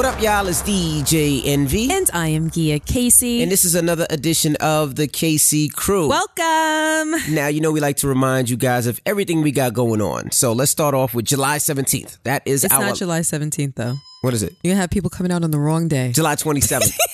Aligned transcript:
What 0.00 0.14
up, 0.14 0.22
y'all? 0.22 0.48
It's 0.48 0.62
DJ 0.62 1.42
Envy. 1.44 1.92
And 1.92 2.08
I 2.14 2.28
am 2.28 2.48
Gia 2.48 2.78
Casey. 2.78 3.42
And 3.42 3.52
this 3.52 3.66
is 3.66 3.74
another 3.74 4.06
edition 4.08 4.56
of 4.56 4.96
the 4.96 5.06
Casey 5.06 5.68
Crew. 5.68 6.08
Welcome. 6.08 7.34
Now, 7.34 7.48
you 7.48 7.60
know, 7.60 7.70
we 7.70 7.80
like 7.80 7.98
to 7.98 8.08
remind 8.08 8.48
you 8.48 8.56
guys 8.56 8.86
of 8.86 8.98
everything 9.04 9.42
we 9.42 9.52
got 9.52 9.74
going 9.74 10.00
on. 10.00 10.30
So 10.30 10.54
let's 10.54 10.70
start 10.70 10.94
off 10.94 11.12
with 11.12 11.26
July 11.26 11.58
17th. 11.58 12.16
That 12.22 12.40
is 12.46 12.64
It's 12.64 12.72
our. 12.72 12.80
not 12.80 12.96
July 12.96 13.20
17th, 13.20 13.74
though. 13.74 13.96
What 14.22 14.32
is 14.32 14.42
it? 14.42 14.54
You're 14.62 14.70
going 14.70 14.76
to 14.76 14.80
have 14.80 14.90
people 14.90 15.10
coming 15.10 15.32
out 15.32 15.44
on 15.44 15.50
the 15.50 15.58
wrong 15.58 15.86
day. 15.86 16.12
July 16.12 16.34
27th. 16.34 16.96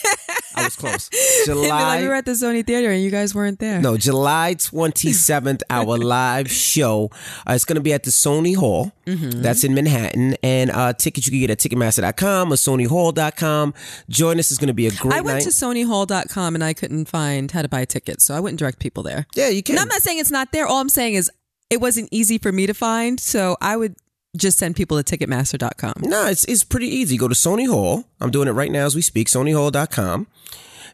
I 0.57 0.65
was 0.65 0.77
close. 0.77 1.11
July. 1.45 1.69
like, 1.69 2.01
we 2.01 2.09
were 2.09 2.15
at 2.15 2.25
the 2.25 2.33
Sony 2.33 2.67
Theater 2.67 2.91
and 2.91 3.03
you 3.03 3.11
guys 3.11 3.35
weren't 3.35 3.59
there. 3.59 3.81
No, 3.81 3.97
July 3.97 4.55
27th, 4.57 5.63
our 5.71 5.99
live 5.99 6.51
show. 6.51 7.11
Uh, 7.47 7.53
it's 7.53 7.65
going 7.65 7.77
to 7.77 7.83
be 7.83 7.93
at 7.93 8.03
the 8.05 8.11
Sony 8.11 8.57
Hall. 8.57 8.93
Mm-hmm. 9.07 9.43
That's 9.43 9.65
in 9.65 9.75
Manhattan. 9.75 10.37
And 10.43 10.71
uh, 10.71 10.93
tickets 10.95 11.27
you 11.27 11.31
can 11.33 11.41
get 11.41 11.51
at 11.51 11.59
Ticketmaster.com 11.59 12.53
or 12.53 12.57
SonyHall.com. 12.57 13.75
Join 14.09 14.39
us. 14.39 14.51
It's 14.51 14.59
going 14.59 14.69
to 14.69 14.75
be 14.75 14.87
a 14.87 14.91
great 14.93 15.15
I 15.15 15.21
went 15.21 15.39
night. 15.39 15.43
to 15.45 15.51
SonyHall.com 15.51 16.55
and 16.55 16.65
I 16.65 16.73
couldn't 16.73 17.07
find 17.07 17.51
how 17.51 17.63
to 17.63 17.69
buy 17.69 17.85
tickets, 17.85 18.25
so 18.25 18.35
I 18.35 18.41
wouldn't 18.41 18.59
direct 18.59 18.79
people 18.79 19.03
there. 19.03 19.27
yeah, 19.35 19.49
you 19.49 19.63
can. 19.63 19.75
And 19.75 19.83
I'm 19.83 19.89
not 19.89 20.03
saying 20.03 20.19
it's 20.19 20.31
not 20.31 20.53
there. 20.53 20.67
All 20.67 20.81
I'm 20.81 20.89
saying 20.89 21.15
is 21.15 21.31
it 21.71 21.81
wasn't 21.81 22.09
easy 22.13 22.39
for 22.39 22.53
me 22.53 22.67
to 22.67 22.75
find, 22.75 23.19
so 23.21 23.57
I 23.61 23.77
would 23.77 23.97
just 24.37 24.59
send 24.59 24.77
people 24.77 25.03
to 25.03 25.19
Ticketmaster.com. 25.19 25.95
No, 26.03 26.27
it's 26.27 26.45
it's 26.45 26.65
pretty 26.65 26.89
easy. 26.89 27.17
Go 27.17 27.29
to 27.29 27.35
Sony 27.35 27.67
Hall. 27.69 28.05
I'm 28.21 28.31
doing 28.31 28.49
it 28.49 28.53
right 28.53 28.71
now 28.71 28.87
as 28.87 28.95
we 28.95 29.03
speak. 29.03 29.29
SonyHall.com. 29.29 30.27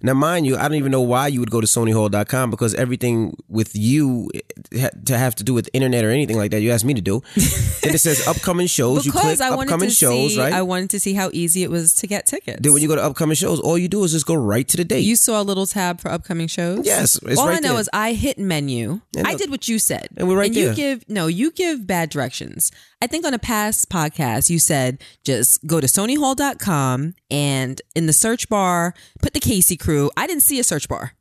Now, 0.05 0.15
mind 0.15 0.47
you, 0.49 0.57
I 0.57 0.63
don't 0.63 0.75
even 0.75 0.91
know 0.91 1.01
why 1.01 1.29
you 1.29 1.39
would 1.39 1.53
go 1.53 1.61
to 1.61 1.67
SonyHall.com 1.67 2.51
because 2.51 2.75
everything 2.75 3.37
with 3.49 3.77
you 3.77 4.31
to 5.07 5.17
have 5.17 5.37
to 5.37 5.45
do 5.45 5.55
with 5.55 5.71
internet 5.73 6.05
or 6.05 6.11
anything 6.11 6.37
like 6.37 6.51
that, 6.51 6.61
you 6.61 6.73
asked 6.73 6.85
me 6.85 6.93
to 6.95 7.01
do. 7.01 7.23
then 7.37 7.95
it 7.95 8.01
says 8.01 8.27
upcoming 8.27 8.67
shows. 8.67 9.07
you 9.07 9.13
click 9.13 9.23
Because 9.23 9.41
I 9.41 9.51
wanted 9.51 9.69
upcoming 9.69 9.91
to 9.91 9.95
shows, 9.95 10.35
see, 10.35 10.41
right? 10.41 10.53
I 10.53 10.63
wanted 10.63 10.91
to 10.91 10.99
see 10.99 11.15
how 11.15 11.31
easy 11.33 11.63
it 11.63 11.71
was 11.71 11.95
to 11.95 12.09
get 12.09 12.27
tickets. 12.27 12.59
then 12.61 12.73
when 12.73 12.83
you 12.83 12.89
go 12.89 12.97
to 12.97 13.03
upcoming 13.03 13.37
shows, 13.37 13.61
all 13.61 13.79
you 13.79 13.89
do 13.89 14.03
is 14.03 14.11
just 14.11 14.27
go 14.27 14.35
right 14.35 14.67
to 14.67 14.77
the 14.77 14.85
date. 14.85 15.01
You 15.05 15.15
saw 15.15 15.41
a 15.41 15.45
little 15.45 15.67
tab 15.67 16.01
for 16.01 16.11
upcoming 16.11 16.49
shows. 16.49 16.85
Yes, 16.85 17.21
it's 17.23 17.39
All 17.39 17.47
right 17.47 17.59
I 17.59 17.61
know 17.61 17.75
there. 17.75 17.81
is 17.83 17.91
I 17.93 18.15
hit 18.15 18.41
menu. 18.41 19.03
And 19.17 19.25
I 19.29 19.37
did 19.37 19.51
what 19.53 19.69
you 19.69 19.79
said, 19.79 20.09
And 20.17 20.27
we're 20.27 20.37
right 20.37 20.47
and 20.49 20.57
there. 20.57 20.71
you 20.71 20.75
give 20.75 21.09
no, 21.09 21.29
you 21.29 21.53
give 21.53 21.87
bad 21.87 22.11
directions. 22.11 22.73
I 23.03 23.09
think 23.09 23.27
on 23.27 23.35
a 23.35 23.39
past 23.39 23.91
podcast 23.91 24.49
you 24.49 24.61
said 24.61 25.03
just 25.25 25.67
go 25.67 25.81
to 25.81 25.89
SonyHall.com 25.89 27.15
and 27.33 27.83
in 27.97 28.07
the 28.07 28.13
search 28.13 28.49
bar 28.49 28.95
put 29.21 29.35
the 29.35 29.41
Casey 29.41 29.77
Crew. 29.77 30.09
I 30.17 30.29
didn't 30.29 30.45
see 30.45 30.61
a 30.61 30.65
search 30.65 30.89
bar. 30.89 31.15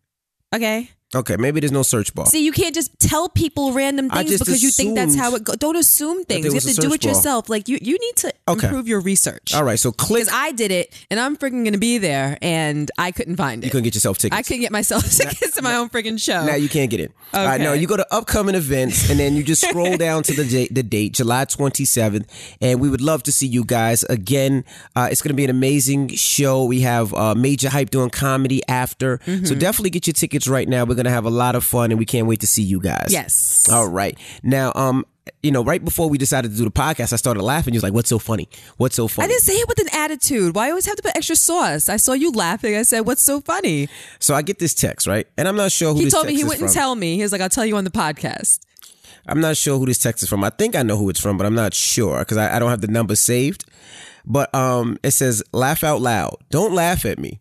Okay. 0.53 0.91
Okay, 1.15 1.35
maybe 1.37 1.59
there's 1.59 1.71
no 1.71 1.83
search 1.83 2.13
bar. 2.15 2.25
See, 2.25 2.43
you 2.45 2.51
can't 2.51 2.73
just 2.75 2.97
tell 2.99 3.29
people 3.29 3.73
random 3.73 4.09
things 4.09 4.37
because 4.39 4.61
you 4.63 4.69
think 4.71 4.95
that's 4.95 5.15
how 5.15 5.35
it 5.35 5.43
goes. 5.43 5.57
Don't 5.57 5.75
assume 5.75 6.23
things. 6.25 6.45
You 6.45 6.53
have 6.53 6.63
to 6.63 6.73
do 6.73 6.93
it 6.93 7.01
bar. 7.01 7.09
yourself. 7.11 7.49
Like 7.49 7.67
you, 7.67 7.77
you 7.81 7.97
need 7.99 8.15
to 8.17 8.33
Okay. 8.47 8.67
improve 8.67 8.87
your 8.87 8.99
research. 9.01 9.53
All 9.53 9.63
right, 9.63 9.79
so 9.79 9.91
click. 9.91 10.21
Because 10.23 10.33
I 10.33 10.51
did 10.51 10.71
it 10.71 10.93
and 11.09 11.19
I'm 11.19 11.37
freaking 11.37 11.63
going 11.63 11.73
to 11.73 11.77
be 11.79 11.97
there 11.97 12.37
and 12.41 12.89
I 12.97 13.11
couldn't 13.11 13.35
find 13.37 13.63
it. 13.63 13.67
You 13.67 13.71
couldn't 13.71 13.85
get 13.85 13.93
yourself 13.95 14.17
tickets. 14.17 14.37
I 14.37 14.41
couldn't 14.43 14.61
get 14.61 14.71
myself 14.71 15.03
tickets 15.09 15.55
to 15.55 15.61
my 15.61 15.75
own 15.75 15.89
freaking 15.89 16.21
show. 16.21 16.45
Now 16.45 16.55
you 16.55 16.69
can't 16.69 16.89
get 16.89 16.99
in. 16.99 17.13
All 17.33 17.45
right, 17.45 17.61
no, 17.61 17.73
you 17.73 17.87
go 17.87 17.95
to 17.97 18.13
upcoming 18.13 18.55
events 18.55 19.09
and 19.09 19.19
then 19.19 19.35
you 19.35 19.43
just 19.43 19.61
scroll 19.67 19.95
down 20.05 20.23
to 20.23 20.33
the 20.33 20.43
date, 20.45 20.73
the 20.75 20.83
date, 20.83 21.13
July 21.13 21.45
27th, 21.45 22.25
and 22.61 22.79
we 22.81 22.89
would 22.89 23.01
love 23.01 23.23
to 23.23 23.31
see 23.31 23.47
you 23.47 23.63
guys 23.63 24.03
again. 24.03 24.65
Uh, 24.95 25.07
it's 25.11 25.21
going 25.21 25.29
to 25.29 25.35
be 25.35 25.43
an 25.43 25.49
amazing 25.49 26.09
show. 26.09 26.65
We 26.65 26.81
have 26.81 27.13
uh, 27.13 27.35
Major 27.35 27.69
Hype 27.69 27.89
doing 27.89 28.09
comedy 28.09 28.61
after, 28.67 29.19
Mm-hmm. 29.25 29.45
so 29.45 29.55
definitely 29.55 29.89
get 29.91 30.07
your 30.07 30.13
tickets 30.13 30.47
right 30.47 30.67
now. 30.67 30.83
We're 30.85 30.95
going 31.03 31.11
to 31.11 31.15
have 31.15 31.25
a 31.25 31.29
lot 31.29 31.55
of 31.55 31.63
fun, 31.63 31.91
and 31.91 31.97
we 31.99 32.05
can't 32.05 32.27
wait 32.27 32.41
to 32.41 32.47
see 32.47 32.63
you 32.63 32.79
guys. 32.79 33.07
Yes. 33.09 33.67
All 33.71 33.87
right. 33.87 34.17
Now, 34.43 34.71
um, 34.75 35.05
you 35.43 35.51
know, 35.51 35.63
right 35.63 35.83
before 35.83 36.09
we 36.09 36.17
decided 36.17 36.51
to 36.51 36.57
do 36.57 36.63
the 36.63 36.71
podcast, 36.71 37.13
I 37.13 37.15
started 37.15 37.41
laughing. 37.41 37.73
You 37.73 37.77
was 37.77 37.83
like, 37.83 37.93
"What's 37.93 38.09
so 38.09 38.19
funny? 38.19 38.47
What's 38.77 38.95
so 38.95 39.07
funny?" 39.07 39.25
I 39.25 39.27
didn't 39.29 39.41
say 39.41 39.53
it 39.53 39.67
with 39.67 39.79
an 39.79 39.87
attitude. 39.93 40.55
Why 40.55 40.69
always 40.69 40.85
have 40.85 40.95
to 40.97 41.03
put 41.03 41.15
extra 41.15 41.35
sauce? 41.35 41.89
I 41.89 41.97
saw 41.97 42.13
you 42.13 42.31
laughing. 42.31 42.75
I 42.75 42.83
said, 42.83 43.01
"What's 43.01 43.21
so 43.21 43.41
funny?" 43.41 43.87
so 44.19 44.33
I 44.35 44.41
get 44.41 44.59
this 44.59 44.73
text 44.73 45.07
right, 45.07 45.27
and 45.37 45.47
I'm 45.47 45.55
not 45.55 45.71
sure 45.71 45.93
who 45.93 45.99
He 46.01 46.09
told 46.09 46.27
me 46.27 46.35
he 46.35 46.43
wouldn't 46.43 46.69
from. 46.71 46.73
tell 46.73 46.95
me. 46.95 47.15
He 47.15 47.21
was 47.23 47.31
like, 47.31 47.41
"I'll 47.41 47.49
tell 47.49 47.65
you 47.65 47.77
on 47.77 47.83
the 47.83 47.91
podcast." 47.91 48.59
I'm 49.27 49.39
not 49.39 49.55
sure 49.57 49.77
who 49.77 49.85
this 49.85 49.99
text 49.99 50.23
is 50.23 50.29
from. 50.29 50.43
I 50.43 50.49
think 50.49 50.75
I 50.75 50.81
know 50.83 50.97
who 50.97 51.07
it's 51.09 51.19
from, 51.19 51.37
but 51.37 51.45
I'm 51.45 51.53
not 51.55 51.73
sure 51.75 52.19
because 52.19 52.37
I, 52.37 52.55
I 52.55 52.59
don't 52.59 52.71
have 52.71 52.81
the 52.81 52.87
number 52.87 53.15
saved. 53.15 53.65
But 54.25 54.53
um, 54.55 54.97
it 55.03 55.11
says, 55.11 55.43
"Laugh 55.53 55.83
out 55.83 56.01
loud. 56.01 56.37
Don't 56.49 56.73
laugh 56.73 57.05
at 57.05 57.19
me." 57.19 57.39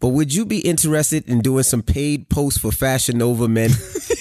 But 0.00 0.08
would 0.08 0.34
you 0.34 0.44
be 0.44 0.58
interested 0.60 1.28
in 1.28 1.40
doing 1.40 1.64
some 1.64 1.82
paid 1.82 2.28
posts 2.28 2.58
for 2.60 2.72
Fashion 2.72 3.18
Nova 3.18 3.48
men? 3.48 3.70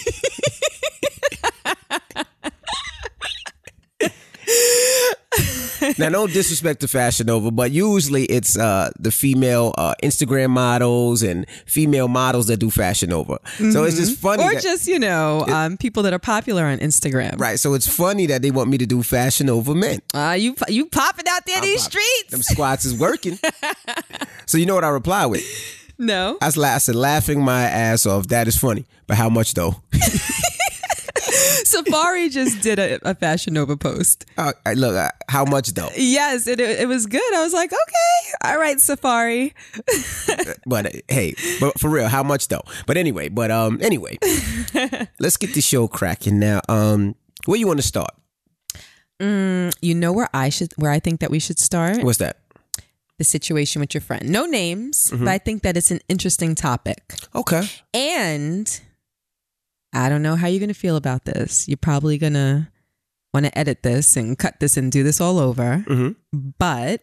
now, 5.97 6.09
no 6.09 6.27
disrespect 6.27 6.81
to 6.81 6.87
Fashion 6.87 7.27
Nova, 7.27 7.51
but 7.51 7.71
usually 7.71 8.25
it's 8.25 8.57
uh, 8.57 8.91
the 8.99 9.11
female 9.11 9.73
uh, 9.77 9.93
Instagram 10.03 10.49
models 10.49 11.23
and 11.23 11.45
female 11.65 12.07
models 12.07 12.47
that 12.47 12.57
do 12.57 12.69
Fashion 12.69 13.09
Nova. 13.09 13.39
So 13.71 13.83
it's 13.83 13.97
just 13.97 14.19
funny. 14.19 14.43
Or 14.43 14.59
just 14.59 14.87
you 14.87 14.99
know, 14.99 15.45
um, 15.47 15.77
people 15.77 16.03
that 16.03 16.13
are 16.13 16.19
popular 16.19 16.65
on 16.65 16.79
Instagram. 16.79 17.39
Right. 17.39 17.59
So 17.59 17.73
it's 17.73 17.87
funny 17.87 18.25
that 18.27 18.41
they 18.41 18.51
want 18.51 18.69
me 18.69 18.77
to 18.77 18.85
do 18.85 19.03
Fashion 19.03 19.47
Nova 19.47 19.75
men. 19.75 19.99
Uh, 20.13 20.35
you 20.37 20.55
you 20.67 20.85
popping 20.85 21.25
out 21.29 21.45
there 21.45 21.57
in 21.57 21.63
these 21.63 21.83
streets? 21.83 22.31
Them 22.31 22.41
squats 22.41 22.85
is 22.85 22.97
working. 22.97 23.39
so 24.45 24.57
you 24.57 24.65
know 24.65 24.75
what 24.75 24.83
I 24.83 24.89
reply 24.89 25.25
with? 25.25 25.43
no. 25.97 26.37
I, 26.41 26.45
was 26.45 26.57
I 26.57 26.77
said, 26.79 26.95
laughing 26.95 27.41
my 27.41 27.63
ass 27.63 28.05
off. 28.05 28.27
That 28.27 28.47
is 28.47 28.57
funny. 28.57 28.85
But 29.07 29.17
how 29.17 29.29
much 29.29 29.53
though? 29.53 29.75
Safaree 31.73 32.29
just 32.31 32.61
did 32.61 32.79
a, 32.79 32.99
a 33.09 33.15
Fashion 33.15 33.53
Nova 33.53 33.75
post. 33.77 34.25
Uh, 34.37 34.53
I- 34.65 34.73
look, 34.73 34.95
uh, 34.95 35.09
how 35.29 35.45
much 35.45 35.73
though? 35.73 35.89
Yes, 35.95 36.47
it 36.47 36.59
it 36.59 36.87
was 36.87 37.05
good. 37.07 37.33
I 37.33 37.41
was 37.43 37.53
like, 37.53 37.71
okay, 37.73 38.33
all 38.51 38.57
right, 38.59 38.77
Safaree. 38.77 39.53
But 40.65 40.85
uh, 40.87 40.99
hey, 41.07 41.35
but 41.59 41.79
for 41.79 41.89
real, 41.89 42.07
how 42.07 42.23
much 42.23 42.47
though? 42.47 42.63
But 42.85 42.97
anyway, 42.97 43.29
but 43.29 43.51
um, 43.51 43.79
anyway, 43.81 44.17
let's 45.19 45.37
get 45.37 45.53
the 45.53 45.61
show 45.61 45.87
cracking 45.87 46.39
now. 46.39 46.61
Um, 46.69 47.15
where 47.45 47.59
you 47.59 47.67
want 47.67 47.79
to 47.81 47.87
start? 47.87 48.11
Mm, 49.21 49.73
You 49.81 49.93
know 49.95 50.11
where 50.13 50.29
I 50.33 50.49
should 50.49 50.73
where 50.77 50.91
I 50.91 50.99
think 50.99 51.19
that 51.19 51.29
we 51.31 51.39
should 51.39 51.59
start 51.59 52.03
What's 52.03 52.17
that? 52.19 52.37
the 53.19 53.23
situation 53.23 53.79
with 53.79 53.93
your 53.93 54.01
friend. 54.01 54.29
No 54.29 54.45
names, 54.45 55.09
Mm-hmm. 55.11 55.25
but 55.25 55.31
I 55.31 55.37
think 55.37 55.61
that 55.63 55.77
it's 55.77 55.91
an 55.91 55.99
interesting 56.09 56.55
topic. 56.55 57.13
Okay. 57.35 57.61
And 57.93 58.65
I 59.93 60.09
don't 60.09 60.21
know 60.23 60.35
how 60.35 60.47
you're 60.47 60.59
going 60.59 60.67
to 60.69 60.73
feel 60.73 60.95
about 60.95 61.25
this. 61.25 61.67
You're 61.67 61.77
probably 61.77 62.17
going 62.17 62.33
to 62.33 62.67
want 63.33 63.45
to 63.45 63.57
edit 63.57 63.83
this 63.83 64.15
and 64.17 64.37
cut 64.37 64.59
this 64.59 64.75
and 64.77 64.91
do 64.91 65.03
this 65.03 65.21
all 65.21 65.39
over. 65.39 65.83
Mhm. 65.87 66.15
But 66.57 67.01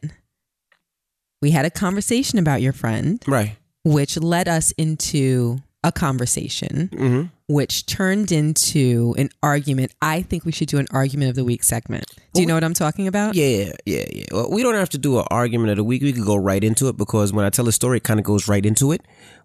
we 1.43 1.53
had 1.53 1.65
a 1.65 1.71
conversation 1.71 2.39
about 2.39 2.62
your 2.62 2.73
friend, 2.73 3.23
Right. 3.27 3.56
which 3.84 4.17
led 4.17 4.49
us 4.49 4.73
into 4.73 5.59
a 5.82 5.91
conversation, 5.91 6.91
Mm-hmm. 6.92 7.22
which 7.48 7.86
turned 7.86 8.30
into 8.32 9.14
an 9.16 9.30
argument. 9.42 9.92
I 10.02 10.22
think 10.22 10.44
we 10.44 10.52
should 10.52 10.68
do 10.68 10.76
an 10.78 10.86
argument 10.91 11.30
of 11.30 11.36
the 11.36 11.44
week 11.44 11.64
segment. 11.64 12.04
Do 12.34 12.41
you 12.42 12.46
know 12.46 12.54
what 12.54 12.64
I'm 12.64 12.74
talking 12.74 13.08
about? 13.08 13.34
Yeah, 13.34 13.72
yeah, 13.86 14.04
yeah. 14.12 14.24
Well, 14.30 14.50
we 14.50 14.62
don't 14.62 14.74
have 14.74 14.91
to 14.91 14.98
do 14.98 15.18
an 15.18 15.24
argument 15.30 15.70
of 15.70 15.76
the 15.76 15.84
week. 15.84 16.02
We 16.02 16.12
could 16.12 16.24
go 16.26 16.36
right 16.36 16.62
into 16.62 16.88
it 16.88 16.96
because 16.98 17.32
when 17.32 17.44
I 17.46 17.50
tell 17.50 17.66
a 17.66 17.72
story, 17.72 17.96
it 17.96 18.04
kind 18.04 18.20
of 18.20 18.24
goes 18.24 18.46
right 18.46 18.64
into 18.64 18.92
it. 18.92 19.00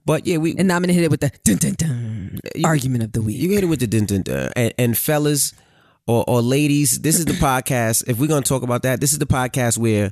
But 0.05 0.27
yeah, 0.27 0.37
we 0.37 0.55
And 0.57 0.67
now 0.67 0.75
I'm 0.75 0.83
to 0.83 0.93
hit 0.93 1.03
it 1.05 1.09
with 1.11 1.21
the 1.21 1.31
dun, 1.45 1.57
dun, 1.57 1.73
dun, 1.77 2.39
argument 2.63 3.03
of 3.05 3.11
the 3.13 3.21
week. 3.21 3.37
You 3.37 3.51
hit 3.51 3.63
it 3.63 3.67
with 3.67 3.79
the 3.79 3.87
dun 3.87 4.05
dun 4.05 4.21
dun. 4.23 4.51
And, 4.55 4.73
and 4.77 4.97
fellas 4.97 5.53
or, 6.05 6.23
or 6.27 6.41
ladies, 6.41 6.99
this 6.99 7.17
is 7.17 7.25
the 7.25 7.33
podcast. 7.47 8.03
If 8.07 8.19
we're 8.19 8.27
gonna 8.27 8.41
talk 8.43 8.61
about 8.61 8.83
that, 8.83 8.99
this 8.99 9.13
is 9.13 9.19
the 9.19 9.25
podcast 9.25 9.77
where 9.77 10.11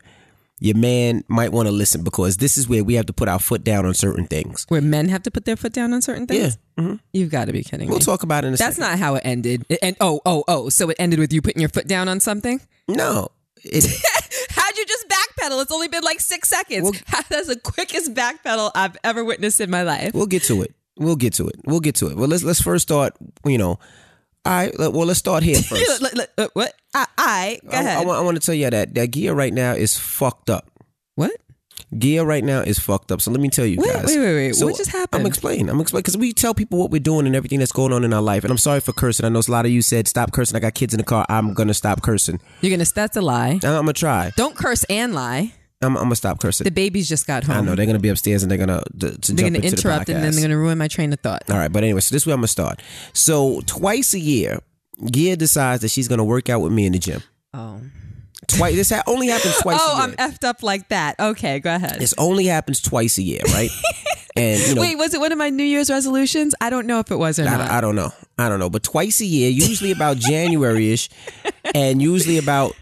your 0.59 0.78
man 0.78 1.24
might 1.28 1.52
want 1.52 1.68
to 1.68 1.72
listen 1.72 2.03
because 2.03 2.38
this 2.38 2.58
is 2.58 2.69
where 2.69 2.84
we 2.84 2.94
have 2.94 3.06
to 3.08 3.14
put 3.14 3.28
our 3.28 3.40
foot 3.40 3.64
down 3.64 3.86
on 3.86 3.94
certain 3.94 4.25
things. 4.28 4.66
Where 4.69 4.81
men 4.81 5.09
have 5.09 5.24
to 5.24 5.31
put 5.31 5.46
their 5.46 5.56
foot 5.58 5.74
down 5.74 5.94
on 5.94 6.02
certain 6.02 6.25
things? 6.28 6.58
Yeah. 6.78 6.84
Mhm. 6.84 7.00
You've 7.12 7.30
got 7.31 7.46
to 7.46 7.53
be 7.53 7.64
kidding 7.64 7.90
We'll 7.90 8.00
me. 8.00 8.06
talk 8.06 8.24
about 8.24 8.44
it 8.46 8.47
in 8.47 8.53
a 8.53 8.58
That's 8.58 8.78
second. 8.78 8.91
not 8.91 9.00
how 9.00 9.16
it 9.16 9.22
ended. 9.25 9.66
It, 9.69 9.80
and 9.81 9.96
oh, 10.00 10.22
oh, 10.25 10.44
oh. 10.47 10.69
So 10.69 10.90
it 10.90 10.97
ended 11.00 11.19
with 11.19 11.34
you 11.34 11.41
putting 11.41 11.59
your 11.62 11.69
foot 11.69 11.88
down 11.88 12.08
on 12.08 12.19
something? 12.19 12.62
no. 12.88 13.30
It, 13.66 13.86
How'd 14.50 14.78
you 14.78 14.86
just 14.86 15.06
backpedal? 15.08 15.62
It's 15.62 15.72
only 15.72 15.88
been 15.88 16.03
like 16.03 16.20
six 16.20 16.50
seconds. 16.50 16.84
Well- 16.84 17.22
That's 17.29 17.47
the 17.47 17.55
quickest 17.58 18.14
backpedal 18.14 18.72
I've 18.76 18.97
ever 19.05 19.23
witnessed 19.23 19.61
in 19.61 19.70
my 19.70 19.84
life. 19.84 20.14
we'll 20.14 20.26
get 20.26 20.44
to 20.44 20.61
it. 20.64 20.73
We'll 20.97 21.16
get 21.16 21.34
to 21.35 21.47
it. 21.47 21.55
We'll 21.66 21.79
get 21.79 21.96
to 21.96 22.08
it. 22.08 22.17
Well, 22.17 22.28
let's 22.28 22.44
let's 22.44 22.61
first 22.61 22.84
start. 22.84 23.16
You 23.46 23.58
know, 23.58 23.79
all 24.45 24.53
right. 24.53 24.73
Well, 24.78 25.05
let's 25.05 25.19
start 25.19 25.43
here 25.43 25.55
first. 25.61 26.01
Look, 26.01 26.13
look, 26.13 26.29
look, 26.37 26.51
what? 26.55 26.73
I, 26.93 27.05
I 27.17 27.59
go 27.63 27.69
I, 27.78 27.79
ahead. 27.81 27.97
I, 27.97 28.05
want, 28.05 28.19
I 28.19 28.22
want 28.22 28.35
to 28.40 28.45
tell 28.45 28.55
you 28.55 28.69
that 28.69 28.93
that 28.95 29.11
gear 29.11 29.34
right 29.34 29.53
now 29.53 29.72
is 29.73 29.97
fucked 29.97 30.49
up. 30.49 30.69
what? 31.16 31.31
Gear 31.97 32.23
right 32.23 32.43
now 32.43 32.61
is 32.61 32.79
fucked 32.79 33.11
up. 33.11 33.22
So 33.22 33.29
let 33.29 33.40
me 33.40 33.49
tell 33.49 33.67
you 33.67 33.78
Wait, 33.79 33.93
guys. 33.93 34.05
wait, 34.07 34.17
wait, 34.17 34.34
wait. 34.35 34.55
So 34.55 34.66
What 34.66 34.78
just 34.78 34.91
happened? 34.91 35.22
I'm 35.22 35.28
explaining. 35.28 35.69
I'm 35.69 35.79
explaining 35.79 36.01
because 36.01 36.17
we 36.17 36.34
tell 36.34 36.55
people 36.55 36.79
what 36.79 36.90
we're 36.90 36.99
doing 36.99 37.28
and 37.28 37.35
everything 37.35 37.59
that's 37.59 37.72
going 37.72 37.93
on 37.93 38.03
in 38.03 38.13
our 38.13 38.22
life. 38.22 38.43
And 38.43 38.49
I'm 38.49 38.57
sorry 38.57 38.79
for 38.79 38.93
cursing. 38.93 39.25
I 39.28 39.29
know 39.29 39.41
a 39.47 39.51
lot 39.51 39.66
of 39.66 39.72
you 39.72 39.84
said 39.84 40.07
stop 40.07 40.31
cursing. 40.31 40.55
I 40.55 40.59
got 40.59 40.73
kids 40.73 40.95
in 40.95 40.97
the 40.97 41.03
car. 41.03 41.23
I'm 41.29 41.53
gonna 41.53 41.73
stop 41.75 42.01
cursing. 42.01 42.40
You're 42.61 42.72
gonna. 42.75 42.90
That's 42.95 43.16
a 43.16 43.22
lie. 43.22 43.59
Uh, 43.63 43.67
I'm 43.78 43.84
gonna 43.85 43.93
try. 43.93 44.31
Don't 44.35 44.55
curse 44.55 44.84
and 44.85 45.13
lie. 45.13 45.53
I'm, 45.84 45.97
I'm 45.97 46.03
gonna 46.03 46.16
stop 46.16 46.40
cursing. 46.40 46.66
The 46.66 46.72
babies 46.72 47.08
just 47.08 47.28
got 47.28 47.44
home. 47.44 47.58
I 47.58 47.62
know 47.62 47.76
they're 47.76 47.85
gonna 47.85 48.00
be 48.00 48.09
upstairs 48.09 48.44
and 48.44 48.52
they're 48.52 48.58
gonna 48.58 48.82
to, 49.00 49.18
to 49.18 49.34
They're 49.34 49.50
jump 49.50 49.56
gonna 49.56 49.68
interrupt 49.68 50.08
the 50.08 50.16
and 50.16 50.24
then 50.24 50.32
they're 50.34 50.41
gonna 50.41 50.58
ruin 50.58 50.78
my 50.78 50.88
train 50.88 51.14
of 51.14 51.20
thought. 51.20 51.44
All 51.50 51.58
right, 51.58 51.72
but 51.72 51.84
anyway, 51.84 52.00
so 52.00 52.16
this 52.16 52.24
is 52.24 52.26
where 52.28 52.34
I'm 52.34 52.40
gonna 52.40 52.47
start. 52.47 52.82
So 53.14 53.62
twice 53.66 54.14
a 54.14 54.20
year, 54.20 54.59
Gia 55.12 55.35
decides 55.35 55.82
that 55.82 55.90
she's 55.90 56.08
gonna 56.08 56.24
work 56.24 56.50
out 56.50 56.62
with 56.62 56.72
me 56.72 56.85
in 56.85 56.94
the 56.94 57.00
gym. 57.00 57.22
Oh. 57.53 57.80
Twice. 58.47 58.76
This 58.76 58.90
ha- 58.90 59.03
only 59.08 59.28
happens 59.28 59.58
twice. 59.62 59.80
Oh, 59.82 59.94
a 59.94 60.08
year. 60.08 60.16
I'm 60.20 60.32
effed 60.32 60.44
up 60.44 60.64
like 60.64 60.90
that. 60.90 61.20
Okay, 61.20 61.59
go 61.59 61.74
ahead. 61.76 62.00
This 62.00 62.14
only 62.18 62.46
happens 62.46 62.82
twice 62.82 63.18
a 63.18 63.24
year, 63.24 63.41
right? 63.53 63.70
and 64.36 64.59
you 64.62 64.76
know, 64.76 64.82
Wait, 64.82 64.97
was 64.97 65.14
it 65.14 65.20
one 65.20 65.32
of 65.32 65.38
my 65.38 65.50
New 65.50 65.64
Year's 65.64 65.90
resolutions? 65.90 66.53
I 66.59 66.70
don't 66.70 66.86
know 66.88 67.00
if 67.00 67.09
it 67.12 67.16
was 67.16 67.40
or 67.40 67.46
not. 67.46 67.62
I, 67.62 67.78
I 67.78 67.82
don't 67.82 67.96
know. 67.96 68.12
I 68.38 68.50
don't 68.50 68.59
know. 68.59 68.70
But 68.70 68.84
twice 68.84 69.22
a 69.22 69.26
year, 69.26 69.50
usually 69.50 69.91
about 69.91 70.18
January 70.18 70.91
ish, 70.91 71.09
and 71.74 72.02
usually 72.02 72.38
about 72.38 72.76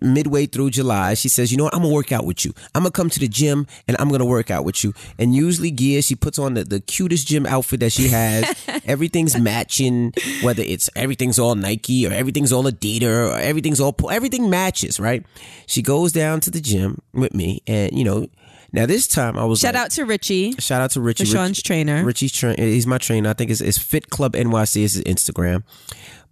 midway 0.00 0.46
through 0.46 0.70
July, 0.70 1.14
she 1.14 1.28
says, 1.28 1.50
"You 1.50 1.58
know 1.58 1.64
what? 1.64 1.74
I'm 1.74 1.82
gonna 1.82 1.94
work 1.94 2.12
out 2.12 2.24
with 2.24 2.44
you. 2.44 2.52
I'm 2.74 2.82
gonna 2.82 2.90
come 2.90 3.10
to 3.10 3.18
the 3.20 3.28
gym 3.28 3.66
and 3.86 3.96
I'm 4.00 4.08
gonna 4.10 4.24
work 4.24 4.50
out 4.50 4.64
with 4.64 4.82
you." 4.84 4.92
And 5.18 5.34
usually, 5.34 5.70
Gia, 5.70 6.02
she 6.02 6.14
puts 6.14 6.38
on 6.38 6.54
the, 6.54 6.64
the 6.64 6.80
cutest 6.80 7.26
gym 7.28 7.46
outfit 7.46 7.80
that 7.80 7.92
she 7.92 8.08
has. 8.08 8.44
everything's 8.84 9.38
matching, 9.38 10.12
whether 10.42 10.62
it's 10.62 10.88
everything's 10.96 11.38
all 11.38 11.54
Nike 11.54 12.06
or 12.06 12.12
everything's 12.12 12.52
all 12.52 12.64
Adidas 12.64 13.02
or 13.32 13.36
everything's 13.38 13.80
all 13.80 13.94
everything 14.10 14.50
matches, 14.50 14.98
right? 15.00 15.24
She 15.66 15.82
goes 15.82 16.12
down 16.12 16.40
to 16.40 16.50
the 16.50 16.60
gym 16.60 17.00
with 17.12 17.34
me, 17.34 17.62
and 17.66 17.92
you 17.92 18.04
know. 18.04 18.26
Now 18.70 18.84
this 18.84 19.06
time 19.06 19.38
I 19.38 19.46
was 19.46 19.60
Shout 19.60 19.72
like- 19.72 19.84
out 19.84 19.90
to 19.92 20.04
Richie, 20.04 20.52
Shout 20.58 20.82
out 20.82 20.90
to 20.90 21.00
Richie. 21.00 21.24
Deshaun's 21.24 21.48
Richie- 21.56 21.62
trainer. 21.62 22.04
Richie's 22.04 22.32
train. 22.32 22.54
He's 22.58 22.86
my 22.86 22.98
trainer. 22.98 23.30
I 23.30 23.32
think 23.32 23.50
it's, 23.50 23.62
it's 23.62 23.78
Fit 23.78 24.10
Club 24.10 24.34
NYC 24.34 24.82
is 24.82 24.92
his 24.92 25.04
Instagram. 25.04 25.62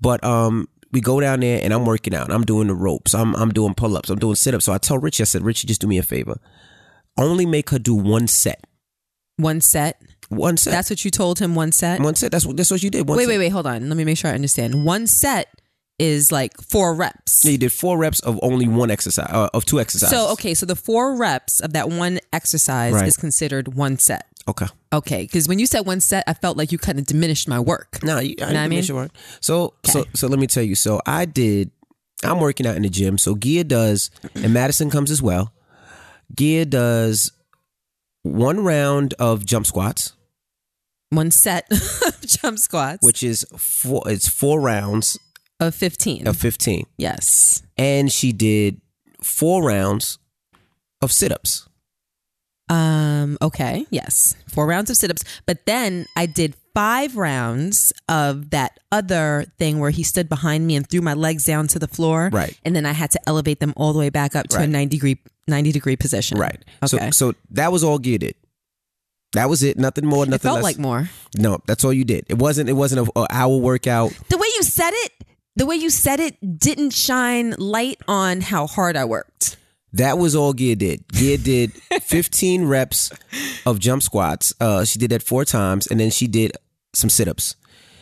But 0.02 0.22
um, 0.22 0.68
we 0.92 1.00
go 1.00 1.20
down 1.20 1.40
there 1.40 1.60
and 1.62 1.72
I'm 1.72 1.84
working 1.84 2.14
out. 2.14 2.30
I'm 2.32 2.44
doing 2.44 2.68
the 2.68 2.74
ropes. 2.74 3.14
I'm 3.14 3.34
I'm 3.36 3.50
doing 3.52 3.74
pull 3.74 3.96
ups. 3.96 4.10
I'm 4.10 4.18
doing 4.18 4.34
sit 4.36 4.54
ups. 4.54 4.64
So 4.64 4.72
I 4.72 4.78
tell 4.78 4.98
Richie, 4.98 5.22
I 5.22 5.26
said, 5.26 5.42
Richie, 5.42 5.66
just 5.66 5.80
do 5.80 5.86
me 5.86 5.98
a 5.98 6.02
favor. 6.02 6.38
Only 7.18 7.46
make 7.46 7.70
her 7.70 7.78
do 7.78 7.94
one 7.94 8.26
set. 8.28 8.64
one 9.36 9.60
set. 9.60 10.00
One 10.28 10.56
set. 10.56 10.72
That's 10.72 10.90
what 10.90 11.04
you 11.04 11.10
told 11.10 11.38
him. 11.38 11.54
One 11.54 11.70
set. 11.72 12.00
one 12.00 12.14
set. 12.14 12.32
That's 12.32 12.44
what 12.44 12.56
that's 12.56 12.70
what 12.70 12.82
you 12.82 12.90
did. 12.90 13.08
One 13.08 13.16
wait, 13.18 13.24
set. 13.24 13.30
wait, 13.30 13.38
wait. 13.38 13.48
Hold 13.50 13.66
on. 13.66 13.88
Let 13.88 13.96
me 13.96 14.04
make 14.04 14.18
sure 14.18 14.30
I 14.30 14.34
understand. 14.34 14.84
One 14.84 15.06
set 15.06 15.48
is 15.98 16.30
like 16.30 16.60
four 16.60 16.94
reps. 16.94 17.44
Yeah, 17.44 17.52
you 17.52 17.58
did 17.58 17.72
four 17.72 17.96
reps 17.96 18.20
of 18.20 18.38
only 18.42 18.68
one 18.68 18.90
exercise 18.90 19.28
uh, 19.30 19.48
of 19.54 19.64
two 19.64 19.80
exercises. 19.80 20.14
So 20.16 20.32
okay, 20.32 20.52
so 20.52 20.66
the 20.66 20.76
four 20.76 21.16
reps 21.16 21.60
of 21.60 21.72
that 21.72 21.88
one 21.88 22.18
exercise 22.32 22.92
Right. 22.92 23.06
is 23.06 23.16
considered 23.16 23.74
one 23.74 23.98
set. 23.98 24.26
okay. 24.48 24.66
Okay, 24.92 25.22
because 25.22 25.48
when 25.48 25.58
you 25.58 25.66
said 25.66 25.80
one 25.80 26.00
set, 26.00 26.24
I 26.26 26.32
felt 26.34 26.56
like 26.56 26.70
you 26.72 26.78
kind 26.78 26.98
of 26.98 27.06
diminished 27.06 27.48
my 27.48 27.58
work. 27.60 27.98
No, 28.02 28.18
you, 28.20 28.34
I 28.40 28.44
what 28.46 28.56
I 28.56 28.68
didn't 28.68 28.88
mean? 28.88 28.96
one. 28.96 29.10
So 29.40 29.74
so 29.84 30.04
so 30.14 30.26
let 30.28 30.38
me 30.38 30.46
tell 30.46 30.62
you. 30.62 30.74
So 30.74 31.00
I 31.06 31.24
did. 31.24 31.70
I'm 32.24 32.40
working 32.40 32.66
out 32.66 32.76
in 32.76 32.82
the 32.82 32.88
gym. 32.88 33.18
So 33.18 33.34
Gia 33.36 33.64
does, 33.64 34.10
and 34.34 34.54
Madison 34.54 34.88
comes 34.90 35.10
as 35.10 35.20
well. 35.20 35.52
Gia 36.34 36.64
does 36.64 37.30
one 38.22 38.60
round 38.64 39.14
of 39.18 39.44
jump 39.44 39.66
squats, 39.66 40.14
One 41.10 41.30
set 41.30 41.66
of 41.70 42.20
jump 42.26 42.58
squats 42.58 43.04
which 43.04 43.22
is 43.22 43.44
four. 43.56 44.02
It's 44.06 44.28
four 44.28 44.60
rounds 44.60 45.18
of 45.60 45.74
fifteen. 45.74 46.26
of 46.26 46.36
15, 46.36 46.86
yes. 46.96 47.62
and 47.78 48.10
she 48.12 48.32
did 48.32 48.80
four 49.22 49.62
rounds 49.62 50.18
of 51.02 51.12
sit 51.12 51.32
ups. 51.32 51.65
Um. 52.68 53.38
Okay. 53.40 53.86
Yes. 53.90 54.34
Four 54.48 54.66
rounds 54.66 54.90
of 54.90 54.96
sit-ups, 54.96 55.22
but 55.46 55.64
then 55.66 56.06
I 56.16 56.26
did 56.26 56.54
five 56.74 57.16
rounds 57.16 57.92
of 58.08 58.50
that 58.50 58.78
other 58.92 59.46
thing 59.58 59.78
where 59.78 59.90
he 59.90 60.02
stood 60.02 60.28
behind 60.28 60.66
me 60.66 60.76
and 60.76 60.86
threw 60.88 61.00
my 61.00 61.14
legs 61.14 61.44
down 61.44 61.68
to 61.68 61.78
the 61.78 61.88
floor. 61.88 62.28
Right. 62.32 62.58
And 62.64 62.74
then 62.74 62.84
I 62.84 62.92
had 62.92 63.10
to 63.12 63.20
elevate 63.28 63.60
them 63.60 63.72
all 63.76 63.92
the 63.92 63.98
way 63.98 64.10
back 64.10 64.34
up 64.34 64.48
to 64.48 64.60
a 64.60 64.66
ninety 64.66 64.96
degree 64.96 65.18
ninety 65.46 65.70
degree 65.72 65.96
position. 65.96 66.38
Right. 66.38 66.62
Okay. 66.82 67.10
So 67.12 67.30
so 67.30 67.34
that 67.50 67.70
was 67.72 67.84
all 67.84 67.98
Gia 67.98 68.18
did. 68.18 68.34
That 69.32 69.48
was 69.48 69.62
it. 69.62 69.76
Nothing 69.78 70.06
more. 70.06 70.24
it 70.24 70.28
Nothing 70.30 70.48
felt 70.48 70.56
less. 70.56 70.64
like 70.64 70.78
more. 70.78 71.08
no, 71.36 71.58
that's 71.66 71.84
all 71.84 71.92
you 71.92 72.04
did. 72.04 72.24
It 72.28 72.38
wasn't. 72.38 72.68
It 72.70 72.74
wasn't 72.74 73.06
a, 73.08 73.20
a 73.20 73.26
hour 73.30 73.56
workout. 73.58 74.12
The 74.30 74.38
way 74.38 74.46
you 74.56 74.62
said 74.62 74.90
it, 74.92 75.12
the 75.56 75.66
way 75.66 75.76
you 75.76 75.90
said 75.90 76.20
it 76.20 76.58
didn't 76.58 76.90
shine 76.90 77.54
light 77.58 78.00
on 78.08 78.40
how 78.40 78.66
hard 78.66 78.96
I 78.96 79.04
worked. 79.04 79.56
That 79.96 80.18
was 80.18 80.34
all 80.36 80.52
Gia 80.52 80.76
did. 80.76 81.04
Gia 81.12 81.36
did 81.42 81.72
15 82.02 82.64
reps 82.66 83.10
of 83.64 83.78
jump 83.78 84.02
squats. 84.02 84.52
Uh, 84.60 84.84
she 84.84 84.98
did 84.98 85.10
that 85.10 85.22
four 85.22 85.44
times, 85.44 85.86
and 85.86 85.98
then 86.00 86.10
she 86.10 86.26
did 86.26 86.52
some 86.94 87.10
sit 87.10 87.28
ups. 87.28 87.56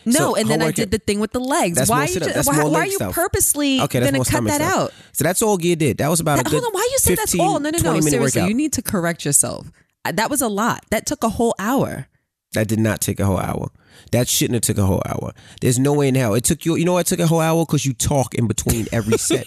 No, 0.07 0.11
So 0.13 0.35
and 0.35 0.47
then 0.49 0.61
I 0.61 0.71
did 0.71 0.91
the 0.91 0.99
thing 0.99 1.19
with 1.19 1.31
the 1.31 1.39
legs. 1.39 1.89
Why 1.89 2.01
are 2.03 2.07
you 2.07 2.19
just, 2.19 2.47
why, 2.47 2.63
why 2.63 2.79
are 2.81 2.85
you 2.85 2.91
stuff. 2.97 3.13
purposely 3.15 3.81
Okay, 3.81 3.99
going 3.99 4.13
to 4.13 4.29
cut 4.29 4.43
that 4.43 4.61
stuff. 4.61 4.75
out? 4.75 4.93
So 5.13 5.23
that's 5.23 5.41
all 5.41 5.57
Gia 5.57 5.75
did. 5.75 5.97
That 5.97 6.09
was 6.09 6.19
about 6.19 6.37
That- 6.37 6.47
a 6.47 6.49
good 6.51 6.61
hold 6.61 6.65
on, 6.65 6.73
why 6.73 6.87
you 6.91 6.97
said 6.99 7.17
that's 7.17 7.33
all? 7.39 7.59
No, 7.59 7.69
no, 7.71 7.79
no. 7.81 7.99
Seriously, 8.01 8.19
workout. 8.19 8.47
you 8.49 8.53
need 8.55 8.73
to 8.73 8.81
correct 8.83 9.25
yourself. 9.25 9.71
Uh, 10.05 10.11
That 10.11 10.29
was 10.29 10.41
a 10.41 10.47
lot. 10.47 10.85
That 10.91 11.07
took 11.07 11.23
a 11.23 11.29
whole 11.29 11.55
hour. 11.57 12.07
That 12.55 12.67
did 12.67 12.79
not 12.79 13.01
take 13.01 13.19
a 13.19 13.25
whole 13.25 13.37
hour. 13.37 13.69
That 14.11 14.27
shouldn't 14.27 14.55
have 14.55 14.61
took 14.61 14.77
a 14.77 14.85
whole 14.85 15.01
hour. 15.05 15.33
There's 15.61 15.77
no 15.79 15.93
way 15.93 16.07
in 16.07 16.15
hell. 16.15 16.33
It 16.35 16.43
took 16.43 16.65
you. 16.65 16.75
You 16.75 16.85
know 16.85 16.93
why 16.93 17.01
it 17.01 17.07
took 17.07 17.19
a 17.19 17.27
whole 17.27 17.39
hour? 17.41 17.65
Because 17.65 17.85
you 17.85 17.93
talk 17.93 18.33
in 18.35 18.47
between 18.47 18.87
every 18.91 19.17
set. 19.17 19.45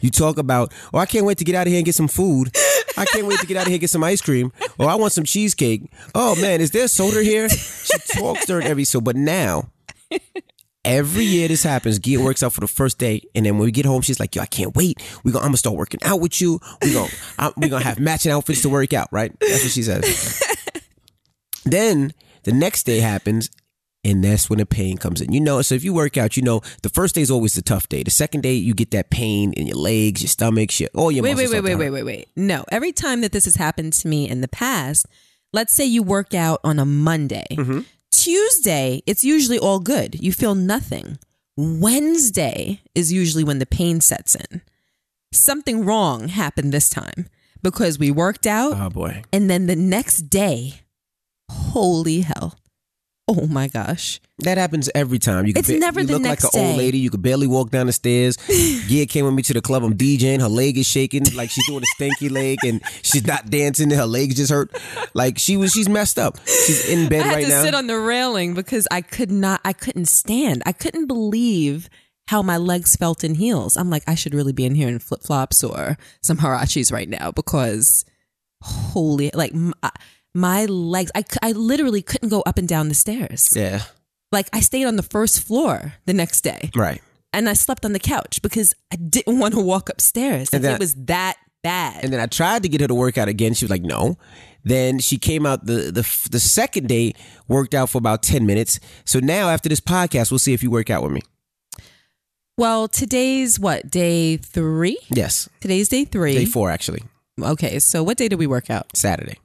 you 0.00 0.10
talk 0.10 0.38
about, 0.38 0.72
oh, 0.92 0.98
I 0.98 1.06
can't 1.06 1.26
wait 1.26 1.38
to 1.38 1.44
get 1.44 1.54
out 1.54 1.66
of 1.66 1.70
here 1.70 1.78
and 1.78 1.86
get 1.86 1.94
some 1.94 2.08
food. 2.08 2.54
I 2.96 3.04
can't 3.06 3.26
wait 3.26 3.40
to 3.40 3.46
get 3.46 3.56
out 3.56 3.62
of 3.62 3.66
here 3.68 3.74
and 3.74 3.80
get 3.80 3.90
some 3.90 4.04
ice 4.04 4.20
cream. 4.20 4.52
Or 4.78 4.88
I 4.88 4.94
want 4.94 5.12
some 5.12 5.24
cheesecake. 5.24 5.82
Oh 6.14 6.34
man, 6.40 6.60
is 6.60 6.70
there 6.70 6.88
soda 6.88 7.22
here? 7.22 7.48
She 7.48 7.98
talks 8.18 8.46
during 8.46 8.66
every 8.66 8.84
so. 8.84 9.00
But 9.00 9.16
now, 9.16 9.70
every 10.84 11.24
year 11.24 11.48
this 11.48 11.62
happens. 11.62 11.98
Gia 11.98 12.20
works 12.20 12.42
out 12.42 12.52
for 12.52 12.60
the 12.60 12.68
first 12.68 12.98
day, 12.98 13.22
and 13.34 13.44
then 13.44 13.58
when 13.58 13.66
we 13.66 13.72
get 13.72 13.84
home, 13.86 14.02
she's 14.02 14.20
like, 14.20 14.34
"Yo, 14.34 14.42
I 14.42 14.46
can't 14.46 14.74
wait. 14.76 15.02
We 15.24 15.32
gonna, 15.32 15.44
I'm 15.44 15.48
gonna 15.48 15.58
start 15.58 15.76
working 15.76 16.00
out 16.04 16.20
with 16.20 16.40
you. 16.40 16.60
We 16.82 16.92
gonna, 16.92 17.10
I, 17.38 17.52
we 17.56 17.68
gonna 17.68 17.84
have 17.84 17.98
matching 17.98 18.32
outfits 18.32 18.62
to 18.62 18.68
work 18.68 18.92
out. 18.92 19.08
Right? 19.10 19.32
That's 19.40 19.64
what 19.64 19.72
she 19.72 19.82
says. 19.82 20.40
Then 21.64 22.12
the 22.44 22.52
next 22.52 22.84
day 22.84 23.00
happens, 23.00 23.50
and 24.04 24.22
that's 24.22 24.50
when 24.50 24.58
the 24.58 24.66
pain 24.66 24.98
comes 24.98 25.20
in. 25.20 25.32
You 25.32 25.40
know, 25.40 25.62
so 25.62 25.74
if 25.74 25.82
you 25.82 25.94
work 25.94 26.16
out, 26.16 26.36
you 26.36 26.42
know 26.42 26.60
the 26.82 26.90
first 26.90 27.14
day 27.14 27.22
is 27.22 27.30
always 27.30 27.54
the 27.54 27.62
tough 27.62 27.88
day. 27.88 28.02
The 28.02 28.10
second 28.10 28.42
day, 28.42 28.54
you 28.54 28.74
get 28.74 28.90
that 28.90 29.10
pain 29.10 29.52
in 29.54 29.66
your 29.66 29.76
legs, 29.76 30.22
your 30.22 30.28
stomach, 30.28 30.78
your 30.78 30.90
all 30.94 31.10
your 31.10 31.22
Wait, 31.22 31.30
wait, 31.30 31.44
muscles 31.44 31.62
wait, 31.62 31.68
start 31.68 31.78
wait, 31.78 31.90
wait, 31.90 32.04
wait, 32.04 32.16
wait. 32.18 32.28
No, 32.36 32.64
every 32.70 32.92
time 32.92 33.22
that 33.22 33.32
this 33.32 33.46
has 33.46 33.56
happened 33.56 33.94
to 33.94 34.08
me 34.08 34.28
in 34.28 34.40
the 34.40 34.48
past, 34.48 35.06
let's 35.52 35.74
say 35.74 35.84
you 35.84 36.02
work 36.02 36.34
out 36.34 36.60
on 36.62 36.78
a 36.78 36.84
Monday. 36.84 37.46
Mm-hmm. 37.50 37.80
Tuesday, 38.10 39.02
it's 39.06 39.24
usually 39.24 39.58
all 39.58 39.80
good. 39.80 40.20
You 40.22 40.32
feel 40.32 40.54
nothing. 40.54 41.18
Wednesday 41.56 42.80
is 42.94 43.12
usually 43.12 43.44
when 43.44 43.58
the 43.58 43.66
pain 43.66 44.00
sets 44.00 44.34
in. 44.34 44.62
Something 45.32 45.84
wrong 45.84 46.28
happened 46.28 46.72
this 46.72 46.88
time 46.88 47.26
because 47.62 47.98
we 47.98 48.10
worked 48.10 48.46
out 48.46 48.74
Oh 48.76 48.90
boy, 48.90 49.22
and 49.32 49.48
then 49.50 49.66
the 49.66 49.76
next 49.76 50.28
day, 50.30 50.74
holy 51.50 52.20
hell. 52.20 52.54
Oh 53.26 53.46
my 53.46 53.68
gosh. 53.68 54.20
that 54.40 54.58
happens 54.58 54.90
every 54.94 55.18
time. 55.18 55.46
You 55.46 55.54
could 55.54 55.66
It's 55.66 55.80
never 55.80 56.00
you 56.00 56.06
the 56.06 56.12
look 56.14 56.22
next 56.22 56.44
like 56.44 56.54
an 56.54 56.60
old 56.60 56.76
lady. 56.76 56.98
You 56.98 57.08
could 57.08 57.22
barely 57.22 57.46
walk 57.46 57.70
down 57.70 57.86
the 57.86 57.92
stairs. 57.92 58.36
Gia 58.86 59.06
came 59.06 59.24
with 59.24 59.32
me 59.32 59.42
to 59.44 59.54
the 59.54 59.62
club. 59.62 59.82
I'm 59.82 59.96
DJing. 59.96 60.40
Her 60.42 60.48
leg 60.48 60.76
is 60.76 60.86
shaking 60.86 61.24
like 61.34 61.48
she's 61.48 61.66
doing 61.66 61.82
a 61.82 61.86
stinky 61.94 62.28
leg, 62.28 62.58
and 62.66 62.82
she's 63.00 63.26
not 63.26 63.48
dancing. 63.48 63.90
Her 63.90 64.04
legs 64.04 64.34
just 64.34 64.50
hurt. 64.52 64.76
Like 65.14 65.38
she 65.38 65.56
was. 65.56 65.72
She's 65.72 65.88
messed 65.88 66.18
up. 66.18 66.38
She's 66.46 66.86
in 66.86 67.08
bed 67.08 67.20
right 67.20 67.24
now. 67.24 67.24
I 67.24 67.28
had 67.28 67.34
right 67.36 67.42
to 67.44 67.48
now. 67.48 67.62
sit 67.62 67.74
on 67.74 67.86
the 67.86 67.98
railing 67.98 68.52
because 68.52 68.86
I 68.90 69.00
could 69.00 69.30
not, 69.30 69.62
I 69.64 69.72
couldn't 69.72 70.06
stand. 70.08 70.62
I 70.66 70.72
couldn't 70.72 71.06
believe 71.06 71.88
how 72.28 72.42
my 72.42 72.58
legs 72.58 72.94
felt 72.94 73.24
in 73.24 73.36
heels. 73.36 73.76
I'm 73.78 73.88
like, 73.88 74.02
I 74.06 74.16
should 74.16 74.34
really 74.34 74.52
be 74.52 74.66
in 74.66 74.74
here 74.74 74.88
in 74.88 74.98
flip 74.98 75.22
flops 75.22 75.64
or 75.64 75.96
some 76.22 76.36
huaraches 76.36 76.92
right 76.92 77.08
now 77.08 77.30
because 77.30 78.04
holy, 78.62 79.30
like 79.32 79.54
my, 79.54 79.72
my 80.34 80.66
legs, 80.66 81.10
I, 81.14 81.24
I 81.42 81.52
literally 81.52 82.02
couldn't 82.02 82.28
go 82.28 82.42
up 82.42 82.58
and 82.58 82.66
down 82.68 82.88
the 82.88 82.94
stairs. 82.94 83.48
yeah, 83.54 83.82
Like 84.32 84.48
I 84.52 84.60
stayed 84.60 84.84
on 84.86 84.96
the 84.96 85.02
first 85.02 85.42
floor 85.46 85.94
the 86.06 86.12
next 86.14 86.40
day 86.42 86.70
right. 86.74 87.00
and 87.32 87.48
I 87.48 87.52
slept 87.54 87.84
on 87.84 87.92
the 87.92 88.00
couch 88.00 88.42
because 88.42 88.74
I 88.92 88.96
didn't 88.96 89.38
want 89.42 89.54
to 89.54 89.60
walk 89.60 89.88
upstairs. 89.88 90.48
And 90.52 90.64
Like, 90.64 90.74
it 90.74 90.80
was 90.80 90.94
that 91.06 91.36
bad. 91.62 92.02
And 92.04 92.12
then 92.12 92.20
I 92.20 92.26
tried 92.26 92.62
to 92.64 92.68
get 92.68 92.80
her 92.80 92.88
to 92.88 92.94
work 92.94 93.16
out 93.16 93.28
again. 93.28 93.54
She 93.54 93.64
was 93.64 93.70
like, 93.70 93.82
no. 93.82 94.16
Then 94.64 94.98
she 94.98 95.18
came 95.18 95.44
out 95.46 95.66
the 95.66 95.92
the 95.92 96.28
the 96.30 96.40
second 96.40 96.88
day, 96.88 97.12
worked 97.48 97.74
out 97.74 97.90
for 97.90 97.98
about 97.98 98.22
ten 98.22 98.46
minutes. 98.46 98.80
So 99.04 99.18
now 99.20 99.50
after 99.50 99.68
this 99.68 99.80
podcast, 99.80 100.30
we'll 100.30 100.38
see 100.38 100.54
if 100.54 100.62
you 100.62 100.70
work 100.70 100.88
out 100.88 101.02
with 101.02 101.12
me. 101.12 101.20
well, 102.56 102.88
today's 102.88 103.58
what, 103.60 103.90
day 103.90 104.36
three? 104.38 104.96
Yes, 105.10 105.48
Today's 105.60 105.88
day 105.90 106.04
three. 106.06 106.34
day 106.34 106.44
four 106.46 106.70
actually, 106.70 107.02
Okay, 107.38 107.78
so 107.78 108.02
what 108.02 108.16
day 108.16 108.28
did 108.28 108.38
we 108.38 108.46
work 108.46 108.70
out? 108.70 108.86
Saturday. 108.96 109.36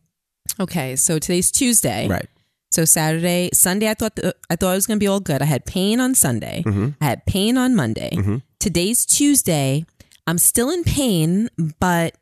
Okay, 0.59 0.95
so 0.95 1.19
today's 1.19 1.51
Tuesday. 1.51 2.07
Right. 2.07 2.27
So 2.71 2.85
Saturday, 2.85 3.49
Sunday, 3.53 3.89
I 3.89 3.93
thought 3.93 4.15
the, 4.15 4.35
I 4.49 4.55
thought 4.55 4.73
it 4.73 4.75
was 4.75 4.85
going 4.85 4.99
to 4.99 5.03
be 5.03 5.07
all 5.07 5.19
good. 5.19 5.41
I 5.41 5.45
had 5.45 5.65
pain 5.65 5.99
on 5.99 6.13
Sunday. 6.13 6.63
Mm-hmm. 6.65 6.89
I 7.01 7.05
had 7.05 7.25
pain 7.25 7.57
on 7.57 7.75
Monday. 7.75 8.41
Today's 8.59 9.05
Tuesday. 9.05 9.85
I'm 10.27 10.37
still 10.37 10.69
in 10.69 10.83
pain, 10.83 11.49
but 11.79 12.15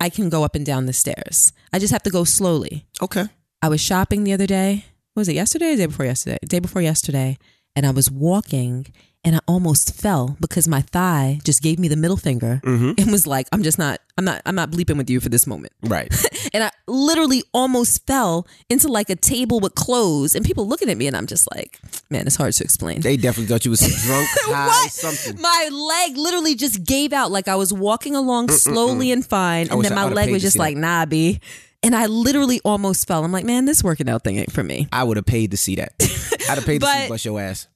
I 0.00 0.08
can 0.08 0.28
go 0.28 0.42
up 0.42 0.56
and 0.56 0.66
down 0.66 0.86
the 0.86 0.92
stairs. 0.92 1.52
I 1.72 1.78
just 1.78 1.92
have 1.92 2.02
to 2.02 2.10
go 2.10 2.24
slowly. 2.24 2.86
Okay. 3.00 3.26
I 3.62 3.68
was 3.68 3.80
shopping 3.80 4.24
the 4.24 4.32
other 4.32 4.46
day. 4.46 4.86
Was 5.14 5.28
it 5.28 5.34
yesterday 5.34 5.68
or 5.68 5.76
the 5.76 5.82
day 5.82 5.86
before 5.86 6.06
yesterday? 6.06 6.38
Day 6.44 6.58
before 6.58 6.82
yesterday, 6.82 7.38
and 7.76 7.86
I 7.86 7.90
was 7.92 8.10
walking, 8.10 8.86
and 9.24 9.36
I 9.36 9.40
almost 9.48 9.94
fell 9.94 10.36
because 10.40 10.68
my 10.68 10.82
thigh 10.82 11.40
just 11.44 11.62
gave 11.62 11.78
me 11.78 11.88
the 11.88 11.96
middle 11.96 12.16
finger 12.16 12.60
mm-hmm. 12.62 12.92
and 12.98 13.10
was 13.10 13.26
like, 13.26 13.48
I'm 13.52 13.62
just 13.62 13.78
not, 13.78 14.00
I'm 14.18 14.24
not, 14.24 14.42
I'm 14.44 14.54
not 14.54 14.70
bleeping 14.70 14.98
with 14.98 15.08
you 15.08 15.18
for 15.18 15.30
this 15.30 15.46
moment. 15.46 15.72
Right. 15.82 16.12
And 16.52 16.62
I 16.62 16.70
literally 16.86 17.42
almost 17.52 18.06
fell 18.06 18.46
into 18.70 18.86
like 18.86 19.10
a 19.10 19.16
table 19.16 19.58
with 19.58 19.74
clothes 19.74 20.36
and 20.36 20.44
people 20.44 20.68
looking 20.68 20.88
at 20.88 20.96
me 20.96 21.08
and 21.08 21.16
I'm 21.16 21.26
just 21.26 21.50
like, 21.52 21.80
man, 22.10 22.28
it's 22.28 22.36
hard 22.36 22.52
to 22.52 22.62
explain. 22.62 23.00
They 23.00 23.16
definitely 23.16 23.46
thought 23.46 23.64
you 23.64 23.72
was 23.72 23.80
drunk, 23.80 24.28
high, 24.42 24.86
something. 24.86 25.40
My 25.40 25.68
leg 25.72 26.16
literally 26.16 26.54
just 26.54 26.84
gave 26.84 27.12
out 27.12 27.32
like 27.32 27.48
I 27.48 27.56
was 27.56 27.72
walking 27.72 28.14
along 28.14 28.50
slowly 28.50 29.10
and 29.10 29.26
fine, 29.26 29.68
and 29.68 29.82
then 29.82 29.96
my 29.96 30.04
leg 30.04 30.30
was 30.30 30.42
just 30.42 30.56
like, 30.58 30.76
nah, 30.76 31.06
B. 31.06 31.40
And 31.82 31.96
I 31.96 32.06
literally 32.06 32.60
almost 32.64 33.08
fell. 33.08 33.24
I'm 33.24 33.32
like, 33.32 33.44
man, 33.44 33.64
this 33.64 33.82
working 33.82 34.08
out 34.08 34.22
thing 34.22 34.38
ain't 34.38 34.52
for 34.52 34.62
me. 34.62 34.86
I 34.92 35.02
would 35.02 35.16
have 35.16 35.26
paid 35.26 35.50
to 35.50 35.56
see 35.56 35.74
that. 35.76 35.92
I'd 36.48 36.56
have 36.56 36.66
paid 36.66 36.82
to 36.82 36.86
see 36.86 36.92
But- 36.92 37.02
you 37.04 37.08
bust 37.08 37.24
your 37.24 37.40
ass. 37.40 37.66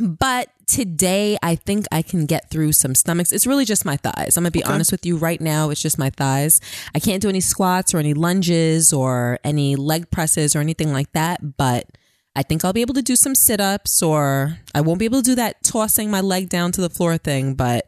But 0.00 0.50
today, 0.66 1.36
I 1.42 1.54
think 1.54 1.86
I 1.90 2.02
can 2.02 2.26
get 2.26 2.50
through 2.50 2.72
some 2.72 2.94
stomachs. 2.94 3.32
It's 3.32 3.46
really 3.46 3.64
just 3.64 3.84
my 3.84 3.96
thighs. 3.96 4.36
I'm 4.36 4.42
gonna 4.42 4.50
be 4.50 4.64
honest 4.64 4.92
with 4.92 5.04
you. 5.04 5.16
Right 5.16 5.40
now, 5.40 5.70
it's 5.70 5.80
just 5.80 5.98
my 5.98 6.10
thighs. 6.10 6.60
I 6.94 7.00
can't 7.00 7.22
do 7.22 7.28
any 7.28 7.40
squats 7.40 7.94
or 7.94 7.98
any 7.98 8.14
lunges 8.14 8.92
or 8.92 9.38
any 9.44 9.76
leg 9.76 10.10
presses 10.10 10.54
or 10.54 10.60
anything 10.60 10.92
like 10.92 11.12
that. 11.12 11.56
But 11.56 11.86
I 12.36 12.42
think 12.42 12.64
I'll 12.64 12.72
be 12.72 12.82
able 12.82 12.94
to 12.94 13.02
do 13.02 13.16
some 13.16 13.34
sit 13.34 13.60
ups, 13.60 14.02
or 14.02 14.58
I 14.74 14.80
won't 14.80 14.98
be 14.98 15.06
able 15.06 15.22
to 15.22 15.30
do 15.30 15.34
that 15.36 15.62
tossing 15.64 16.10
my 16.10 16.20
leg 16.20 16.48
down 16.48 16.72
to 16.72 16.80
the 16.80 16.90
floor 16.90 17.18
thing. 17.18 17.54
But 17.54 17.86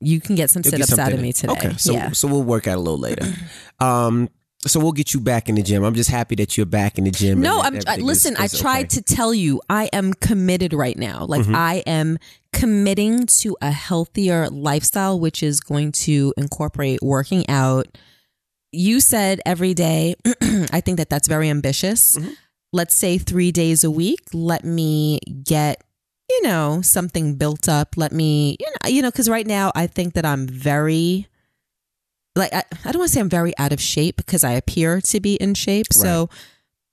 you 0.00 0.20
can 0.20 0.36
get 0.36 0.50
some 0.50 0.62
sit 0.62 0.80
ups 0.80 0.98
out 0.98 1.12
of 1.12 1.20
me 1.20 1.32
today. 1.32 1.52
Okay, 1.52 1.74
so 1.76 1.92
yeah. 1.92 2.12
so 2.12 2.28
we'll 2.28 2.42
work 2.42 2.66
out 2.66 2.76
a 2.76 2.80
little 2.80 2.98
later. 2.98 3.26
Um, 3.80 4.28
so 4.66 4.80
we'll 4.80 4.92
get 4.92 5.12
you 5.12 5.20
back 5.20 5.48
in 5.48 5.54
the 5.54 5.62
gym. 5.62 5.84
I'm 5.84 5.94
just 5.94 6.10
happy 6.10 6.34
that 6.36 6.56
you're 6.56 6.66
back 6.66 6.98
in 6.98 7.04
the 7.04 7.10
gym. 7.10 7.40
No, 7.40 7.60
I'm. 7.60 7.78
I, 7.86 7.96
listen, 7.96 8.34
is- 8.34 8.54
I 8.54 8.58
tried 8.58 8.86
okay. 8.86 9.00
to 9.00 9.02
tell 9.02 9.34
you 9.34 9.60
I 9.68 9.88
am 9.92 10.14
committed 10.14 10.72
right 10.72 10.96
now. 10.96 11.26
Like 11.26 11.42
mm-hmm. 11.42 11.54
I 11.54 11.82
am 11.86 12.18
committing 12.52 13.26
to 13.26 13.56
a 13.60 13.70
healthier 13.70 14.48
lifestyle, 14.48 15.18
which 15.18 15.42
is 15.42 15.60
going 15.60 15.92
to 15.92 16.32
incorporate 16.36 17.00
working 17.02 17.48
out. 17.48 17.86
You 18.72 19.00
said 19.00 19.40
every 19.44 19.74
day. 19.74 20.14
I 20.72 20.80
think 20.80 20.98
that 20.98 21.10
that's 21.10 21.28
very 21.28 21.48
ambitious. 21.50 22.16
Mm-hmm. 22.16 22.30
Let's 22.72 22.94
say 22.94 23.18
three 23.18 23.52
days 23.52 23.84
a 23.84 23.90
week. 23.90 24.20
Let 24.32 24.64
me 24.64 25.20
get 25.44 25.84
you 26.30 26.42
know 26.42 26.80
something 26.82 27.36
built 27.36 27.68
up. 27.68 27.96
Let 27.96 28.12
me 28.12 28.56
you 28.58 28.66
know 28.66 28.88
you 28.88 29.02
know 29.02 29.10
because 29.10 29.28
right 29.28 29.46
now 29.46 29.72
I 29.74 29.86
think 29.86 30.14
that 30.14 30.24
I'm 30.24 30.46
very 30.46 31.28
like 32.36 32.52
I, 32.52 32.64
I 32.84 32.92
don't 32.92 32.98
want 33.00 33.10
to 33.10 33.14
say 33.14 33.20
I'm 33.20 33.28
very 33.28 33.56
out 33.58 33.72
of 33.72 33.80
shape 33.80 34.16
because 34.16 34.44
I 34.44 34.52
appear 34.52 35.00
to 35.00 35.20
be 35.20 35.34
in 35.36 35.54
shape. 35.54 35.92
So 35.92 36.28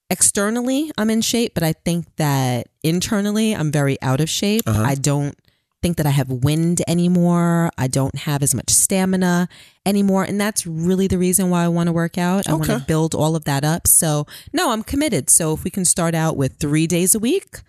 externally 0.09 0.91
I'm 0.97 1.09
in 1.09 1.21
shape, 1.21 1.53
but 1.53 1.63
I 1.63 1.73
think 1.73 2.05
that 2.17 2.67
internally 2.83 3.55
I'm 3.55 3.71
very 3.71 4.01
out 4.01 4.21
of 4.21 4.29
shape. 4.29 4.63
Uh-huh. 4.67 4.83
I 4.83 4.95
don't 4.95 5.37
think 5.81 5.97
that 5.97 6.05
I 6.05 6.11
have 6.11 6.29
wind 6.29 6.81
anymore. 6.87 7.71
I 7.77 7.87
don't 7.87 8.15
have 8.15 8.43
as 8.43 8.53
much 8.53 8.69
stamina 8.69 9.49
anymore. 9.85 10.23
And 10.23 10.39
that's 10.39 10.67
really 10.67 11.07
the 11.07 11.17
reason 11.17 11.49
why 11.49 11.63
I 11.63 11.67
want 11.69 11.87
to 11.87 11.93
work 11.93 12.17
out. 12.17 12.47
I 12.47 12.53
want 12.53 12.65
to 12.65 12.79
build 12.79 13.15
all 13.15 13.35
of 13.35 13.45
that 13.45 13.63
up. 13.63 13.87
So, 13.87 14.27
no, 14.53 14.71
I'm 14.71 14.83
committed. 14.83 15.29
So, 15.29 15.53
if 15.53 15.63
we 15.63 15.71
can 15.71 15.85
start 15.85 16.13
out 16.13 16.37
with 16.37 16.57
three 16.57 16.85
days 16.85 17.15
a 17.15 17.19
week, 17.19 17.61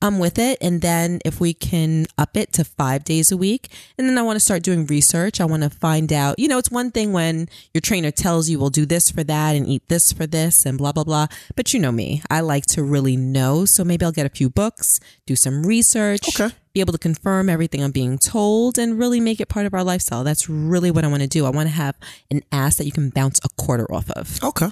I'm 0.00 0.18
with 0.20 0.38
it. 0.38 0.58
And 0.60 0.80
then 0.80 1.18
if 1.24 1.40
we 1.40 1.52
can 1.52 2.06
up 2.16 2.36
it 2.36 2.52
to 2.52 2.64
five 2.64 3.02
days 3.02 3.32
a 3.32 3.36
week, 3.36 3.68
and 3.98 4.08
then 4.08 4.16
I 4.16 4.22
want 4.22 4.36
to 4.36 4.40
start 4.40 4.62
doing 4.62 4.86
research. 4.86 5.40
I 5.40 5.44
want 5.44 5.64
to 5.64 5.70
find 5.70 6.12
out, 6.12 6.38
you 6.38 6.46
know, 6.46 6.58
it's 6.58 6.70
one 6.70 6.90
thing 6.92 7.12
when 7.12 7.48
your 7.74 7.80
trainer 7.80 8.10
tells 8.12 8.48
you, 8.48 8.58
we'll 8.58 8.70
do 8.70 8.86
this 8.86 9.10
for 9.10 9.24
that 9.24 9.56
and 9.56 9.66
eat 9.66 9.88
this 9.88 10.12
for 10.12 10.26
this 10.26 10.64
and 10.64 10.78
blah, 10.78 10.92
blah, 10.92 11.04
blah. 11.04 11.26
But 11.56 11.74
you 11.74 11.80
know 11.80 11.90
me, 11.90 12.22
I 12.30 12.40
like 12.40 12.64
to 12.66 12.82
really 12.82 13.16
know. 13.16 13.64
So 13.64 13.82
maybe 13.82 14.04
I'll 14.04 14.12
get 14.12 14.26
a 14.26 14.30
few 14.30 14.48
books, 14.48 15.00
do 15.26 15.34
some 15.34 15.66
research, 15.66 16.28
Okay. 16.38 16.54
be 16.72 16.80
able 16.80 16.92
to 16.92 16.98
confirm 16.98 17.48
everything 17.48 17.82
I'm 17.82 17.90
being 17.90 18.18
told 18.18 18.78
and 18.78 18.98
really 18.98 19.18
make 19.18 19.40
it 19.40 19.48
part 19.48 19.66
of 19.66 19.74
our 19.74 19.82
lifestyle. 19.82 20.22
That's 20.22 20.48
really 20.48 20.92
what 20.92 21.04
I 21.04 21.08
want 21.08 21.22
to 21.22 21.28
do. 21.28 21.44
I 21.44 21.50
want 21.50 21.68
to 21.68 21.74
have 21.74 21.96
an 22.30 22.42
ass 22.52 22.76
that 22.76 22.84
you 22.86 22.92
can 22.92 23.10
bounce 23.10 23.40
a 23.44 23.48
quarter 23.60 23.92
off 23.92 24.08
of. 24.12 24.38
Okay. 24.44 24.68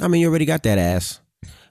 I 0.00 0.08
mean, 0.08 0.20
you 0.20 0.28
already 0.28 0.44
got 0.44 0.62
that 0.64 0.78
ass, 0.78 1.20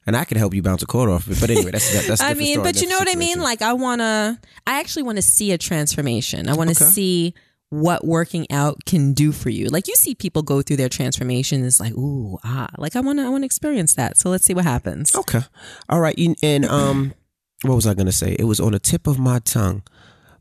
and 0.06 0.16
I 0.16 0.26
can 0.26 0.38
help 0.38 0.54
you 0.54 0.62
bounce 0.62 0.84
a 0.84 0.86
quarter 0.86 1.12
off 1.12 1.28
of 1.28 1.34
it. 1.34 1.40
But 1.42 1.50
anyway, 1.50 1.72
that's 1.72 1.92
that, 1.94 2.06
that's. 2.08 2.22
I 2.32 2.34
mean, 2.34 2.62
but 2.64 2.82
you 2.82 2.88
know 2.88 2.98
what 2.98 3.10
I 3.10 3.16
mean? 3.16 3.40
Like, 3.40 3.62
I 3.62 3.74
want 3.74 4.02
to, 4.02 4.40
I 4.68 4.80
actually 4.80 5.04
want 5.04 5.18
to 5.18 5.22
see 5.22 5.52
a 5.52 5.58
transformation. 5.58 6.50
I 6.50 6.54
want 6.56 6.70
to 6.76 6.84
Okay. 6.84 6.92
see 6.92 7.34
what 7.70 8.06
working 8.06 8.46
out 8.52 8.86
can 8.86 9.14
do 9.14 9.32
for 9.32 9.50
you. 9.50 9.68
Like, 9.68 9.88
you 9.88 9.96
see 9.96 10.14
people 10.14 10.44
go 10.44 10.62
through 10.62 10.78
their 10.78 10.90
transformation. 10.90 11.66
It's 11.66 11.80
like, 11.80 11.94
ooh, 11.94 12.38
ah, 12.44 12.70
like 12.78 12.96
I 12.96 13.00
want 13.00 13.18
to, 13.20 13.26
I 13.26 13.30
want 13.30 13.42
to 13.42 13.46
experience 13.48 13.96
that. 13.96 14.18
So 14.18 14.30
let's 14.30 14.46
see 14.46 14.54
what 14.54 14.64
happens. 14.66 15.16
Okay. 15.16 15.42
All 15.90 16.00
right. 16.00 16.16
And 16.44 16.66
um, 16.66 17.14
what 17.64 17.76
was 17.76 17.88
I 17.88 17.94
gonna 17.96 18.12
say? 18.12 18.36
It 18.38 18.44
was 18.44 18.60
on 18.60 18.74
the 18.74 18.80
tip 18.80 19.08
of 19.08 19.18
my 19.18 19.40
tongue. 19.40 19.82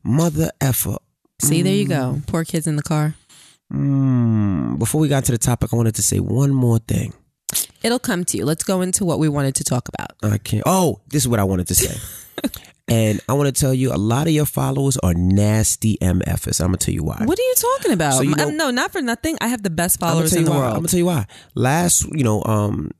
Mother 0.03 0.51
effer. 0.61 0.97
See, 1.41 1.61
there 1.61 1.73
you 1.73 1.87
go. 1.87 2.21
Poor 2.27 2.43
kids 2.43 2.67
in 2.67 2.75
the 2.75 2.83
car. 2.83 3.15
Mm, 3.73 4.77
before 4.77 5.01
we 5.01 5.07
got 5.07 5.25
to 5.25 5.31
the 5.31 5.37
topic, 5.37 5.73
I 5.73 5.75
wanted 5.75 5.95
to 5.95 6.03
say 6.03 6.19
one 6.19 6.51
more 6.53 6.77
thing. 6.79 7.13
It'll 7.83 7.99
come 7.99 8.23
to 8.25 8.37
you. 8.37 8.45
Let's 8.45 8.63
go 8.63 8.81
into 8.81 9.03
what 9.05 9.19
we 9.19 9.27
wanted 9.29 9.55
to 9.55 9.63
talk 9.63 9.89
about. 9.89 10.11
I 10.23 10.37
can't. 10.37 10.63
Oh, 10.65 11.01
this 11.09 11.23
is 11.23 11.27
what 11.27 11.39
I 11.39 11.43
wanted 11.43 11.67
to 11.67 11.75
say. 11.75 11.95
and 12.87 13.19
I 13.27 13.33
want 13.33 13.53
to 13.53 13.59
tell 13.59 13.73
you, 13.73 13.93
a 13.93 13.97
lot 13.97 14.27
of 14.27 14.33
your 14.33 14.45
followers 14.45 14.97
are 14.97 15.13
nasty 15.13 15.97
MFs. 16.01 16.61
I'm 16.61 16.67
gonna 16.67 16.77
tell 16.77 16.93
you 16.93 17.03
why. 17.03 17.21
What 17.23 17.37
are 17.37 17.41
you 17.41 17.53
talking 17.57 17.91
about? 17.91 18.13
So 18.13 18.21
you 18.21 18.35
know- 18.35 18.49
no, 18.49 18.71
not 18.71 18.91
for 18.91 19.01
nothing. 19.01 19.37
I 19.41 19.47
have 19.47 19.63
the 19.63 19.69
best 19.69 19.99
followers 19.99 20.33
in 20.33 20.45
the 20.45 20.51
why. 20.51 20.67
I'm 20.67 20.75
gonna 20.75 20.87
tell 20.87 20.97
you 20.99 21.05
why. 21.05 21.25
Last, 21.55 22.05
you 22.11 22.23
know, 22.23 22.41
um, 22.45 22.91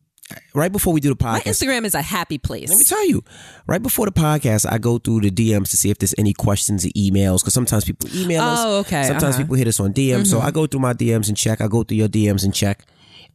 right 0.53 0.71
before 0.71 0.93
we 0.93 0.99
do 0.99 1.13
the 1.13 1.23
My 1.23 1.39
podcast, 1.39 1.43
Instagram 1.65 1.85
is 1.85 1.95
a 1.95 2.01
happy 2.01 2.37
place. 2.37 2.69
Let 2.69 2.77
me 2.77 2.83
tell 2.85 3.07
you, 3.07 3.23
right 3.67 3.81
before 3.81 4.05
the 4.05 4.11
podcast, 4.11 4.65
I 4.69 4.77
go 4.79 4.97
through 4.97 5.21
the 5.21 5.31
DMs 5.31 5.69
to 5.71 5.77
see 5.77 5.89
if 5.89 5.97
there's 5.97 6.13
any 6.17 6.33
questions 6.33 6.85
or 6.85 6.89
emails 6.89 7.39
because 7.39 7.53
sometimes 7.53 7.85
people 7.85 8.09
email 8.15 8.41
us. 8.43 8.59
Oh, 8.61 8.79
okay. 8.79 9.03
Sometimes 9.03 9.23
Uh-huh. 9.23 9.31
Mm-hmm. 9.31 9.41
people 9.43 9.55
hit 9.55 9.67
us 9.69 9.79
on 9.79 9.93
DMs. 9.93 10.27
So 10.27 10.39
I 10.41 10.51
go 10.51 10.67
through 10.67 10.81
my 10.81 10.93
DMs 10.93 11.29
and 11.29 11.37
check. 11.37 11.61
I 11.61 11.67
go 11.67 11.83
through 11.83 11.97
your 11.97 12.09
DMs 12.09 12.43
and 12.43 12.53
check. 12.53 12.85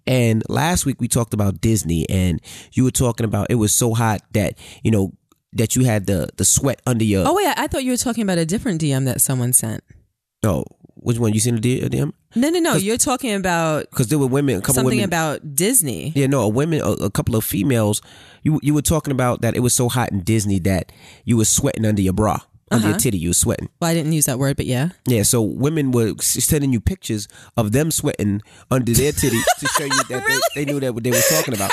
And 0.08 0.42
last 0.48 0.86
week 0.86 1.00
we 1.00 1.06
talked 1.06 1.34
about 1.34 1.60
Disney, 1.60 2.08
and 2.08 2.40
you 2.72 2.82
were 2.82 2.90
talking 2.90 3.24
about 3.24 3.48
it 3.50 3.56
was 3.56 3.72
so 3.72 3.92
hot 3.94 4.22
that 4.32 4.58
you 4.82 4.90
know 4.90 5.12
that 5.52 5.76
you 5.76 5.84
had 5.84 6.06
the 6.06 6.30
the 6.36 6.44
sweat 6.44 6.80
under 6.86 7.04
your. 7.04 7.28
Oh 7.28 7.34
wait, 7.34 7.46
I 7.56 7.66
thought 7.68 7.84
you 7.84 7.92
were 7.92 7.96
talking 7.98 8.22
about 8.22 8.38
a 8.38 8.46
different 8.46 8.80
DM 8.80 9.04
that 9.04 9.20
someone 9.20 9.52
sent. 9.52 9.84
Oh, 10.42 10.64
which 10.94 11.18
one? 11.18 11.32
You 11.34 11.40
seen 11.40 11.56
the 11.60 11.80
DM? 11.80 12.12
No, 12.36 12.48
no, 12.50 12.58
no. 12.58 12.74
You're 12.76 12.96
talking 12.96 13.34
about 13.34 13.88
Because 13.90 14.08
there 14.08 14.18
were 14.18 14.26
women, 14.26 14.56
a 14.56 14.60
couple 14.60 14.74
something 14.74 14.98
women. 14.98 15.04
about 15.04 15.54
Disney. 15.54 16.12
yeah, 16.14 16.26
no, 16.26 16.42
a 16.42 16.48
women, 16.48 16.80
a, 16.80 16.90
a 16.92 17.10
couple 17.10 17.36
of 17.36 17.44
females. 17.44 18.00
You 18.42 18.60
you 18.62 18.72
were 18.74 18.82
talking 18.82 19.12
about 19.12 19.40
that 19.42 19.56
it 19.56 19.60
was 19.60 19.74
so 19.74 19.88
hot 19.88 20.10
in 20.12 20.20
Disney 20.22 20.58
that 20.60 20.90
you 21.24 21.36
were 21.36 21.44
sweating 21.44 21.84
under 21.84 22.00
your 22.02 22.12
bra, 22.14 22.38
under 22.70 22.84
Uh-huh. 22.84 22.88
your 22.90 22.98
titty. 22.98 23.18
You 23.18 23.30
were 23.30 23.34
sweating. 23.34 23.68
Well, 23.80 23.90
I 23.90 23.94
didn't 23.94 24.12
use 24.12 24.26
that 24.26 24.38
word, 24.38 24.56
but 24.56 24.66
yeah. 24.66 24.90
Yeah, 25.06 25.22
so 25.22 25.42
women 25.42 25.90
were 25.92 26.14
sending 26.20 26.72
you 26.72 26.80
pictures 26.80 27.28
of 27.56 27.72
them 27.72 27.90
sweating 27.90 28.42
under 28.70 28.92
their 28.92 29.12
titty 29.12 29.38
to 29.58 29.66
show 29.68 29.84
you 29.84 30.02
that 30.08 30.24
they, 30.26 30.40
they 30.64 30.70
knew 30.72 30.80
that 30.80 30.94
what 30.94 31.04
they 31.04 31.10
were 31.10 31.22
talking 31.30 31.54
about. 31.54 31.70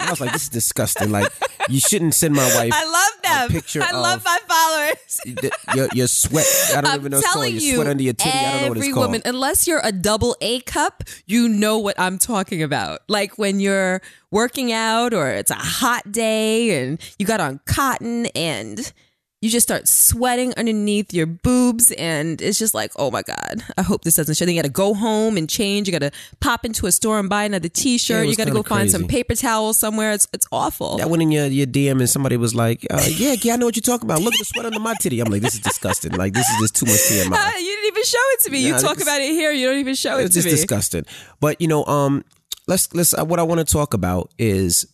And 0.00 0.08
I 0.08 0.10
was 0.10 0.20
like, 0.20 0.32
this 0.32 0.44
is 0.44 0.48
disgusting. 0.48 1.10
Like, 1.10 1.30
you 1.68 1.80
shouldn't 1.80 2.14
send 2.14 2.34
my 2.34 2.44
wife 2.54 2.72
I 2.74 2.84
love 2.84 3.22
them. 3.22 3.50
picture 3.50 3.82
I 3.82 3.92
love 3.92 4.24
my 4.24 4.38
followers. 4.48 5.54
your, 5.74 5.88
your 5.92 6.06
sweat. 6.06 6.46
I 6.76 6.80
don't 6.80 6.94
even 7.00 7.10
know 7.10 7.16
what 7.18 7.24
it's 7.24 7.32
called. 7.32 7.44
telling 7.46 7.54
Your 7.60 7.74
sweat 7.76 7.86
under 7.88 8.02
your 8.02 8.12
titty. 8.14 8.30
I 8.30 8.42
don't 8.52 8.62
know 8.62 8.68
what 8.68 8.76
it's 8.78 8.86
every 8.86 8.92
called. 8.94 9.06
woman, 9.06 9.22
unless 9.24 9.66
you're 9.66 9.80
a 9.82 9.92
double 9.92 10.36
A 10.40 10.60
cup, 10.60 11.04
you 11.26 11.48
know 11.48 11.78
what 11.78 11.98
I'm 11.98 12.18
talking 12.18 12.62
about. 12.62 13.00
Like 13.08 13.36
when 13.38 13.60
you're 13.60 14.00
working 14.30 14.72
out 14.72 15.12
or 15.14 15.28
it's 15.28 15.50
a 15.50 15.54
hot 15.54 16.10
day 16.12 16.80
and 16.84 17.00
you 17.18 17.26
got 17.26 17.40
on 17.40 17.60
cotton 17.66 18.26
and 18.34 18.92
you 19.40 19.50
just 19.50 19.68
start 19.68 19.86
sweating 19.86 20.52
underneath 20.56 21.14
your 21.14 21.26
boobs 21.26 21.92
and 21.92 22.42
it's 22.42 22.58
just 22.58 22.74
like, 22.74 22.90
oh 22.96 23.08
my 23.10 23.22
God, 23.22 23.62
I 23.76 23.82
hope 23.82 24.02
this 24.02 24.16
doesn't 24.16 24.36
show. 24.36 24.44
Then 24.44 24.56
you 24.56 24.60
gotta 24.60 24.72
go 24.72 24.94
home 24.94 25.36
and 25.36 25.48
change. 25.48 25.86
You 25.86 25.92
gotta 25.92 26.10
pop 26.40 26.64
into 26.64 26.86
a 26.86 26.92
store 26.92 27.20
and 27.20 27.28
buy 27.28 27.44
another 27.44 27.68
t-shirt. 27.68 28.26
you 28.26 28.34
gotta 28.34 28.50
go 28.50 28.64
kinda 28.64 28.68
find 28.68 28.90
some 28.90 29.06
paper 29.06 29.36
towels 29.36 29.78
somewhere. 29.78 30.10
It's 30.10 30.26
it's 30.32 30.46
awful. 30.50 31.00
I 31.00 31.06
went 31.06 31.22
in 31.22 31.30
your, 31.30 31.46
your 31.46 31.66
DM 31.66 32.00
and 32.00 32.10
somebody 32.10 32.36
was 32.36 32.56
like, 32.56 32.84
uh, 32.90 33.00
yeah, 33.06 33.36
yeah, 33.40 33.52
I 33.52 33.56
know 33.56 33.66
what 33.66 33.76
you're 33.76 33.82
talking 33.82 34.06
about. 34.06 34.22
Look 34.22 34.34
at 34.34 34.38
the 34.40 34.44
sweat 34.44 34.66
under 34.66 34.80
my 34.80 34.94
titty. 35.00 35.20
I'm 35.20 35.30
like, 35.30 35.42
this 35.42 35.54
is 35.54 35.60
disgusting. 35.60 36.12
Like, 36.12 36.32
this 36.32 36.48
is 36.48 36.58
just 36.58 36.76
too 36.76 36.86
much 36.86 36.96
TMI. 36.96 37.30
Ah, 37.32 37.56
you 37.58 37.64
didn't 37.64 37.86
even 37.86 38.04
show 38.04 38.18
it 38.18 38.40
to 38.40 38.50
me. 38.50 38.66
you 38.66 38.76
talk 38.78 39.00
about 39.00 39.20
it 39.20 39.30
here. 39.30 39.52
You 39.52 39.68
don't 39.68 39.78
even 39.78 39.94
show 39.94 40.18
it 40.18 40.24
it's 40.24 40.34
to 40.34 40.38
just 40.38 40.46
me. 40.46 40.50
disgusting. 40.50 41.04
But 41.38 41.60
you 41.60 41.68
know, 41.68 41.84
um, 41.84 42.24
let's 42.66 42.92
let's. 42.92 43.16
Uh, 43.16 43.24
what 43.24 43.38
I 43.38 43.44
want 43.44 43.60
to 43.64 43.72
talk 43.72 43.94
about 43.94 44.32
is, 44.36 44.84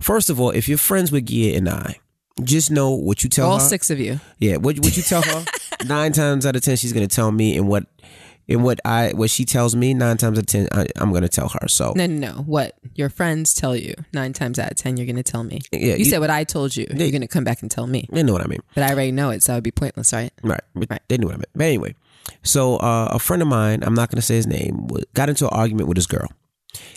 first 0.00 0.30
of 0.30 0.40
all, 0.40 0.50
if 0.50 0.68
you're 0.68 0.78
friends 0.78 1.12
with 1.12 1.26
Gia 1.26 1.54
and 1.56 1.68
I, 1.68 2.00
just 2.42 2.70
know 2.70 2.90
what 2.92 3.22
you 3.22 3.30
tell 3.30 3.46
her. 3.46 3.52
All 3.52 3.58
her. 3.58 3.64
six 3.64 3.90
of 3.90 3.98
you. 3.98 4.20
Yeah, 4.38 4.56
what 4.56 4.78
what 4.78 4.96
you 4.96 5.02
tell 5.02 5.22
her. 5.22 5.44
nine 5.86 6.12
times 6.12 6.46
out 6.46 6.56
of 6.56 6.62
ten, 6.62 6.76
she's 6.76 6.92
gonna 6.92 7.06
tell 7.06 7.30
me, 7.32 7.56
and 7.56 7.68
what 7.68 7.86
and 8.48 8.64
what 8.64 8.80
I 8.84 9.12
what 9.14 9.30
she 9.30 9.44
tells 9.44 9.76
me. 9.76 9.94
Nine 9.94 10.16
times 10.16 10.38
out 10.38 10.42
of 10.42 10.46
ten, 10.46 10.68
I, 10.72 10.86
I'm 10.96 11.12
gonna 11.12 11.28
tell 11.28 11.48
her. 11.48 11.68
So 11.68 11.92
No, 11.94 12.06
no, 12.06 12.32
no. 12.32 12.42
What 12.42 12.76
your 12.94 13.08
friends 13.08 13.54
tell 13.54 13.76
you 13.76 13.94
nine 14.12 14.32
times 14.32 14.58
out 14.58 14.70
of 14.70 14.76
ten, 14.76 14.96
you're 14.96 15.06
going 15.06 15.16
to 15.16 15.22
tell 15.22 15.44
me. 15.44 15.60
Yeah, 15.70 15.78
you, 15.92 15.96
you- 15.96 16.04
said 16.06 16.18
what 16.20 16.30
I 16.30 16.44
told 16.44 16.76
you. 16.76 16.86
You're 16.90 17.10
going 17.10 17.20
to 17.22 17.28
come 17.28 17.44
back 17.44 17.62
and 17.62 17.70
tell 17.70 17.86
me, 17.86 18.06
they 18.10 18.22
know 18.22 18.32
what 18.32 18.42
I 18.42 18.46
mean, 18.46 18.60
but 18.74 18.84
I 18.84 18.90
already 18.92 19.12
know 19.12 19.30
it, 19.30 19.42
so 19.42 19.52
it 19.52 19.56
would 19.56 19.64
be 19.64 19.70
pointless, 19.70 20.12
right? 20.12 20.32
right? 20.42 20.60
Right. 20.74 21.00
They 21.08 21.16
knew 21.18 21.26
what 21.26 21.34
I 21.34 21.38
meant. 21.38 21.48
But 21.54 21.64
anyway, 21.64 21.94
so 22.42 22.76
uh, 22.76 23.08
a 23.12 23.18
friend 23.18 23.42
of 23.42 23.48
mine, 23.48 23.82
I'm 23.82 23.94
not 23.94 24.10
gonna 24.10 24.22
say 24.22 24.36
his 24.36 24.46
name, 24.46 24.88
got 25.14 25.28
into 25.28 25.46
an 25.46 25.50
argument 25.52 25.88
with 25.88 25.96
his 25.96 26.06
girl, 26.06 26.28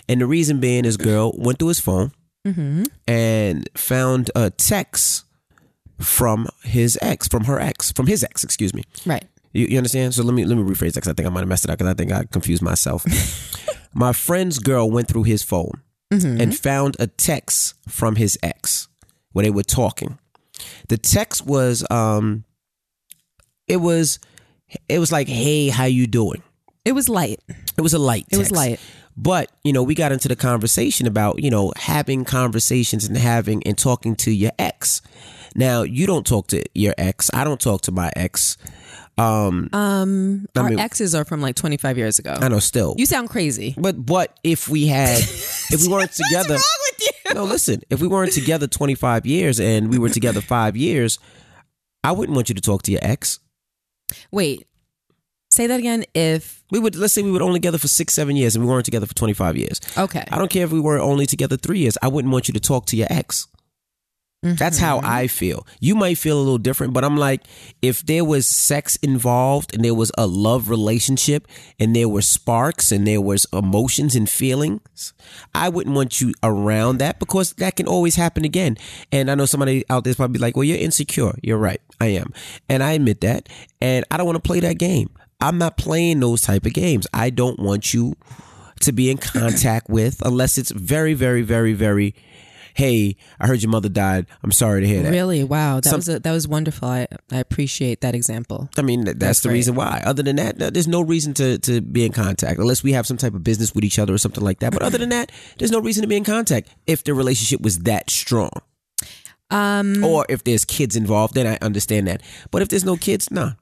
and 0.08 0.20
the 0.20 0.26
reason 0.26 0.60
being, 0.60 0.84
his 0.84 0.96
girl 0.96 1.32
went 1.36 1.58
through 1.58 1.68
his 1.68 1.80
phone 1.80 2.12
Mm-hmm. 2.46 2.84
and 3.08 3.68
found 3.74 4.30
a 4.36 4.50
text 4.50 5.24
from 5.98 6.46
his 6.62 6.96
ex, 7.02 7.26
from 7.26 7.44
her 7.44 7.58
ex, 7.58 7.90
from 7.90 8.06
his 8.06 8.22
ex, 8.22 8.44
excuse 8.44 8.72
me. 8.72 8.84
Right. 9.04 9.24
You, 9.52 9.66
you 9.66 9.76
understand? 9.78 10.14
So 10.14 10.22
let 10.22 10.32
me 10.34 10.44
let 10.44 10.56
me 10.56 10.62
rephrase 10.62 10.92
that 10.92 10.96
because 10.96 11.08
I 11.08 11.14
think 11.14 11.26
I 11.26 11.30
might 11.30 11.40
have 11.40 11.48
messed 11.48 11.64
it 11.64 11.70
up 11.70 11.78
because 11.78 11.90
I 11.90 11.94
think 11.94 12.12
I 12.12 12.24
confused 12.24 12.62
myself. 12.62 13.04
My 13.94 14.12
friend's 14.12 14.58
girl 14.58 14.90
went 14.90 15.08
through 15.08 15.24
his 15.24 15.42
phone 15.42 15.80
and 16.10 16.56
found 16.56 16.96
a 17.00 17.06
text 17.08 17.74
from 17.88 18.16
his 18.16 18.38
ex 18.42 18.86
where 19.32 19.42
they 19.42 19.50
were 19.50 19.64
talking. 19.64 20.18
The 20.88 20.98
text 20.98 21.44
was 21.46 21.84
um 21.90 22.44
it 23.66 23.78
was 23.78 24.18
it 24.88 24.98
was 24.98 25.10
like, 25.10 25.28
"Hey, 25.28 25.68
how 25.68 25.84
you 25.84 26.06
doing?" 26.06 26.42
It 26.84 26.92
was 26.92 27.08
light. 27.08 27.40
It 27.76 27.80
was 27.80 27.94
a 27.94 27.98
light. 27.98 28.26
It 28.30 28.38
was 28.38 28.52
light. 28.52 28.78
But, 29.16 29.50
you 29.64 29.72
know, 29.72 29.82
we 29.82 29.94
got 29.94 30.12
into 30.12 30.28
the 30.28 30.36
conversation 30.36 31.06
about, 31.06 31.42
you 31.42 31.50
know, 31.50 31.72
having 31.76 32.24
conversations 32.24 33.06
and 33.06 33.16
having 33.16 33.62
and 33.64 33.76
talking 33.78 34.14
to 34.16 34.30
your 34.30 34.52
ex. 34.58 35.00
Now, 35.54 35.82
you 35.82 36.06
don't 36.06 36.26
talk 36.26 36.48
to 36.48 36.62
your 36.74 36.92
ex. 36.98 37.30
I 37.32 37.42
don't 37.44 37.60
talk 37.60 37.80
to 37.82 37.92
my 37.92 38.10
ex. 38.14 38.58
Um, 39.18 39.70
Um, 39.72 40.46
I 40.54 40.60
our 40.60 40.68
mean- 40.68 40.78
exes 40.78 41.14
are 41.14 41.24
from 41.24 41.40
like 41.40 41.56
25 41.56 41.96
years 41.96 42.18
ago. 42.18 42.36
I 42.38 42.48
know 42.48 42.58
still. 42.58 42.94
You 42.98 43.06
sound 43.06 43.30
crazy. 43.30 43.74
but 43.78 44.04
but 44.04 44.38
if 44.44 44.68
we 44.68 44.86
had 44.88 45.18
if 45.70 45.80
we 45.80 45.88
weren't 45.88 46.12
together 46.12 46.54
with 46.54 47.00
you? 47.00 47.34
No, 47.34 47.44
listen, 47.44 47.80
if 47.88 48.02
we 48.02 48.08
weren't 48.08 48.32
together 48.32 48.66
25 48.66 49.24
years 49.24 49.58
and 49.58 49.88
we 49.90 49.98
were 49.98 50.10
together 50.10 50.42
5 50.42 50.76
years, 50.76 51.18
I 52.04 52.12
wouldn't 52.12 52.36
want 52.36 52.50
you 52.50 52.54
to 52.54 52.60
talk 52.60 52.82
to 52.82 52.92
your 52.92 53.00
ex. 53.02 53.40
Wait, 54.30 54.66
say 55.56 55.66
that 55.66 55.78
again. 55.80 56.04
If 56.14 56.62
We 56.70 56.78
would 56.78 56.94
let's 56.96 57.14
say 57.14 57.22
we 57.22 57.32
were 57.32 57.42
only 57.42 57.58
together 57.60 57.78
for 57.78 57.88
6 57.88 58.12
7 58.14 58.36
years 58.36 58.54
and 58.54 58.64
we 58.64 58.70
weren't 58.70 58.84
together 58.84 59.06
for 59.06 59.14
25 59.14 59.56
years. 59.56 59.80
okay, 59.96 60.24
I 60.30 60.38
don't 60.38 60.50
care 60.50 60.64
if 60.64 60.72
we 60.72 60.80
were 60.80 60.98
only 60.98 61.26
together 61.26 61.56
3 61.56 61.78
years. 61.78 61.96
I 62.02 62.08
wouldn't 62.08 62.32
want 62.32 62.48
you 62.48 62.54
to 62.54 62.60
talk 62.60 62.86
to 62.86 62.96
your 62.96 63.08
ex. 63.10 63.48
That's 64.42 64.78
how 64.78 64.98
Mm-hmm. 64.98 65.06
I 65.22 65.26
feel. 65.26 65.66
You 65.80 65.96
might 65.96 66.18
feel 66.18 66.36
a 66.38 66.44
little 66.44 66.58
different, 66.58 66.92
but 66.92 67.02
I'm 67.02 67.16
like, 67.16 67.42
if 67.82 68.06
there 68.06 68.24
was 68.24 68.46
sex 68.46 68.94
involved 68.96 69.74
and 69.74 69.84
there 69.84 69.94
was 69.94 70.12
a 70.16 70.26
love 70.28 70.68
relationship 70.70 71.48
and 71.80 71.96
there 71.96 72.08
were 72.08 72.22
sparks 72.22 72.92
and 72.92 73.04
there 73.06 73.20
was 73.20 73.46
emotions 73.52 74.14
and 74.14 74.30
feelings, 74.30 75.14
I 75.52 75.68
wouldn't 75.68 75.96
want 75.96 76.20
you 76.20 76.32
around 76.44 76.98
that 76.98 77.18
because 77.18 77.54
that 77.54 77.74
can 77.74 77.88
always 77.88 78.14
happen 78.14 78.44
again. 78.44 78.76
And 79.10 79.30
I 79.30 79.34
know 79.34 79.46
somebody 79.46 79.84
out 79.90 80.04
there's 80.04 80.16
probably 80.16 80.38
like, 80.38 80.54
well, 80.54 80.64
you're 80.64 80.78
insecure. 80.78 81.32
You're 81.42 81.58
right. 81.58 81.80
I 82.00 82.08
am. 82.08 82.32
And 82.68 82.84
I 82.84 82.92
admit 82.92 83.22
that. 83.22 83.48
And 83.80 84.04
I 84.12 84.16
don't 84.16 84.26
want 84.26 84.36
to 84.36 84.46
play 84.46 84.60
that 84.60 84.78
game. 84.78 85.10
I'm 85.46 85.58
not 85.58 85.76
playing 85.76 86.20
those 86.20 86.42
type 86.42 86.66
of 86.66 86.72
games. 86.72 87.06
I 87.14 87.30
don't 87.30 87.58
want 87.58 87.94
you 87.94 88.14
to 88.80 88.92
be 88.92 89.10
in 89.10 89.18
contact 89.18 89.88
with 89.88 90.20
unless 90.24 90.58
it's 90.58 90.70
very, 90.70 91.14
very, 91.14 91.42
very, 91.42 91.72
very 91.72 92.14
hey, 92.74 93.16
I 93.40 93.46
heard 93.46 93.62
your 93.62 93.70
mother 93.70 93.88
died. 93.88 94.26
I'm 94.42 94.52
sorry 94.52 94.82
to 94.82 94.86
hear 94.86 95.02
that. 95.02 95.10
really, 95.10 95.42
wow, 95.42 95.76
that 95.80 95.88
Some- 95.88 95.96
was 95.98 96.08
a, 96.10 96.18
that 96.20 96.30
was 96.32 96.46
wonderful. 96.46 96.86
I 96.86 97.06
I 97.32 97.38
appreciate 97.38 98.02
that 98.02 98.14
example. 98.14 98.68
I 98.76 98.82
mean, 98.82 99.04
that's, 99.04 99.18
That's 99.18 99.40
the 99.40 99.48
reason 99.48 99.74
why. 99.76 100.02
Other 100.04 100.22
than 100.22 100.36
that, 100.36 100.58
no- 100.58 100.68
there's 100.68 100.86
no 100.86 101.00
reason 101.00 101.32
to, 101.34 101.58
to 101.60 101.80
be 101.80 102.04
in 102.04 102.12
contact 102.12 102.58
unless 102.60 102.82
we 102.82 102.92
have 102.92 103.06
some 103.06 103.16
type 103.16 103.32
of 103.34 103.42
business 103.42 103.74
with 103.74 103.82
each 103.82 103.98
other 103.98 104.12
or 104.12 104.18
something 104.18 104.44
like 104.44 104.58
that. 104.58 104.72
But 104.74 104.82
other 104.82 104.98
than 104.98 105.08
that, 105.08 105.32
there's 105.58 105.70
no 105.72 105.80
reason 105.80 106.02
to 106.02 106.06
be 106.08 106.16
in 106.16 106.24
contact 106.24 106.68
if 106.86 107.02
the 107.02 107.14
relationship 107.14 107.62
was 107.62 107.78
that 107.80 108.10
strong. 108.10 108.50
Um, 109.50 110.04
Or 110.04 110.26
if 110.28 110.44
there's 110.44 110.64
kids 110.66 110.96
involved, 110.96 111.34
then 111.34 111.46
I 111.46 111.56
understand 111.64 112.08
that. 112.08 112.20
But 112.50 112.60
if 112.62 112.68
there's 112.68 112.84
no 112.84 112.96
kids, 112.96 113.30
nah. 113.30 113.52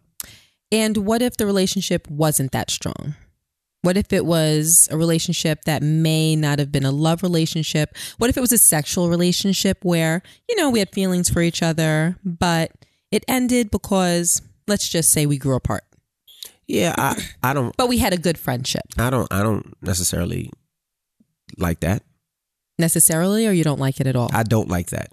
And 0.73 0.97
what 0.99 1.23
if 1.23 1.37
the 1.37 1.47
relationship 1.47 2.09
wasn't 2.09 2.53
that 2.53 2.71
strong? 2.71 3.15
What 3.83 3.97
if 3.99 4.13
it 4.15 4.25
was 4.25 4.89
a 4.91 4.97
relationship 4.97 5.65
that 5.67 5.83
may 5.83 6.37
not 6.37 6.59
have 6.59 6.73
been 6.73 6.85
a 6.87 6.91
love 6.91 7.23
relationship? 7.23 7.95
What 8.17 8.31
if 8.31 8.37
it 8.39 8.41
was 8.41 8.53
a 8.53 8.57
sexual 8.59 9.11
relationship 9.11 9.85
where, 9.85 10.23
you 10.49 10.57
know, 10.57 10.71
we 10.71 10.79
had 10.79 10.91
feelings 10.91 11.29
for 11.29 11.43
each 11.43 11.63
other, 11.63 12.17
but 12.25 12.73
it 13.11 13.25
ended 13.29 13.71
because 13.71 14.41
let's 14.67 14.89
just 14.89 15.11
say 15.13 15.27
we 15.27 15.37
grew 15.37 15.55
apart. 15.55 15.85
Yeah, 16.67 16.95
I, 16.97 17.23
I 17.43 17.53
don't, 17.53 17.77
But 17.77 17.89
we 17.89 17.99
had 17.99 18.15
a 18.15 18.17
good 18.17 18.39
friendship 18.39 18.81
I 18.97 19.11
don't, 19.11 19.31
I 19.31 19.43
don't 19.43 19.75
necessarily 19.83 20.51
like 21.59 21.81
that. 21.81 22.03
necessarily, 22.79 23.47
or 23.47 23.53
you 23.53 23.65
don't 23.65 23.79
like 23.79 24.01
it 24.01 24.07
at 24.07 24.17
all? 24.17 24.31
I 24.33 24.45
don't 24.45 24.69
like 24.71 24.89
that. 24.91 25.13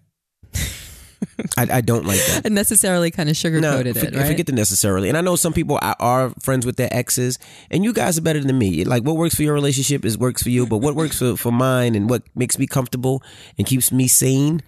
I, 1.58 1.68
I 1.78 1.82
don't 1.82 2.06
like 2.06 2.20
that. 2.28 2.52
necessarily 2.52 3.12
kind 3.12 3.30
of 3.30 3.36
sugar 3.38 3.60
No, 3.62 3.82
for- 3.82 3.88
it, 3.88 3.96
right? 3.96 4.16
I 4.16 4.28
forget 4.28 4.46
the 4.46 4.52
necessarily. 4.52 5.10
And 5.10 5.18
I 5.18 5.22
know 5.22 5.36
some 5.36 5.54
people 5.54 5.78
are, 5.82 5.96
are 6.00 6.30
friends 6.42 6.66
with 6.66 6.78
their 6.78 6.90
exes, 6.92 7.40
and 7.70 7.84
you 7.84 7.94
guys 7.94 8.18
are 8.18 8.22
better 8.22 8.40
than 8.40 8.58
me. 8.58 8.84
Like 8.86 9.04
what 9.04 9.18
works 9.18 9.36
for 9.36 9.44
your 9.44 9.54
relationship 9.54 10.06
is 10.06 10.18
works 10.18 10.44
for 10.44 10.50
you, 10.50 10.66
but 10.66 10.78
what 10.78 10.96
works 10.96 11.20
for, 11.20 11.36
for 11.38 11.52
mine 11.52 11.96
and 11.96 12.10
what 12.10 12.24
makes 12.36 12.58
me 12.58 12.68
comfortable 12.68 13.22
and 13.58 13.68
keeps 13.68 13.92
me 13.92 14.08
sane 14.08 14.62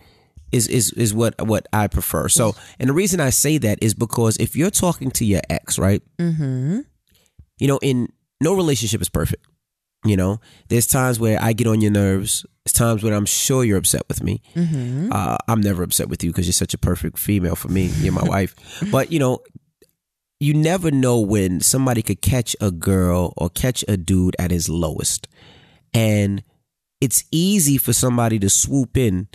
is 0.51 0.67
is 0.67 0.91
is 0.93 1.13
what 1.13 1.33
what 1.47 1.67
I 1.73 1.87
prefer. 1.87 2.29
So, 2.29 2.55
and 2.79 2.87
the 2.89 2.93
reason 2.93 3.19
I 3.19 3.31
say 3.31 3.57
that 3.57 3.79
is 3.81 3.93
because 3.95 4.37
if 4.37 4.55
you're 4.55 4.69
talking 4.69 5.09
to 5.11 5.25
your 5.25 5.41
ex, 5.49 5.79
right? 5.79 6.01
mm-hmm. 6.19 6.81
You 7.59 7.67
know, 7.67 7.79
in 7.81 8.09
no 8.41 8.53
relationship 8.55 9.01
is 9.01 9.09
perfect. 9.09 9.45
You 10.05 10.17
know, 10.17 10.39
there's 10.67 10.87
times 10.87 11.19
where 11.19 11.41
I 11.41 11.53
get 11.53 11.67
on 11.67 11.81
your 11.81 11.91
nerves. 11.91 12.45
There's 12.65 12.73
times 12.73 13.03
when 13.03 13.13
I'm 13.13 13.25
sure 13.25 13.63
you're 13.63 13.77
upset 13.77 14.03
with 14.07 14.21
me. 14.21 14.41
Mm-hmm. 14.55 15.11
Uh, 15.11 15.37
I'm 15.47 15.61
never 15.61 15.83
upset 15.83 16.09
with 16.09 16.23
you 16.23 16.31
because 16.31 16.45
you're 16.45 16.53
such 16.53 16.73
a 16.73 16.77
perfect 16.77 17.17
female 17.17 17.55
for 17.55 17.69
me. 17.69 17.85
You're 17.85 18.13
my 18.13 18.23
wife. 18.23 18.55
But 18.91 19.11
you 19.11 19.19
know, 19.19 19.39
you 20.39 20.53
never 20.53 20.91
know 20.91 21.19
when 21.19 21.61
somebody 21.61 22.01
could 22.01 22.21
catch 22.21 22.55
a 22.59 22.69
girl 22.69 23.33
or 23.37 23.49
catch 23.49 23.85
a 23.87 23.95
dude 23.95 24.35
at 24.37 24.51
his 24.51 24.67
lowest, 24.67 25.27
and 25.93 26.43
it's 26.99 27.23
easy 27.31 27.77
for 27.77 27.93
somebody 27.93 28.39
to 28.39 28.49
swoop 28.49 28.97
in 28.97 29.27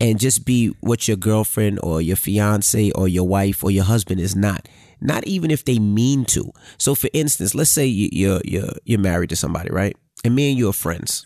and 0.00 0.18
just 0.18 0.44
be 0.44 0.68
what 0.80 1.08
your 1.08 1.16
girlfriend 1.16 1.80
or 1.82 2.00
your 2.00 2.16
fiance 2.16 2.90
or 2.92 3.08
your 3.08 3.26
wife 3.26 3.64
or 3.64 3.70
your 3.70 3.84
husband 3.84 4.20
is 4.20 4.36
not. 4.36 4.68
Not 5.00 5.26
even 5.26 5.50
if 5.50 5.64
they 5.64 5.78
mean 5.78 6.24
to. 6.26 6.52
So, 6.78 6.94
for 6.94 7.08
instance, 7.12 7.54
let's 7.54 7.70
say 7.70 7.86
you- 7.86 8.10
you're 8.12 8.40
you're 8.44 8.72
you're 8.84 8.98
married 9.00 9.30
to 9.30 9.36
somebody, 9.36 9.70
right? 9.70 9.96
And 10.24 10.34
me 10.34 10.50
and 10.50 10.58
you 10.58 10.68
are 10.68 10.72
friends. 10.72 11.24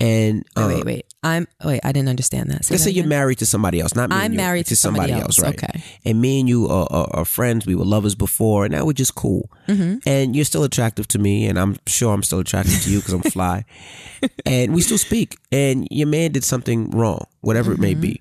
And 0.00 0.44
Wait, 0.56 0.62
um, 0.62 0.68
wait, 0.74 0.84
wait. 0.84 1.06
I'm 1.22 1.46
wait. 1.64 1.80
I 1.84 1.92
didn't 1.92 2.08
understand 2.08 2.50
that. 2.50 2.54
Let's 2.56 2.68
that 2.68 2.78
say 2.80 2.90
you're 2.90 3.06
married 3.06 3.38
to 3.38 3.46
somebody 3.46 3.80
else, 3.80 3.94
not 3.94 4.10
me. 4.10 4.16
I'm 4.16 4.34
married 4.34 4.66
to 4.66 4.76
somebody 4.76 5.12
else, 5.12 5.38
right? 5.40 5.54
okay. 5.54 5.82
And 6.04 6.20
me 6.20 6.40
and 6.40 6.48
you 6.48 6.66
are, 6.68 6.86
are, 6.90 7.08
are 7.12 7.24
friends. 7.24 7.66
We 7.66 7.74
were 7.76 7.84
lovers 7.84 8.14
before, 8.16 8.64
and 8.64 8.72
now 8.74 8.84
we're 8.84 8.92
just 8.92 9.14
cool. 9.14 9.48
Mm-hmm. 9.68 9.98
And 10.06 10.34
you're 10.34 10.44
still 10.44 10.64
attractive 10.64 11.06
to 11.08 11.18
me, 11.18 11.46
and 11.46 11.58
I'm 11.58 11.76
sure 11.86 12.12
I'm 12.12 12.22
still 12.24 12.40
attractive 12.40 12.82
to 12.82 12.90
you 12.90 12.98
because 12.98 13.14
I'm 13.14 13.22
fly. 13.22 13.64
and 14.46 14.74
we 14.74 14.80
still 14.82 14.98
speak. 14.98 15.38
And 15.52 15.86
your 15.90 16.08
man 16.08 16.32
did 16.32 16.42
something 16.44 16.90
wrong, 16.90 17.26
whatever 17.42 17.70
it 17.72 17.74
Mm-hmm. 17.76 17.82
may 17.82 17.94
be. 17.94 18.20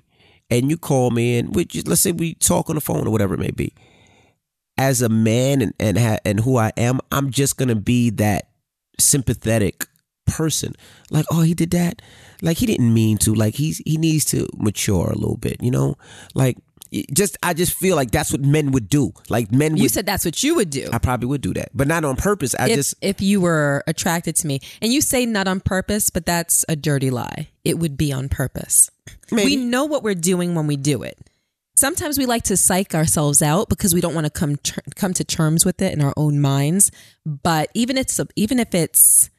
And 0.52 0.70
you 0.70 0.78
call 0.78 1.10
me, 1.10 1.40
and 1.40 1.56
we 1.56 1.66
just, 1.66 1.88
let's 1.88 2.02
say 2.02 2.12
we 2.12 2.36
talk 2.36 2.70
on 2.70 2.76
the 2.76 2.82
phone 2.82 3.08
or 3.08 3.10
whatever 3.10 3.34
it 3.34 3.40
may 3.40 3.52
be. 3.52 3.74
As 4.78 5.02
a 5.02 5.10
man 5.10 5.62
and 5.62 5.74
and 5.80 5.98
ha- 5.98 6.18
and 6.26 6.40
who 6.40 6.58
I 6.58 6.72
am, 6.78 7.00
I'm 7.12 7.30
just 7.32 7.58
gonna 7.58 7.76
be 7.76 8.10
that 8.12 8.50
sympathetic 9.00 9.86
person. 10.26 10.74
Like, 11.12 11.26
oh, 11.32 11.42
he 11.42 11.54
did 11.54 11.72
that. 11.72 12.02
Like 12.42 12.58
he 12.58 12.66
didn't 12.66 12.94
mean 12.94 13.18
to. 13.20 13.34
Like 13.34 13.56
he's 13.56 13.78
he 13.86 13.98
needs 13.98 14.26
to 14.26 14.48
mature 14.58 15.08
a 15.12 15.16
little 15.16 15.38
bit. 15.38 15.62
You 15.62 15.70
know, 15.72 15.96
like 16.34 16.58
just 17.14 17.38
I 17.44 17.54
just 17.54 17.74
feel 17.74 17.96
like 17.96 18.12
that's 18.12 18.32
what 18.32 18.42
men 18.42 18.72
would 18.72 18.88
do. 18.90 19.14
Like 19.30 19.52
men 19.52 19.78
You 19.78 19.84
would. 19.84 19.92
said 19.92 20.06
that's 20.06 20.26
what 20.26 20.42
you 20.44 20.56
would 20.56 20.70
do. 20.70 20.90
I 20.92 20.98
probably 20.98 21.28
would 21.28 21.42
do 21.42 21.54
that, 21.54 21.70
but 21.74 21.88
not 21.88 22.04
on 22.06 22.16
purpose. 22.16 22.56
I 22.58 22.70
if, 22.70 22.76
just 22.76 22.96
if 23.02 23.22
you 23.22 23.42
were 23.42 23.84
attracted 23.88 24.36
to 24.38 24.48
me 24.48 24.60
and 24.82 24.92
you 24.94 25.02
say 25.02 25.26
not 25.26 25.48
on 25.48 25.60
purpose 25.60 26.10
but 26.10 26.26
that's 26.26 26.64
a 26.70 26.76
dirty 26.76 27.10
lie 27.10 27.50
it 27.66 27.80
would 27.80 27.98
be 27.98 28.12
on 28.14 28.30
purpose 28.30 28.90
Maybe. 29.32 29.58
we 29.58 29.64
know 29.64 29.86
what 29.86 30.04
we're 30.04 30.14
doing 30.16 30.54
when 30.56 30.68
we 30.68 30.76
do 30.78 31.02
it 31.04 31.18
sometimes 31.76 32.18
we 32.18 32.26
like 32.26 32.44
to 32.44 32.56
psych 32.58 32.94
ourselves 32.96 33.42
out 33.42 33.70
because 33.70 33.94
we 33.94 34.02
don't 34.02 34.14
want 34.14 34.26
to 34.26 34.32
come 34.32 34.56
ter- 34.58 34.82
come 34.96 35.14
to 35.14 35.24
terms 35.24 35.66
with 35.66 35.82
it 35.82 35.94
in 35.94 36.02
our 36.02 36.14
own 36.18 36.40
minds 36.40 36.92
but 37.26 37.70
even 37.74 37.98
it's 37.98 38.20
even 38.36 38.60
if 38.60 38.74
it's 38.76 39.30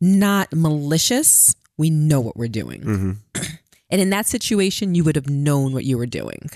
not 0.00 0.52
malicious 0.52 1.54
we 1.78 1.90
know 1.90 2.20
what 2.20 2.36
we're 2.36 2.48
doing 2.48 2.80
Mhm. 2.82 3.16
and 3.90 4.00
in 4.00 4.10
that 4.10 4.26
situation 4.26 4.94
you 4.94 5.04
would 5.04 5.16
have 5.16 5.28
known 5.30 5.72
what 5.72 5.84
you 5.84 5.98
were 5.98 6.06
doing 6.06 6.50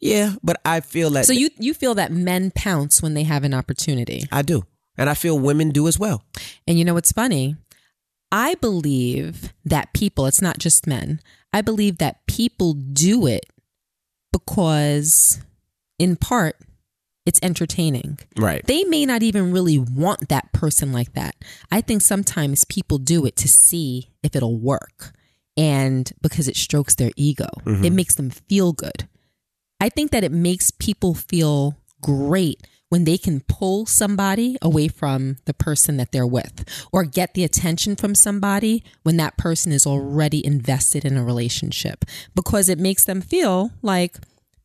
yeah, 0.00 0.34
but 0.42 0.60
I 0.66 0.80
feel 0.80 1.08
that 1.10 1.24
so 1.24 1.32
you 1.32 1.48
you 1.58 1.72
feel 1.72 1.94
that 1.94 2.12
men 2.12 2.50
pounce 2.54 3.00
when 3.00 3.14
they 3.14 3.22
have 3.22 3.42
an 3.42 3.54
opportunity 3.54 4.24
I 4.30 4.42
do, 4.42 4.64
and 4.98 5.08
I 5.08 5.14
feel 5.14 5.38
women 5.38 5.70
do 5.70 5.88
as 5.88 5.98
well. 5.98 6.22
And 6.66 6.78
you 6.78 6.84
know 6.84 6.92
what's 6.92 7.12
funny? 7.12 7.56
I 8.30 8.54
believe 8.56 9.54
that 9.64 9.94
people, 9.94 10.26
it's 10.26 10.42
not 10.42 10.58
just 10.58 10.86
men, 10.86 11.20
I 11.54 11.62
believe 11.62 11.98
that 11.98 12.26
people 12.26 12.74
do 12.74 13.28
it 13.28 13.46
because, 14.32 15.40
in 16.00 16.16
part, 16.16 16.56
it's 17.24 17.38
entertaining. 17.44 18.18
Right. 18.36 18.66
They 18.66 18.82
may 18.82 19.06
not 19.06 19.22
even 19.22 19.52
really 19.52 19.78
want 19.78 20.28
that 20.30 20.52
person 20.52 20.92
like 20.92 21.12
that. 21.12 21.36
I 21.70 21.80
think 21.80 22.02
sometimes 22.02 22.64
people 22.64 22.98
do 22.98 23.24
it 23.24 23.36
to 23.36 23.48
see 23.48 24.10
if 24.24 24.34
it'll 24.34 24.58
work 24.58 25.12
and 25.56 26.12
because 26.20 26.48
it 26.48 26.56
strokes 26.56 26.96
their 26.96 27.12
ego, 27.16 27.46
mm-hmm. 27.60 27.84
it 27.84 27.92
makes 27.92 28.16
them 28.16 28.30
feel 28.30 28.72
good. 28.72 29.08
I 29.80 29.90
think 29.90 30.10
that 30.10 30.24
it 30.24 30.32
makes 30.32 30.72
people 30.72 31.14
feel 31.14 31.76
great 32.02 32.66
when 32.88 33.04
they 33.04 33.18
can 33.18 33.40
pull 33.40 33.86
somebody 33.86 34.56
away 34.62 34.88
from 34.88 35.36
the 35.46 35.54
person 35.54 35.96
that 35.96 36.12
they're 36.12 36.26
with 36.26 36.64
or 36.92 37.04
get 37.04 37.34
the 37.34 37.44
attention 37.44 37.96
from 37.96 38.14
somebody 38.14 38.84
when 39.02 39.16
that 39.16 39.36
person 39.36 39.72
is 39.72 39.86
already 39.86 40.44
invested 40.44 41.04
in 41.04 41.16
a 41.16 41.24
relationship 41.24 42.04
because 42.34 42.68
it 42.68 42.78
makes 42.78 43.04
them 43.04 43.20
feel 43.20 43.72
like, 43.82 44.16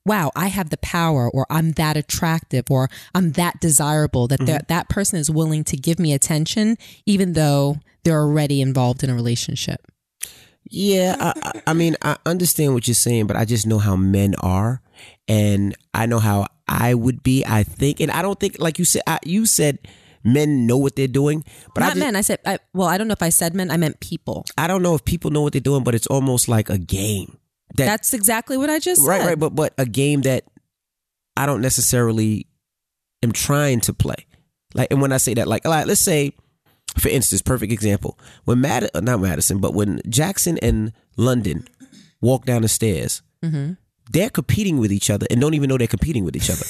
wow, 0.06 0.32
I 0.36 0.48
have 0.48 0.70
the 0.70 0.78
power 0.78 1.30
or 1.30 1.46
I'm 1.50 1.72
that 1.74 1.98
attractive 1.98 2.66
or 2.70 2.90
I'm 3.16 3.32
that 3.34 3.60
desirable 3.60 4.28
that 4.28 4.40
mm-hmm. 4.40 4.58
that 4.68 4.90
person 4.90 5.20
is 5.20 5.32
willing 5.32 5.64
to 5.66 5.78
give 5.78 6.00
me 6.00 6.14
attention 6.14 6.78
even 7.06 7.34
though 7.34 7.78
they're 8.04 8.22
already 8.22 8.62
involved 8.62 9.04
in 9.04 9.10
a 9.10 9.16
relationship. 9.16 9.86
Yeah, 10.70 11.16
I, 11.20 11.62
I 11.68 11.74
mean, 11.74 11.96
I 12.02 12.18
understand 12.26 12.74
what 12.74 12.88
you're 12.88 12.96
saying, 12.96 13.28
but 13.28 13.36
I 13.36 13.46
just 13.46 13.66
know 13.66 13.80
how 13.80 13.96
men 13.96 14.36
are, 14.36 14.82
and 15.28 15.76
I 15.94 16.06
know 16.06 16.20
how 16.20 16.48
I 16.68 16.94
would 16.94 17.24
be. 17.24 17.44
I 17.46 17.64
think, 17.64 18.00
and 18.00 18.12
I 18.12 18.22
don't 18.22 18.40
think, 18.40 18.58
like 18.60 18.78
you 18.78 18.86
said, 18.86 19.02
I, 19.08 19.20
you 19.26 19.46
said 19.46 19.80
men 20.24 20.68
know 20.68 20.78
what 20.78 20.96
they're 20.96 21.08
doing, 21.08 21.44
but 21.74 21.82
not 21.82 21.92
I 21.92 21.94
just, 21.94 22.00
men. 22.00 22.16
I 22.16 22.22
said, 22.22 22.40
I, 22.46 22.60
well, 22.74 22.88
I 22.88 22.98
don't 22.98 23.08
know 23.08 23.14
if 23.14 23.24
I 23.24 23.30
said 23.30 23.56
men. 23.56 23.72
I 23.72 23.78
meant 23.78 24.00
people. 24.00 24.46
I 24.58 24.68
don't 24.68 24.84
know 24.84 24.94
if 24.94 25.04
people 25.04 25.32
know 25.32 25.42
what 25.42 25.54
they're 25.54 25.60
doing, 25.60 25.84
but 25.84 25.96
it's 25.96 26.08
almost 26.08 26.48
like 26.48 26.70
a 26.70 26.78
game. 26.78 27.38
That, 27.76 27.86
That's 27.86 28.14
exactly 28.14 28.58
what 28.58 28.70
I 28.70 28.80
just 28.80 29.06
right, 29.08 29.22
said. 29.22 29.28
right. 29.28 29.40
But 29.40 29.56
but 29.56 29.74
a 29.78 29.86
game 29.86 30.22
that 30.22 30.44
I 31.36 31.46
don't 31.46 31.62
necessarily 31.62 32.48
am 33.24 33.32
trying 33.32 33.80
to 33.82 33.94
play. 33.94 34.26
Like, 34.74 34.90
and 34.92 35.02
when 35.02 35.12
I 35.12 35.18
say 35.18 35.34
that, 35.36 35.48
like, 35.48 35.66
like 35.66 35.88
let's 35.88 36.02
say 36.02 36.34
for 37.00 37.10
instance, 37.10 37.42
perfect 37.42 37.72
example. 37.72 38.18
When 38.46 38.62
Mad, 38.62 38.90
uh, 38.94 39.00
not 39.00 39.20
Madison, 39.20 39.60
but 39.60 39.74
when 39.74 40.02
Jackson 40.08 40.58
and 40.60 40.94
London 41.18 41.68
walk 42.22 42.46
down 42.46 42.62
the 42.62 42.68
stairs, 42.68 43.22
mm-hmm. 43.44 43.74
they're 44.10 44.30
competing 44.30 44.78
with 44.78 44.92
each 44.92 45.10
other 45.10 45.26
and 45.30 45.40
don't 45.42 45.54
even 45.54 45.70
know 45.70 45.78
they're 45.78 45.88
competing 45.88 46.24
with 46.24 46.36
each 46.36 46.50
other. 46.50 46.66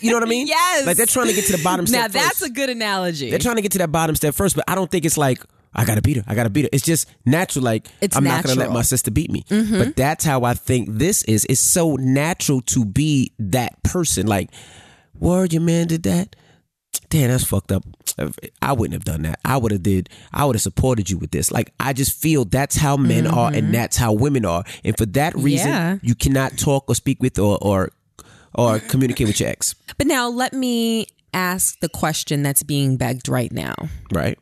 you, 0.00 0.10
know 0.10 0.16
what 0.16 0.22
I 0.22 0.26
mean? 0.26 0.46
Yes. 0.54 0.86
Like 0.86 0.96
they're 0.96 1.06
trying 1.06 1.28
to 1.28 1.32
get 1.32 1.46
to 1.46 1.56
the 1.56 1.62
bottom 1.62 1.86
step. 1.86 2.00
Now 2.00 2.08
that's 2.08 2.40
first. 2.40 2.50
a 2.50 2.54
good 2.54 2.70
analogy. 2.70 3.30
They're 3.30 3.38
trying 3.38 3.56
to 3.56 3.62
get 3.62 3.72
to 3.72 3.78
that 3.78 3.92
bottom 3.92 4.14
step 4.16 4.34
first, 4.34 4.56
but 4.56 4.64
I 4.68 4.74
don't 4.74 4.90
think 4.90 5.04
it's 5.04 5.18
like 5.18 5.38
I 5.74 5.84
gotta 5.84 6.02
beat 6.02 6.16
her. 6.16 6.24
I 6.26 6.34
gotta 6.34 6.50
beat 6.50 6.62
her. 6.62 6.68
It's 6.72 6.84
just 6.84 7.08
natural. 7.26 7.64
Like 7.64 7.88
it's 8.00 8.16
I'm 8.16 8.24
natural. 8.24 8.54
not 8.54 8.56
gonna 8.56 8.68
let 8.68 8.74
my 8.74 8.82
sister 8.82 9.10
beat 9.10 9.30
me. 9.30 9.44
Mm-hmm. 9.48 9.78
But 9.78 9.96
that's 9.96 10.24
how 10.24 10.44
I 10.44 10.54
think 10.54 10.88
this 10.90 11.24
is. 11.24 11.44
It's 11.48 11.60
so 11.60 11.96
natural 11.96 12.60
to 12.62 12.84
be 12.84 13.32
that 13.38 13.82
person. 13.82 14.26
Like, 14.26 14.50
word, 15.18 15.52
your 15.52 15.62
man 15.62 15.88
did 15.88 16.04
that 16.04 16.36
damn, 17.08 17.30
that's 17.30 17.44
fucked 17.44 17.72
up. 17.72 17.84
I 18.62 18.72
wouldn't 18.72 18.94
have 18.94 19.04
done 19.04 19.22
that. 19.22 19.40
I 19.44 19.56
would 19.56 19.72
have 19.72 19.82
did. 19.82 20.08
I 20.32 20.44
would 20.44 20.56
have 20.56 20.62
supported 20.62 21.10
you 21.10 21.18
with 21.18 21.30
this. 21.30 21.50
Like 21.50 21.72
I 21.80 21.92
just 21.92 22.20
feel 22.20 22.44
that's 22.44 22.76
how 22.76 22.96
men 22.96 23.24
mm-hmm. 23.24 23.38
are, 23.38 23.48
and 23.48 23.64
mm-hmm. 23.64 23.72
that's 23.72 23.96
how 23.96 24.12
women 24.12 24.44
are, 24.44 24.64
and 24.84 24.96
for 24.96 25.06
that 25.06 25.34
reason, 25.34 25.68
yeah. 25.68 25.98
you 26.02 26.14
cannot 26.14 26.56
talk 26.56 26.84
or 26.88 26.94
speak 26.94 27.20
with 27.20 27.38
or 27.38 27.58
or 27.60 27.90
or 28.54 28.78
communicate 28.78 29.26
with 29.26 29.40
your 29.40 29.48
ex. 29.48 29.74
But 29.98 30.06
now 30.06 30.28
let 30.28 30.52
me 30.52 31.08
ask 31.32 31.80
the 31.80 31.88
question 31.88 32.42
that's 32.42 32.62
being 32.62 32.96
begged 32.96 33.28
right 33.28 33.52
now. 33.52 33.74
Right. 34.12 34.38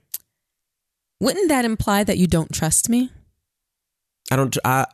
Wouldn't 1.20 1.48
that 1.48 1.64
imply 1.64 2.04
that 2.04 2.18
you 2.18 2.26
don't 2.26 2.52
trust 2.52 2.88
me? 2.88 3.10
I 4.30 4.36
don't. 4.36 4.56
I 4.64 4.86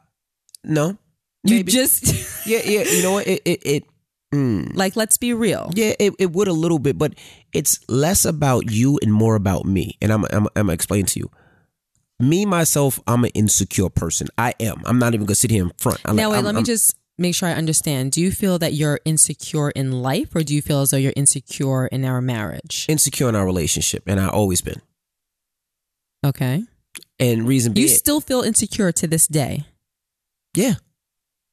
no. 0.65 0.99
You 1.45 1.63
just 1.63 2.47
yeah 2.47 2.61
yeah. 2.65 2.83
You 2.83 3.03
know 3.03 3.13
what? 3.13 3.27
It 3.27 3.43
it, 3.45 3.63
it 3.65 3.85
Mm. 4.33 4.75
Like, 4.75 4.97
let's 4.97 5.17
be 5.17 5.33
real. 5.33 5.71
Yeah, 5.75 5.95
it, 5.99 6.13
it 6.19 6.33
would 6.33 6.49
a 6.49 6.53
little 6.53 6.79
bit, 6.79 6.99
but 6.99 7.15
it's 7.53 7.79
less 7.89 8.25
about 8.25 8.71
you 8.71 8.99
and 9.03 9.13
more 9.13 9.35
about 9.35 9.65
me. 9.65 9.97
And 10.03 10.13
I'm, 10.13 10.25
I'm, 10.31 10.47
I'm 10.55 10.67
to 10.67 10.73
explain 10.73 11.07
to 11.07 11.21
you. 11.21 11.31
Me, 12.21 12.45
myself, 12.45 13.01
I'm 13.07 13.25
an 13.25 13.31
insecure 13.35 13.89
person. 13.89 14.29
I 14.37 14.55
am. 14.61 14.83
I'm 14.85 14.99
not 14.99 15.15
even 15.15 15.27
going 15.27 15.35
to 15.35 15.35
sit 15.37 15.51
here 15.51 15.65
in 15.65 15.71
front. 15.79 16.01
I'm 16.05 16.17
now, 16.17 16.29
like, 16.29 16.33
wait, 16.33 16.39
I'm, 16.39 16.45
let 16.45 16.55
me 16.57 16.63
just 16.63 16.97
make 17.17 17.35
sure 17.35 17.49
I 17.49 17.53
understand. 17.53 18.13
Do 18.13 18.21
you 18.21 18.31
feel 18.31 18.59
that 18.59 18.75
you're 18.75 19.01
insecure 19.05 19.71
in 19.71 20.03
life 20.03 20.35
or 20.35 20.43
do 20.43 20.55
you 20.55 20.61
feel 20.61 20.83
as 20.83 20.91
though 20.91 20.97
you're 20.97 21.13
insecure 21.17 21.87
in 21.87 22.05
our 22.05 22.21
marriage? 22.21 22.87
Insecure 22.89 23.29
in 23.29 23.37
our 23.37 23.47
relationship, 23.47 24.03
and 24.07 24.21
I've 24.21 24.31
always 24.31 24.61
been. 24.61 24.83
Okay. 26.27 26.65
And 27.21 27.47
reason 27.47 27.73
being. 27.73 27.87
You 27.87 27.89
still 27.89 28.21
feel 28.21 28.43
insecure 28.43 28.91
to 28.93 29.07
this 29.07 29.29
day? 29.29 29.65
Yeah 30.55 30.75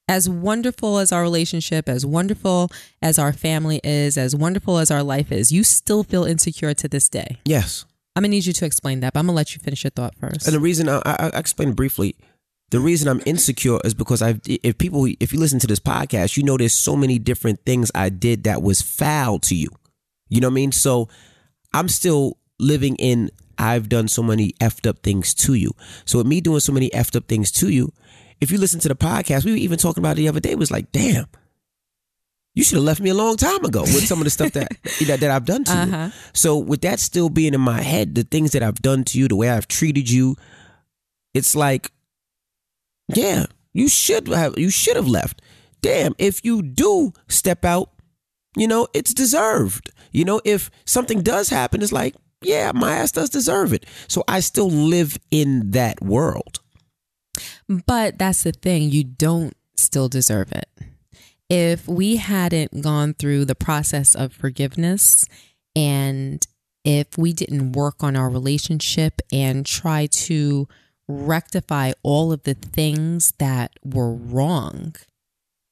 as 0.07 0.29
wonderful 0.29 0.99
as 0.99 1.11
our 1.11 1.21
relationship, 1.21 1.89
as 1.89 2.05
wonderful 2.05 2.69
as 3.01 3.17
our 3.17 3.33
family 3.33 3.81
is, 3.83 4.17
as 4.17 4.35
wonderful 4.35 4.77
as 4.77 4.91
our 4.91 5.03
life 5.03 5.31
is, 5.31 5.51
you 5.51 5.63
still 5.63 6.03
feel 6.03 6.23
insecure 6.23 6.73
to 6.73 6.87
this 6.87 7.09
day. 7.09 7.37
Yes. 7.45 7.85
I'm 8.15 8.21
gonna 8.21 8.29
need 8.31 8.45
you 8.45 8.53
to 8.53 8.65
explain 8.65 9.01
that, 9.01 9.13
but 9.13 9.19
I'm 9.19 9.25
gonna 9.25 9.35
let 9.35 9.55
you 9.55 9.59
finish 9.59 9.83
your 9.83 9.91
thought 9.91 10.15
first. 10.15 10.45
And 10.45 10.55
the 10.55 10.59
reason 10.59 10.87
I, 10.87 11.01
I, 11.05 11.31
I 11.33 11.39
explained 11.39 11.75
briefly, 11.75 12.15
the 12.69 12.79
reason 12.79 13.07
I'm 13.07 13.21
insecure 13.25 13.79
is 13.83 13.93
because 13.93 14.21
I, 14.21 14.39
if 14.45 14.77
people, 14.77 15.05
if 15.19 15.33
you 15.33 15.39
listen 15.39 15.59
to 15.59 15.67
this 15.67 15.79
podcast, 15.79 16.37
you 16.37 16.43
know 16.43 16.57
there's 16.57 16.73
so 16.73 16.95
many 16.95 17.19
different 17.19 17.65
things 17.65 17.91
I 17.93 18.09
did 18.09 18.43
that 18.45 18.61
was 18.61 18.81
foul 18.81 19.39
to 19.39 19.55
you. 19.55 19.69
You 20.29 20.39
know 20.39 20.47
what 20.47 20.53
I 20.53 20.55
mean? 20.55 20.71
So 20.71 21.09
I'm 21.73 21.89
still 21.89 22.37
living 22.59 22.95
in. 22.95 23.31
I've 23.57 23.87
done 23.87 24.07
so 24.07 24.21
many 24.21 24.53
effed 24.61 24.87
up 24.87 24.99
things 24.99 25.33
to 25.35 25.53
you. 25.53 25.71
So 26.05 26.17
with 26.17 26.27
me 26.27 26.41
doing 26.41 26.59
so 26.59 26.73
many 26.73 26.89
effed 26.89 27.15
up 27.15 27.27
things 27.27 27.51
to 27.53 27.69
you, 27.69 27.93
if 28.41 28.51
you 28.51 28.57
listen 28.57 28.79
to 28.81 28.87
the 28.87 28.95
podcast, 28.95 29.45
we 29.45 29.51
were 29.51 29.57
even 29.57 29.77
talking 29.77 30.01
about 30.01 30.13
it 30.13 30.21
the 30.21 30.27
other 30.27 30.39
day. 30.39 30.51
It 30.51 30.59
was 30.59 30.71
like, 30.71 30.91
damn, 30.91 31.25
you 32.55 32.63
should 32.63 32.75
have 32.75 32.83
left 32.83 33.01
me 33.01 33.09
a 33.09 33.13
long 33.13 33.35
time 33.35 33.63
ago 33.65 33.81
with 33.81 34.07
some 34.07 34.19
of 34.19 34.23
the 34.23 34.29
stuff 34.29 34.53
that 34.53 34.69
that, 35.07 35.19
that 35.19 35.31
I've 35.31 35.45
done 35.45 35.63
to 35.65 35.73
uh-huh. 35.73 36.05
you. 36.05 36.11
So 36.33 36.57
with 36.57 36.81
that 36.81 36.99
still 36.99 37.29
being 37.29 37.53
in 37.53 37.61
my 37.61 37.81
head, 37.81 38.15
the 38.15 38.23
things 38.23 38.51
that 38.51 38.63
I've 38.63 38.81
done 38.81 39.03
to 39.05 39.19
you, 39.19 39.27
the 39.27 39.35
way 39.35 39.49
I've 39.49 39.67
treated 39.67 40.09
you, 40.09 40.35
it's 41.33 41.55
like, 41.55 41.91
yeah, 43.13 43.45
you 43.73 43.89
should 43.89 44.27
have 44.29 44.57
you 44.57 44.69
should 44.69 44.95
have 44.95 45.07
left. 45.07 45.41
Damn, 45.81 46.15
if 46.17 46.43
you 46.43 46.61
do 46.61 47.13
step 47.27 47.63
out, 47.65 47.91
you 48.55 48.67
know, 48.67 48.87
it's 48.93 49.13
deserved. 49.13 49.91
You 50.11 50.23
know, 50.23 50.41
if 50.45 50.71
something 50.85 51.21
does 51.21 51.49
happen, 51.49 51.81
it's 51.81 51.91
like, 51.91 52.15
yeah, 52.41 52.71
my 52.73 52.95
ass 52.95 53.11
does 53.11 53.29
deserve 53.29 53.73
it. 53.73 53.85
So 54.07 54.23
I 54.27 54.39
still 54.39 54.69
live 54.69 55.17
in 55.29 55.71
that 55.71 56.01
world. 56.01 56.59
But 57.67 58.17
that's 58.17 58.43
the 58.43 58.51
thing, 58.51 58.89
you 58.89 59.03
don't 59.03 59.55
still 59.75 60.09
deserve 60.09 60.51
it. 60.51 60.69
If 61.49 61.87
we 61.87 62.15
hadn't 62.15 62.81
gone 62.81 63.13
through 63.13 63.45
the 63.45 63.55
process 63.55 64.15
of 64.15 64.33
forgiveness 64.33 65.25
and 65.75 66.45
if 66.83 67.17
we 67.17 67.33
didn't 67.33 67.73
work 67.73 68.03
on 68.03 68.15
our 68.15 68.29
relationship 68.29 69.21
and 69.31 69.65
try 69.65 70.07
to 70.07 70.67
rectify 71.07 71.91
all 72.03 72.31
of 72.31 72.43
the 72.43 72.53
things 72.53 73.33
that 73.39 73.71
were 73.83 74.13
wrong, 74.13 74.95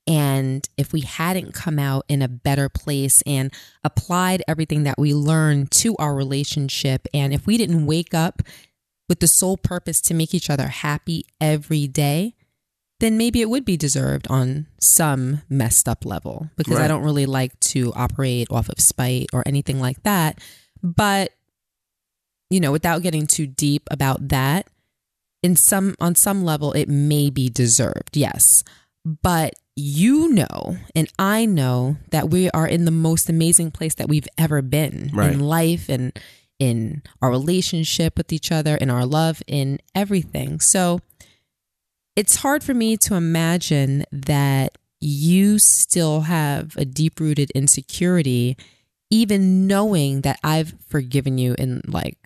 and 0.06 0.68
if 0.76 0.92
we 0.92 1.02
hadn't 1.02 1.54
come 1.54 1.80
out 1.80 2.04
in 2.10 2.22
a 2.22 2.28
better 2.28 2.68
place 2.68 3.22
and 3.26 3.54
applied 3.84 4.44
everything 4.48 4.84
that 4.84 4.98
we 4.98 5.14
learned 5.14 5.72
to 5.72 5.96
our 5.98 6.14
relationship, 6.14 7.08
and 7.14 7.34
if 7.34 7.48
we 7.48 7.58
didn't 7.58 7.86
wake 7.86 8.14
up 8.14 8.42
with 9.14 9.20
the 9.20 9.28
sole 9.28 9.58
purpose 9.58 10.02
to 10.02 10.16
make 10.16 10.34
each 10.34 10.50
other 10.50 10.70
happy 10.70 11.24
every 11.40 11.86
day, 11.86 12.34
then 13.00 13.16
maybe 13.16 13.42
it 13.42 13.50
would 13.50 13.64
be 13.64 13.78
deserved 13.78 14.26
on 14.28 14.66
some 14.80 15.44
messed 15.48 15.88
up 15.88 16.04
level 16.04 16.50
because 16.56 16.78
right. 16.78 16.86
I 16.86 16.88
don't 16.88 17.04
really 17.04 17.28
like 17.28 17.60
to 17.60 17.94
operate 17.96 18.48
off 18.50 18.70
of 18.70 18.80
spite 18.80 19.28
or 19.32 19.44
anything 19.46 19.80
like 19.80 20.02
that. 20.02 20.40
But, 20.82 21.30
you 22.50 22.60
know, 22.60 22.72
without 22.72 23.04
getting 23.04 23.28
too 23.28 23.46
deep 23.46 23.84
about 23.92 24.30
that, 24.30 24.68
in 25.44 25.56
some 25.56 25.94
on 26.00 26.16
some 26.16 26.44
level 26.44 26.72
it 26.72 26.90
may 26.90 27.30
be 27.30 27.50
deserved, 27.50 28.18
yes. 28.18 28.64
But 29.06 29.54
you 29.76 30.30
know 30.30 30.78
and 30.96 31.08
I 31.20 31.46
know 31.46 31.98
that 32.10 32.32
we 32.32 32.50
are 32.50 32.68
in 32.68 32.86
the 32.86 32.92
most 32.92 33.30
amazing 33.30 33.70
place 33.70 33.94
that 33.96 34.08
we've 34.08 34.28
ever 34.40 34.64
been 34.64 35.12
right. 35.14 35.32
in 35.32 35.40
life 35.40 35.88
and 35.90 36.18
in 36.64 37.04
our 37.22 37.30
relationship 37.30 38.18
with 38.18 38.32
each 38.32 38.50
other, 38.50 38.76
in 38.78 38.90
our 38.90 39.06
love, 39.06 39.44
in 39.48 39.80
everything. 39.94 40.62
So 40.62 41.02
it's 42.16 42.38
hard 42.38 42.64
for 42.64 42.74
me 42.74 42.96
to 42.98 43.16
imagine 43.16 44.06
that 44.14 44.78
you 45.02 45.60
still 45.60 46.22
have 46.22 46.78
a 46.78 46.86
deep 46.86 47.20
rooted 47.20 47.52
insecurity, 47.52 48.56
even 49.10 49.68
knowing 49.68 50.22
that 50.22 50.40
I've 50.42 50.74
forgiven 50.88 51.38
you 51.38 51.54
in 51.58 51.82
like 51.86 52.18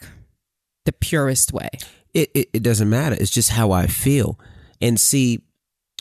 the 0.86 0.92
purest 0.92 1.52
way. 1.52 1.70
It, 2.14 2.30
it, 2.36 2.50
it 2.54 2.64
doesn't 2.64 2.90
matter. 2.92 3.18
It's 3.20 3.32
just 3.32 3.50
how 3.50 3.72
I 3.72 3.88
feel. 3.88 4.40
And 4.80 5.00
see, 5.00 5.42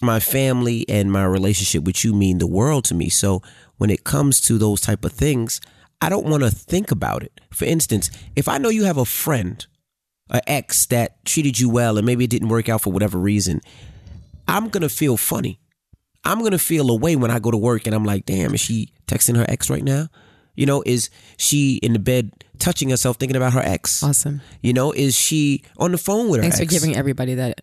my 0.03 0.21
family 0.21 0.85
and 0.91 1.11
my 1.11 1.25
relationship 1.25 1.85
with 1.85 2.05
you 2.05 2.13
mean 2.13 2.37
the 2.37 2.47
world 2.47 2.85
to 2.85 2.95
me. 2.95 3.09
So 3.09 3.41
when 3.79 3.89
it 3.89 4.05
comes 4.05 4.43
to 4.43 4.59
those 4.59 4.83
type 4.83 5.07
of 5.07 5.13
things, 5.13 5.59
I 6.01 6.09
don't 6.09 6.27
want 6.27 6.43
to 6.43 6.51
think 6.51 6.91
about 6.91 7.23
it. 7.23 7.41
For 7.51 7.65
instance, 7.65 8.11
if 8.35 8.49
I 8.49 8.59
know 8.59 8.69
you 8.69 8.85
have 8.85 8.99
a 8.99 9.05
friend, 9.05 9.65
an 10.31 10.41
ex 10.47 10.87
that 10.87 11.25
treated 11.25 11.59
you 11.59 11.69
well 11.69 11.97
and 11.97 12.05
maybe 12.07 12.25
it 12.25 12.31
didn't 12.31 12.49
work 12.49 12.69
out 12.69 12.83
for 12.83 12.93
whatever 12.93 13.19
reason, 13.19 13.61
I'm 14.49 14.69
going 14.69 14.83
to 14.83 14.89
feel 14.89 15.17
funny. 15.17 15.61
I'm 16.25 16.41
going 16.41 16.53
to 16.53 16.59
feel 16.59 16.91
a 16.91 16.97
way 16.97 17.17
when 17.17 17.31
I 17.31 17.39
go 17.39 17.51
to 17.51 17.57
work 17.57 17.87
and 17.87 17.95
I'm 17.95 18.05
like, 18.05 18.27
damn, 18.27 18.53
is 18.55 18.61
she 18.61 18.93
texting 19.07 19.37
her 19.37 19.47
ex 19.49 19.71
right 19.71 19.85
now? 19.85 20.09
You 20.57 20.67
know, 20.67 20.83
is 20.85 21.11
she 21.37 21.77
in 21.77 21.93
the 21.93 21.99
bed 21.99 22.33
touching 22.59 22.91
herself 22.91 23.17
thinking 23.19 23.37
about 23.37 23.53
her 23.53 23.61
ex? 23.61 24.03
Awesome. 24.03 24.41
You 24.63 24.73
know, 24.73 24.91
is 24.91 25.17
she 25.17 25.63
on 25.77 25.93
the 25.93 25.99
phone 25.99 26.29
with 26.29 26.39
her 26.39 26.43
Thanks 26.43 26.59
for 26.59 26.65
giving 26.65 26.97
everybody 26.97 27.35
that 27.35 27.61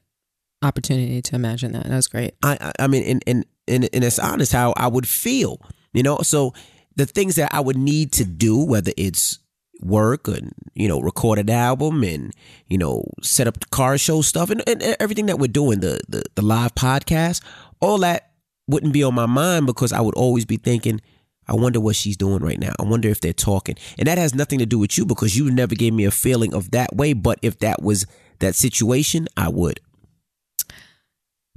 opportunity 0.61 1.21
to 1.21 1.35
imagine 1.35 1.73
that. 1.73 1.83
That 1.83 1.95
was 1.95 2.07
great. 2.07 2.35
I 2.41 2.57
I, 2.61 2.83
I 2.83 2.87
mean, 2.87 3.03
and, 3.03 3.23
and, 3.27 3.45
and, 3.67 3.89
and 3.91 4.03
it's 4.03 4.19
honest 4.19 4.53
how 4.53 4.73
I 4.77 4.87
would 4.87 5.07
feel, 5.07 5.59
you 5.91 6.03
know? 6.03 6.19
So 6.19 6.53
the 6.95 7.05
things 7.05 7.35
that 7.35 7.53
I 7.53 7.59
would 7.59 7.77
need 7.77 8.11
to 8.13 8.25
do, 8.25 8.63
whether 8.63 8.91
it's 8.97 9.39
work 9.81 10.27
and 10.27 10.53
you 10.75 10.87
know 10.87 10.99
record 10.99 11.39
an 11.39 11.49
album 11.49 12.03
and 12.03 12.33
you 12.67 12.77
know 12.77 13.03
set 13.21 13.47
up 13.47 13.59
the 13.59 13.65
car 13.65 13.97
show 13.97 14.21
stuff 14.21 14.49
and, 14.49 14.63
and 14.67 14.81
everything 14.99 15.25
that 15.25 15.39
we're 15.39 15.47
doing 15.47 15.81
the, 15.81 15.99
the 16.07 16.23
the 16.35 16.41
live 16.41 16.73
podcast 16.73 17.41
all 17.81 17.97
that 17.97 18.31
wouldn't 18.67 18.93
be 18.93 19.03
on 19.03 19.13
my 19.13 19.25
mind 19.25 19.65
because 19.65 19.91
i 19.91 19.99
would 19.99 20.15
always 20.15 20.45
be 20.45 20.55
thinking 20.55 21.01
i 21.49 21.53
wonder 21.53 21.81
what 21.81 21.95
she's 21.95 22.15
doing 22.15 22.39
right 22.39 22.59
now. 22.59 22.71
I 22.79 22.83
wonder 22.83 23.09
if 23.09 23.19
they're 23.19 23.33
talking. 23.33 23.75
And 23.97 24.07
that 24.07 24.17
has 24.17 24.33
nothing 24.33 24.59
to 24.59 24.65
do 24.65 24.79
with 24.79 24.97
you 24.97 25.05
because 25.05 25.35
you 25.35 25.51
never 25.51 25.75
gave 25.75 25.93
me 25.93 26.05
a 26.05 26.11
feeling 26.11 26.53
of 26.53 26.71
that 26.71 26.95
way. 26.95 27.11
But 27.11 27.39
if 27.41 27.59
that 27.59 27.81
was 27.81 28.05
that 28.39 28.55
situation 28.55 29.27
i 29.37 29.49
would. 29.49 29.79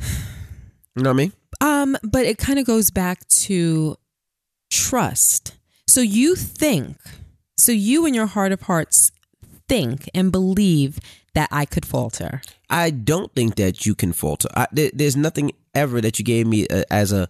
You 0.96 1.03
know 1.03 1.11
what 1.11 1.16
i 1.16 1.25
mean? 1.25 1.33
Um, 1.61 1.99
but 2.03 2.25
it 2.25 2.38
kind 2.38 2.59
of 2.59 2.64
goes 2.64 2.90
back 2.90 3.29
to 3.29 3.99
trust. 4.70 5.57
So 5.87 6.00
you 6.00 6.35
think, 6.35 6.96
so 7.57 7.72
you 7.72 8.07
in 8.07 8.14
your 8.14 8.26
heart 8.26 8.52
of 8.52 8.62
hearts 8.62 9.12
think 9.68 10.09
and 10.14 10.31
believe 10.31 10.98
that 11.35 11.48
I 11.52 11.64
could 11.64 11.85
falter. 11.87 12.40
I 12.70 12.90
don't 12.90 13.33
think 13.35 13.57
that 13.57 13.87
you 13.87 13.94
can 13.94 14.12
falter. 14.12 14.48
I, 14.55 14.66
there, 14.72 14.90
there's 14.92 15.16
nothing 15.16 15.52
ever 15.74 16.00
that 16.00 16.18
you 16.18 16.24
gave 16.24 16.46
me 16.46 16.66
uh 16.68 16.85
as 16.90 17.12
a 17.12 17.29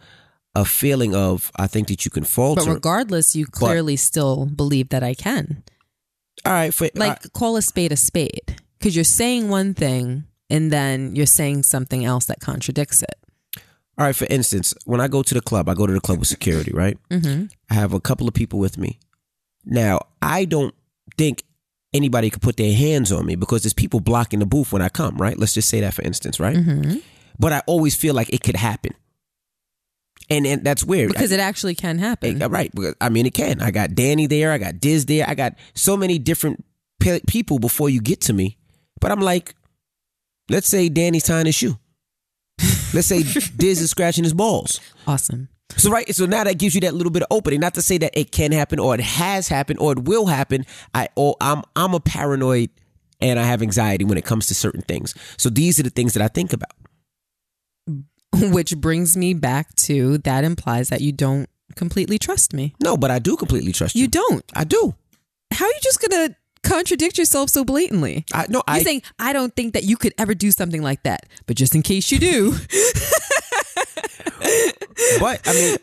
a 0.54 0.64
feeling 0.64 1.14
of 1.14 1.52
I 1.56 1.66
think 1.66 1.88
that 1.88 2.04
you 2.04 2.10
can 2.10 2.24
falter. 2.24 2.64
But 2.64 2.72
regardless, 2.72 3.36
you 3.36 3.46
clearly 3.46 3.96
still 3.96 4.46
believe 4.46 4.88
that 4.88 5.02
I 5.02 5.12
can. 5.14 5.62
All 6.44 6.52
right, 6.52 6.72
for, 6.72 6.88
Like 6.94 7.32
call 7.32 7.56
a 7.56 7.62
spade 7.62 7.92
a 7.92 7.96
spade 7.96 8.56
because 8.78 8.94
you're 8.94 9.04
saying 9.04 9.48
one 9.50 9.74
thing 9.74 10.24
and 10.48 10.72
then 10.72 11.14
you're 11.16 11.26
saying 11.26 11.64
something 11.64 12.04
else 12.04 12.26
that 12.26 12.40
contradicts 12.40 13.02
it. 13.02 13.16
All 13.98 14.06
right. 14.06 14.14
For 14.16 14.26
instance, 14.30 14.74
when 14.84 15.00
I 15.00 15.08
go 15.08 15.22
to 15.22 15.34
the 15.34 15.40
club, 15.40 15.68
I 15.68 15.74
go 15.74 15.86
to 15.86 15.92
the 15.92 16.00
club 16.00 16.18
with 16.18 16.28
security, 16.28 16.72
right? 16.72 16.98
Mm-hmm. 17.10 17.46
I 17.70 17.74
have 17.74 17.92
a 17.92 18.00
couple 18.00 18.28
of 18.28 18.34
people 18.34 18.58
with 18.58 18.76
me. 18.78 18.98
Now, 19.64 20.00
I 20.22 20.44
don't 20.44 20.74
think 21.16 21.42
anybody 21.94 22.30
could 22.30 22.42
put 22.42 22.56
their 22.56 22.74
hands 22.74 23.10
on 23.10 23.24
me 23.26 23.36
because 23.36 23.62
there's 23.62 23.72
people 23.72 24.00
blocking 24.00 24.38
the 24.40 24.46
booth 24.46 24.72
when 24.72 24.82
I 24.82 24.88
come, 24.88 25.16
right? 25.16 25.38
Let's 25.38 25.54
just 25.54 25.68
say 25.68 25.80
that 25.80 25.94
for 25.94 26.02
instance, 26.02 26.38
right? 26.38 26.56
Mm-hmm. 26.56 26.98
But 27.38 27.52
I 27.52 27.62
always 27.66 27.94
feel 27.96 28.14
like 28.14 28.32
it 28.32 28.42
could 28.42 28.56
happen, 28.56 28.92
and 30.30 30.46
and 30.46 30.64
that's 30.64 30.82
weird 30.84 31.08
Because 31.10 31.32
it 31.32 31.40
actually 31.40 31.74
can 31.74 31.98
happen. 31.98 32.40
Eh, 32.42 32.46
Right. 32.48 32.70
because- 32.74 32.94
I 33.00 33.08
mean, 33.10 33.26
it 33.26 33.34
can. 33.34 33.60
I 33.60 33.70
got 33.70 33.94
Danny 33.94 34.26
there. 34.26 34.52
I 34.52 34.58
got 34.58 34.80
Diz 34.80 35.06
there. 35.06 35.28
I 35.28 35.34
got 35.34 35.54
so 35.74 35.96
many 35.96 36.18
different 36.18 36.64
pe- 37.00 37.20
people 37.26 37.58
before 37.58 37.90
you 37.90 38.00
get 38.00 38.20
to 38.22 38.32
me. 38.32 38.56
But 39.00 39.12
I'm 39.12 39.20
like, 39.20 39.54
let's 40.48 40.66
say 40.68 40.88
Danny's 40.88 41.24
tying 41.24 41.46
his 41.46 41.54
shoe. 41.54 41.78
Let's 42.94 43.06
say 43.06 43.22
Diz 43.56 43.80
is 43.80 43.90
scratching 43.90 44.24
his 44.24 44.34
balls. 44.34 44.80
Awesome. 45.06 45.48
So 45.76 45.90
right, 45.90 46.08
so 46.14 46.26
now 46.26 46.44
that 46.44 46.58
gives 46.58 46.74
you 46.74 46.80
that 46.82 46.94
little 46.94 47.10
bit 47.10 47.22
of 47.22 47.28
opening. 47.30 47.60
Not 47.60 47.74
to 47.74 47.82
say 47.82 47.98
that 47.98 48.18
it 48.18 48.30
can 48.30 48.52
happen 48.52 48.78
or 48.78 48.94
it 48.94 49.00
has 49.00 49.48
happened 49.48 49.78
or 49.80 49.92
it 49.92 50.04
will 50.04 50.26
happen. 50.26 50.64
I 50.94 51.08
or 51.16 51.36
I'm 51.40 51.62
I'm 51.74 51.92
a 51.94 52.00
paranoid 52.00 52.70
and 53.20 53.38
I 53.38 53.44
have 53.44 53.62
anxiety 53.62 54.04
when 54.04 54.18
it 54.18 54.24
comes 54.24 54.46
to 54.46 54.54
certain 54.54 54.82
things. 54.82 55.14
So 55.36 55.48
these 55.50 55.80
are 55.80 55.82
the 55.82 55.90
things 55.90 56.14
that 56.14 56.22
I 56.22 56.28
think 56.28 56.52
about. 56.52 56.72
Which 58.52 58.76
brings 58.76 59.16
me 59.16 59.34
back 59.34 59.74
to 59.76 60.18
that 60.18 60.44
implies 60.44 60.88
that 60.88 61.00
you 61.00 61.12
don't 61.12 61.48
completely 61.74 62.18
trust 62.18 62.52
me. 62.52 62.74
No, 62.80 62.96
but 62.96 63.10
I 63.10 63.18
do 63.18 63.36
completely 63.36 63.72
trust 63.72 63.94
you. 63.94 64.02
You 64.02 64.08
don't. 64.08 64.44
I 64.54 64.64
do. 64.64 64.94
How 65.52 65.64
are 65.64 65.68
you 65.68 65.80
just 65.82 66.00
gonna 66.00 66.36
contradict 66.68 67.18
yourself 67.18 67.50
so 67.50 67.64
blatantly? 67.64 68.24
I 68.32 68.46
no. 68.48 68.58
You're 68.68 68.76
I 68.76 68.82
saying 68.82 69.02
I 69.18 69.32
don't 69.32 69.54
think 69.54 69.72
that 69.74 69.84
you 69.84 69.96
could 69.96 70.14
ever 70.18 70.34
do 70.34 70.50
something 70.50 70.82
like 70.82 71.02
that, 71.04 71.26
but 71.46 71.56
just 71.56 71.74
in 71.74 71.82
case 71.82 72.10
you 72.10 72.18
do, 72.18 72.52
but 75.20 75.40
I 75.46 75.52
mean, 75.54 75.76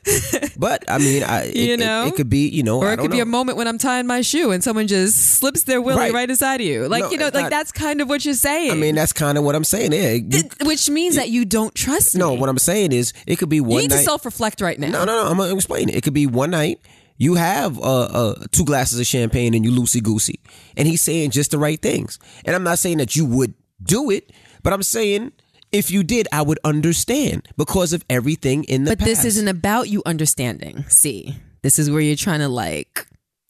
but 0.57 0.83
I 0.89 0.97
mean, 0.97 1.23
I, 1.23 1.43
it, 1.45 1.55
You 1.55 1.73
it- 1.73 1.79
know? 1.79 2.07
it, 2.07 2.15
could 2.15 2.29
be, 2.29 2.47
you 2.49 2.63
know, 2.63 2.79
or 2.79 2.91
it 2.93 2.99
could 2.99 3.11
be 3.11 3.19
a 3.19 3.25
moment 3.25 3.57
when 3.57 3.67
I'm 3.67 3.77
tying 3.77 4.07
my 4.07 4.21
shoe 4.21 4.51
and 4.51 4.63
someone 4.63 4.87
just 4.87 5.15
slips 5.39 5.63
their 5.63 5.81
willy 5.81 5.99
Right. 5.99 6.13
right, 6.13 6.29
inside 6.29 6.61
of 6.61 6.67
you. 6.67 6.87
Like 6.87 7.03
No, 7.03 7.11
you 7.11 7.17
know, 7.17 7.25
like 7.25 7.33
not- 7.43 7.49
that's 7.51 7.71
kind 7.71 8.01
of 8.01 8.09
what 8.09 8.25
you're 8.25 8.33
saying. 8.33 8.71
I 8.71 8.75
mean, 8.75 8.95
that's 8.95 9.13
kind 9.13 9.37
of 9.37 9.43
what 9.43 9.55
I'm 9.55 9.63
saying. 9.63 9.91
Yeah, 9.93 10.11
you- 10.11 10.29
Th- 10.29 10.51
which 10.63 10.89
means 10.89 11.15
that 11.15 11.29
you 11.29 11.45
don't 11.45 11.73
trust 11.75 12.15
me. 12.15 12.19
no, 12.19 12.33
me. 12.33 12.39
what 12.39 12.49
I'm 12.49 12.57
saying 12.57 12.91
is, 12.91 13.13
it 13.27 13.37
could 13.37 13.49
be 13.49 13.57
you 13.57 13.63
one 13.63 13.81
need 13.81 13.89
night. 13.91 13.97
to 13.97 14.03
self-reflect 14.03 14.61
right 14.61 14.79
now. 14.79 14.89
no, 14.89 15.05
no, 15.05 15.23
no. 15.23 15.29
I'm 15.31 15.37
gonna 15.37 15.53
explain 15.55 15.89
it. 15.89 15.95
It 15.95 16.03
could 16.03 16.13
be 16.13 16.27
one 16.27 16.51
night. 16.51 16.79
You 17.23 17.35
have 17.35 17.79
uh, 17.79 17.81
uh, 18.03 18.35
two 18.51 18.65
glasses 18.65 18.99
of 18.99 19.05
champagne 19.07 19.53
and 19.53 19.63
you 19.63 19.71
loosey 19.71 20.03
goosey, 20.03 20.41
and 20.75 20.87
he's 20.87 20.99
saying 21.01 21.31
just 21.31 21.51
the 21.51 21.57
right 21.57 21.81
things. 21.81 22.19
And 22.43 22.53
I'm 22.53 22.63
not 22.63 22.79
saying 22.79 22.97
that 22.97 23.15
you 23.15 23.25
would 23.25 23.53
do 23.81 24.09
it, 24.11 24.31
but 24.61 24.73
I'm 24.73 24.83
saying 24.83 25.31
if 25.71 25.89
you 25.89 26.03
did, 26.03 26.27
I 26.33 26.41
would 26.41 26.59
understand 26.65 27.47
because 27.57 27.93
of 27.93 28.03
everything 28.09 28.65
in 28.65 28.83
the 28.83 28.91
But 28.91 28.99
past. 28.99 29.09
this 29.09 29.25
isn't 29.25 29.47
about 29.47 29.87
you 29.89 30.03
understanding. 30.05 30.83
See, 30.89 31.35
this 31.61 31.79
is 31.79 31.89
where 31.89 32.01
you're 32.01 32.17
trying 32.17 32.41
to 32.41 32.49
like 32.49 33.07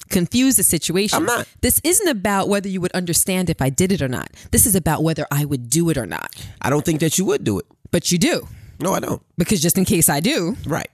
confuse 0.09 0.55
the 0.55 0.63
situation. 0.63 1.17
I'm 1.17 1.25
not. 1.25 1.47
This 1.61 1.81
isn't 1.83 2.07
about 2.07 2.49
whether 2.49 2.69
you 2.69 2.79
would 2.79 2.91
understand 2.93 3.49
if 3.49 3.59
I 3.59 3.69
did 3.71 3.91
it 3.91 4.03
or 4.03 4.07
not. 4.07 4.29
This 4.51 4.67
is 4.67 4.75
about 4.75 5.01
whether 5.01 5.25
I 5.31 5.45
would 5.45 5.69
do 5.71 5.89
it 5.89 5.97
or 5.97 6.05
not. 6.05 6.29
I 6.61 6.69
don't 6.69 6.85
think 6.85 6.99
that 6.99 7.17
you 7.17 7.25
would 7.25 7.43
do 7.43 7.57
it. 7.57 7.65
But 7.89 8.11
you 8.11 8.19
do. 8.19 8.47
No, 8.79 8.93
I 8.93 8.99
don't. 8.99 9.21
Because 9.37 9.61
just 9.61 9.77
in 9.79 9.85
case 9.85 10.09
I 10.09 10.19
do, 10.19 10.55
Right. 10.67 10.89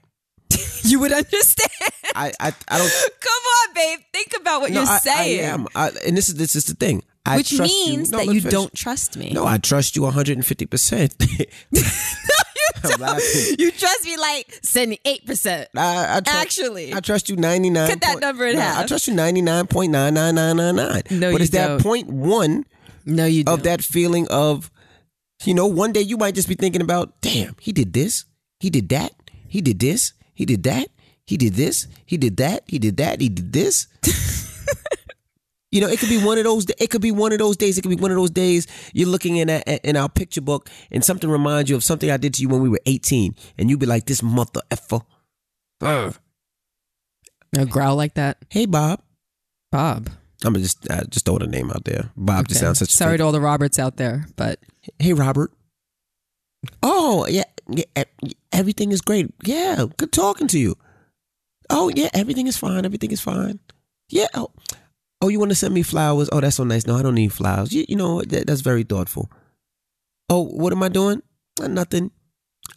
you 0.83 0.99
would 1.01 1.11
understand. 1.11 1.69
I, 2.19 2.31
I, 2.39 2.53
I 2.67 2.77
don't. 2.77 2.91
Come 3.19 3.43
on, 3.59 3.73
babe. 3.73 3.99
Think 4.13 4.33
about 4.39 4.61
what 4.61 4.71
no, 4.71 4.81
you're 4.81 4.89
I, 4.89 4.97
saying. 4.99 5.39
I 5.39 5.43
am. 5.43 5.67
I, 5.75 5.89
and 6.05 6.17
this 6.17 6.29
is 6.29 6.35
this 6.35 6.55
is 6.55 6.65
the 6.65 6.75
thing. 6.75 7.03
I 7.25 7.37
Which 7.37 7.55
trust 7.55 7.71
means 7.71 8.11
you. 8.11 8.17
No, 8.17 8.17
that 8.25 8.33
you 8.33 8.41
finish. 8.41 8.53
don't 8.53 8.73
trust 8.73 9.17
me. 9.17 9.31
No, 9.33 9.45
I 9.45 9.57
trust 9.57 9.95
you 9.95 10.01
150. 10.03 10.65
percent. 10.65 11.15
You 13.57 13.71
trust 13.71 14.05
me 14.05 14.15
like 14.17 14.47
78%. 14.61 15.65
I, 15.75 16.17
I 16.17 16.19
trust, 16.21 16.37
Actually. 16.39 16.93
I 16.93 16.99
trust 17.01 17.27
you 17.29 17.35
99. 17.35 17.89
Cut 17.89 18.01
that 18.01 18.19
number 18.21 18.45
in 18.47 18.55
no, 18.55 18.61
half. 18.61 18.83
I 18.83 18.85
trust 18.87 19.07
you 19.07 19.13
99.99999. 19.15 21.11
No, 21.19 21.31
but 21.31 21.41
it's 21.41 21.49
that 21.51 21.67
don't. 21.67 21.81
point 21.83 22.07
one 22.09 22.65
No, 23.05 23.25
you 23.25 23.43
don't. 23.43 23.55
of 23.55 23.63
that 23.63 23.81
feeling 23.83 24.27
of, 24.29 24.71
you 25.43 25.53
know, 25.53 25.67
one 25.67 25.91
day 25.91 26.01
you 26.01 26.17
might 26.17 26.35
just 26.35 26.47
be 26.47 26.55
thinking 26.55 26.81
about, 26.81 27.19
damn, 27.21 27.55
he 27.59 27.71
did 27.71 27.91
this, 27.93 28.25
he 28.59 28.69
did 28.69 28.87
that, 28.89 29.11
he 29.47 29.61
did 29.61 29.79
this, 29.79 30.13
he 30.33 30.45
did 30.45 30.63
that, 30.63 30.87
he 31.29 31.37
did 31.37 31.53
this, 31.53 31.85
he 32.07 32.17
did 32.17 32.37
that, 32.37 32.63
he 32.65 32.79
did 32.79 32.97
that, 32.97 33.21
he 33.21 33.29
did 33.29 33.53
this. 33.53 33.87
You 35.71 35.81
know, 35.81 35.87
it 35.87 35.99
could 35.99 36.09
be 36.09 36.17
one 36.17 36.39
of 36.39 36.45
those. 36.45 36.65
It 36.79 36.89
could 36.89 36.99
be 37.03 37.11
one 37.11 37.31
of 37.31 37.37
those 37.37 37.55
days. 37.55 37.77
It 37.77 37.83
could 37.83 37.95
be 37.95 37.95
one 37.95 38.09
of 38.09 38.17
those 38.17 38.31
days 38.31 38.65
you're 38.91 39.07
looking 39.07 39.37
in 39.37 39.51
at, 39.51 39.67
in 39.85 39.95
our 39.95 40.09
picture 40.09 40.41
book, 40.41 40.67
and 40.89 41.05
something 41.05 41.29
reminds 41.29 41.69
you 41.69 41.75
of 41.75 41.83
something 41.83 42.09
I 42.09 42.17
did 42.17 42.33
to 42.33 42.41
you 42.41 42.49
when 42.49 42.61
we 42.63 42.69
were 42.69 42.79
18, 42.87 43.35
and 43.55 43.69
you'd 43.69 43.79
be 43.79 43.85
like, 43.85 44.05
"This 44.07 44.23
mother 44.23 44.61
effer." 44.71 45.01
Ugh. 45.81 46.15
A 47.55 47.67
growl 47.67 47.95
like 47.97 48.15
that. 48.15 48.39
Hey, 48.49 48.65
Bob. 48.65 49.03
Bob. 49.71 50.09
I'm 50.43 50.53
gonna 50.53 50.63
just 50.63 50.89
I 50.89 51.03
just 51.03 51.25
throw 51.27 51.37
the 51.37 51.45
name 51.45 51.69
out 51.69 51.85
there. 51.85 52.09
Bob 52.17 52.47
just 52.47 52.57
Okay. 52.61 52.65
sounds 52.65 52.79
such. 52.79 52.89
a 52.89 52.97
Sorry 52.97 53.19
to 53.19 53.23
all 53.23 53.31
the 53.31 53.39
Roberts 53.39 53.77
out 53.77 53.97
there, 53.97 54.25
but 54.37 54.57
Hey, 54.97 55.13
Robert. 55.13 55.51
Oh 56.81 57.27
yeah, 57.29 57.43
yeah, 57.69 58.03
everything 58.51 58.91
is 58.91 59.01
great. 59.01 59.29
Yeah, 59.45 59.85
good 59.97 60.11
talking 60.11 60.47
to 60.47 60.57
you. 60.57 60.77
Oh 61.69 61.89
yeah, 61.95 62.09
everything 62.13 62.47
is 62.47 62.57
fine. 62.57 62.85
Everything 62.85 63.11
is 63.11 63.21
fine. 63.21 63.59
Yeah. 64.09 64.27
Oh, 64.33 64.51
oh 65.21 65.27
you 65.27 65.39
want 65.39 65.51
to 65.51 65.55
send 65.55 65.73
me 65.73 65.83
flowers? 65.83 66.29
Oh, 66.31 66.41
that's 66.41 66.55
so 66.55 66.63
nice. 66.63 66.87
No, 66.87 66.95
I 66.95 67.01
don't 67.01 67.15
need 67.15 67.33
flowers. 67.33 67.73
You, 67.73 67.85
you 67.87 67.95
know 67.95 68.21
that, 68.21 68.47
that's 68.47 68.61
very 68.61 68.83
thoughtful. 68.83 69.29
Oh, 70.29 70.43
what 70.43 70.73
am 70.73 70.83
I 70.83 70.89
doing? 70.89 71.21
Uh, 71.61 71.67
nothing. 71.67 72.11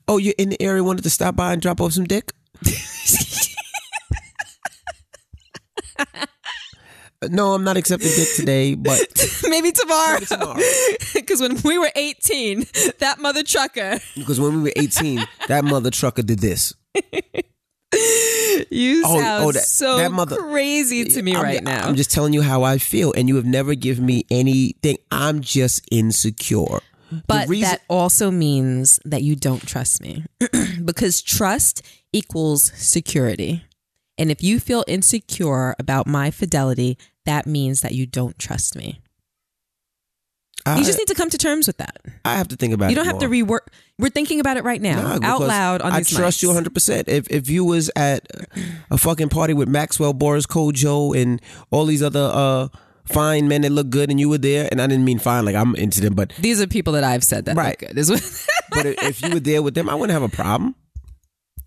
Oh, 0.09 0.18
you're 0.18 0.35
in 0.38 0.50
the 0.50 0.62
area. 0.62 0.85
Wanted 0.85 1.05
to 1.05 1.11
stop 1.11 1.37
by 1.37 1.52
and 1.52 1.62
drop 1.62 1.81
off 1.81 1.92
some 1.92 2.05
dick. 2.05 2.33
No, 7.31 7.55
I'm 7.55 7.62
not 7.62 7.76
accepting 7.76 8.11
dick 8.16 8.28
today, 8.35 8.74
but 8.74 8.98
maybe 9.48 9.70
tomorrow. 9.70 10.14
Maybe 10.14 10.26
tomorrow. 10.26 10.61
Because 11.14 11.40
when 11.40 11.57
we 11.62 11.78
were 11.78 11.90
18, 11.94 12.66
that 12.98 13.20
mother 13.20 13.42
trucker, 13.42 14.00
because 14.16 14.40
when 14.40 14.57
we 14.57 14.62
were 14.64 14.72
18, 14.76 15.24
that 15.48 15.64
mother 15.64 15.90
trucker 15.90 16.22
did 16.22 16.40
this. 16.40 16.74
you 18.70 19.02
Oh, 19.05 19.16
oh 19.16 19.20
sound 19.20 19.44
oh, 19.44 19.52
that- 19.52 19.62
so 19.64 19.96
that 19.98 20.12
mother- 20.12 20.37
crazy 20.37 21.05
to 21.05 21.22
me 21.22 21.35
I'm, 21.35 21.42
right 21.42 21.62
now. 21.62 21.87
I'm 21.88 21.96
just 21.96 22.11
telling 22.11 22.33
you 22.33 22.42
how 22.42 22.62
I 22.62 22.78
feel, 22.78 23.12
and 23.12 23.28
you 23.28 23.37
have 23.37 23.44
never 23.46 23.74
given 23.74 24.07
me 24.07 24.24
anything. 24.31 24.96
I'm 25.11 25.40
just 25.40 25.87
insecure. 25.90 26.81
but 27.26 27.48
reason, 27.48 27.68
that 27.68 27.83
also 27.88 28.31
means 28.31 28.98
that 29.05 29.22
you 29.22 29.37
don't 29.37 29.66
trust 29.66 30.00
me 30.00 30.24
because 30.85 31.20
trust 31.22 31.83
equals 32.12 32.72
security. 32.74 33.64
And 34.18 34.31
if 34.31 34.42
you 34.42 34.61
feel 34.61 34.85
insecure 34.87 35.74
about 35.78 36.07
my 36.07 36.31
fidelity, 36.31 36.98
that 37.24 37.46
means 37.46 37.81
that 37.81 37.92
you 37.92 38.07
don't 38.07 38.38
trust 38.38 38.76
me. 38.76 39.00
I, 40.64 40.79
You 40.79 40.85
just 40.85 40.98
need 40.98 41.09
to 41.09 41.14
come 41.14 41.29
to 41.31 41.38
terms 41.38 41.66
with 41.66 41.79
that. 41.79 41.96
I 42.25 42.37
have 42.37 42.48
to 42.48 42.57
think 42.57 42.72
about. 42.72 42.87
It. 42.87 42.90
You 42.90 42.96
don't 42.96 43.07
have 43.07 43.18
to 43.18 43.27
rework. 43.29 43.61
We're 43.98 44.11
thinking 44.11 44.38
about 44.40 44.57
it 44.57 44.64
right 44.64 44.81
now, 44.81 45.16
Nah, 45.18 45.27
out 45.27 45.40
loud 45.40 45.83
on 45.83 45.92
I 45.92 46.03
trust 46.03 46.38
mics. 46.38 46.42
you 46.42 46.48
100. 46.51 46.72
percent 46.75 47.09
If 47.09 47.29
if 47.31 47.51
you 47.51 47.64
was 47.64 47.90
at 47.96 48.27
a 48.90 48.96
fucking 48.98 49.29
party 49.29 49.55
with 49.55 49.68
Maxwell, 49.68 50.12
Boris, 50.12 50.46
Kodjoe, 50.46 51.20
and 51.20 51.40
all 51.70 51.85
these 51.85 52.03
other 52.03 52.31
uh 52.33 52.68
fine 53.07 53.48
men 53.48 53.62
that 53.62 53.70
look 53.72 53.90
good, 53.90 54.11
and 54.11 54.20
you 54.20 54.29
were 54.29 54.38
there, 54.38 54.68
and 54.70 54.81
I 54.81 54.87
didn't 54.87 55.05
mean 55.05 55.18
fine 55.18 55.44
like 55.44 55.57
I'm 55.57 55.75
into 55.75 56.01
them, 56.01 56.14
but 56.14 56.33
These 56.38 56.61
are 56.62 56.68
people 56.68 56.92
that 56.92 57.03
I've 57.05 57.25
said 57.25 57.46
that 57.46 57.57
Right. 57.57 57.81
look 57.83 57.90
good. 57.90 57.98
Is 57.98 58.09
but 58.70 58.87
if 58.87 59.20
you 59.22 59.31
were 59.35 59.40
there 59.40 59.62
with 59.62 59.75
them, 59.75 59.88
I 59.88 59.94
wouldn't 59.96 60.12
have 60.14 60.22
a 60.22 60.35
problem. 60.35 60.77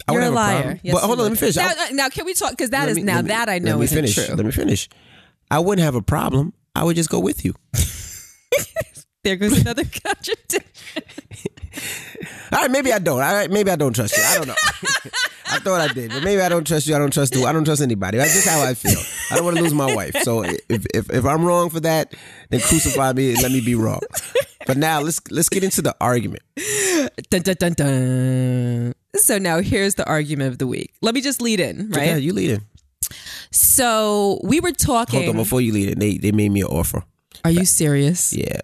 I 0.07 0.13
You're 0.13 0.21
a 0.21 0.29
a 0.29 0.31
liar. 0.31 0.55
problem. 0.61 0.79
Yes, 0.83 0.93
but 0.93 1.03
hold 1.03 1.19
on, 1.19 1.23
let 1.25 1.31
me 1.31 1.37
finish. 1.37 1.55
Now, 1.57 1.71
now, 1.91 2.09
can 2.09 2.25
we 2.25 2.33
talk? 2.33 2.51
Because 2.51 2.69
that 2.69 2.87
is 2.89 2.95
me- 2.95 3.03
now 3.03 3.21
me- 3.21 3.27
that 3.29 3.49
I 3.49 3.59
know 3.59 3.81
isn't 3.81 4.07
true. 4.13 4.35
Let 4.35 4.45
me 4.45 4.51
finish. 4.51 4.87
I 5.51 5.59
wouldn't 5.59 5.83
have 5.83 5.95
a 5.95 6.01
problem. 6.01 6.53
I 6.75 6.83
would 6.83 6.95
just 6.95 7.09
go 7.09 7.19
with 7.19 7.43
you. 7.45 7.53
There 9.25 9.37
goes 9.37 9.59
another 9.59 9.83
contradiction. 10.05 10.61
All 12.51 12.61
right, 12.61 12.69
maybe 12.69 12.93
I 12.93 12.99
don't. 12.99 13.19
All 13.19 13.33
right, 13.33 13.49
maybe 13.49 13.71
I 13.71 13.75
don't 13.75 13.91
trust 13.91 14.15
you. 14.15 14.21
I 14.23 14.37
don't 14.37 14.47
know. 14.47 14.53
I 15.47 15.57
thought 15.59 15.81
I 15.81 15.91
did, 15.91 16.11
but 16.11 16.23
maybe 16.23 16.41
I 16.43 16.47
don't 16.47 16.65
trust 16.65 16.85
you. 16.85 16.95
I 16.95 16.99
don't 16.99 17.11
trust 17.11 17.33
you. 17.33 17.43
I 17.43 17.51
don't 17.51 17.65
trust 17.65 17.81
anybody. 17.81 18.19
That's 18.19 18.35
just 18.35 18.47
how 18.47 18.61
I 18.61 18.75
feel. 18.75 18.99
I 19.31 19.35
don't 19.35 19.43
want 19.43 19.57
to 19.57 19.63
lose 19.63 19.73
my 19.73 19.95
wife. 19.95 20.15
So 20.21 20.43
if, 20.43 20.85
if 20.93 21.09
if 21.09 21.25
I'm 21.25 21.43
wrong 21.43 21.71
for 21.71 21.79
that, 21.79 22.13
then 22.51 22.59
crucify 22.59 23.13
me 23.13 23.33
and 23.33 23.41
let 23.41 23.51
me 23.51 23.61
be 23.61 23.73
wrong. 23.73 24.01
But 24.67 24.77
now 24.77 25.01
let's 25.01 25.19
let's 25.31 25.49
get 25.49 25.63
into 25.63 25.81
the 25.81 25.95
argument. 25.99 26.43
dun, 27.31 27.41
dun, 27.41 27.55
dun, 27.57 27.73
dun. 27.73 28.93
So 29.15 29.39
now 29.39 29.59
here's 29.59 29.95
the 29.95 30.05
argument 30.07 30.51
of 30.51 30.59
the 30.59 30.67
week. 30.67 30.93
Let 31.01 31.15
me 31.15 31.21
just 31.21 31.41
lead 31.41 31.59
in, 31.59 31.89
right? 31.89 32.09
Yeah, 32.09 32.17
you 32.17 32.31
lead 32.31 32.51
it. 32.51 32.61
So 33.51 34.39
we 34.43 34.59
were 34.59 34.71
talking. 34.71 35.23
Hold 35.23 35.35
on, 35.35 35.41
before 35.41 35.61
you 35.61 35.73
lead 35.73 35.89
in, 35.89 35.99
they 35.99 36.17
they 36.17 36.31
made 36.31 36.51
me 36.51 36.61
an 36.61 36.67
offer. 36.67 37.03
Are 37.45 37.51
you 37.51 37.65
serious? 37.65 38.33
Yeah, 38.33 38.59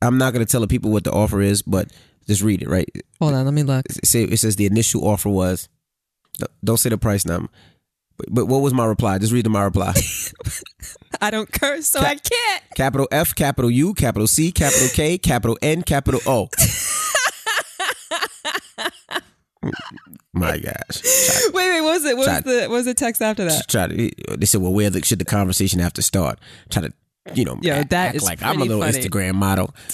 I'm 0.00 0.16
not 0.16 0.32
gonna 0.32 0.46
tell 0.46 0.60
the 0.60 0.68
people 0.68 0.90
what 0.92 1.04
the 1.04 1.12
offer 1.12 1.40
is, 1.40 1.62
but 1.62 1.90
just 2.26 2.42
read 2.42 2.62
it. 2.62 2.68
Right? 2.68 2.88
Hold 3.20 3.34
on, 3.34 3.44
let 3.44 3.52
me 3.52 3.62
look. 3.64 3.84
It 3.86 4.06
say 4.06 4.22
it 4.24 4.38
says 4.38 4.56
the 4.56 4.66
initial 4.66 5.06
offer 5.06 5.28
was. 5.28 5.68
Don't 6.64 6.78
say 6.78 6.88
the 6.88 6.98
price 6.98 7.26
number. 7.26 7.50
But, 8.16 8.28
but 8.30 8.46
what 8.46 8.62
was 8.62 8.72
my 8.72 8.84
reply? 8.84 9.18
Just 9.18 9.32
read 9.32 9.48
my 9.48 9.62
reply. 9.64 9.94
I 11.20 11.30
don't 11.30 11.50
curse, 11.50 11.88
so 11.88 12.00
I 12.00 12.14
can't. 12.14 12.62
capital 12.76 13.08
F, 13.10 13.34
capital 13.34 13.70
U, 13.70 13.94
capital 13.94 14.26
C, 14.26 14.52
capital 14.52 14.88
K, 14.92 15.18
capital 15.18 15.58
N, 15.60 15.82
capital 15.82 16.20
O. 16.26 16.48
My 20.34 20.58
gosh. 20.58 21.02
Wait, 21.52 21.52
wait, 21.54 21.80
what 21.82 21.92
was 21.92 22.04
it? 22.04 22.16
What 22.16 22.26
was 22.26 22.26
Chad. 22.26 22.44
the 22.44 22.60
what 22.62 22.70
was 22.70 22.84
the 22.86 22.94
text 22.94 23.20
after 23.22 23.44
that? 23.44 23.68
Try 23.68 23.86
to, 23.86 24.36
they 24.36 24.46
said, 24.46 24.60
well, 24.62 24.72
where 24.72 24.90
the, 24.90 25.04
should 25.04 25.18
the 25.18 25.24
conversation 25.24 25.78
have 25.78 25.92
to 25.92 26.02
start? 26.02 26.40
Try 26.70 26.82
to, 26.82 26.92
you 27.34 27.44
know, 27.44 27.58
Yo, 27.62 27.74
act, 27.74 27.90
that 27.90 28.14
is 28.14 28.22
like 28.22 28.42
I'm 28.42 28.60
a 28.60 28.64
little 28.64 28.82
funny. 28.82 28.98
Instagram 28.98 29.34
model. 29.34 29.74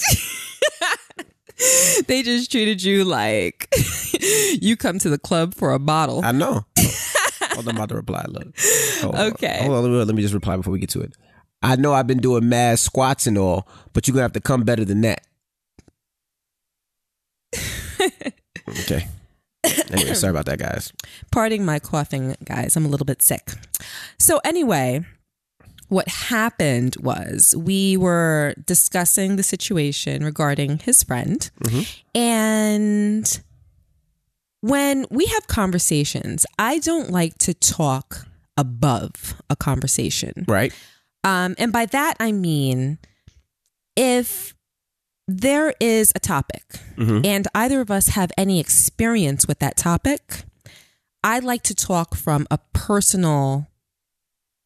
They 2.07 2.23
just 2.23 2.51
treated 2.51 2.81
you 2.81 3.03
like 3.03 3.67
you 4.61 4.77
come 4.77 4.97
to 4.99 5.09
the 5.09 5.17
club 5.17 5.53
for 5.53 5.73
a 5.73 5.79
bottle. 5.79 6.23
I 6.23 6.31
know. 6.31 6.65
Hold 6.77 7.67
on, 7.67 7.69
I'm 7.69 7.75
about 7.75 7.89
to 7.89 7.95
reply. 7.95 8.23
Look. 8.29 8.57
Hold 9.01 9.15
on. 9.15 9.33
Okay. 9.33 9.59
Hold 9.63 9.85
on, 9.85 10.07
let 10.07 10.15
me, 10.15 10.21
just 10.21 10.33
reply 10.33 10.55
before 10.55 10.71
we 10.71 10.79
get 10.79 10.89
to 10.91 11.01
it. 11.01 11.13
I 11.61 11.75
know 11.75 11.93
I've 11.93 12.07
been 12.07 12.19
doing 12.19 12.47
mad 12.47 12.79
squats 12.79 13.27
and 13.27 13.37
all, 13.37 13.67
but 13.91 14.07
you're 14.07 14.15
to 14.15 14.21
have 14.21 14.33
to 14.33 14.39
come 14.39 14.63
better 14.63 14.85
than 14.85 15.01
that. 15.01 15.21
okay. 18.69 19.07
Anyway, 19.91 20.13
sorry 20.13 20.31
about 20.31 20.45
that, 20.45 20.59
guys. 20.59 20.93
Parting 21.31 21.65
my 21.65 21.79
coughing, 21.79 22.37
guys. 22.45 22.77
I'm 22.77 22.85
a 22.85 22.87
little 22.87 23.05
bit 23.05 23.21
sick. 23.21 23.51
So, 24.17 24.39
anyway, 24.45 25.05
what 25.89 26.07
happened 26.07 26.95
was 27.01 27.55
we 27.57 27.97
were 27.97 28.53
discussing 28.65 29.35
the 29.35 29.43
situation 29.43 30.23
regarding 30.23 30.79
his 30.79 31.03
friend. 31.03 31.49
And 32.15 33.41
when 34.61 35.05
we 35.09 35.25
have 35.27 35.47
conversations, 35.47 36.45
I 36.57 36.79
don't 36.79 37.09
like 37.11 37.37
to 37.39 37.53
talk 37.53 38.27
above 38.57 39.41
a 39.49 39.55
conversation. 39.55 40.45
Right? 40.47 40.73
Um, 41.23 41.55
and 41.57 41.71
by 41.71 41.85
that, 41.87 42.15
I 42.19 42.31
mean 42.31 42.97
if 43.95 44.53
there 45.27 45.73
is 45.79 46.11
a 46.15 46.19
topic 46.19 46.63
Mhm. 46.97 47.25
and 47.25 47.47
either 47.53 47.81
of 47.81 47.91
us 47.91 48.09
have 48.09 48.31
any 48.37 48.59
experience 48.59 49.47
with 49.47 49.59
that 49.59 49.77
topic, 49.77 50.43
I 51.23 51.39
like 51.39 51.63
to 51.63 51.75
talk 51.75 52.15
from 52.15 52.47
a 52.49 52.57
personal 52.73 53.67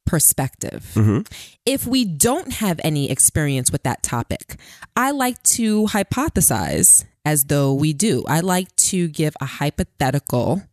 perspective. 0.05 0.91
Mhm. 0.95 1.27
If 1.65 1.87
we 1.87 2.05
don't 2.05 2.53
have 2.53 2.79
any 2.83 3.09
experience 3.09 3.71
with 3.71 3.83
that 3.83 4.03
topic, 4.03 4.57
I 4.95 5.11
like 5.11 5.41
to 5.43 5.85
hypothesize 5.87 7.05
as 7.25 7.45
though 7.45 7.73
we 7.73 7.93
do. 7.93 8.23
I 8.27 8.41
like 8.41 8.75
to 8.75 9.07
give 9.07 9.35
a 9.39 9.45
hypothetical 9.45 10.63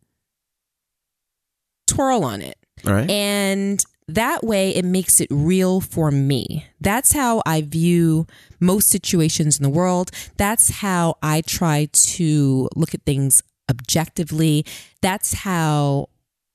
twirl 1.87 2.25
on 2.25 2.43
it. 2.43 2.59
Right. 2.85 3.09
And 3.11 3.85
that 4.09 4.43
way 4.43 4.75
it 4.75 4.85
makes 4.85 5.21
it 5.21 5.29
real 5.31 5.81
for 5.81 6.11
me. 6.11 6.66
That's 6.81 7.12
how 7.12 7.43
I 7.47 7.62
view 7.62 8.27
most 8.59 8.88
situations 8.88 9.59
in 9.59 9.62
the 9.62 9.71
world. 9.71 10.11
That's 10.37 10.71
how 10.71 11.16
I 11.23 11.43
try 11.43 11.88
to 11.93 12.69
look 12.75 12.95
at 12.95 13.05
things 13.05 13.43
objectively. 13.71 14.64
That's 15.01 15.35
how 15.35 16.09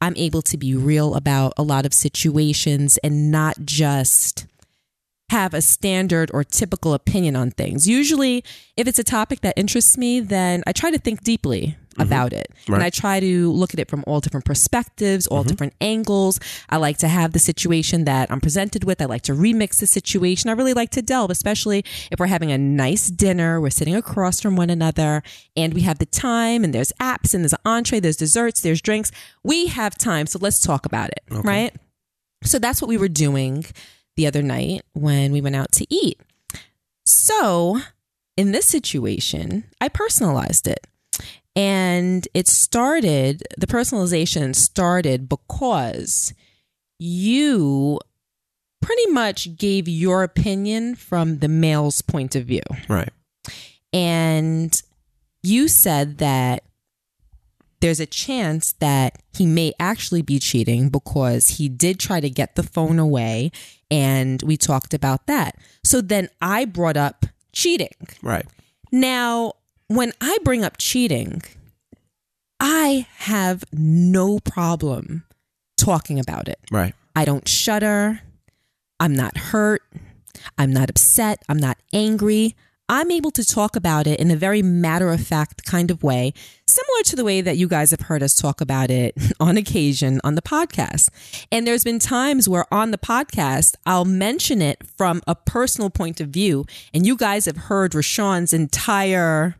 I'm 0.05 0.13
able 0.17 0.43
to 0.43 0.55
be 0.55 0.75
real 0.75 1.15
about 1.15 1.53
a 1.57 1.63
lot 1.63 1.83
of 1.87 1.91
situations 1.91 2.99
and 3.03 3.31
not 3.31 3.55
just 3.65 4.45
have 5.31 5.55
a 5.55 5.63
standard 5.63 6.29
or 6.31 6.43
typical 6.43 6.93
opinion 6.93 7.35
on 7.35 7.49
things. 7.49 7.87
Usually, 7.87 8.43
if 8.77 8.87
it's 8.87 8.99
a 8.99 9.03
topic 9.03 9.41
that 9.41 9.57
interests 9.57 9.97
me, 9.97 10.19
then 10.19 10.61
I 10.67 10.73
try 10.73 10.91
to 10.91 10.99
think 10.99 11.23
deeply 11.23 11.75
Mm-hmm. 11.95 12.11
about 12.11 12.33
it. 12.33 12.51
And 12.67 12.83
I 12.83 12.89
try 12.89 13.21
to 13.21 13.51
look 13.53 13.73
at 13.73 13.79
it 13.79 13.89
from 13.89 14.03
all 14.05 14.19
different 14.19 14.45
perspectives, 14.45 15.27
all 15.27 15.39
mm-hmm. 15.39 15.47
different 15.47 15.73
angles. 15.79 16.41
I 16.69 16.75
like 16.75 16.97
to 16.97 17.07
have 17.07 17.31
the 17.31 17.39
situation 17.39 18.03
that 18.03 18.29
I'm 18.29 18.41
presented 18.41 18.83
with. 18.83 19.01
I 19.01 19.05
like 19.05 19.21
to 19.23 19.31
remix 19.31 19.79
the 19.79 19.87
situation. 19.87 20.49
I 20.49 20.53
really 20.53 20.73
like 20.73 20.89
to 20.89 21.01
delve, 21.01 21.31
especially 21.31 21.85
if 22.11 22.19
we're 22.19 22.27
having 22.27 22.51
a 22.51 22.57
nice 22.57 23.07
dinner, 23.07 23.61
we're 23.61 23.69
sitting 23.69 23.95
across 23.95 24.41
from 24.41 24.57
one 24.57 24.69
another, 24.69 25.23
and 25.55 25.73
we 25.73 25.81
have 25.83 25.99
the 25.99 26.05
time, 26.05 26.65
and 26.65 26.73
there's 26.73 26.91
apps, 26.99 27.33
and 27.33 27.45
there's 27.45 27.53
an 27.53 27.59
entree, 27.63 28.01
there's 28.01 28.17
desserts, 28.17 28.59
there's 28.59 28.81
drinks. 28.81 29.09
We 29.41 29.67
have 29.67 29.97
time, 29.97 30.27
so 30.27 30.37
let's 30.41 30.59
talk 30.59 30.85
about 30.85 31.11
it, 31.11 31.23
right? 31.29 31.73
So 32.43 32.59
that's 32.59 32.81
what 32.81 32.89
we 32.89 32.97
were 32.97 33.07
doing 33.07 33.63
the 34.17 34.27
other 34.27 34.41
night 34.41 34.81
when 34.91 35.31
we 35.31 35.39
went 35.39 35.55
out 35.55 35.71
to 35.73 35.87
eat. 35.89 36.19
So 37.05 37.79
in 38.35 38.51
this 38.51 38.65
situation, 38.65 39.63
I 39.79 39.87
personalized 39.87 40.67
it. 40.67 40.85
And 41.55 42.27
it 42.33 42.47
started, 42.47 43.43
the 43.57 43.67
personalization 43.67 44.55
started 44.55 45.29
because 45.29 46.33
you 46.99 47.99
pretty 48.81 49.11
much 49.11 49.55
gave 49.57 49.87
your 49.87 50.23
opinion 50.23 50.95
from 50.95 51.39
the 51.39 51.47
male's 51.47 52.01
point 52.01 52.35
of 52.35 52.45
view. 52.45 52.61
Right. 52.89 53.09
And 53.93 54.81
you 55.43 55.67
said 55.67 56.17
that 56.17 56.63
there's 57.79 57.99
a 57.99 58.05
chance 58.05 58.73
that 58.79 59.21
he 59.33 59.45
may 59.45 59.73
actually 59.79 60.21
be 60.21 60.39
cheating 60.39 60.89
because 60.89 61.49
he 61.49 61.69
did 61.69 61.99
try 61.99 62.19
to 62.19 62.29
get 62.29 62.55
the 62.55 62.63
phone 62.63 62.99
away. 62.99 63.51
And 63.89 64.41
we 64.43 64.57
talked 64.57 64.93
about 64.93 65.27
that. 65.27 65.57
So 65.83 66.01
then 66.01 66.29
I 66.41 66.65
brought 66.65 66.97
up 66.97 67.25
cheating. 67.53 67.95
Right. 68.21 68.45
Now, 68.91 69.53
when 69.87 70.13
I 70.21 70.37
bring 70.43 70.63
up 70.63 70.77
cheating, 70.77 71.41
I 72.59 73.07
have 73.17 73.63
no 73.71 74.39
problem 74.39 75.23
talking 75.77 76.19
about 76.19 76.47
it. 76.47 76.59
Right. 76.71 76.93
I 77.15 77.25
don't 77.25 77.47
shudder. 77.47 78.21
I'm 78.99 79.15
not 79.15 79.37
hurt. 79.37 79.83
I'm 80.57 80.71
not 80.71 80.89
upset. 80.89 81.43
I'm 81.49 81.57
not 81.57 81.77
angry. 81.93 82.55
I'm 82.87 83.09
able 83.09 83.31
to 83.31 83.43
talk 83.43 83.75
about 83.75 84.05
it 84.05 84.19
in 84.19 84.29
a 84.29 84.35
very 84.35 84.61
matter 84.61 85.09
of 85.09 85.25
fact 85.25 85.65
kind 85.65 85.89
of 85.89 86.03
way, 86.03 86.33
similar 86.67 87.01
to 87.05 87.15
the 87.15 87.23
way 87.23 87.41
that 87.41 87.57
you 87.57 87.67
guys 87.67 87.89
have 87.89 88.01
heard 88.01 88.21
us 88.21 88.35
talk 88.35 88.61
about 88.61 88.91
it 88.91 89.15
on 89.39 89.57
occasion 89.57 90.21
on 90.23 90.35
the 90.35 90.41
podcast. 90.41 91.09
And 91.51 91.65
there's 91.65 91.83
been 91.83 91.97
times 91.97 92.47
where 92.47 92.71
on 92.71 92.91
the 92.91 92.99
podcast, 92.99 93.75
I'll 93.87 94.05
mention 94.05 94.61
it 94.61 94.83
from 94.97 95.23
a 95.25 95.33
personal 95.33 95.89
point 95.89 96.21
of 96.21 96.29
view. 96.29 96.65
And 96.93 97.07
you 97.07 97.17
guys 97.17 97.45
have 97.45 97.57
heard 97.57 97.93
Rashawn's 97.93 98.53
entire 98.53 99.55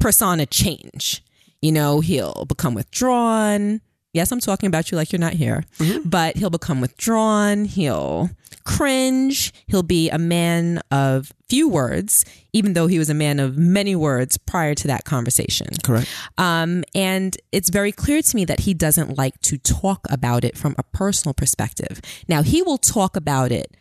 persona 0.00 0.46
change. 0.46 1.22
You 1.60 1.72
know, 1.72 2.00
he'll 2.00 2.44
become 2.44 2.74
withdrawn. 2.74 3.80
Yes, 4.12 4.32
I'm 4.32 4.40
talking 4.40 4.68
about 4.68 4.90
you 4.90 4.96
like 4.96 5.12
you're 5.12 5.20
not 5.20 5.34
here, 5.34 5.64
but 6.04 6.36
he'll 6.36 6.50
become 6.50 6.80
withdrawn. 6.80 7.66
He'll 7.66 8.30
cringe. 8.64 9.52
He'll 9.66 9.82
be 9.82 10.08
a 10.08 10.18
man 10.18 10.80
of 10.90 11.32
few 11.48 11.68
words, 11.68 12.24
even 12.52 12.72
though 12.72 12.86
he 12.86 12.98
was 12.98 13.10
a 13.10 13.14
man 13.14 13.38
of 13.38 13.58
many 13.58 13.94
words 13.94 14.38
prior 14.38 14.74
to 14.74 14.86
that 14.86 15.04
conversation. 15.04 15.68
Correct. 15.84 16.08
Um, 16.36 16.84
and 16.94 17.36
it's 17.52 17.70
very 17.70 17.92
clear 17.92 18.22
to 18.22 18.36
me 18.36 18.44
that 18.46 18.60
he 18.60 18.74
doesn't 18.74 19.16
like 19.18 19.40
to 19.42 19.58
talk 19.58 20.06
about 20.10 20.44
it 20.44 20.56
from 20.56 20.74
a 20.78 20.82
personal 20.82 21.34
perspective. 21.34 22.00
Now, 22.28 22.42
he 22.42 22.62
will 22.62 22.78
talk 22.78 23.16
about 23.16 23.52
it, 23.52 23.76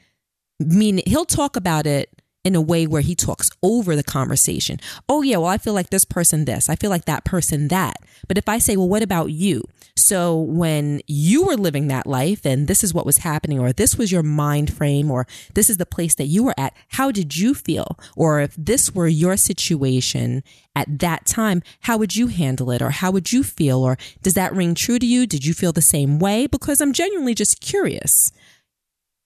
mean 0.59 1.01
he'll 1.05 1.25
talk 1.25 1.55
about 1.55 1.85
it 1.85 2.16
in 2.47 2.55
a 2.55 2.61
way 2.61 2.87
where 2.87 3.01
he 3.01 3.13
talks 3.13 3.51
over 3.61 3.93
the 3.93 4.03
conversation. 4.03 4.79
Oh, 5.09 5.21
yeah, 5.21 5.35
well, 5.37 5.51
I 5.51 5.57
feel 5.57 5.73
like 5.73 5.89
this 5.89 6.05
person 6.05 6.45
this, 6.45 6.69
I 6.69 6.75
feel 6.75 6.89
like 6.89 7.03
that 7.03 7.25
person 7.25 7.67
that. 7.67 7.97
But 8.27 8.37
if 8.37 8.47
I 8.47 8.57
say, 8.57 8.77
well, 8.77 8.87
what 8.87 9.03
about 9.03 9.31
you? 9.31 9.63
So 9.97 10.39
when 10.39 11.01
you 11.07 11.45
were 11.45 11.57
living 11.57 11.87
that 11.87 12.07
life 12.07 12.45
and 12.45 12.67
this 12.67 12.83
is 12.83 12.93
what 12.93 13.05
was 13.05 13.17
happening, 13.17 13.59
or 13.59 13.73
this 13.73 13.97
was 13.97 14.11
your 14.13 14.23
mind 14.23 14.71
frame, 14.71 15.11
or 15.11 15.27
this 15.55 15.69
is 15.69 15.75
the 15.75 15.85
place 15.85 16.15
that 16.15 16.27
you 16.27 16.43
were 16.43 16.53
at, 16.57 16.73
how 16.89 17.11
did 17.11 17.35
you 17.35 17.53
feel? 17.53 17.99
Or 18.15 18.39
if 18.39 18.55
this 18.55 18.95
were 18.95 19.07
your 19.07 19.35
situation 19.35 20.41
at 20.73 20.99
that 20.99 21.25
time, 21.25 21.63
how 21.81 21.97
would 21.97 22.15
you 22.15 22.27
handle 22.27 22.71
it? 22.71 22.81
Or 22.81 22.91
how 22.91 23.11
would 23.11 23.33
you 23.33 23.43
feel? 23.43 23.79
Or 23.83 23.97
does 24.21 24.35
that 24.35 24.53
ring 24.53 24.73
true 24.73 24.99
to 24.99 25.05
you? 25.05 25.27
Did 25.27 25.45
you 25.45 25.53
feel 25.53 25.73
the 25.73 25.81
same 25.81 26.17
way? 26.17 26.47
Because 26.47 26.79
I'm 26.79 26.93
genuinely 26.93 27.35
just 27.35 27.59
curious. 27.59 28.31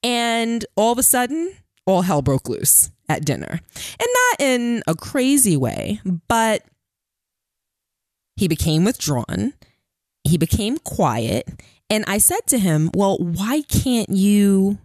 And 0.02 0.66
all 0.74 0.90
of 0.90 0.98
a 0.98 1.04
sudden, 1.04 1.54
all 1.86 2.02
hell 2.02 2.22
broke 2.22 2.48
loose 2.48 2.90
at 3.12 3.24
dinner. 3.24 3.60
And 4.00 4.08
not 4.14 4.40
in 4.40 4.82
a 4.86 4.94
crazy 4.94 5.56
way, 5.56 6.00
but 6.28 6.62
he 8.36 8.48
became 8.48 8.84
withdrawn. 8.84 9.52
He 10.24 10.38
became 10.38 10.78
quiet. 10.78 11.48
And 11.90 12.04
I 12.06 12.18
said 12.18 12.46
to 12.48 12.58
him, 12.58 12.90
Well, 12.94 13.18
why 13.18 13.62
can't 13.62 14.08
you 14.08 14.78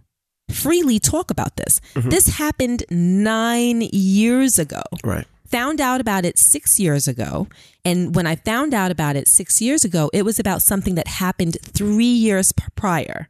freely 0.50 0.98
talk 0.98 1.30
about 1.30 1.56
this? 1.56 1.80
Mm-hmm. 1.94 2.10
This 2.10 2.28
happened 2.28 2.84
nine 2.90 3.82
years 3.92 4.58
ago. 4.58 4.82
Right. 5.02 5.26
Found 5.46 5.80
out 5.80 6.00
about 6.00 6.26
it 6.26 6.38
six 6.38 6.78
years 6.78 7.08
ago. 7.08 7.48
And 7.84 8.14
when 8.14 8.26
I 8.26 8.36
found 8.36 8.74
out 8.74 8.90
about 8.90 9.16
it 9.16 9.26
six 9.26 9.62
years 9.62 9.82
ago, 9.82 10.10
it 10.12 10.22
was 10.22 10.38
about 10.38 10.60
something 10.60 10.94
that 10.96 11.08
happened 11.08 11.56
three 11.62 12.04
years 12.04 12.52
prior. 12.76 13.28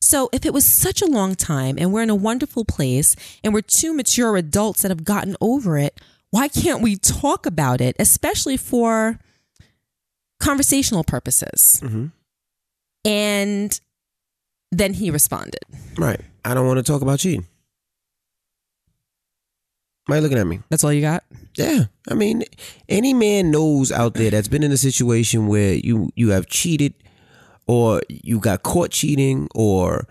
So, 0.00 0.28
if 0.32 0.44
it 0.46 0.52
was 0.52 0.64
such 0.64 1.02
a 1.02 1.06
long 1.06 1.34
time 1.34 1.76
and 1.78 1.92
we're 1.92 2.02
in 2.02 2.10
a 2.10 2.14
wonderful 2.14 2.64
place 2.64 3.16
and 3.42 3.52
we're 3.52 3.62
two 3.62 3.94
mature 3.94 4.36
adults 4.36 4.82
that 4.82 4.90
have 4.90 5.04
gotten 5.04 5.36
over 5.40 5.78
it, 5.78 6.00
why 6.30 6.48
can't 6.48 6.82
we 6.82 6.96
talk 6.96 7.46
about 7.46 7.80
it, 7.80 7.96
especially 7.98 8.56
for 8.56 9.18
conversational 10.38 11.02
purposes? 11.02 11.80
Mm-hmm. 11.82 12.06
And 13.04 13.80
then 14.70 14.94
he 14.94 15.10
responded. 15.10 15.60
Right. 15.96 16.20
I 16.44 16.54
don't 16.54 16.66
want 16.66 16.78
to 16.78 16.82
talk 16.82 17.02
about 17.02 17.18
cheating. 17.20 17.46
Why 20.06 20.16
are 20.16 20.18
you 20.18 20.22
looking 20.22 20.38
at 20.38 20.46
me? 20.46 20.60
That's 20.68 20.84
all 20.84 20.92
you 20.92 21.00
got? 21.00 21.24
Yeah. 21.56 21.84
I 22.08 22.14
mean, 22.14 22.44
any 22.88 23.12
man 23.12 23.50
knows 23.50 23.90
out 23.90 24.14
there 24.14 24.30
that's 24.30 24.46
been 24.46 24.62
in 24.62 24.70
a 24.70 24.76
situation 24.76 25.48
where 25.48 25.74
you 25.74 26.10
you 26.14 26.30
have 26.30 26.46
cheated 26.46 26.94
or 27.66 28.02
you 28.08 28.38
got 28.38 28.62
caught 28.62 28.90
cheating 28.90 29.48
or 29.54 30.06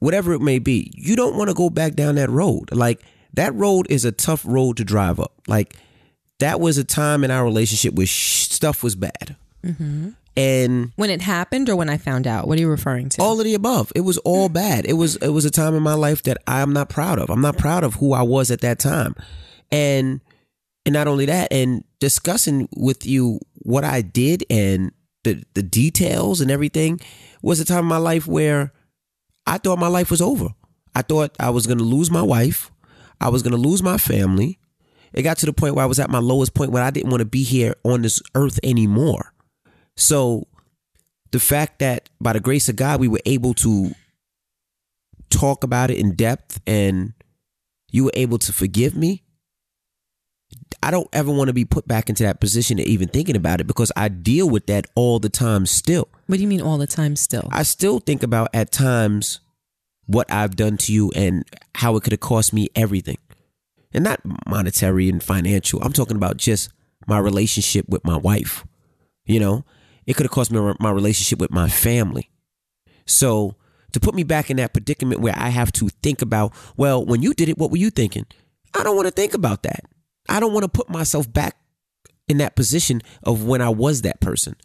whatever 0.00 0.32
it 0.32 0.40
may 0.40 0.58
be, 0.58 0.90
you 0.94 1.16
don't 1.16 1.36
want 1.36 1.48
to 1.48 1.54
go 1.54 1.70
back 1.70 1.94
down 1.94 2.16
that 2.16 2.30
road. 2.30 2.72
Like 2.72 3.02
that 3.34 3.54
road 3.54 3.86
is 3.90 4.04
a 4.04 4.12
tough 4.12 4.44
road 4.46 4.76
to 4.76 4.84
drive 4.84 5.18
up. 5.18 5.32
Like 5.46 5.76
that 6.38 6.60
was 6.60 6.78
a 6.78 6.84
time 6.84 7.24
in 7.24 7.30
our 7.30 7.44
relationship 7.44 7.94
where 7.94 8.06
sh- 8.06 8.48
stuff 8.48 8.82
was 8.82 8.94
bad. 8.94 9.36
Mm-hmm. 9.64 10.10
And 10.36 10.92
when 10.96 11.10
it 11.10 11.20
happened, 11.20 11.68
or 11.68 11.76
when 11.76 11.88
I 11.88 11.96
found 11.96 12.26
out, 12.26 12.48
what 12.48 12.58
are 12.58 12.60
you 12.60 12.68
referring 12.68 13.08
to? 13.10 13.22
All 13.22 13.38
of 13.38 13.44
the 13.44 13.54
above. 13.54 13.92
It 13.94 14.00
was 14.00 14.18
all 14.18 14.48
bad. 14.48 14.84
It 14.84 14.94
was 14.94 15.14
it 15.16 15.28
was 15.28 15.44
a 15.44 15.50
time 15.50 15.74
in 15.76 15.82
my 15.82 15.94
life 15.94 16.24
that 16.24 16.38
I'm 16.48 16.72
not 16.72 16.88
proud 16.88 17.20
of. 17.20 17.30
I'm 17.30 17.40
not 17.40 17.56
proud 17.56 17.84
of 17.84 17.94
who 17.94 18.12
I 18.12 18.22
was 18.22 18.50
at 18.50 18.60
that 18.62 18.80
time, 18.80 19.14
and 19.70 20.20
and 20.84 20.92
not 20.92 21.06
only 21.06 21.26
that, 21.26 21.52
and 21.52 21.84
discussing 22.00 22.68
with 22.76 23.06
you 23.06 23.38
what 23.62 23.84
I 23.84 24.02
did 24.02 24.44
and 24.50 24.90
the 25.24 25.42
the 25.54 25.62
details 25.62 26.40
and 26.40 26.50
everything 26.50 27.00
was 27.42 27.60
a 27.60 27.64
time 27.64 27.80
in 27.80 27.84
my 27.86 27.98
life 27.98 28.26
where 28.26 28.72
I 29.46 29.58
thought 29.58 29.78
my 29.78 29.88
life 29.88 30.10
was 30.10 30.22
over. 30.22 30.48
I 30.94 31.02
thought 31.02 31.34
I 31.38 31.50
was 31.50 31.66
going 31.66 31.78
to 31.78 31.84
lose 31.84 32.10
my 32.10 32.22
wife. 32.22 32.70
I 33.20 33.28
was 33.28 33.42
going 33.42 33.52
to 33.52 33.68
lose 33.68 33.82
my 33.82 33.98
family. 33.98 34.58
It 35.12 35.22
got 35.22 35.38
to 35.38 35.46
the 35.46 35.52
point 35.52 35.74
where 35.74 35.84
I 35.84 35.88
was 35.88 36.00
at 36.00 36.10
my 36.10 36.18
lowest 36.18 36.54
point 36.54 36.72
where 36.72 36.82
I 36.82 36.90
didn't 36.90 37.10
want 37.10 37.20
to 37.20 37.26
be 37.26 37.42
here 37.42 37.74
on 37.84 38.02
this 38.02 38.22
earth 38.34 38.58
anymore. 38.62 39.32
So 39.96 40.46
the 41.30 41.40
fact 41.40 41.80
that 41.80 42.08
by 42.20 42.32
the 42.32 42.40
grace 42.40 42.68
of 42.68 42.76
God 42.76 43.00
we 43.00 43.08
were 43.08 43.20
able 43.26 43.54
to 43.54 43.92
talk 45.30 45.64
about 45.64 45.90
it 45.90 45.98
in 45.98 46.14
depth 46.14 46.60
and 46.66 47.12
you 47.90 48.04
were 48.04 48.12
able 48.14 48.38
to 48.38 48.52
forgive 48.52 48.96
me 48.96 49.23
I 50.82 50.90
don't 50.90 51.08
ever 51.14 51.32
want 51.32 51.48
to 51.48 51.54
be 51.54 51.64
put 51.64 51.88
back 51.88 52.10
into 52.10 52.24
that 52.24 52.40
position 52.40 52.78
of 52.78 52.84
even 52.84 53.08
thinking 53.08 53.36
about 53.36 53.60
it 53.60 53.66
because 53.66 53.90
I 53.96 54.08
deal 54.08 54.48
with 54.48 54.66
that 54.66 54.86
all 54.94 55.18
the 55.18 55.30
time 55.30 55.64
still. 55.64 56.08
What 56.26 56.36
do 56.36 56.42
you 56.42 56.48
mean 56.48 56.60
all 56.60 56.76
the 56.76 56.86
time 56.86 57.16
still? 57.16 57.48
I 57.50 57.62
still 57.62 58.00
think 58.00 58.22
about 58.22 58.50
at 58.52 58.70
times 58.70 59.40
what 60.06 60.30
I've 60.30 60.56
done 60.56 60.76
to 60.78 60.92
you 60.92 61.10
and 61.16 61.44
how 61.74 61.96
it 61.96 62.02
could 62.02 62.12
have 62.12 62.20
cost 62.20 62.52
me 62.52 62.68
everything. 62.74 63.16
And 63.94 64.04
not 64.04 64.20
monetary 64.46 65.08
and 65.08 65.22
financial. 65.22 65.80
I'm 65.82 65.92
talking 65.92 66.16
about 66.16 66.36
just 66.36 66.70
my 67.06 67.18
relationship 67.18 67.88
with 67.88 68.04
my 68.04 68.16
wife. 68.16 68.66
You 69.24 69.40
know, 69.40 69.64
it 70.04 70.16
could 70.16 70.26
have 70.26 70.32
cost 70.32 70.50
me 70.50 70.74
my 70.80 70.90
relationship 70.90 71.38
with 71.38 71.50
my 71.50 71.68
family. 71.68 72.28
So 73.06 73.54
to 73.92 74.00
put 74.00 74.14
me 74.14 74.24
back 74.24 74.50
in 74.50 74.56
that 74.58 74.72
predicament 74.72 75.20
where 75.20 75.34
I 75.36 75.48
have 75.48 75.72
to 75.72 75.88
think 76.02 76.20
about, 76.20 76.52
well, 76.76 77.04
when 77.04 77.22
you 77.22 77.32
did 77.32 77.48
it, 77.48 77.56
what 77.56 77.70
were 77.70 77.76
you 77.78 77.90
thinking? 77.90 78.26
I 78.74 78.82
don't 78.82 78.96
want 78.96 79.06
to 79.06 79.12
think 79.12 79.32
about 79.32 79.62
that. 79.62 79.84
I 80.28 80.40
don't 80.40 80.52
want 80.52 80.64
to 80.64 80.68
put 80.68 80.88
myself 80.88 81.30
back 81.32 81.56
in 82.28 82.38
that 82.38 82.56
position 82.56 83.02
of 83.22 83.44
when 83.44 83.60
I 83.60 83.68
was 83.68 84.02
that 84.02 84.20
person. 84.20 84.56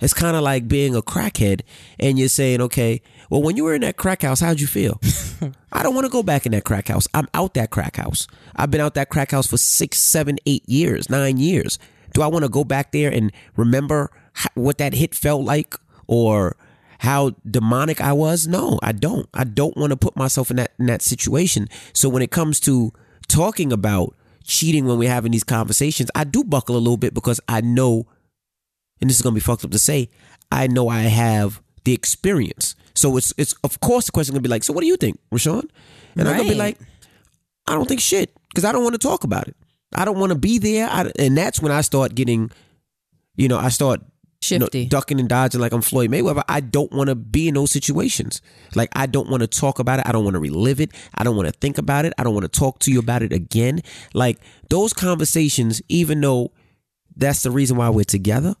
It's 0.00 0.14
kind 0.14 0.36
of 0.36 0.42
like 0.42 0.68
being 0.68 0.94
a 0.94 1.02
crackhead 1.02 1.62
and 1.98 2.18
you're 2.18 2.28
saying, 2.28 2.60
okay, 2.60 3.02
well, 3.30 3.42
when 3.42 3.56
you 3.56 3.64
were 3.64 3.74
in 3.74 3.80
that 3.80 3.96
crack 3.96 4.22
house, 4.22 4.40
how'd 4.40 4.60
you 4.60 4.68
feel? 4.68 5.00
I 5.72 5.82
don't 5.82 5.94
want 5.94 6.04
to 6.04 6.10
go 6.10 6.22
back 6.22 6.46
in 6.46 6.52
that 6.52 6.64
crack 6.64 6.88
house. 6.88 7.08
I'm 7.14 7.26
out 7.34 7.54
that 7.54 7.70
crack 7.70 7.96
house. 7.96 8.28
I've 8.54 8.70
been 8.70 8.80
out 8.80 8.94
that 8.94 9.08
crack 9.08 9.32
house 9.32 9.48
for 9.48 9.58
six, 9.58 9.98
seven, 9.98 10.38
eight 10.46 10.68
years, 10.68 11.10
nine 11.10 11.36
years. 11.36 11.78
Do 12.14 12.22
I 12.22 12.28
want 12.28 12.44
to 12.44 12.48
go 12.48 12.64
back 12.64 12.92
there 12.92 13.10
and 13.10 13.32
remember 13.56 14.10
what 14.54 14.78
that 14.78 14.94
hit 14.94 15.14
felt 15.14 15.42
like 15.42 15.74
or 16.06 16.56
how 17.00 17.32
demonic 17.48 18.00
I 18.00 18.12
was? 18.12 18.46
No, 18.46 18.78
I 18.82 18.92
don't. 18.92 19.28
I 19.34 19.44
don't 19.44 19.76
want 19.76 19.90
to 19.90 19.96
put 19.96 20.16
myself 20.16 20.50
in 20.50 20.56
that 20.56 20.72
in 20.78 20.86
that 20.86 21.02
situation. 21.02 21.68
So 21.92 22.08
when 22.08 22.22
it 22.22 22.30
comes 22.30 22.60
to 22.60 22.92
talking 23.26 23.72
about 23.72 24.14
cheating 24.48 24.86
when 24.86 24.98
we're 24.98 25.10
having 25.10 25.30
these 25.30 25.44
conversations, 25.44 26.10
I 26.14 26.24
do 26.24 26.42
buckle 26.42 26.74
a 26.74 26.78
little 26.78 26.96
bit 26.96 27.14
because 27.14 27.38
I 27.46 27.60
know, 27.60 28.06
and 29.00 29.08
this 29.08 29.16
is 29.16 29.22
gonna 29.22 29.34
be 29.34 29.40
fucked 29.40 29.64
up 29.64 29.70
to 29.70 29.78
say, 29.78 30.08
I 30.50 30.66
know 30.66 30.88
I 30.88 31.02
have 31.02 31.62
the 31.84 31.92
experience. 31.92 32.74
So 32.94 33.16
it's 33.16 33.32
it's 33.36 33.52
of 33.62 33.78
course 33.78 34.06
the 34.06 34.12
question 34.12 34.32
gonna 34.32 34.42
be 34.42 34.48
like, 34.48 34.64
so 34.64 34.72
what 34.72 34.80
do 34.80 34.88
you 34.88 34.96
think, 34.96 35.20
Rashawn? 35.30 35.68
And 36.16 36.26
right. 36.26 36.32
I'm 36.32 36.36
gonna 36.38 36.48
be 36.48 36.54
like, 36.54 36.78
I 37.68 37.74
don't 37.74 37.86
think 37.86 38.00
shit 38.00 38.34
because 38.48 38.64
I 38.64 38.72
don't 38.72 38.82
want 38.82 38.94
to 38.94 38.98
talk 38.98 39.22
about 39.22 39.46
it. 39.46 39.56
I 39.94 40.04
don't 40.04 40.18
want 40.18 40.32
to 40.32 40.38
be 40.38 40.58
there. 40.58 40.88
I, 40.88 41.12
and 41.18 41.36
that's 41.36 41.60
when 41.60 41.70
I 41.70 41.82
start 41.82 42.14
getting, 42.14 42.50
you 43.36 43.48
know, 43.48 43.58
I 43.58 43.68
start 43.68 44.00
shifty, 44.42 44.78
you 44.78 44.84
know, 44.84 44.88
ducking 44.88 45.20
and 45.20 45.28
dodging 45.28 45.60
like 45.60 45.72
I'm 45.72 45.82
Floyd 45.82 46.10
Mayweather. 46.10 46.44
I 46.48 46.60
don't 46.60 46.92
want 46.92 47.08
to 47.08 47.14
be 47.14 47.48
in 47.48 47.54
those 47.54 47.70
situations. 47.70 48.40
Like 48.74 48.90
I 48.94 49.06
don't 49.06 49.28
want 49.28 49.42
to 49.42 49.46
talk 49.46 49.78
about 49.78 50.00
it. 50.00 50.06
I 50.06 50.12
don't 50.12 50.24
want 50.24 50.34
to 50.34 50.40
relive 50.40 50.80
it. 50.80 50.90
I 51.14 51.24
don't 51.24 51.36
want 51.36 51.48
to 51.48 51.52
think 51.52 51.78
about 51.78 52.04
it. 52.04 52.12
I 52.18 52.24
don't 52.24 52.34
want 52.34 52.50
to 52.50 52.60
talk 52.60 52.78
to 52.80 52.92
you 52.92 52.98
about 52.98 53.22
it 53.22 53.32
again. 53.32 53.80
Like 54.14 54.38
those 54.70 54.92
conversations, 54.92 55.82
even 55.88 56.20
though 56.20 56.52
that's 57.16 57.42
the 57.42 57.50
reason 57.50 57.76
why 57.76 57.88
we're 57.90 58.04
together, 58.04 58.54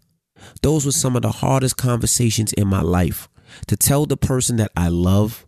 those 0.62 0.84
were 0.84 0.92
some 0.92 1.16
of 1.16 1.22
the 1.22 1.32
hardest 1.32 1.76
conversations 1.76 2.52
in 2.52 2.68
my 2.68 2.82
life. 2.82 3.28
To 3.68 3.76
tell 3.76 4.04
the 4.04 4.16
person 4.16 4.56
that 4.56 4.70
I 4.76 4.88
love, 4.88 5.46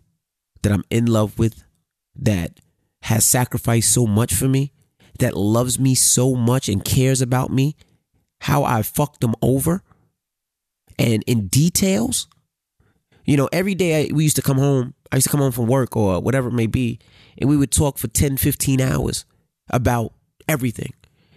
that 0.63 0.71
I'm 0.71 0.83
in 0.89 1.05
love 1.05 1.37
with, 1.37 1.63
that 2.15 2.59
has 3.03 3.25
sacrificed 3.25 3.93
so 3.93 4.07
much 4.07 4.33
for 4.33 4.47
me, 4.47 4.71
that 5.19 5.35
loves 5.35 5.79
me 5.79 5.95
so 5.95 6.35
much 6.35 6.67
and 6.67 6.83
cares 6.83 7.21
about 7.21 7.51
me, 7.51 7.75
how 8.41 8.63
I 8.63 8.81
fucked 8.81 9.21
them 9.21 9.35
over 9.41 9.83
and 10.97 11.23
in 11.27 11.47
details. 11.47 12.27
You 13.25 13.37
know, 13.37 13.49
every 13.51 13.75
day 13.75 14.07
I, 14.09 14.13
we 14.13 14.23
used 14.23 14.35
to 14.37 14.41
come 14.41 14.57
home, 14.57 14.93
I 15.11 15.17
used 15.17 15.27
to 15.27 15.31
come 15.31 15.41
home 15.41 15.51
from 15.51 15.67
work 15.67 15.95
or 15.95 16.19
whatever 16.19 16.49
it 16.49 16.53
may 16.53 16.67
be, 16.67 16.99
and 17.37 17.49
we 17.49 17.57
would 17.57 17.71
talk 17.71 17.97
for 17.97 18.07
10, 18.07 18.37
15 18.37 18.81
hours 18.81 19.25
about 19.69 20.13
everything. 20.47 20.93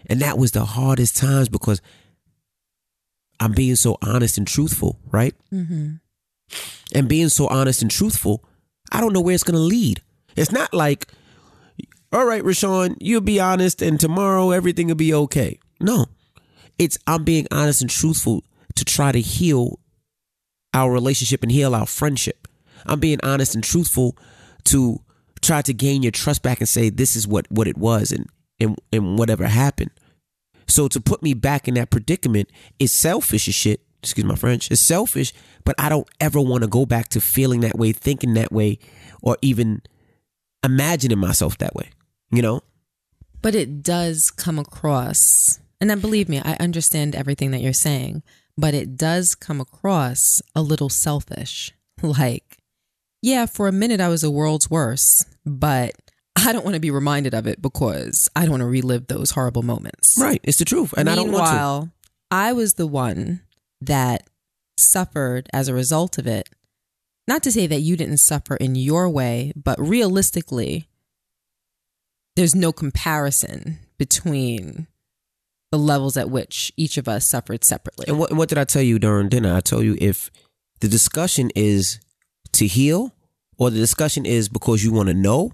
And 0.06 0.20
that 0.20 0.38
was 0.38 0.52
the 0.52 0.64
hardest 0.64 1.16
times 1.16 1.48
because 1.48 1.80
I'm 3.40 3.52
being 3.52 3.76
so 3.76 3.98
honest 4.02 4.38
and 4.38 4.46
truthful, 4.46 4.98
right? 5.10 5.34
Mm-hmm. 5.52 5.94
And 6.94 7.08
being 7.08 7.28
so 7.28 7.48
honest 7.48 7.82
and 7.82 7.90
truthful, 7.90 8.44
I 8.92 9.00
don't 9.00 9.12
know 9.12 9.20
where 9.20 9.34
it's 9.34 9.44
going 9.44 9.54
to 9.56 9.60
lead. 9.60 10.00
It's 10.36 10.52
not 10.52 10.72
like, 10.74 11.08
all 12.12 12.26
right, 12.26 12.42
Rashawn, 12.42 12.96
you'll 13.00 13.20
be 13.20 13.40
honest 13.40 13.82
and 13.82 13.98
tomorrow 13.98 14.50
everything 14.50 14.88
will 14.88 14.94
be 14.94 15.14
okay. 15.14 15.58
No, 15.80 16.06
it's 16.78 16.98
I'm 17.06 17.24
being 17.24 17.46
honest 17.50 17.82
and 17.82 17.90
truthful 17.90 18.44
to 18.76 18.84
try 18.84 19.12
to 19.12 19.20
heal 19.20 19.78
our 20.72 20.90
relationship 20.90 21.42
and 21.42 21.52
heal 21.52 21.74
our 21.74 21.86
friendship. 21.86 22.48
I'm 22.86 23.00
being 23.00 23.20
honest 23.22 23.54
and 23.54 23.62
truthful 23.62 24.16
to 24.64 25.00
try 25.40 25.62
to 25.62 25.72
gain 25.72 26.02
your 26.02 26.12
trust 26.12 26.42
back 26.42 26.60
and 26.60 26.68
say 26.68 26.90
this 26.90 27.16
is 27.16 27.28
what 27.28 27.46
what 27.50 27.68
it 27.68 27.78
was 27.78 28.12
and 28.12 28.26
and, 28.60 28.78
and 28.92 29.18
whatever 29.18 29.46
happened. 29.46 29.90
So 30.66 30.88
to 30.88 31.00
put 31.00 31.22
me 31.22 31.34
back 31.34 31.68
in 31.68 31.74
that 31.74 31.90
predicament 31.90 32.50
is 32.78 32.92
selfish 32.92 33.48
as 33.48 33.54
shit. 33.54 33.80
Excuse 34.02 34.24
my 34.26 34.34
French. 34.34 34.70
It's 34.70 34.80
selfish, 34.80 35.32
but 35.64 35.74
I 35.78 35.88
don't 35.88 36.08
ever 36.20 36.40
want 36.40 36.62
to 36.62 36.68
go 36.68 36.84
back 36.84 37.08
to 37.10 37.20
feeling 37.20 37.60
that 37.60 37.78
way, 37.78 37.92
thinking 37.92 38.34
that 38.34 38.52
way, 38.52 38.78
or 39.22 39.38
even 39.40 39.80
imagining 40.62 41.18
myself 41.18 41.56
that 41.58 41.74
way. 41.74 41.90
You 42.30 42.42
know? 42.42 42.60
But 43.40 43.54
it 43.54 43.82
does 43.82 44.30
come 44.30 44.58
across, 44.58 45.58
and 45.80 45.88
then 45.88 46.00
believe 46.00 46.28
me, 46.28 46.40
I 46.42 46.56
understand 46.60 47.14
everything 47.14 47.50
that 47.52 47.60
you're 47.60 47.72
saying, 47.72 48.22
but 48.56 48.74
it 48.74 48.96
does 48.96 49.34
come 49.34 49.60
across 49.60 50.42
a 50.54 50.62
little 50.62 50.88
selfish. 50.88 51.72
Like, 52.02 52.58
yeah, 53.22 53.46
for 53.46 53.66
a 53.66 53.72
minute 53.72 53.98
I 53.98 54.08
was 54.08 54.20
the 54.20 54.30
world's 54.30 54.68
worst, 54.68 55.24
but 55.46 55.92
I 56.36 56.52
don't 56.52 56.64
want 56.64 56.74
to 56.74 56.80
be 56.80 56.90
reminded 56.90 57.32
of 57.32 57.46
it 57.46 57.62
because 57.62 58.28
I 58.36 58.42
don't 58.42 58.50
want 58.50 58.60
to 58.60 58.66
relive 58.66 59.06
those 59.06 59.30
horrible 59.30 59.62
moments. 59.62 60.18
Right. 60.18 60.40
It's 60.44 60.58
the 60.58 60.66
truth. 60.66 60.92
And 60.96 61.08
I 61.08 61.14
don't 61.14 61.32
want 61.32 61.46
to. 61.46 61.52
Meanwhile, 61.52 61.90
I 62.30 62.52
was 62.52 62.74
the 62.74 62.86
one 62.86 63.40
that 63.80 64.28
suffered 64.76 65.48
as 65.52 65.68
a 65.68 65.74
result 65.74 66.18
of 66.18 66.26
it. 66.26 66.50
Not 67.26 67.42
to 67.44 67.52
say 67.52 67.66
that 67.66 67.80
you 67.80 67.96
didn't 67.96 68.18
suffer 68.18 68.56
in 68.56 68.74
your 68.74 69.08
way, 69.08 69.52
but 69.56 69.80
realistically, 69.80 70.88
there's 72.36 72.54
no 72.54 72.72
comparison 72.72 73.78
between 73.96 74.88
the 75.74 75.78
levels 75.78 76.16
at 76.16 76.30
which 76.30 76.72
each 76.76 76.96
of 76.98 77.08
us 77.08 77.26
suffered 77.26 77.64
separately. 77.64 78.04
And 78.06 78.16
what, 78.16 78.32
what 78.32 78.48
did 78.48 78.58
I 78.58 78.64
tell 78.64 78.82
you 78.82 79.00
during 79.00 79.28
dinner? 79.28 79.52
I 79.52 79.60
told 79.60 79.82
you 79.82 79.96
if 80.00 80.30
the 80.78 80.86
discussion 80.86 81.50
is 81.56 81.98
to 82.52 82.68
heal 82.68 83.12
or 83.58 83.70
the 83.70 83.80
discussion 83.80 84.24
is 84.24 84.48
because 84.48 84.84
you 84.84 84.92
want 84.92 85.08
to 85.08 85.14
know, 85.14 85.50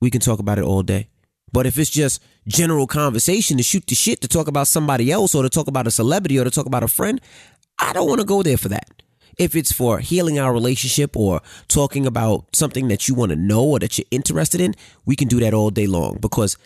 we 0.00 0.08
can 0.08 0.20
talk 0.20 0.38
about 0.38 0.58
it 0.58 0.64
all 0.64 0.84
day. 0.84 1.08
But 1.52 1.66
if 1.66 1.78
it's 1.78 1.90
just 1.90 2.22
general 2.46 2.86
conversation 2.86 3.56
to 3.56 3.64
shoot 3.64 3.88
the 3.88 3.96
shit 3.96 4.20
to 4.20 4.28
talk 4.28 4.46
about 4.46 4.68
somebody 4.68 5.10
else 5.10 5.34
or 5.34 5.42
to 5.42 5.48
talk 5.48 5.66
about 5.66 5.88
a 5.88 5.90
celebrity 5.90 6.38
or 6.38 6.44
to 6.44 6.50
talk 6.50 6.66
about 6.66 6.84
a 6.84 6.88
friend, 6.88 7.20
I 7.80 7.92
don't 7.92 8.08
want 8.08 8.20
to 8.20 8.26
go 8.26 8.44
there 8.44 8.56
for 8.56 8.68
that. 8.68 9.02
If 9.36 9.56
it's 9.56 9.72
for 9.72 9.98
healing 9.98 10.38
our 10.38 10.52
relationship 10.52 11.16
or 11.16 11.40
talking 11.66 12.06
about 12.06 12.54
something 12.54 12.86
that 12.88 13.08
you 13.08 13.16
want 13.16 13.30
to 13.30 13.36
know 13.36 13.64
or 13.64 13.80
that 13.80 13.98
you're 13.98 14.06
interested 14.12 14.60
in, 14.60 14.76
we 15.06 15.16
can 15.16 15.26
do 15.26 15.40
that 15.40 15.54
all 15.54 15.70
day 15.70 15.88
long 15.88 16.18
because 16.20 16.56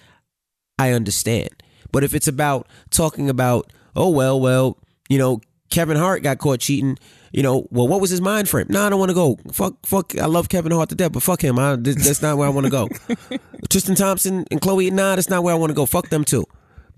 I 0.79 0.91
understand. 0.91 1.62
But 1.93 2.05
if 2.05 2.15
it's 2.15 2.29
about 2.29 2.67
talking 2.91 3.29
about, 3.31 3.73
oh, 3.95 4.11
well, 4.11 4.41
well, 4.41 4.79
you 5.09 5.19
know, 5.19 5.41
Kevin 5.71 5.97
Hart 5.97 6.23
got 6.23 6.39
caught 6.39 6.61
cheating, 6.61 6.99
you 7.33 7.43
know, 7.43 7.67
well, 7.71 7.89
what 7.89 8.01
was 8.01 8.11
his 8.11 8.21
mind 8.21 8.49
frame? 8.49 8.67
No, 8.69 8.87
I 8.87 8.91
don't 8.91 8.99
want 8.99 9.11
to 9.11 9.15
go. 9.15 9.39
Fuck, 9.53 9.87
fuck, 9.87 10.19
I 10.19 10.27
love 10.27 10.49
Kevin 10.49 10.73
Hart 10.73 10.89
to 10.91 10.95
death, 10.95 11.13
but 11.13 11.23
fuck 11.23 11.43
him. 11.43 11.59
I, 11.59 11.77
that's 11.77 12.21
not 12.23 12.37
where 12.37 12.47
I 12.47 12.51
want 12.51 12.67
to 12.67 12.71
go. 12.71 12.89
Tristan 13.71 13.95
Thompson 13.95 14.45
and 14.51 14.61
Khloé, 14.61 14.91
nah, 14.91 15.17
that's 15.17 15.31
not 15.31 15.43
where 15.43 15.55
I 15.55 15.59
want 15.59 15.71
to 15.71 15.75
go. 15.75 15.87
Fuck 15.87 16.09
them 16.09 16.25
too. 16.25 16.45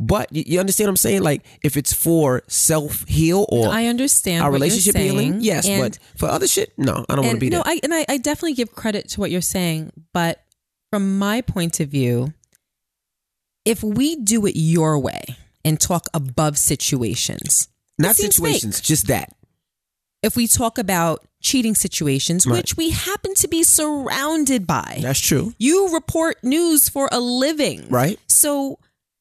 But 0.01 0.33
you, 0.33 0.43
you 0.45 0.61
understand 0.61 0.89
what 0.89 0.93
I'm 0.93 0.97
saying? 0.97 1.23
Like, 1.23 1.45
if 1.63 1.77
it's 1.77 1.93
for 1.93 2.43
self 2.49 3.07
heal 3.07 3.47
or 3.49 3.69
I 3.69 3.87
understand 3.87 4.43
our 4.43 4.51
relationship 4.51 4.97
healing, 4.97 5.41
yes. 5.41 5.69
and- 5.69 5.81
But 5.81 5.99
for 6.19 6.29
other 6.29 6.49
shit, 6.49 6.73
no, 6.77 7.05
I 7.09 7.15
don't 7.15 7.25
want 7.25 7.37
to 7.37 7.41
be 7.41 7.51
no, 7.51 7.63
there. 7.63 7.73
I, 7.75 7.81
and 7.83 7.95
I, 7.95 8.05
I 8.09 8.17
definitely 8.19 8.55
give 8.55 8.73
credit 8.75 9.09
to 9.11 9.21
what 9.21 9.31
you're 9.31 9.41
saying, 9.41 9.93
but 10.13 10.43
from 10.91 11.19
my 11.19 11.43
point 11.43 11.79
of 11.79 11.89
view, 11.91 12.35
if 13.65 13.83
we 13.83 14.17
do 14.17 14.47
it 14.47 14.57
your 14.57 14.99
way 14.99 15.23
and 15.65 15.81
talk 15.81 16.07
above 16.15 16.59
situations, 16.59 17.69
not 17.99 18.17
situations, 18.17 18.81
just 18.81 19.07
that. 19.07 19.33
if 20.23 20.37
we 20.37 20.47
talk 20.47 20.79
about 20.79 21.25
cheating 21.43 21.75
situations, 21.75 22.47
Right. 22.47 22.57
which 22.57 22.77
we 22.77 22.91
happen 22.91 23.35
to 23.35 23.49
be 23.49 23.63
surrounded 23.63 24.67
by, 24.67 24.99
That's 25.03 25.21
true. 25.21 25.55
you 25.59 25.93
report 25.93 26.43
news 26.43 26.89
for 26.89 27.09
a 27.13 27.21
living, 27.21 27.87
Right? 27.91 28.19
So 28.29 28.79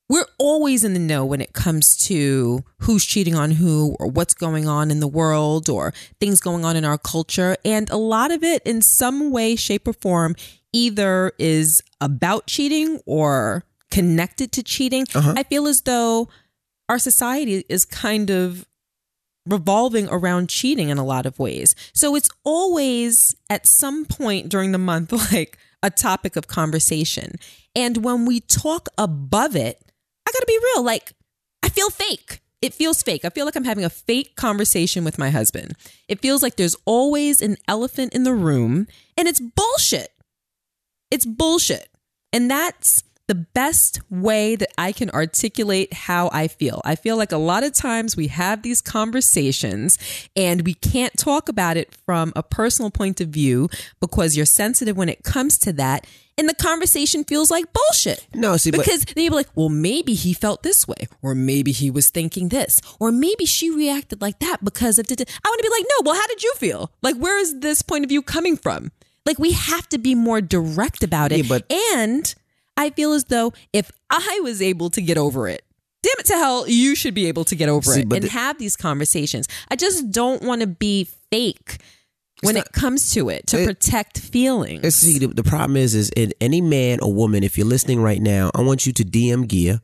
we're 0.09 0.25
always 0.37 0.83
in 0.83 0.93
the 0.93 0.99
know 0.99 1.25
when 1.25 1.41
it 1.41 1.53
comes 1.53 1.95
to 2.07 2.63
who's 2.79 3.03
cheating 3.05 3.35
on 3.35 3.51
who 3.51 3.95
or 3.99 4.07
what's 4.07 4.33
going 4.33 4.67
on 4.67 4.91
in 4.91 4.99
the 4.99 5.07
world 5.07 5.69
or 5.69 5.93
things 6.19 6.39
going 6.39 6.63
on 6.65 6.75
in 6.75 6.85
our 6.85 6.97
culture. 6.97 7.57
And 7.65 7.89
a 7.89 7.97
lot 7.97 8.31
of 8.31 8.43
it, 8.43 8.61
in 8.65 8.81
some 8.81 9.31
way, 9.31 9.55
shape, 9.55 9.87
or 9.87 9.93
form, 9.93 10.35
either 10.73 11.31
is 11.39 11.81
about 12.01 12.47
cheating 12.47 12.99
or 13.05 13.63
connected 13.93 14.51
to 14.53 14.63
cheating. 14.63 15.05
Uh-huh. 15.13 15.35
I 15.37 15.43
feel 15.43 15.67
as 15.67 15.83
though 15.83 16.27
our 16.89 16.97
society 16.97 17.63
is 17.69 17.85
kind 17.85 18.31
of 18.31 18.65
revolving 19.45 20.07
around 20.09 20.49
cheating 20.49 20.89
in 20.89 20.97
a 20.97 21.05
lot 21.05 21.25
of 21.27 21.37
ways. 21.37 21.75
So 21.93 22.15
it's 22.15 22.29
always 22.43 23.35
at 23.49 23.67
some 23.67 24.05
point 24.05 24.49
during 24.49 24.71
the 24.71 24.77
month 24.79 25.11
like 25.33 25.57
a 25.83 25.91
topic 25.91 26.35
of 26.35 26.47
conversation. 26.47 27.35
And 27.75 27.97
when 27.97 28.25
we 28.25 28.39
talk 28.39 28.89
above 28.97 29.55
it, 29.55 29.79
I 30.27 30.31
got 30.31 30.39
to 30.39 30.45
be 30.47 30.59
real, 30.73 30.83
like 30.83 31.13
I 31.61 31.69
feel 31.69 31.89
fake. 31.91 32.39
It 32.63 32.73
feels 32.73 33.03
fake. 33.03 33.25
I 33.25 33.29
feel 33.29 33.45
like 33.45 33.57
I'm 33.57 33.65
having 33.65 33.83
a 33.83 33.89
fake 33.89 34.37
conversation 34.37 35.03
with 35.03 35.19
my 35.19 35.29
husband. 35.29 35.75
It 36.07 36.21
feels 36.21 36.41
like 36.41 36.55
there's 36.55 36.77
always 36.85 37.41
an 37.41 37.57
elephant 37.67 38.15
in 38.15 38.23
the 38.23 38.33
room 38.33 38.87
and 39.17 39.27
it's 39.27 39.41
bullshit. 39.41 40.09
It's 41.11 41.25
bullshit. 41.25 41.89
And 42.31 42.49
that's 42.49 43.03
the 43.27 43.35
best 43.35 44.01
way 44.09 44.55
that 44.57 44.69
I 44.77 44.91
can 44.91 45.09
articulate 45.11 45.93
how 45.93 46.29
I 46.33 46.47
feel. 46.49 46.81
I 46.83 46.95
feel 46.95 47.15
like 47.15 47.31
a 47.31 47.37
lot 47.37 47.63
of 47.63 47.73
times 47.73 48.17
we 48.17 48.27
have 48.27 48.63
these 48.63 48.81
conversations 48.81 49.97
and 50.35 50.63
we 50.65 50.73
can't 50.73 51.17
talk 51.17 51.47
about 51.47 51.77
it 51.77 51.95
from 52.05 52.33
a 52.35 52.43
personal 52.43 52.91
point 52.91 53.21
of 53.21 53.29
view 53.29 53.69
because 54.01 54.35
you're 54.35 54.45
sensitive 54.45 54.97
when 54.97 55.07
it 55.09 55.23
comes 55.23 55.57
to 55.59 55.73
that. 55.73 56.05
And 56.37 56.49
the 56.49 56.55
conversation 56.55 57.23
feels 57.23 57.51
like 57.51 57.71
bullshit. 57.71 58.25
No, 58.33 58.57
see, 58.57 58.71
Because 58.71 59.05
then 59.05 59.23
you'll 59.23 59.31
be 59.31 59.35
like, 59.37 59.49
well, 59.55 59.69
maybe 59.69 60.15
he 60.15 60.33
felt 60.33 60.63
this 60.63 60.87
way, 60.87 61.07
or 61.21 61.35
maybe 61.35 61.71
he 61.71 61.91
was 61.91 62.09
thinking 62.09 62.49
this, 62.49 62.81
or 62.99 63.11
maybe 63.11 63.45
she 63.45 63.69
reacted 63.69 64.19
like 64.19 64.39
that 64.39 64.63
because 64.63 64.97
of. 64.97 65.05
da-da." 65.05 65.25
I 65.45 65.47
want 65.49 65.59
to 65.59 65.63
be 65.63 65.69
like, 65.69 65.85
no, 65.87 66.09
well, 66.11 66.19
how 66.19 66.25
did 66.27 66.41
you 66.41 66.51
feel? 66.57 66.91
Like, 67.03 67.17
where 67.17 67.39
is 67.39 67.59
this 67.59 67.83
point 67.83 68.03
of 68.03 68.09
view 68.09 68.23
coming 68.23 68.57
from? 68.57 68.91
Like, 69.27 69.37
we 69.37 69.51
have 69.51 69.87
to 69.89 69.99
be 69.99 70.15
more 70.15 70.41
direct 70.41 71.03
about 71.03 71.31
it. 71.31 71.37
Yeah, 71.37 71.45
but- 71.47 71.71
and 71.71 72.33
I 72.77 72.89
feel 72.91 73.13
as 73.13 73.25
though 73.25 73.53
if 73.71 73.91
I 74.09 74.39
was 74.43 74.61
able 74.61 74.89
to 74.91 75.01
get 75.01 75.17
over 75.17 75.47
it, 75.47 75.63
damn 76.01 76.13
it 76.19 76.25
to 76.27 76.33
hell, 76.33 76.67
you 76.67 76.95
should 76.95 77.13
be 77.13 77.27
able 77.27 77.45
to 77.45 77.55
get 77.55 77.69
over 77.69 77.91
See, 77.93 78.01
it 78.01 78.13
and 78.13 78.23
the- 78.23 78.29
have 78.29 78.57
these 78.57 78.75
conversations. 78.75 79.47
I 79.69 79.75
just 79.75 80.11
don't 80.11 80.41
want 80.43 80.61
to 80.61 80.67
be 80.67 81.07
fake 81.31 81.77
when 82.41 82.55
not- 82.55 82.65
it 82.65 82.71
comes 82.73 83.11
to 83.13 83.29
it 83.29 83.47
to 83.47 83.61
It- 83.61 83.65
protect 83.65 84.19
feelings. 84.19 84.95
See, 84.95 85.19
the, 85.19 85.27
the 85.27 85.43
problem 85.43 85.77
is, 85.77 85.93
is 85.95 86.09
in 86.15 86.33
any 86.41 86.61
man 86.61 86.99
or 87.01 87.13
woman, 87.13 87.43
if 87.43 87.57
you're 87.57 87.67
listening 87.67 88.01
right 88.01 88.21
now, 88.21 88.51
I 88.55 88.61
want 88.61 88.85
you 88.85 88.93
to 88.93 89.03
DM 89.03 89.47
Gia 89.47 89.81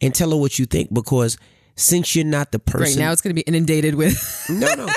and 0.00 0.14
tell 0.14 0.30
her 0.30 0.36
what 0.36 0.58
you 0.58 0.64
think 0.66 0.94
because 0.94 1.36
since 1.76 2.16
you're 2.16 2.24
not 2.24 2.50
the 2.52 2.58
person, 2.58 2.98
Right 2.98 3.04
now, 3.06 3.12
it's 3.12 3.20
going 3.20 3.30
to 3.34 3.40
be 3.40 3.42
inundated 3.46 3.94
with. 3.94 4.46
no, 4.48 4.74
no, 4.74 4.88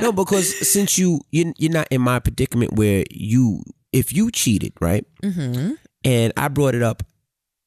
no, 0.00 0.12
because 0.12 0.68
since 0.70 0.96
you 0.98 1.20
you 1.30 1.52
you're 1.58 1.72
not 1.72 1.88
in 1.90 2.00
my 2.00 2.18
predicament 2.18 2.74
where 2.74 3.04
you 3.10 3.62
if 3.92 4.12
you 4.12 4.30
cheated, 4.30 4.72
right, 4.80 5.04
mm-hmm. 5.22 5.72
And 6.04 6.32
I 6.36 6.48
brought 6.48 6.74
it 6.74 6.82
up 6.82 7.02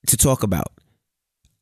to 0.08 0.18
talk 0.18 0.44
about, 0.44 0.68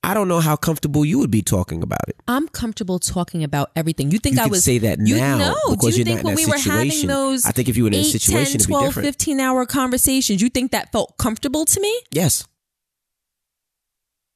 I 0.04 0.16
don't 0.16 0.28
know 0.28 0.40
how 0.40 0.56
comfortable 0.56 1.06
you 1.06 1.20
would 1.20 1.30
be 1.30 1.44
talking 1.44 1.84
about 1.84 2.08
it. 2.08 2.16
I'm 2.28 2.48
comfortable 2.48 2.98
talking 2.98 3.44
about 3.44 3.70
everything. 3.76 4.10
You 4.10 4.18
think 4.18 4.38
You 4.38 4.44
I 4.44 4.48
was 4.48 4.64
say 4.64 4.80
that 4.80 4.98
you 5.00 5.16
now 5.16 5.38
know, 5.38 5.56
because 5.70 5.96
you 5.96 6.04
you're 6.04 6.06
think 6.06 6.24
not 6.24 6.32
in 6.32 6.36
when 6.36 6.36
we 6.38 6.46
that 6.46 6.52
were 6.52 6.72
having 6.72 6.90
situation. 6.90 7.08
those 7.08 7.46
I 7.46 7.52
think 7.52 7.70
if 7.70 7.78
you 7.78 7.84
were 7.84 7.90
in 7.90 7.96
a 7.96 8.04
situation, 8.04 8.46
10, 8.46 8.56
it'd 8.56 8.68
be 8.68 8.72
12, 8.74 8.86
different. 8.88 9.06
15 9.06 9.40
hour 9.40 9.66
conversations, 9.68 10.42
you 10.42 10.50
think 10.50 10.72
that 10.72 10.92
felt 10.92 11.18
comfortable 11.20 11.66
to 11.66 11.80
me? 11.80 12.02
Yes, 12.12 12.46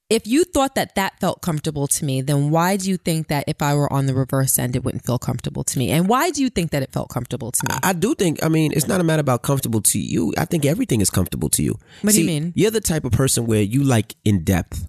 If 0.07 0.27
you 0.27 0.43
thought 0.43 0.75
that 0.75 0.93
that 0.95 1.19
felt 1.19 1.41
comfortable 1.41 1.87
to 1.87 2.05
me, 2.05 2.21
then 2.21 2.51
why 2.51 2.77
do 2.77 2.87
you 2.87 2.97
think 2.97 3.27
that 3.29 3.45
if 3.47 3.59
I 3.59 3.73
were 3.73 3.91
on 3.91 4.05
the 4.05 4.13
reverse 4.13 4.59
end, 4.59 4.75
it 4.75 4.83
wouldn't 4.83 5.03
feel 5.03 5.17
comfortable 5.17 5.63
to 5.63 5.79
me? 5.79 5.89
And 5.89 6.07
why 6.07 6.29
do 6.29 6.43
you 6.43 6.51
think 6.51 6.69
that 6.71 6.83
it 6.83 6.91
felt 6.91 7.09
comfortable 7.09 7.51
to 7.51 7.65
me? 7.67 7.75
I 7.81 7.93
do 7.93 8.13
think. 8.13 8.43
I 8.43 8.49
mean, 8.49 8.71
it's 8.71 8.87
not 8.87 9.01
a 9.01 9.03
matter 9.03 9.21
about 9.21 9.41
comfortable 9.41 9.81
to 9.81 9.99
you. 9.99 10.31
I 10.37 10.45
think 10.45 10.63
everything 10.63 11.01
is 11.01 11.09
comfortable 11.09 11.49
to 11.49 11.63
you. 11.63 11.79
What 12.01 12.13
do 12.13 12.21
you 12.21 12.27
mean? 12.27 12.53
You're 12.55 12.69
the 12.69 12.81
type 12.81 13.03
of 13.03 13.13
person 13.13 13.47
where 13.47 13.63
you 13.63 13.83
like 13.83 14.15
in 14.23 14.43
depth. 14.43 14.87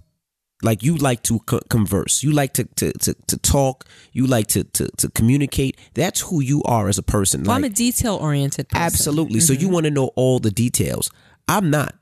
Like 0.61 0.83
you 0.83 0.95
like 0.97 1.23
to 1.23 1.39
co- 1.39 1.61
converse. 1.69 2.21
You 2.21 2.31
like 2.31 2.53
to, 2.53 2.65
to, 2.65 2.91
to, 2.93 3.15
to 3.27 3.37
talk. 3.37 3.85
You 4.11 4.27
like 4.27 4.47
to, 4.47 4.63
to, 4.65 4.87
to 4.97 5.09
communicate. 5.09 5.79
That's 5.95 6.21
who 6.21 6.41
you 6.41 6.61
are 6.63 6.89
as 6.89 6.99
a 6.99 7.03
person. 7.03 7.43
well, 7.43 7.55
I'm 7.55 7.63
a 7.63 7.69
detail 7.69 8.15
oriented 8.15 8.69
person. 8.69 8.83
Absolutely. 8.83 9.39
So 9.39 9.53
you 9.53 9.65
mm-hmm. 9.65 9.73
want 9.73 9.83
to 9.85 9.91
know 9.91 10.11
all 10.15 10.37
the 10.39 10.51
details. 10.51 11.09
I'm 11.47 11.71
not. 11.71 11.95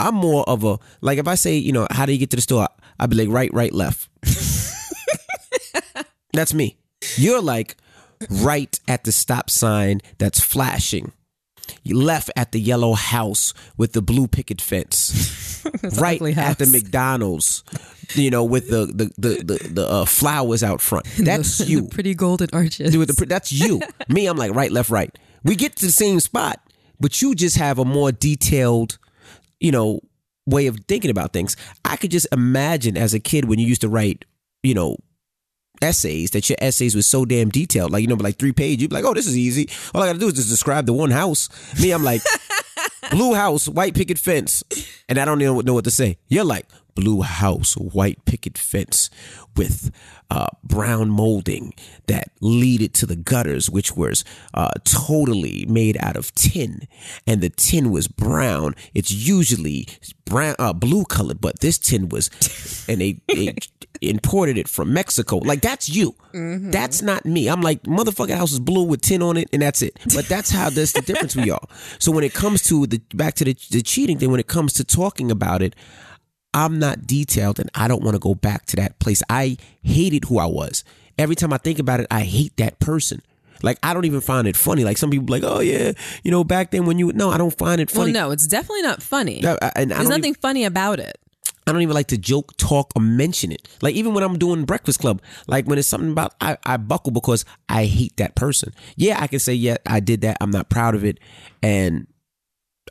I'm 0.00 0.14
more 0.14 0.42
of 0.48 0.64
a 0.64 0.78
like 1.00 1.18
if 1.18 1.28
I 1.28 1.34
say, 1.36 1.56
you 1.56 1.72
know, 1.72 1.86
how 1.90 2.06
do 2.06 2.12
you 2.12 2.18
get 2.18 2.30
to 2.30 2.36
the 2.36 2.42
store? 2.42 2.68
I'd 2.98 3.10
be 3.10 3.16
like 3.16 3.28
right, 3.28 3.52
right, 3.54 3.72
left. 3.72 4.08
that's 6.32 6.54
me. 6.54 6.76
You're 7.16 7.42
like 7.42 7.76
right 8.30 8.78
at 8.88 9.04
the 9.04 9.12
stop 9.12 9.50
sign 9.50 10.00
that's 10.18 10.40
flashing. 10.40 11.12
You 11.82 12.00
left 12.00 12.30
at 12.36 12.52
the 12.52 12.60
yellow 12.60 12.94
house 12.94 13.54
with 13.76 13.92
the 13.92 14.02
blue 14.02 14.26
picket 14.26 14.60
fence. 14.60 15.64
right 16.00 16.20
at 16.36 16.58
the. 16.58 16.66
McDonald's, 16.66 17.62
you 18.14 18.30
know, 18.30 18.42
with 18.44 18.68
the 18.70 18.86
the 18.86 19.10
the 19.18 19.42
the, 19.44 19.68
the 19.68 19.88
uh, 19.88 20.04
flowers 20.04 20.62
out 20.64 20.80
front. 20.80 21.06
That's 21.18 21.58
The- 21.58 21.64
you. 21.66 21.80
The 21.82 21.88
pretty 21.90 22.14
golden 22.14 22.48
arches. 22.52 22.92
Do 22.92 23.02
it 23.02 23.06
the, 23.06 23.26
that's 23.26 23.52
you. 23.52 23.80
Me, 24.08 24.26
I'm 24.26 24.36
like 24.36 24.52
right, 24.54 24.72
left, 24.72 24.90
right. 24.90 25.16
We 25.44 25.54
get 25.56 25.76
to 25.76 25.86
the 25.86 25.92
same 25.92 26.18
spot, 26.20 26.60
but 26.98 27.22
you 27.22 27.34
just 27.34 27.56
have 27.56 27.78
a 27.78 27.84
more 27.84 28.10
detailed, 28.12 28.98
you 29.60 29.70
know, 29.70 30.00
way 30.46 30.66
of 30.66 30.78
thinking 30.88 31.10
about 31.10 31.32
things. 31.32 31.56
I 31.84 31.96
could 31.96 32.10
just 32.10 32.26
imagine 32.32 32.96
as 32.96 33.14
a 33.14 33.20
kid 33.20 33.44
when 33.44 33.58
you 33.58 33.66
used 33.66 33.82
to 33.82 33.88
write, 33.88 34.24
you 34.62 34.74
know, 34.74 34.96
essays 35.82 36.30
that 36.32 36.48
your 36.48 36.58
essays 36.60 36.94
were 36.94 37.02
so 37.02 37.24
damn 37.24 37.48
detailed, 37.48 37.92
like 37.92 38.02
you 38.02 38.08
know, 38.08 38.16
like 38.16 38.38
three 38.38 38.52
pages. 38.52 38.82
You'd 38.82 38.90
be 38.90 38.96
like, 38.96 39.04
"Oh, 39.04 39.14
this 39.14 39.26
is 39.26 39.36
easy. 39.36 39.68
All 39.94 40.02
I 40.02 40.06
got 40.06 40.14
to 40.14 40.18
do 40.18 40.28
is 40.28 40.34
just 40.34 40.48
describe 40.48 40.86
the 40.86 40.92
one 40.92 41.10
house." 41.10 41.48
Me, 41.80 41.92
I'm 41.92 42.04
like, 42.04 42.22
blue 43.10 43.34
house, 43.34 43.68
white 43.68 43.94
picket 43.94 44.18
fence, 44.18 44.62
and 45.08 45.18
I 45.18 45.24
don't 45.24 45.40
even 45.40 45.64
know 45.64 45.74
what 45.74 45.84
to 45.84 45.90
say. 45.90 46.18
You're 46.28 46.44
like 46.44 46.66
blue 46.94 47.22
house, 47.22 47.74
white 47.74 48.24
picket 48.24 48.58
fence 48.58 49.10
with 49.56 49.90
uh, 50.30 50.46
brown 50.62 51.10
molding 51.10 51.74
that 52.06 52.30
leaded 52.40 52.94
to 52.94 53.06
the 53.06 53.16
gutters, 53.16 53.68
which 53.68 53.96
was 53.96 54.24
uh, 54.54 54.70
totally 54.84 55.66
made 55.66 55.96
out 56.00 56.16
of 56.16 56.32
tin, 56.34 56.86
and 57.26 57.40
the 57.40 57.50
tin 57.50 57.90
was 57.90 58.06
brown. 58.08 58.74
It's 58.94 59.10
usually 59.10 59.88
brown, 60.24 60.54
uh, 60.58 60.72
blue 60.72 61.04
colored, 61.04 61.40
but 61.40 61.60
this 61.60 61.78
tin 61.78 62.08
was, 62.08 62.30
and 62.88 63.00
they, 63.00 63.20
they 63.28 63.54
imported 64.00 64.56
it 64.56 64.68
from 64.68 64.92
Mexico. 64.92 65.38
Like 65.38 65.62
that's 65.62 65.88
you. 65.88 66.14
That's 66.70 67.02
not 67.02 67.26
me. 67.26 67.48
I'm 67.48 67.60
like 67.60 67.82
motherfucking 67.82 68.36
house 68.36 68.52
is 68.52 68.60
blue 68.60 68.84
with 68.84 69.00
tin 69.00 69.22
on 69.22 69.36
it, 69.36 69.48
and 69.52 69.60
that's 69.60 69.82
it. 69.82 69.98
But 70.14 70.26
that's 70.26 70.50
how 70.50 70.70
that's 70.70 70.92
the 70.92 71.02
difference 71.02 71.34
we 71.34 71.50
are. 71.50 71.66
So 71.98 72.12
when 72.12 72.22
it 72.22 72.34
comes 72.34 72.62
to 72.64 72.86
the 72.86 73.00
back 73.14 73.34
to 73.34 73.44
the, 73.44 73.56
the 73.70 73.82
cheating 73.82 74.18
thing, 74.18 74.30
when 74.30 74.40
it 74.40 74.46
comes 74.46 74.72
to 74.74 74.84
talking 74.84 75.30
about 75.32 75.60
it, 75.60 75.74
I'm 76.52 76.78
not 76.78 77.06
detailed, 77.06 77.60
and 77.60 77.70
I 77.74 77.86
don't 77.88 78.02
want 78.02 78.14
to 78.14 78.18
go 78.20 78.34
back 78.34 78.66
to 78.66 78.76
that 78.76 78.98
place. 78.98 79.22
I 79.30 79.56
hated 79.82 80.24
who 80.24 80.38
I 80.38 80.46
was. 80.46 80.82
Every 81.18 81.36
time 81.36 81.52
I 81.52 81.58
think 81.58 81.78
about 81.78 82.00
it, 82.00 82.06
I 82.10 82.20
hate 82.22 82.56
that 82.56 82.78
person. 82.80 83.22
Like 83.62 83.78
I 83.82 83.92
don't 83.92 84.06
even 84.06 84.20
find 84.22 84.48
it 84.48 84.56
funny. 84.56 84.84
Like 84.84 84.96
some 84.96 85.10
people 85.10 85.26
be 85.26 85.32
like, 85.34 85.44
oh 85.44 85.60
yeah, 85.60 85.92
you 86.24 86.30
know, 86.30 86.44
back 86.44 86.70
then 86.70 86.86
when 86.86 86.98
you 86.98 87.12
no, 87.12 87.30
I 87.30 87.36
don't 87.38 87.56
find 87.56 87.80
it 87.80 87.90
funny. 87.90 88.12
Well, 88.12 88.28
no, 88.28 88.30
it's 88.32 88.46
definitely 88.46 88.82
not 88.82 89.02
funny. 89.02 89.46
I- 89.46 89.58
I- 89.76 89.84
There's 89.84 90.08
nothing 90.08 90.34
funny 90.34 90.64
about 90.64 90.98
it. 90.98 91.18
I 91.66 91.72
don't 91.72 91.82
even 91.82 91.94
like 91.94 92.08
to 92.08 92.18
joke, 92.18 92.56
talk, 92.56 92.90
or 92.96 93.02
mention 93.02 93.52
it. 93.52 93.68
Like 93.82 93.94
even 93.94 94.14
when 94.14 94.24
I'm 94.24 94.38
doing 94.38 94.64
Breakfast 94.64 94.98
Club, 94.98 95.20
like 95.46 95.66
when 95.66 95.78
it's 95.78 95.86
something 95.86 96.10
about 96.10 96.34
I, 96.40 96.56
I 96.64 96.78
buckle 96.78 97.12
because 97.12 97.44
I 97.68 97.84
hate 97.84 98.16
that 98.16 98.34
person. 98.34 98.72
Yeah, 98.96 99.20
I 99.22 99.26
can 99.26 99.38
say, 99.38 99.52
yeah, 99.54 99.76
I 99.86 100.00
did 100.00 100.22
that. 100.22 100.38
I'm 100.40 100.50
not 100.50 100.70
proud 100.70 100.94
of 100.94 101.04
it, 101.04 101.20
and 101.62 102.06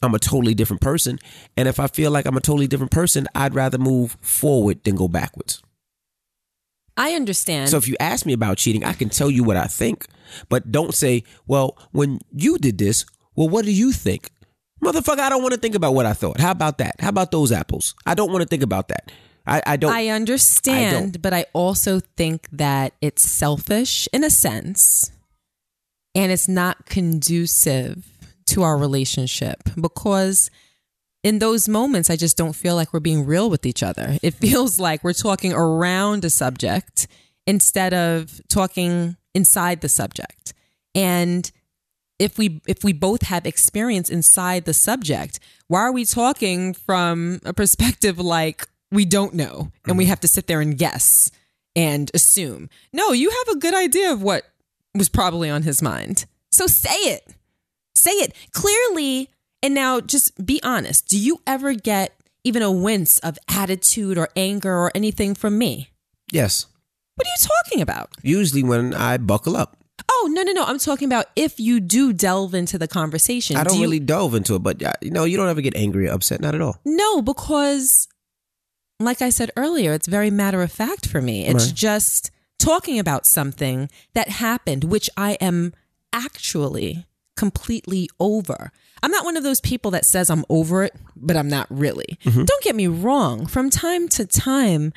I'm 0.01 0.13
a 0.15 0.19
totally 0.19 0.53
different 0.53 0.81
person. 0.81 1.19
And 1.57 1.67
if 1.67 1.79
I 1.79 1.87
feel 1.87 2.11
like 2.11 2.25
I'm 2.25 2.37
a 2.37 2.41
totally 2.41 2.67
different 2.67 2.91
person, 2.91 3.27
I'd 3.35 3.55
rather 3.55 3.77
move 3.77 4.17
forward 4.21 4.83
than 4.83 4.95
go 4.95 5.07
backwards. 5.07 5.61
I 6.95 7.13
understand. 7.13 7.69
So 7.69 7.77
if 7.77 7.87
you 7.87 7.95
ask 7.99 8.25
me 8.25 8.33
about 8.33 8.57
cheating, 8.57 8.83
I 8.83 8.93
can 8.93 9.09
tell 9.09 9.29
you 9.29 9.43
what 9.43 9.55
I 9.55 9.65
think, 9.67 10.05
but 10.49 10.71
don't 10.71 10.93
say, 10.93 11.23
well, 11.47 11.77
when 11.91 12.19
you 12.33 12.57
did 12.57 12.77
this, 12.77 13.05
well, 13.35 13.47
what 13.47 13.63
do 13.63 13.71
you 13.71 13.93
think? 13.93 14.31
Motherfucker, 14.83 15.19
I 15.19 15.29
don't 15.29 15.41
want 15.41 15.53
to 15.53 15.59
think 15.59 15.75
about 15.75 15.93
what 15.93 16.05
I 16.05 16.13
thought. 16.13 16.39
How 16.39 16.51
about 16.51 16.77
that? 16.79 16.95
How 16.99 17.09
about 17.09 17.31
those 17.31 17.51
apples? 17.51 17.95
I 18.05 18.15
don't 18.15 18.31
want 18.31 18.41
to 18.41 18.47
think 18.47 18.63
about 18.63 18.89
that. 18.89 19.11
I, 19.47 19.61
I 19.65 19.77
don't. 19.77 19.93
I 19.93 20.09
understand, 20.09 21.21
but 21.21 21.33
I 21.33 21.45
also 21.53 22.01
think 22.17 22.47
that 22.51 22.93
it's 23.01 23.23
selfish 23.23 24.07
in 24.13 24.23
a 24.23 24.29
sense 24.29 25.11
and 26.13 26.31
it's 26.31 26.47
not 26.47 26.85
conducive 26.85 28.05
to 28.49 28.63
our 28.63 28.77
relationship 28.77 29.57
because 29.79 30.49
in 31.23 31.39
those 31.39 31.67
moments, 31.67 32.09
I 32.09 32.15
just 32.15 32.37
don't 32.37 32.55
feel 32.55 32.75
like 32.75 32.93
we're 32.93 32.99
being 32.99 33.25
real 33.25 33.49
with 33.49 33.65
each 33.65 33.83
other. 33.83 34.17
It 34.21 34.33
feels 34.35 34.79
like 34.79 35.03
we're 35.03 35.13
talking 35.13 35.53
around 35.53 36.23
a 36.25 36.29
subject 36.29 37.07
instead 37.45 37.93
of 37.93 38.41
talking 38.47 39.17
inside 39.33 39.81
the 39.81 39.89
subject. 39.89 40.53
And 40.95 41.51
if 42.19 42.37
we 42.37 42.61
if 42.67 42.83
we 42.83 42.93
both 42.93 43.23
have 43.23 43.45
experience 43.45 44.09
inside 44.09 44.65
the 44.65 44.73
subject, 44.73 45.39
why 45.67 45.79
are 45.79 45.91
we 45.91 46.05
talking 46.05 46.73
from 46.73 47.39
a 47.45 47.53
perspective 47.53 48.19
like 48.19 48.67
we 48.91 49.05
don't 49.05 49.33
know 49.33 49.71
and 49.85 49.97
we 49.97 50.03
mm-hmm. 50.03 50.09
have 50.09 50.19
to 50.21 50.27
sit 50.27 50.47
there 50.47 50.61
and 50.61 50.77
guess 50.77 51.31
and 51.75 52.11
assume? 52.13 52.69
No, 52.91 53.13
you 53.13 53.29
have 53.29 53.55
a 53.55 53.59
good 53.59 53.73
idea 53.73 54.11
of 54.11 54.21
what 54.21 54.43
was 54.93 55.09
probably 55.09 55.49
on 55.49 55.63
his 55.63 55.81
mind. 55.81 56.25
So 56.51 56.67
say 56.67 56.89
it. 56.89 57.35
Say 57.99 58.11
it 58.11 58.33
clearly. 58.53 59.29
And 59.61 59.73
now 59.73 59.99
just 59.99 60.45
be 60.45 60.59
honest. 60.63 61.07
Do 61.09 61.19
you 61.19 61.41
ever 61.45 61.73
get 61.73 62.15
even 62.45 62.61
a 62.61 62.71
wince 62.71 63.19
of 63.19 63.37
attitude 63.49 64.17
or 64.17 64.29
anger 64.35 64.73
or 64.73 64.91
anything 64.95 65.35
from 65.35 65.57
me? 65.57 65.89
yes. 66.31 66.65
What 67.15 67.27
are 67.27 67.31
you 67.31 67.47
talking 67.65 67.81
about? 67.81 68.11
Usually 68.23 68.63
when 68.63 68.93
I 68.93 69.17
buckle 69.17 69.57
up, 69.57 69.75
Oh, 70.11 70.29
no, 70.31 70.41
no, 70.43 70.53
no. 70.53 70.63
I'm 70.63 70.79
talking 70.79 71.05
about 71.09 71.25
if 71.35 71.59
you 71.59 71.81
do 71.81 72.13
delve 72.13 72.53
into 72.55 72.77
the 72.77 72.87
conversation. 72.87 73.57
I 73.57 73.63
don't 73.65 73.73
do 73.73 73.79
you- 73.79 73.85
really 73.85 73.99
delve 73.99 74.33
into 74.35 74.55
it, 74.55 74.59
but 74.63 74.81
uh, 74.81 74.93
you 75.01 75.11
know, 75.11 75.25
you 75.25 75.35
don't 75.35 75.49
ever 75.49 75.59
get 75.59 75.75
angry 75.75 76.07
or 76.07 76.13
upset, 76.13 76.39
not 76.39 76.55
at 76.55 76.61
all. 76.61 76.79
No, 76.85 77.21
because 77.21 78.07
like 79.01 79.21
I 79.21 79.29
said 79.29 79.51
earlier, 79.57 79.91
it's 79.91 80.07
very 80.07 80.31
matter 80.31 80.61
of 80.61 80.71
fact 80.71 81.05
for 81.05 81.21
me. 81.21 81.45
It's 81.45 81.65
Right. 81.67 81.75
just 81.75 82.31
talking 82.57 82.97
about 82.99 83.25
something 83.25 83.89
that 84.13 84.29
happened, 84.29 84.85
which 84.85 85.09
I 85.17 85.33
am 85.41 85.73
actually 86.13 87.05
completely 87.39 88.09
over. 88.19 88.71
I'm 89.01 89.11
not 89.11 89.23
one 89.23 89.37
of 89.37 89.43
those 89.43 89.61
people 89.61 89.91
that 89.91 90.03
says 90.03 90.29
I'm 90.29 90.43
over 90.49 90.83
it, 90.83 90.93
but 91.15 91.37
I'm 91.37 91.47
not 91.47 91.67
really. 91.69 92.19
Mm-hmm. 92.25 92.43
Don't 92.43 92.63
get 92.63 92.75
me 92.75 92.87
wrong. 92.87 93.45
From 93.45 93.69
time 93.69 94.09
to 94.09 94.25
time, 94.27 94.91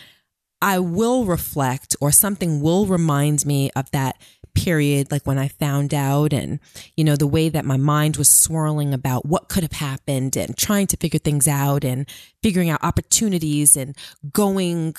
I 0.61 0.81
will 0.81 1.25
reflect 1.25 1.95
or 2.01 2.11
something 2.11 2.61
will 2.61 2.87
remind 2.87 3.47
me 3.47 3.71
of 3.77 3.89
that 3.93 4.17
period, 4.57 5.13
like 5.13 5.25
when 5.25 5.39
I 5.39 5.49
found 5.49 5.95
out 5.95 6.33
and, 6.33 6.59
you 6.97 7.05
know, 7.05 7.15
the 7.15 7.29
way 7.29 7.49
that 7.49 7.65
my 7.65 7.77
mind 7.77 8.17
was 8.17 8.29
swirling 8.29 8.93
about 8.93 9.25
what 9.25 9.49
could 9.49 9.63
have 9.63 9.73
happened 9.73 10.37
and 10.37 10.57
trying 10.57 10.89
to 10.89 10.97
figure 10.97 11.21
things 11.21 11.47
out 11.47 11.85
and 11.85 12.09
figuring 12.43 12.71
out 12.71 12.83
opportunities 12.83 13.77
and 13.77 13.97
going 14.33 14.95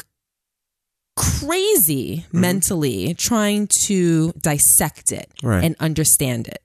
crazy 1.15 2.19
mm-hmm. 2.19 2.41
mentally, 2.41 3.13
trying 3.13 3.67
to 3.67 4.31
dissect 4.31 5.11
it 5.11 5.29
Right. 5.43 5.63
and 5.63 5.75
understand 5.79 6.47
it. 6.47 6.62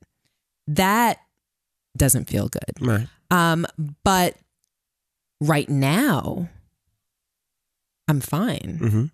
That 0.68 1.18
doesn't 1.96 2.28
feel 2.28 2.48
good. 2.48 2.62
Right. 2.80 3.08
Um, 3.30 3.66
but 4.04 4.36
right 5.40 5.68
now, 5.68 6.48
I'm 8.06 8.20
fine. 8.20 8.78
Mm-hmm. 8.80 9.04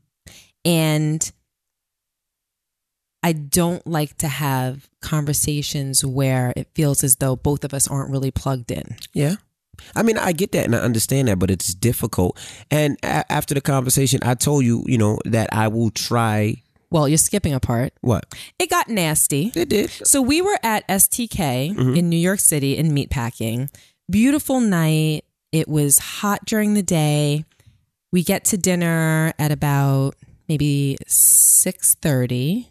And 0.65 1.33
I 3.23 3.33
don't 3.33 3.87
like 3.87 4.19
to 4.19 4.29
have 4.29 4.89
conversations 5.01 6.05
where 6.05 6.53
it 6.57 6.69
feels 6.75 7.03
as 7.03 7.17
though 7.17 7.37
both 7.37 7.65
of 7.65 7.73
us 7.73 7.89
aren't 7.89 8.11
really 8.11 8.31
plugged 8.31 8.71
in. 8.71 8.97
Yeah. 9.15 9.37
I 9.97 10.03
mean, 10.03 10.19
I 10.19 10.33
get 10.33 10.53
that 10.53 10.67
and 10.67 10.77
I 10.77 10.81
understand 10.81 11.29
that, 11.29 11.39
but 11.39 11.51
it's 11.51 11.75
difficult. 11.75 12.39
And 12.71 12.99
a- 13.03 13.31
after 13.33 13.55
the 13.55 13.61
conversation, 13.61 14.21
I 14.23 14.35
told 14.35 14.65
you, 14.65 14.85
you 14.87 14.99
know, 14.99 15.19
that 15.25 15.49
I 15.53 15.69
will 15.69 15.91
try. 15.91 16.63
Well, 16.95 17.09
you're 17.09 17.18
skipping 17.18 17.53
a 17.53 17.59
part. 17.59 17.92
What? 18.03 18.24
It 18.57 18.70
got 18.70 18.88
nasty. 18.88 19.51
It 19.57 19.68
did. 19.68 19.90
So 19.90 20.22
we 20.22 20.40
were 20.40 20.57
at 20.62 20.86
STK 20.86 21.74
Mm-hmm. 21.74 21.97
in 21.97 22.09
New 22.09 22.16
York 22.16 22.38
City 22.38 22.76
in 22.76 22.92
meatpacking. 22.92 23.68
Beautiful 24.09 24.61
night. 24.61 25.24
It 25.51 25.66
was 25.66 25.99
hot 25.99 26.45
during 26.45 26.74
the 26.74 26.84
day. 26.84 27.45
We 28.12 28.22
get 28.22 28.45
to 28.47 28.57
dinner 28.57 29.32
at 29.40 29.51
about 29.51 30.14
maybe 30.49 30.97
6:30, 31.09 32.66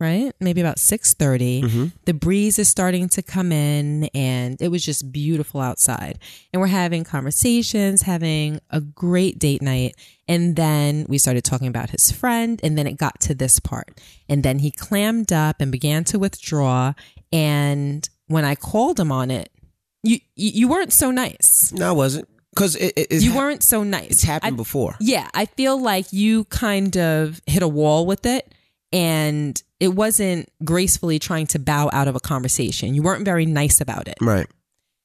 right? 0.00 0.32
Maybe 0.40 0.60
about 0.60 0.76
6:30. 0.78 1.62
Mm-hmm. 1.62 1.86
The 2.04 2.14
breeze 2.14 2.58
is 2.58 2.68
starting 2.68 3.08
to 3.10 3.22
come 3.22 3.52
in 3.52 4.04
and 4.14 4.60
it 4.60 4.68
was 4.68 4.84
just 4.84 5.10
beautiful 5.12 5.60
outside. 5.60 6.18
And 6.52 6.60
we're 6.60 6.66
having 6.68 7.04
conversations, 7.04 8.02
having 8.02 8.60
a 8.70 8.80
great 8.80 9.38
date 9.38 9.62
night. 9.62 9.94
And 10.28 10.56
then 10.56 11.06
we 11.08 11.18
started 11.18 11.44
talking 11.44 11.68
about 11.68 11.90
his 11.90 12.10
friend 12.10 12.60
and 12.62 12.76
then 12.78 12.86
it 12.86 12.96
got 12.96 13.20
to 13.22 13.34
this 13.34 13.60
part. 13.60 14.00
And 14.28 14.42
then 14.42 14.58
he 14.60 14.70
clammed 14.70 15.32
up 15.32 15.56
and 15.60 15.70
began 15.70 16.04
to 16.04 16.18
withdraw 16.18 16.94
and 17.32 18.08
when 18.26 18.44
I 18.44 18.54
called 18.54 18.98
him 18.98 19.12
on 19.12 19.30
it, 19.30 19.50
you 20.02 20.18
you, 20.34 20.68
weren't 20.68 20.92
so 20.92 21.10
nice. 21.10 21.72
No, 21.74 21.88
I 21.88 21.92
wasn't. 21.92 22.28
Because 22.54 22.76
it, 22.76 22.92
it, 22.96 23.22
You 23.22 23.34
weren't 23.34 23.62
so 23.64 23.82
nice. 23.82 24.10
it's 24.12 24.22
happened 24.22 24.54
I- 24.54 24.56
before. 24.56 24.94
yeah, 25.00 25.28
I 25.34 25.46
feel 25.46 25.76
like 25.80 26.12
you 26.12 26.44
kind 26.44 26.96
of 26.96 27.40
hit 27.46 27.62
a 27.62 27.68
wall 27.68 28.06
with 28.06 28.24
it 28.24 28.54
and 28.94 29.60
it 29.80 29.88
wasn't 29.88 30.48
gracefully 30.64 31.18
trying 31.18 31.48
to 31.48 31.58
bow 31.58 31.90
out 31.92 32.06
of 32.06 32.14
a 32.14 32.20
conversation. 32.20 32.94
You 32.94 33.02
weren't 33.02 33.24
very 33.24 33.44
nice 33.44 33.80
about 33.80 34.06
it. 34.06 34.14
Right. 34.20 34.46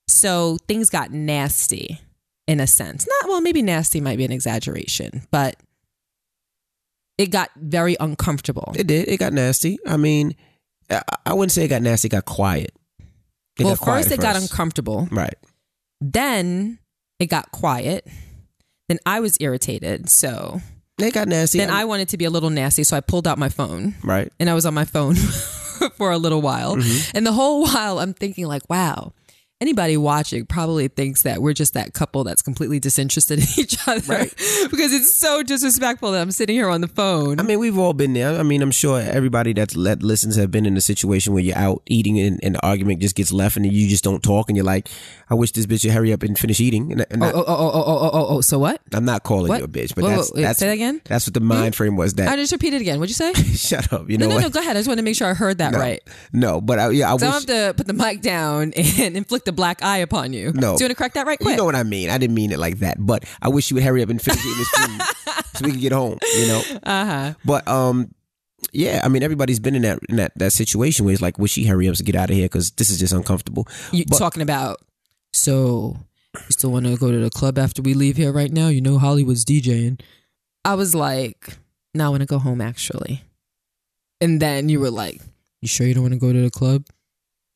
So 0.08 0.60
things 0.68 0.92
got 0.92 1.12
nasty 1.12 2.00
in 2.48 2.60
a 2.60 2.68
sense. 2.68 3.08
Not, 3.08 3.30
well, 3.30 3.42
maybe 3.42 3.64
nasty 3.64 4.00
might 4.00 4.18
be 4.18 4.26
an 4.26 4.32
exaggeration, 4.32 5.24
but 5.32 5.56
it 7.18 7.32
got 7.32 7.50
very 7.56 7.98
uncomfortable. 8.00 8.74
It 8.78 8.86
did. 8.86 9.08
It 9.08 9.18
got 9.18 9.34
nasty. 9.34 9.80
I 9.88 9.98
mean, 9.98 10.36
I, 10.92 11.02
I 11.26 11.34
wouldn't 11.34 11.52
say 11.52 11.66
it 11.66 11.70
got 11.70 11.82
nasty. 11.82 12.08
It 12.08 12.12
got 12.12 12.26
quiet. 12.26 12.72
It 13.58 13.64
well, 13.64 13.74
got 13.74 13.80
quiet 13.84 14.06
first 14.06 14.14
it 14.14 14.22
got 14.22 14.36
uncomfortable. 14.36 15.08
Right. 15.12 15.36
Then 16.00 16.78
it 17.20 17.26
got 17.26 17.52
quiet. 17.52 18.08
Then 18.88 19.00
I 19.06 19.20
was 19.20 19.36
irritated. 19.42 20.10
So 20.10 20.62
It 21.02 21.14
got 21.14 21.28
nasty. 21.28 21.58
then 21.60 21.70
I 21.70 21.86
wanted 21.86 22.10
to 22.10 22.18
be 22.18 22.26
a 22.26 22.30
little 22.30 22.50
nasty. 22.50 22.84
So 22.84 22.98
I 22.98 23.02
pulled 23.02 23.28
out 23.28 23.38
my 23.38 23.50
phone. 23.50 23.96
Right. 24.04 24.32
and 24.40 24.50
I 24.50 24.54
was 24.54 24.66
on 24.66 24.74
my 24.74 24.86
phone 24.86 25.16
for 25.98 26.12
a 26.12 26.18
little 26.18 26.42
while. 26.42 26.76
Mm-hmm. 26.76 27.18
And 27.18 27.26
the 27.26 27.32
whole 27.32 27.64
while 27.64 28.00
I'm 28.00 28.14
thinking 28.14 28.46
like, 28.48 28.70
wow, 28.70 29.14
anybody 29.62 29.98
watching 29.98 30.46
probably 30.46 30.88
thinks 30.88 31.24
that 31.24 31.42
we're 31.42 31.54
just 31.54 31.74
that 31.74 31.94
couple 31.94 32.24
that's 32.24 32.42
completely 32.42 32.80
disinterested 32.80 33.40
in 33.40 33.46
each 33.58 33.78
other. 33.88 34.02
Right. 34.14 34.34
because 34.72 34.94
it's 34.94 35.14
so 35.14 35.44
disrespectful 35.44 36.12
that 36.12 36.22
I'm 36.22 36.32
sitting 36.32 36.56
here 36.56 36.70
on 36.70 36.82
the 36.82 36.88
phone. 36.88 37.40
I 37.40 37.44
mean, 37.44 37.60
we've 37.60 37.78
all 37.78 37.94
been 37.94 38.14
there. 38.14 38.40
I 38.40 38.44
mean, 38.44 38.62
I'm 38.62 38.72
sure 38.72 39.00
everybody 39.00 39.54
that's 39.54 39.74
that 39.76 40.02
listens 40.02 40.36
have 40.38 40.52
been 40.52 40.66
in 40.66 40.78
a 40.78 40.82
situation 40.82 41.34
where 41.34 41.44
you're 41.44 41.58
out 41.58 41.82
eating 41.88 42.20
and, 42.20 42.40
and 42.44 42.56
the 42.56 42.66
argument 42.66 43.02
just 43.02 43.16
gets 43.16 43.32
left 43.32 43.58
and 43.58 43.66
you 43.66 43.88
just 43.90 44.04
don't 44.04 44.24
talk 44.24 44.50
and 44.50 44.56
you're 44.56 44.66
like, 44.66 44.90
I 45.30 45.36
wish 45.36 45.52
this 45.52 45.66
bitch 45.66 45.84
would 45.86 45.94
hurry 45.94 46.14
up 46.14 46.24
and 46.24 46.38
finish 46.38 46.60
eating. 46.60 46.92
And, 46.92 47.06
and 47.12 47.24
oh, 47.24 47.28
I, 47.28 47.32
oh, 47.32 47.38
oh, 47.38 47.44
oh, 47.48 47.72
oh, 47.74 47.84
oh, 47.86 48.10
oh, 48.14 48.38
oh, 48.38 48.42
so 48.42 48.60
what? 48.60 48.82
I'm 48.94 49.06
not 49.06 49.24
calling 49.24 49.50
What? 49.50 49.60
you 49.60 49.66
a 49.66 49.68
bitch, 49.68 49.94
but 49.94 50.04
Whoa, 50.04 50.10
that's 50.12 50.32
whoa, 50.32 50.42
that's 50.42 50.60
say 50.60 50.68
that 50.68 50.74
again? 50.74 51.02
That's 51.06 51.28
what 51.28 51.34
the 51.34 51.40
mind 51.42 51.76
hmm? 51.76 51.78
frame 51.78 51.98
was. 51.98 52.14
That 52.16 52.30
I 52.30 52.36
just 52.36 52.52
repeat 52.52 52.74
it 52.74 52.82
again. 52.82 53.00
What'd 53.00 53.10
you 53.10 53.34
say? 53.34 53.34
shut 53.56 53.92
up. 53.94 54.10
You 54.10 54.18
No, 54.18 54.26
know 54.26 54.30
no, 54.30 54.36
what? 54.36 54.42
no. 54.44 54.50
Go 54.50 54.60
ahead. 54.62 54.78
I 54.78 54.80
just 54.80 54.88
want 54.88 55.00
to 55.00 55.04
make 55.04 55.16
sure 55.16 55.28
I 55.28 55.34
heard 55.34 55.58
that 55.60 55.74
No. 55.74 55.80
right. 55.80 56.02
No, 56.34 56.62
but 56.62 56.80
I, 56.80 56.90
yeah, 56.92 57.14
I 57.14 57.18
So 57.18 57.28
I 57.28 57.32
have 57.32 57.46
to 57.48 57.74
put 57.76 57.88
the 57.88 57.94
mic 57.94 58.22
down 58.22 58.74
and 59.00 59.18
inflict 59.18 59.49
a 59.50 59.52
black 59.52 59.84
eye 59.84 59.98
upon 59.98 60.32
you. 60.34 60.54
No. 60.54 60.78
So 60.78 60.82
you 60.82 60.86
want 60.86 60.92
to 60.92 60.96
correct 60.96 61.16
that 61.16 61.28
right 61.28 61.38
quick? 61.40 61.52
You 61.52 61.58
know 61.58 61.66
what 61.66 61.76
I 61.76 61.84
mean? 61.84 62.10
I 62.10 62.18
didn't 62.18 62.36
mean 62.36 62.52
it 62.52 62.60
like 62.60 62.80
that, 62.80 62.98
but 63.00 63.26
I 63.42 63.50
wish 63.50 63.70
you 63.70 63.76
would 63.76 63.84
hurry 63.84 64.02
up 64.02 64.10
and 64.10 64.22
finish 64.22 64.40
eating 64.46 64.58
this 64.58 64.70
food 64.70 65.02
so 65.56 65.66
we 65.66 65.72
can 65.72 65.80
get 65.82 65.92
home. 65.92 66.18
You 66.38 66.48
know. 66.48 66.62
uh 66.84 67.06
huh. 67.06 67.34
But 67.44 67.68
um, 67.68 68.14
yeah, 68.72 69.02
I 69.04 69.08
mean, 69.10 69.24
everybody's 69.24 69.60
been 69.60 69.76
in 69.76 69.82
that 69.84 70.00
in 70.10 70.16
that, 70.18 70.32
that 70.38 70.54
situation 70.54 71.06
where 71.06 71.14
it's 71.14 71.22
like, 71.22 71.38
wish 71.40 71.52
she 71.52 71.66
hurry 71.66 71.90
up 71.90 71.96
to 71.96 72.04
get 72.04 72.16
out 72.16 72.30
of 72.30 72.36
here 72.36 72.46
because 72.46 72.72
this 72.72 72.90
is 72.90 73.00
just 73.00 73.14
uncomfortable. 73.14 73.68
You 73.92 74.06
But- 74.08 74.18
talking 74.20 74.42
about? 74.42 74.78
So 75.34 75.98
you 76.36 76.52
still 76.52 76.72
want 76.72 76.86
to 76.86 76.96
go 76.98 77.12
to 77.12 77.20
the 77.20 77.30
club 77.30 77.58
after 77.58 77.82
we 77.82 77.94
leave 77.94 78.18
here 78.18 78.32
right 78.32 78.52
now? 78.52 78.68
You 78.70 78.82
know 78.82 78.98
Hollywood's 78.98 79.46
DJing. 79.46 80.00
I 80.66 80.74
was 80.76 80.94
like, 80.94 81.58
no, 81.94 82.06
I 82.06 82.10
want 82.10 82.22
to 82.22 82.26
go 82.28 82.40
home 82.40 82.62
actually. 82.62 83.24
And 84.22 84.42
then 84.42 84.70
you 84.70 84.80
were 84.80 84.92
like, 84.92 85.22
you 85.62 85.68
sure 85.68 85.88
you 85.88 85.94
don't 85.94 86.04
want 86.04 86.14
to 86.14 86.20
go 86.20 86.34
to 86.34 86.42
the 86.42 86.50
club? 86.50 86.86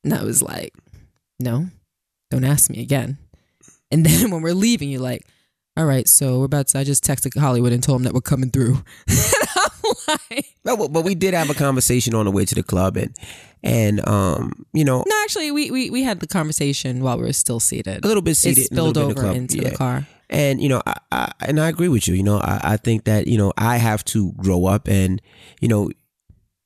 And 0.03 0.13
I 0.13 0.23
was 0.23 0.41
like, 0.41 0.73
no, 1.39 1.67
don't 2.33 2.43
ask 2.43 2.69
me 2.69 2.81
again. 2.81 3.17
And 3.91 4.05
then 4.05 4.31
when 4.31 4.41
we're 4.41 4.53
leaving, 4.53 4.89
you're 4.89 5.01
like, 5.01 5.25
all 5.77 5.85
right, 5.85 6.07
so 6.07 6.39
we're 6.39 6.45
about 6.45 6.67
to. 6.69 6.79
I 6.79 6.83
just 6.83 7.03
texted 7.03 7.37
Hollywood 7.39 7.71
and 7.71 7.81
told 7.81 8.01
him 8.01 8.03
that 8.03 8.13
we're 8.13 8.21
coming 8.21 8.51
through. 8.51 8.83
and 9.07 9.17
I'm 10.07 10.17
like, 10.29 10.45
No, 10.65 10.77
but, 10.77 10.93
but 10.93 11.03
we 11.03 11.15
did 11.15 11.33
have 11.33 11.49
a 11.49 11.53
conversation 11.55 12.13
on 12.13 12.25
the 12.25 12.31
way 12.31 12.45
to 12.45 12.53
the 12.55 12.61
club, 12.63 12.95
and 12.97 13.15
and 13.63 14.07
um, 14.07 14.65
you 14.73 14.83
know, 14.85 15.03
no, 15.07 15.15
actually, 15.23 15.49
we, 15.51 15.71
we 15.71 15.89
we 15.89 16.03
had 16.03 16.19
the 16.19 16.27
conversation 16.27 17.01
while 17.01 17.17
we 17.17 17.23
were 17.23 17.33
still 17.33 17.59
seated. 17.59 18.03
a 18.03 18.07
little 18.07 18.21
bit 18.21 18.31
It 18.31 18.35
seated, 18.35 18.61
a 18.63 18.65
spilled 18.65 18.97
over 18.97 19.13
club. 19.13 19.35
into 19.35 19.57
Yeah. 19.57 19.69
the 19.69 19.75
car. 19.75 20.07
And 20.29 20.61
you 20.61 20.69
know, 20.69 20.81
I, 20.85 20.95
I 21.11 21.31
and 21.41 21.59
I 21.59 21.69
agree 21.69 21.87
with 21.89 22.07
you. 22.07 22.13
You 22.13 22.23
know, 22.23 22.37
I, 22.37 22.59
I 22.73 22.77
think 22.77 23.05
that 23.05 23.27
you 23.27 23.37
know 23.37 23.51
I 23.57 23.77
have 23.77 24.05
to 24.05 24.31
grow 24.33 24.65
up, 24.65 24.87
and 24.87 25.21
you 25.59 25.67
know, 25.67 25.89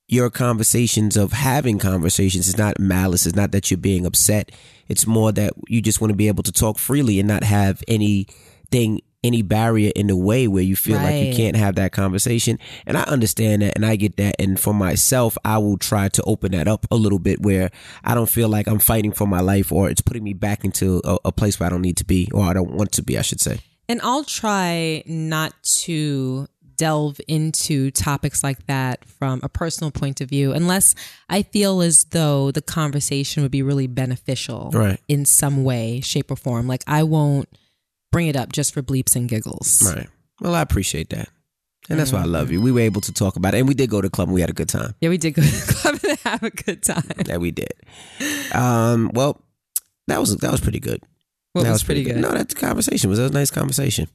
your 0.08 0.30
conversations 0.30 1.18
of 1.18 1.32
having 1.32 1.78
conversations 1.78 2.48
is 2.48 2.56
not 2.56 2.80
malice. 2.80 3.26
It's 3.26 3.36
not 3.36 3.52
that 3.52 3.70
you're 3.70 3.78
being 3.78 4.06
upset. 4.06 4.50
It's 4.88 5.06
more 5.06 5.32
that 5.32 5.52
you 5.68 5.82
just 5.82 6.00
want 6.00 6.10
to 6.10 6.16
be 6.16 6.28
able 6.28 6.42
to 6.44 6.52
talk 6.52 6.78
freely 6.78 7.18
and 7.18 7.28
not 7.28 7.44
have 7.44 7.84
anything, 7.86 9.02
any 9.22 9.42
barrier 9.42 9.92
in 9.94 10.06
the 10.06 10.16
way 10.16 10.48
where 10.48 10.62
you 10.62 10.76
feel 10.76 10.96
like 10.96 11.26
you 11.26 11.34
can't 11.34 11.56
have 11.56 11.74
that 11.74 11.92
conversation. 11.92 12.58
And 12.86 12.96
I 12.96 13.02
understand 13.02 13.60
that, 13.60 13.74
and 13.76 13.84
I 13.84 13.96
get 13.96 14.16
that. 14.16 14.36
And 14.38 14.58
for 14.58 14.72
myself, 14.72 15.36
I 15.44 15.58
will 15.58 15.76
try 15.76 16.08
to 16.08 16.22
open 16.22 16.52
that 16.52 16.68
up 16.68 16.86
a 16.90 16.96
little 16.96 17.18
bit 17.18 17.42
where 17.42 17.70
I 18.02 18.14
don't 18.14 18.30
feel 18.30 18.48
like 18.48 18.66
I'm 18.66 18.78
fighting 18.78 19.12
for 19.12 19.26
my 19.26 19.40
life 19.40 19.70
or 19.70 19.90
it's 19.90 20.00
putting 20.00 20.24
me 20.24 20.32
back 20.32 20.64
into 20.64 21.02
a, 21.04 21.18
a 21.26 21.32
place 21.32 21.60
where 21.60 21.66
I 21.66 21.70
don't 21.70 21.82
need 21.82 21.98
to 21.98 22.06
be 22.06 22.30
or 22.32 22.44
I 22.44 22.54
don't 22.54 22.72
want 22.72 22.92
to 22.92 23.02
be. 23.02 23.18
I 23.18 23.22
should 23.22 23.42
say. 23.42 23.60
And 23.90 24.00
I'll 24.02 24.24
try 24.24 25.02
not 25.06 25.54
to 25.84 26.46
delve 26.78 27.20
into 27.28 27.90
topics 27.90 28.42
like 28.42 28.64
that 28.66 29.04
from 29.04 29.40
a 29.42 29.48
personal 29.50 29.90
point 29.90 30.22
of 30.22 30.30
view 30.30 30.52
unless 30.52 30.94
I 31.28 31.42
feel 31.42 31.82
as 31.82 32.04
though 32.12 32.50
the 32.50 32.62
conversation 32.62 33.42
would 33.42 33.52
be 33.52 33.62
really 33.62 33.86
beneficial 33.86 34.70
Right. 34.72 34.98
in 35.08 35.26
some 35.26 35.64
way, 35.64 36.00
shape, 36.00 36.30
or 36.30 36.36
form. 36.36 36.66
Like 36.66 36.84
I 36.86 37.02
won't 37.02 37.48
bring 38.10 38.28
it 38.28 38.36
up 38.36 38.52
just 38.52 38.72
for 38.72 38.80
bleeps 38.82 39.14
and 39.14 39.28
giggles. 39.28 39.82
Right. 39.94 40.08
Well, 40.40 40.54
I 40.54 40.62
appreciate 40.62 41.10
that. 41.10 41.28
And 41.90 41.98
that's 41.98 42.12
why 42.12 42.20
I 42.20 42.24
love 42.26 42.50
you. 42.50 42.60
We 42.62 42.70
were 42.70 42.80
able 42.80 43.00
to 43.02 43.12
talk 43.12 43.36
about 43.36 43.54
it. 43.54 43.58
And 43.58 43.68
we 43.68 43.74
did 43.74 43.88
go 43.90 44.00
to 44.00 44.08
the 44.08 44.10
club 44.12 44.28
and 44.28 44.34
we 44.34 44.40
had 44.42 44.50
a 44.50 44.54
good 44.54 44.68
time. 44.68 44.94
Yeah, 45.00 45.08
we 45.08 45.16
did 45.18 45.32
go 45.32 45.42
to 45.42 45.48
the 45.50 45.72
club 45.74 45.98
and 46.08 46.18
have 46.20 46.42
a 46.42 46.50
good 46.50 46.82
time. 46.82 47.02
That 47.24 47.40
we 47.40 47.50
did. 47.50 47.72
Um, 48.54 49.10
well, 49.14 49.40
that 50.06 50.20
was 50.20 50.36
that 50.36 50.50
was 50.50 50.60
pretty 50.60 50.80
good. 50.80 51.02
That 51.54 51.70
was 51.72 51.82
pretty 51.82 52.04
good? 52.04 52.16
No, 52.18 52.30
that 52.30 52.54
conversation 52.54 53.08
that 53.10 53.20
was 53.20 53.30
a 53.30 53.32
nice 53.32 53.50
conversation. 53.50 54.06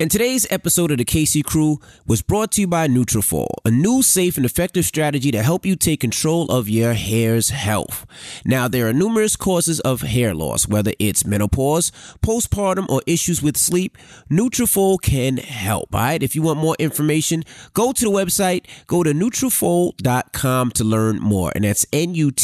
And 0.00 0.10
today's 0.10 0.46
episode 0.50 0.90
of 0.90 0.98
the 0.98 1.04
Casey 1.04 1.42
Crew 1.42 1.78
was 2.06 2.20
brought 2.20 2.50
to 2.52 2.62
you 2.62 2.66
by 2.66 2.88
Nutrafol, 2.88 3.46
a 3.64 3.70
new, 3.70 4.02
safe, 4.02 4.36
and 4.36 4.44
effective 4.44 4.84
strategy 4.84 5.30
to 5.30 5.42
help 5.42 5.64
you 5.64 5.76
take 5.76 6.00
control 6.00 6.50
of 6.50 6.68
your 6.68 6.94
hair's 6.94 7.50
health. 7.50 8.04
Now, 8.44 8.66
there 8.66 8.88
are 8.88 8.92
numerous 8.92 9.36
causes 9.36 9.78
of 9.80 10.00
hair 10.02 10.34
loss, 10.34 10.66
whether 10.66 10.92
it's 10.98 11.24
menopause, 11.24 11.92
postpartum, 12.24 12.88
or 12.88 13.02
issues 13.06 13.40
with 13.40 13.56
sleep. 13.56 13.96
Nutrafol 14.30 15.00
can 15.00 15.36
help. 15.36 15.94
All 15.94 16.00
right, 16.00 16.22
if 16.22 16.34
you 16.34 16.42
want 16.42 16.58
more 16.58 16.76
information, 16.78 17.44
go 17.72 17.92
to 17.92 18.04
the 18.04 18.10
website. 18.10 18.66
Go 18.86 19.02
to 19.04 19.12
Nutrafol.com 19.12 20.70
to 20.72 20.84
learn 20.84 21.20
more, 21.20 21.52
and 21.54 21.64
that's 21.64 21.86
N-U-T-R-A-F-O-L 21.92 22.34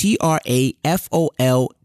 dot 1.41 1.80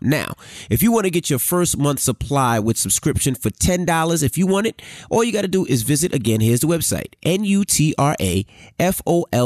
Now, 0.00 0.34
if 0.70 0.82
you 0.82 0.92
want 0.92 1.04
to 1.04 1.10
get 1.10 1.30
your 1.30 1.38
first 1.38 1.78
month 1.78 2.00
supply 2.00 2.58
with 2.58 2.76
subscription 2.76 3.34
for 3.34 3.50
$10, 3.50 4.22
if 4.22 4.38
you 4.38 4.46
want 4.46 4.66
it, 4.66 4.82
all 5.10 5.24
you 5.24 5.32
got 5.32 5.42
to 5.42 5.48
do 5.48 5.64
is 5.66 5.82
visit 5.82 6.14
again. 6.14 6.40
Here's 6.40 6.60
the 6.60 6.66
website, 6.66 7.14
N-U-T-R-A-F-O-L 7.22 7.64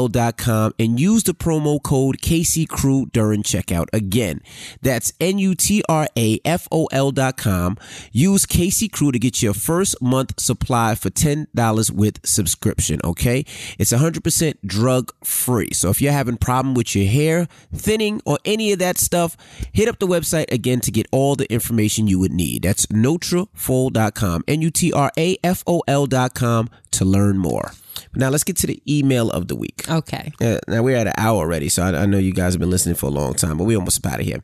dot 0.07 0.37
com 0.37 0.73
and 0.79 0.99
use 0.99 1.23
the 1.23 1.33
promo 1.33 1.81
code 1.81 2.21
Casey 2.21 2.65
Crew 2.65 3.07
during 3.13 3.43
checkout. 3.43 3.87
Again, 3.93 4.41
that's 4.81 5.13
N-U-T-R-A-F-O-L 5.19 7.11
dot 7.11 7.37
com. 7.37 7.77
Use 8.11 8.45
Casey 8.45 8.87
Crew 8.87 9.11
to 9.11 9.19
get 9.19 9.41
your 9.41 9.53
first 9.53 10.01
month 10.01 10.39
supply 10.39 10.95
for 10.95 11.09
$10 11.09 11.91
with 11.91 12.19
subscription. 12.25 12.99
Okay. 13.03 13.45
It's 13.77 13.91
100% 13.91 14.55
drug 14.65 15.13
free. 15.23 15.69
So 15.73 15.89
if 15.89 16.01
you're 16.01 16.11
having 16.11 16.37
problem 16.37 16.73
with 16.73 16.95
your 16.95 17.07
hair 17.07 17.47
thinning 17.73 18.21
or 18.25 18.37
any 18.45 18.71
of 18.71 18.79
that 18.79 18.97
stuff, 18.97 19.37
hit 19.73 19.87
up 19.87 19.99
the 19.99 20.07
website 20.07 20.51
again 20.51 20.79
to 20.81 20.91
get 20.91 21.07
all 21.11 21.35
the 21.35 21.51
information 21.51 22.07
you 22.07 22.19
would 22.19 22.31
need. 22.33 22.63
That's 22.63 22.85
Nutrafol.com, 22.87 24.43
N-U-T-R-A-F-O-L.com 24.47 26.69
to 26.91 27.05
learn 27.05 27.37
more. 27.37 27.71
Now 28.15 28.29
let's 28.29 28.43
get 28.43 28.57
to 28.57 28.67
the 28.67 28.81
email 28.87 29.29
of 29.29 29.47
the 29.47 29.55
week. 29.55 29.87
Okay. 29.89 30.31
Uh, 30.41 30.59
now 30.67 30.81
we're 30.81 30.95
at 30.95 31.07
an 31.07 31.13
hour 31.17 31.37
already, 31.39 31.69
so 31.69 31.83
I, 31.83 32.03
I 32.03 32.05
know 32.05 32.17
you 32.17 32.33
guys 32.33 32.53
have 32.53 32.59
been 32.59 32.69
listening 32.69 32.95
for 32.95 33.07
a 33.07 33.11
long 33.11 33.33
time, 33.33 33.57
but 33.57 33.65
we 33.65 33.75
almost 33.75 34.05
out 34.05 34.19
of 34.19 34.25
here. 34.25 34.41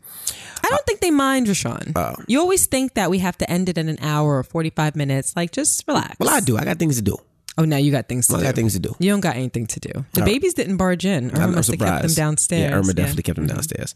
I 0.63 0.67
don't 0.69 0.85
think 0.85 0.99
they 0.99 1.11
mind, 1.11 1.47
Rashawn. 1.47 1.93
Oh. 1.95 2.15
you 2.27 2.39
always 2.39 2.65
think 2.65 2.95
that 2.95 3.09
we 3.09 3.19
have 3.19 3.37
to 3.37 3.49
end 3.49 3.69
it 3.69 3.77
in 3.77 3.87
an 3.87 3.97
hour 4.01 4.37
or 4.37 4.43
45 4.43 4.95
minutes. 4.95 5.35
Like, 5.35 5.51
just 5.51 5.83
relax. 5.87 6.15
Well, 6.19 6.29
I 6.29 6.39
do. 6.41 6.57
I 6.57 6.65
got 6.65 6.79
things 6.79 6.97
to 6.97 7.01
do. 7.01 7.17
Oh, 7.57 7.63
now 7.63 7.77
you 7.77 7.91
got 7.91 8.09
things 8.09 8.27
to 8.27 8.35
I 8.35 8.39
do. 8.39 8.43
got 8.43 8.55
things 8.55 8.73
to 8.73 8.79
do. 8.79 8.93
You 8.99 9.11
don't 9.11 9.21
got 9.21 9.37
anything 9.37 9.67
to 9.67 9.79
do. 9.79 10.05
The 10.13 10.21
No. 10.21 10.25
babies 10.25 10.53
didn't 10.55 10.75
barge 10.77 11.05
in. 11.05 11.29
Irma 11.31 11.37
I'm, 11.37 11.43
I'm 11.49 11.55
must 11.55 11.71
have 11.71 11.79
kept 11.79 12.01
them 12.01 12.13
downstairs. 12.13 12.71
Yeah, 12.71 12.77
Irma 12.77 12.93
definitely 12.93 13.23
kept 13.23 13.37
them 13.37 13.47
downstairs. 13.47 13.95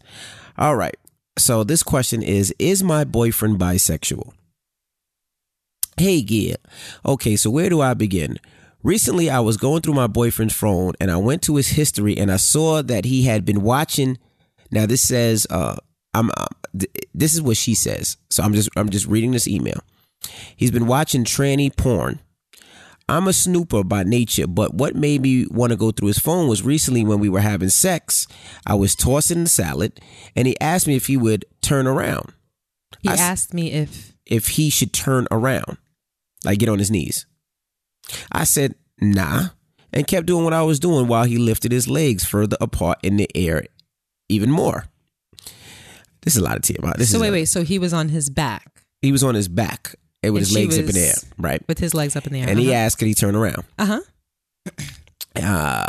All 0.56 0.74
right. 0.76 0.96
So 1.38 1.64
this 1.64 1.82
question 1.82 2.22
is: 2.22 2.54
Is 2.58 2.82
my 2.82 3.04
boyfriend 3.04 3.58
bisexual? 3.58 4.32
Hey, 5.96 6.22
Gia. 6.22 6.56
Okay, 7.04 7.36
so 7.36 7.50
where 7.50 7.68
do 7.68 7.80
I 7.80 7.94
begin? 7.94 8.38
Recently, 8.82 9.28
I 9.28 9.40
was 9.40 9.58
going 9.58 9.82
through 9.82 9.94
my 9.94 10.06
boyfriend's 10.06 10.54
phone 10.54 10.94
and 10.98 11.10
I 11.10 11.18
went 11.18 11.42
to 11.42 11.56
his 11.56 11.68
history 11.68 12.16
and 12.16 12.32
I 12.32 12.36
saw 12.36 12.80
that 12.80 13.04
he 13.04 13.24
had 13.24 13.44
been 13.44 13.62
watching. 13.62 14.16
Now 14.70 14.86
this 14.86 15.02
says, 15.02 15.46
uh, 15.50 15.76
I'm. 16.14 16.30
Uh, 16.36 16.46
th- 16.78 16.90
this 17.14 17.34
is 17.34 17.42
what 17.42 17.58
she 17.58 17.74
says. 17.74 18.16
So 18.30 18.42
I'm 18.42 18.54
just, 18.54 18.70
I'm 18.76 18.88
just 18.88 19.06
reading 19.06 19.32
this 19.32 19.46
email. 19.46 19.80
He's 20.56 20.70
been 20.70 20.86
watching 20.86 21.24
tranny 21.24 21.74
porn. 21.74 22.20
I'm 23.10 23.26
a 23.28 23.32
snooper 23.32 23.82
by 23.84 24.04
nature, 24.04 24.46
but 24.46 24.74
what 24.74 24.94
made 24.94 25.22
me 25.22 25.46
want 25.50 25.70
to 25.70 25.76
go 25.76 25.90
through 25.90 26.08
his 26.08 26.18
phone 26.18 26.48
was 26.48 26.62
recently 26.62 27.04
when 27.04 27.18
we 27.18 27.28
were 27.28 27.40
having 27.40 27.68
sex. 27.68 28.26
I 28.66 28.74
was 28.74 28.94
tossing 28.94 29.44
the 29.44 29.50
salad, 29.50 30.00
and 30.36 30.46
he 30.46 30.58
asked 30.60 30.86
me 30.86 30.94
if 30.96 31.06
he 31.06 31.16
would 31.16 31.44
turn 31.60 31.86
around, 31.86 32.32
He 33.00 33.08
I 33.08 33.14
asked 33.14 33.52
me 33.54 33.72
if 33.72 34.12
if 34.26 34.48
he 34.48 34.70
should 34.70 34.92
turn 34.92 35.26
around, 35.30 35.76
like 36.44 36.58
get 36.60 36.68
on 36.68 36.78
his 36.78 36.90
knees. 36.90 37.26
I 38.30 38.44
said, 38.44 38.74
nah, 39.00 39.48
and 39.92 40.06
kept 40.06 40.26
doing 40.26 40.44
what 40.44 40.52
I 40.54 40.62
was 40.62 40.78
doing 40.78 41.08
while 41.08 41.24
he 41.24 41.36
lifted 41.38 41.72
his 41.72 41.88
legs 41.88 42.24
further 42.24 42.56
apart 42.60 42.98
in 43.02 43.16
the 43.16 43.28
air 43.34 43.64
even 44.28 44.50
more. 44.50 44.84
This 46.22 46.36
is 46.36 46.42
a 46.42 46.44
lot 46.44 46.56
of 46.56 46.62
TMI. 46.62 46.96
This 46.96 47.10
so 47.10 47.16
is 47.16 47.20
wait 47.22 47.28
a- 47.28 47.32
wait 47.32 47.44
so 47.46 47.64
he 47.64 47.78
was 47.78 47.92
on 47.92 48.10
his 48.10 48.30
back 48.30 48.84
He 49.02 49.10
was 49.10 49.24
on 49.24 49.34
his 49.34 49.48
back 49.48 49.94
and 50.22 50.32
with 50.34 50.42
And 50.42 50.48
his 50.48 50.54
legs 50.56 50.78
up 50.78 50.84
in 50.84 50.92
the 50.94 51.06
air, 51.06 51.14
right? 51.38 51.62
with 51.68 51.78
his 51.78 51.94
legs 51.94 52.16
up 52.16 52.26
in 52.26 52.32
the 52.32 52.40
air 52.40 52.48
And 52.48 52.58
he 52.58 52.72
asked, 52.74 52.98
could 52.98 53.08
he 53.08 53.14
turn 53.14 53.34
around? 53.34 53.64
uh-huh 53.78 54.00
uh, 55.36 55.86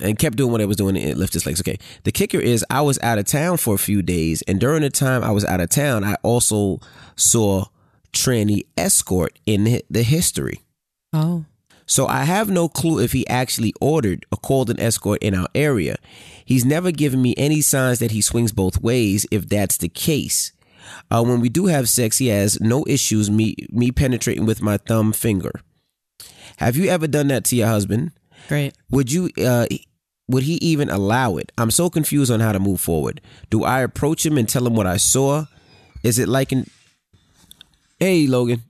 and 0.00 0.18
kept 0.18 0.36
doing 0.36 0.50
what 0.52 0.60
I 0.60 0.64
was 0.64 0.76
doing 0.76 0.96
and 0.96 1.18
lift 1.18 1.34
his 1.34 1.46
legs. 1.46 1.60
Okay. 1.60 1.78
The 2.04 2.12
kicker 2.12 2.38
is 2.38 2.64
I 2.70 2.80
was 2.80 2.98
out 3.02 3.18
of 3.18 3.26
town 3.26 3.58
for 3.58 3.74
a 3.74 3.78
few 3.78 4.02
days, 4.02 4.42
and 4.42 4.58
during 4.60 4.82
the 4.82 4.90
time 4.90 5.22
I 5.22 5.30
was 5.30 5.44
out 5.44 5.60
of 5.60 5.68
town, 5.70 6.04
I 6.04 6.16
also 6.22 6.80
saw 7.16 7.66
tranny 8.12 8.62
escort 8.76 9.38
in 9.46 9.80
the 9.90 10.02
history. 10.02 10.60
oh 11.12 11.44
So 11.86 12.06
I 12.06 12.24
have 12.24 12.50
no 12.50 12.68
clue 12.68 12.98
if 13.00 13.12
he 13.12 13.26
actually 13.28 13.72
ordered 13.80 14.26
or 14.32 14.38
called 14.38 14.70
an 14.70 14.80
escort 14.80 15.22
in 15.22 15.34
our 15.34 15.48
area. 15.54 15.96
He's 16.44 16.64
never 16.64 16.90
given 16.90 17.22
me 17.22 17.34
any 17.36 17.60
signs 17.60 17.98
that 18.00 18.10
he 18.10 18.20
swings 18.20 18.52
both 18.52 18.80
ways 18.82 19.26
if 19.30 19.48
that's 19.48 19.76
the 19.76 19.88
case. 19.88 20.52
Uh, 21.10 21.22
when 21.22 21.40
we 21.40 21.48
do 21.48 21.66
have 21.66 21.88
sex, 21.88 22.18
he 22.18 22.28
has 22.28 22.60
no 22.60 22.84
issues 22.86 23.30
me 23.30 23.54
me 23.70 23.90
penetrating 23.90 24.46
with 24.46 24.62
my 24.62 24.76
thumb 24.76 25.12
finger. 25.12 25.52
Have 26.58 26.76
you 26.76 26.88
ever 26.90 27.06
done 27.06 27.28
that 27.28 27.44
to 27.46 27.56
your 27.56 27.68
husband? 27.68 28.12
Great. 28.48 28.74
Would 28.90 29.10
you? 29.12 29.30
Uh, 29.38 29.66
would 30.28 30.44
he 30.44 30.54
even 30.54 30.88
allow 30.90 31.36
it? 31.36 31.50
I'm 31.58 31.70
so 31.70 31.90
confused 31.90 32.30
on 32.30 32.40
how 32.40 32.52
to 32.52 32.60
move 32.60 32.80
forward. 32.80 33.20
Do 33.50 33.64
I 33.64 33.80
approach 33.80 34.24
him 34.24 34.38
and 34.38 34.48
tell 34.48 34.66
him 34.66 34.74
what 34.74 34.86
I 34.86 34.96
saw? 34.96 35.46
Is 36.04 36.18
it 36.18 36.28
like 36.28 36.52
an? 36.52 36.66
Hey, 37.98 38.26
Logan. 38.26 38.62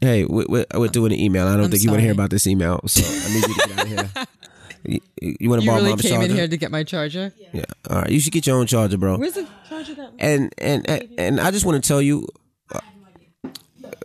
Hey, 0.00 0.24
we're, 0.24 0.66
we're, 0.74 0.88
doing 0.88 1.12
an 1.12 1.18
email. 1.18 1.46
I 1.46 1.56
don't 1.56 1.64
I'm 1.64 1.70
think 1.70 1.82
you 1.82 1.90
want 1.90 1.98
to 1.98 2.04
hear 2.04 2.12
about 2.12 2.30
this 2.30 2.46
email, 2.46 2.80
so 2.86 3.02
I 3.04 3.34
need 3.34 3.46
you 3.46 3.54
to 3.54 3.68
get 3.68 3.78
out 3.78 3.82
of 3.82 3.88
here. 3.88 4.26
You, 4.84 5.00
you 5.20 5.48
want 5.50 5.60
to 5.60 5.64
You 5.64 5.70
borrow 5.70 5.78
really 5.80 5.90
mom's 5.90 6.02
came 6.02 6.12
charger? 6.12 6.30
in 6.30 6.36
here 6.36 6.48
to 6.48 6.56
get 6.56 6.70
my 6.70 6.84
charger? 6.84 7.32
Yeah. 7.52 7.64
All 7.88 7.98
right. 8.02 8.10
You 8.10 8.20
should 8.20 8.32
get 8.32 8.46
your 8.46 8.58
own 8.58 8.66
charger, 8.66 8.98
bro. 8.98 9.16
Where's 9.18 9.34
the 9.34 9.46
charger 9.68 9.94
that 9.94 10.12
and 10.18 10.54
and 10.58 10.88
and, 10.88 11.08
and 11.18 11.40
I 11.40 11.50
just 11.50 11.64
want 11.64 11.82
to 11.82 11.86
tell 11.88 12.02
you, 12.02 12.26
uh, 12.72 12.80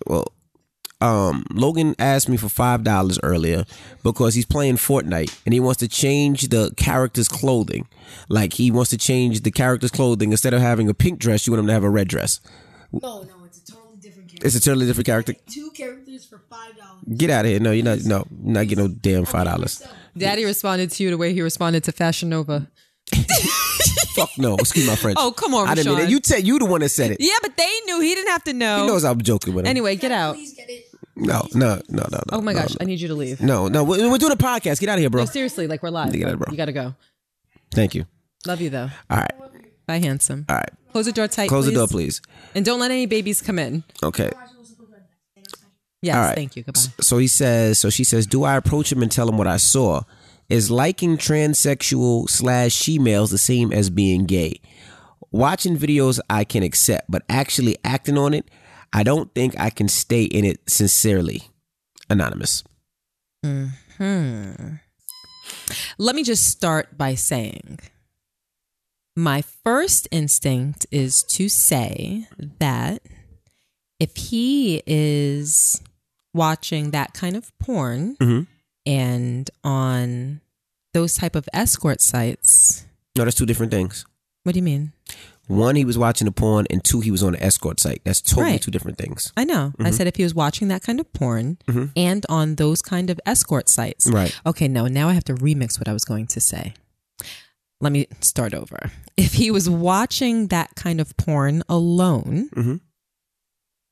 well, 0.08 0.32
um, 1.02 1.46
Logan 1.52 1.96
asked 2.00 2.28
me 2.30 2.38
for 2.38 2.50
five 2.50 2.84
dollars 2.84 3.20
earlier 3.24 3.66
because 4.04 4.36
he's 4.36 4.46
playing 4.46 4.76
Fortnite 4.78 5.38
and 5.46 5.54
he 5.54 5.60
wants 5.60 5.80
to 5.80 5.88
change 5.88 6.50
the 6.50 6.74
character's 6.78 7.28
clothing. 7.28 7.88
Like 8.28 8.54
he 8.54 8.72
wants 8.72 8.90
to 8.92 8.98
change 8.98 9.42
the 9.42 9.52
character's 9.52 9.92
clothing 9.92 10.32
instead 10.32 10.54
of 10.54 10.62
having 10.62 10.90
a 10.90 10.94
pink 10.94 11.20
dress, 11.20 11.46
you 11.48 11.54
want 11.54 11.62
him 11.62 11.68
to 11.68 11.74
have 11.74 11.84
a 11.84 11.90
red 11.90 12.08
dress. 12.08 12.40
No, 12.92 13.22
no, 13.24 13.46
it's 13.46 13.60
a 13.60 13.72
totally 13.72 13.98
different 13.98 14.30
character. 14.30 14.48
It's 14.48 14.56
a 14.56 14.62
totally 14.62 14.86
different 14.88 15.06
character. 15.06 15.34
Two 15.50 15.70
characters 15.72 16.26
for 16.26 16.40
five 16.50 16.76
dollars. 16.78 17.18
Get 17.18 17.30
out 17.30 17.46
of 17.46 17.52
here! 17.52 17.60
No, 17.60 17.72
you're 17.72 17.86
not. 17.86 18.00
No, 18.00 18.26
you're 18.44 18.54
not 18.54 18.68
getting 18.68 18.84
no 18.86 18.88
damn 18.90 19.26
five 19.26 19.46
dollars. 19.46 19.82
Daddy 20.20 20.46
responded 20.46 20.92
to 20.92 21.04
you 21.04 21.10
the 21.10 21.18
way 21.18 21.34
he 21.34 21.42
responded 21.42 21.84
to 21.86 21.92
Fashion 21.92 22.30
Nova. 22.30 22.68
Fuck 24.16 24.30
no. 24.38 24.56
Excuse 24.56 24.88
my 24.88 24.96
French. 24.96 25.18
Oh, 25.20 25.32
come 25.32 25.54
on, 25.54 25.68
I 25.68 25.76
didn't 25.76 25.88
mean 25.94 25.98
Rashawn. 26.00 26.04
that. 26.06 26.10
You 26.12 26.20
tell 26.20 26.40
you 26.40 26.60
the 26.60 26.66
one 26.66 26.82
that 26.82 26.90
said 26.90 27.12
it. 27.12 27.18
Yeah, 27.20 27.34
but 27.42 27.56
they 27.58 27.72
knew 27.86 28.02
he 28.02 28.14
didn't 28.16 28.30
have 28.32 28.44
to 28.46 28.54
know. 28.54 28.82
He 28.82 28.88
knows 28.88 29.04
I'm 29.06 29.22
joking 29.22 29.54
with 29.54 29.66
him. 29.66 29.70
Anyway, 29.70 29.96
get 29.96 30.12
out. 30.12 30.36
Please 30.36 30.54
get 30.54 30.70
it. 30.70 30.86
No, 31.16 31.46
no, 31.54 31.76
no, 31.90 32.04
no, 32.04 32.08
no. 32.12 32.20
Oh 32.32 32.42
my 32.42 32.54
no, 32.54 32.60
gosh, 32.62 32.72
no. 32.72 32.78
I 32.82 32.86
need 32.86 33.02
you 33.02 33.08
to 33.10 33.14
leave. 33.14 33.42
No, 33.42 33.68
no, 33.68 33.84
we're, 33.84 34.10
we're 34.10 34.18
doing 34.18 34.32
a 34.32 34.38
podcast. 34.38 34.80
Get 34.80 34.90
out 34.90 34.94
of 34.94 35.00
here, 35.00 35.10
bro. 35.10 35.24
No, 35.24 35.26
seriously, 35.26 35.68
like 35.68 35.84
we're 35.84 35.90
live. 35.90 36.16
You 36.16 36.22
gotta, 36.24 36.38
bro. 36.38 36.48
You 36.52 36.58
gotta 36.58 36.72
go. 36.72 36.96
Thank 37.72 37.94
you. 37.96 38.06
Love 38.48 38.62
you 38.62 38.70
though. 38.70 38.90
All 39.10 39.18
right, 39.18 39.34
Bye, 39.86 40.00
handsome. 40.00 40.46
all 40.48 40.56
right. 40.56 40.70
Close 40.92 41.06
the 41.06 41.12
door 41.12 41.28
tight. 41.28 41.50
Close 41.50 41.66
please. 41.66 41.72
the 41.72 41.76
door, 41.80 41.88
please. 41.88 42.22
And 42.56 42.64
don't 42.66 42.80
let 42.80 42.90
any 42.92 43.06
babies 43.06 43.42
come 43.42 43.60
in. 43.60 43.84
Okay. 44.02 44.32
Yes, 46.02 46.16
All 46.16 46.22
right. 46.24 46.36
thank 46.36 46.56
you. 46.56 46.64
Goodbye. 46.64 46.82
So 47.02 47.18
he 47.18 47.28
says. 47.28 47.78
So 47.78 47.90
she 47.90 48.04
says, 48.04 48.26
"Do 48.26 48.44
I 48.44 48.56
approach 48.56 48.92
him 48.92 49.02
and 49.02 49.12
tell 49.12 49.28
him 49.28 49.38
what 49.38 49.48
I 49.48 49.58
saw? 49.58 50.02
Is 50.50 50.72
liking 50.72 51.18
transsexual 51.18 52.30
slash 52.30 52.74
she 52.74 52.98
males 52.98 53.32
the 53.32 53.38
same 53.38 53.72
as 53.74 53.90
being 53.90 54.26
gay? 54.26 54.62
Watching 55.32 55.78
videos 55.78 56.20
I 56.30 56.44
can 56.44 56.64
accept, 56.64 57.12
but 57.12 57.24
actually 57.30 57.78
acting 57.84 58.18
on 58.18 58.34
it, 58.34 58.50
I 58.94 59.04
don't 59.04 59.34
think 59.36 59.60
I 59.60 59.70
can 59.70 59.88
stay 59.88 60.24
in 60.24 60.46
it 60.46 60.62
sincerely." 60.70 61.44
Anonymous. 62.10 62.64
Hmm. 63.44 64.76
Let 65.98 66.16
me 66.16 66.24
just 66.24 66.48
start 66.50 66.98
by 66.98 67.16
saying 67.16 67.80
my 69.16 69.44
first 69.64 70.08
instinct 70.12 70.86
is 70.92 71.24
to 71.24 71.50
say 71.50 72.26
that 72.60 73.02
if 74.00 74.16
he 74.16 74.82
is 74.88 75.82
watching 76.44 76.92
that 76.92 77.14
kind 77.14 77.36
of 77.36 77.52
porn 77.60 78.16
Mhm. 78.20 78.48
and 78.86 79.50
on 79.64 80.42
those 80.94 81.14
type 81.16 81.36
of 81.36 81.48
escort 81.54 82.00
sites, 82.02 82.86
No, 83.18 83.26
that's 83.26 83.36
two 83.38 83.46
different 83.46 83.72
things. 83.72 84.06
what 84.44 84.54
do 84.54 84.60
you 84.60 84.64
mean? 84.64 84.94
One, 85.48 85.76
he 85.76 85.84
was 85.84 85.98
watching 85.98 86.26
the 86.26 86.32
porn, 86.32 86.68
and 86.70 86.84
two, 86.84 87.00
he 87.02 87.10
was 87.12 87.24
on 87.24 87.34
an 87.36 87.42
escort 87.42 87.80
site. 87.80 88.02
That's 88.06 88.22
totally 88.22 88.52
Right. 88.52 88.62
two 88.62 88.70
different 88.70 89.00
things. 89.00 89.34
I 89.36 89.44
know. 89.46 89.74
I 89.80 89.90
said 89.90 90.06
if 90.06 90.16
he 90.16 90.24
was 90.24 90.36
watching 90.36 90.68
that 90.68 90.84
kind 90.84 91.00
of 91.00 91.12
porn 91.12 91.58
and 91.96 92.24
on 92.30 92.56
those 92.56 92.82
kind 92.84 93.10
of 93.10 93.20
escort 93.26 93.68
sites. 93.68 94.06
Right. 94.08 94.34
Okay, 94.46 94.68
no, 94.68 94.86
now 94.88 95.10
I 95.10 95.14
have 95.14 95.24
to 95.26 95.34
remix 95.34 95.80
what 95.80 95.88
I 95.88 95.94
was 95.94 96.06
going 96.06 96.28
to 96.28 96.40
say. 96.40 96.74
Let 97.82 97.92
me 97.92 98.06
start 98.22 98.54
over. 98.54 98.92
If 99.18 99.34
he 99.34 99.50
was 99.50 99.68
watching 99.70 100.48
that 100.50 100.76
kind 100.76 101.02
of 101.02 101.18
porn 101.18 101.64
alone, 101.68 102.50
Mhm. 102.56 102.80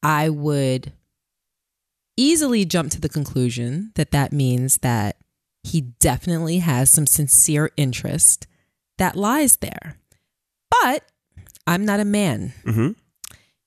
I 0.04 0.30
would 0.30 0.92
easily 2.18 2.66
jump 2.66 2.92
to 2.92 3.00
the 3.02 3.10
conclusion 3.10 3.92
that 3.96 4.12
that 4.12 4.34
means 4.34 4.80
that 4.80 5.18
he 5.64 5.82
definitely 5.82 6.58
has 6.60 6.92
some 6.92 7.08
sincere 7.08 7.72
interest 7.78 8.48
that 8.98 9.16
lies 9.16 9.58
there. 9.58 9.98
But 10.70 11.04
I'm 11.66 11.86
not 11.86 12.00
a 12.00 12.06
man. 12.06 12.54
Mm-hmm. 12.66 12.92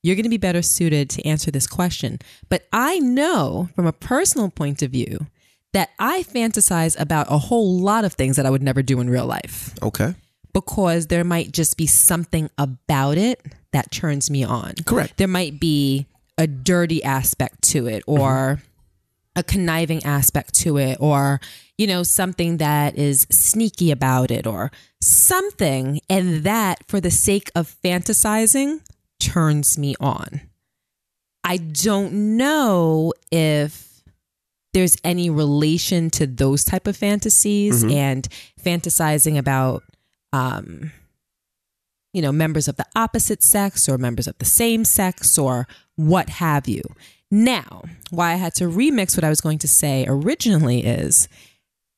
You're 0.03 0.15
going 0.15 0.23
to 0.23 0.29
be 0.29 0.37
better 0.37 0.61
suited 0.63 1.09
to 1.11 1.25
answer 1.27 1.51
this 1.51 1.67
question. 1.67 2.19
But 2.49 2.67
I 2.73 2.99
know 2.99 3.69
from 3.75 3.85
a 3.85 3.91
personal 3.93 4.49
point 4.49 4.81
of 4.81 4.91
view 4.91 5.27
that 5.73 5.89
I 5.99 6.23
fantasize 6.23 6.99
about 6.99 7.27
a 7.29 7.37
whole 7.37 7.79
lot 7.79 8.03
of 8.03 8.13
things 8.13 8.35
that 8.35 8.45
I 8.45 8.49
would 8.49 8.63
never 8.63 8.81
do 8.81 8.99
in 8.99 9.09
real 9.09 9.25
life 9.27 9.73
Okay. 9.81 10.15
because 10.53 11.07
there 11.07 11.23
might 11.23 11.51
just 11.51 11.77
be 11.77 11.87
something 11.87 12.49
about 12.57 13.17
it 13.17 13.39
that 13.71 13.91
turns 13.91 14.29
me 14.29 14.43
on. 14.43 14.73
Correct. 14.85 15.15
There 15.17 15.27
might 15.29 15.59
be 15.59 16.07
a 16.37 16.47
dirty 16.47 17.03
aspect 17.03 17.61
to 17.61 17.87
it 17.87 18.03
or 18.07 18.61
a 19.35 19.43
conniving 19.43 20.03
aspect 20.03 20.53
to 20.53 20.77
it 20.77 20.97
or 20.99 21.39
you 21.77 21.87
know 21.87 22.03
something 22.03 22.57
that 22.57 22.97
is 22.97 23.25
sneaky 23.31 23.91
about 23.91 24.29
it 24.29 24.45
or 24.45 24.71
something 25.01 25.99
and 26.09 26.43
that 26.43 26.83
for 26.87 26.99
the 26.99 27.11
sake 27.11 27.49
of 27.55 27.73
fantasizing 27.83 28.81
turns 29.19 29.77
me 29.77 29.95
on. 29.99 30.41
I 31.43 31.57
don't 31.57 32.37
know 32.37 33.13
if 33.31 34.03
there's 34.73 34.97
any 35.03 35.29
relation 35.29 36.09
to 36.11 36.27
those 36.27 36.63
type 36.63 36.87
of 36.87 36.95
fantasies 36.95 37.83
and 37.83 38.27
fantasizing 38.63 39.37
about 39.37 39.83
um 40.33 40.91
you 42.13 42.21
know 42.21 42.31
members 42.31 42.67
of 42.67 42.75
the 42.75 42.85
opposite 42.95 43.43
sex 43.43 43.87
or 43.87 43.97
members 43.97 44.27
of 44.27 44.37
the 44.37 44.45
same 44.45 44.85
sex 44.85 45.37
or 45.37 45.67
what 45.95 46.29
have 46.29 46.67
you. 46.67 46.81
Now, 47.29 47.83
why 48.09 48.31
I 48.33 48.35
had 48.35 48.53
to 48.55 48.65
remix 48.65 49.15
what 49.15 49.23
I 49.23 49.29
was 49.29 49.41
going 49.41 49.59
to 49.59 49.67
say 49.67 50.05
originally 50.07 50.83
is 50.85 51.27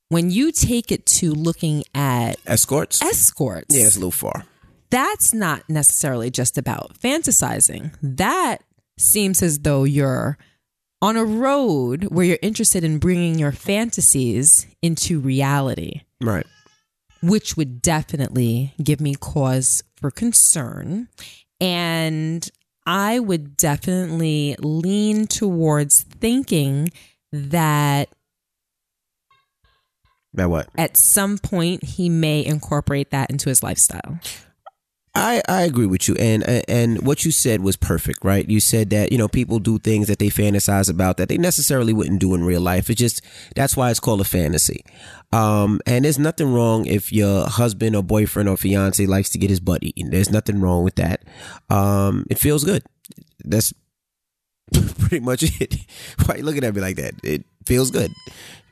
when 0.10 0.30
you 0.30 0.52
take 0.52 0.92
it 0.92 1.06
to 1.08 1.32
looking 1.32 1.84
at 1.96 2.36
Escorts? 2.46 3.02
escorts 3.02 3.76
yeah, 3.76 3.86
it's 3.86 3.96
a 3.96 4.00
little 4.00 4.12
far. 4.12 4.46
that's 4.92 5.34
not 5.34 5.68
necessarily 5.68 6.30
just 6.30 6.58
about 6.58 7.00
fantasizing. 7.00 7.96
That 8.04 8.62
seems 9.00 9.42
as 9.42 9.60
though 9.60 9.86
you're 9.86 10.38
on 11.02 11.18
a 11.18 11.26
road 11.26 12.06
where 12.06 12.26
you're 12.26 12.38
interested 12.44 12.84
in 12.84 13.00
bringing 13.00 13.40
your 13.40 13.52
fantasies 13.52 14.68
into 14.84 15.20
reality, 15.20 16.02
Right. 16.22 16.46
which 17.24 17.58
would 17.58 17.82
definitely 17.82 18.74
give 18.82 19.02
me 19.02 19.16
cause 19.16 19.84
for 19.96 20.12
concern. 20.12 21.08
And 21.60 22.48
I 22.86 23.20
would 23.20 23.56
definitely 23.58 24.56
lean 24.60 25.28
towards 25.28 26.04
thinking 26.04 26.90
that 27.32 28.10
That 30.34 30.50
what? 30.50 30.68
at 30.78 30.98
some 30.98 31.38
point 31.38 31.84
he 31.84 32.10
may 32.10 32.44
incorporate 32.46 33.12
that 33.12 33.30
into 33.30 33.50
his 33.50 33.64
lifestyle. 33.64 34.20
I, 35.16 35.44
I 35.48 35.62
agree 35.62 35.86
with 35.86 36.08
you, 36.08 36.16
and 36.16 36.44
and 36.68 37.06
what 37.06 37.24
you 37.24 37.30
said 37.32 37.62
was 37.62 37.76
perfect, 37.76 38.26
right? 38.26 38.50
You 38.50 38.60
said 38.60 38.90
that 38.90 39.12
you 39.12 39.20
know 39.20 39.28
people 39.28 39.60
do 39.60 39.78
things 39.78 40.08
that 40.08 40.18
they 40.18 40.30
fantasize 40.30 40.90
about 40.90 41.18
that 41.18 41.30
they 41.30 41.38
necessarily 41.38 41.94
wouldn't 41.94 42.20
do 42.20 42.34
in 42.34 42.44
real 42.44 42.62
life. 42.62 42.90
It's 42.90 43.00
just 43.00 43.22
that's 43.56 43.78
why 43.78 43.92
it's 43.92 44.00
called 44.00 44.22
a 44.22 44.26
fantasy. 44.26 44.84
Um, 45.34 45.82
and 45.88 46.06
there's 46.06 46.20
nothing 46.20 46.54
wrong 46.54 46.86
if 46.86 47.12
your 47.12 47.48
husband 47.48 47.96
or 47.96 48.04
boyfriend 48.04 48.48
or 48.48 48.56
fiance 48.56 49.04
likes 49.08 49.32
to 49.32 49.40
get 49.40 49.50
his 49.50 49.60
butt 49.60 49.82
eaten. 49.82 50.12
There's 50.12 50.30
nothing 50.30 50.62
wrong 50.62 50.84
with 50.84 50.96
that. 50.96 51.24
Um, 51.72 52.28
it 52.30 52.38
feels 52.38 52.64
good. 52.64 52.84
That's 53.44 53.74
pretty 55.00 55.22
much 55.22 55.42
it. 55.42 55.76
Why 56.26 56.36
are 56.36 56.38
you 56.38 56.44
looking 56.44 56.64
at 56.64 56.76
me 56.76 56.82
like 56.82 56.98
that? 56.98 57.16
It 57.24 57.46
feels 57.66 57.90
good. 57.90 58.12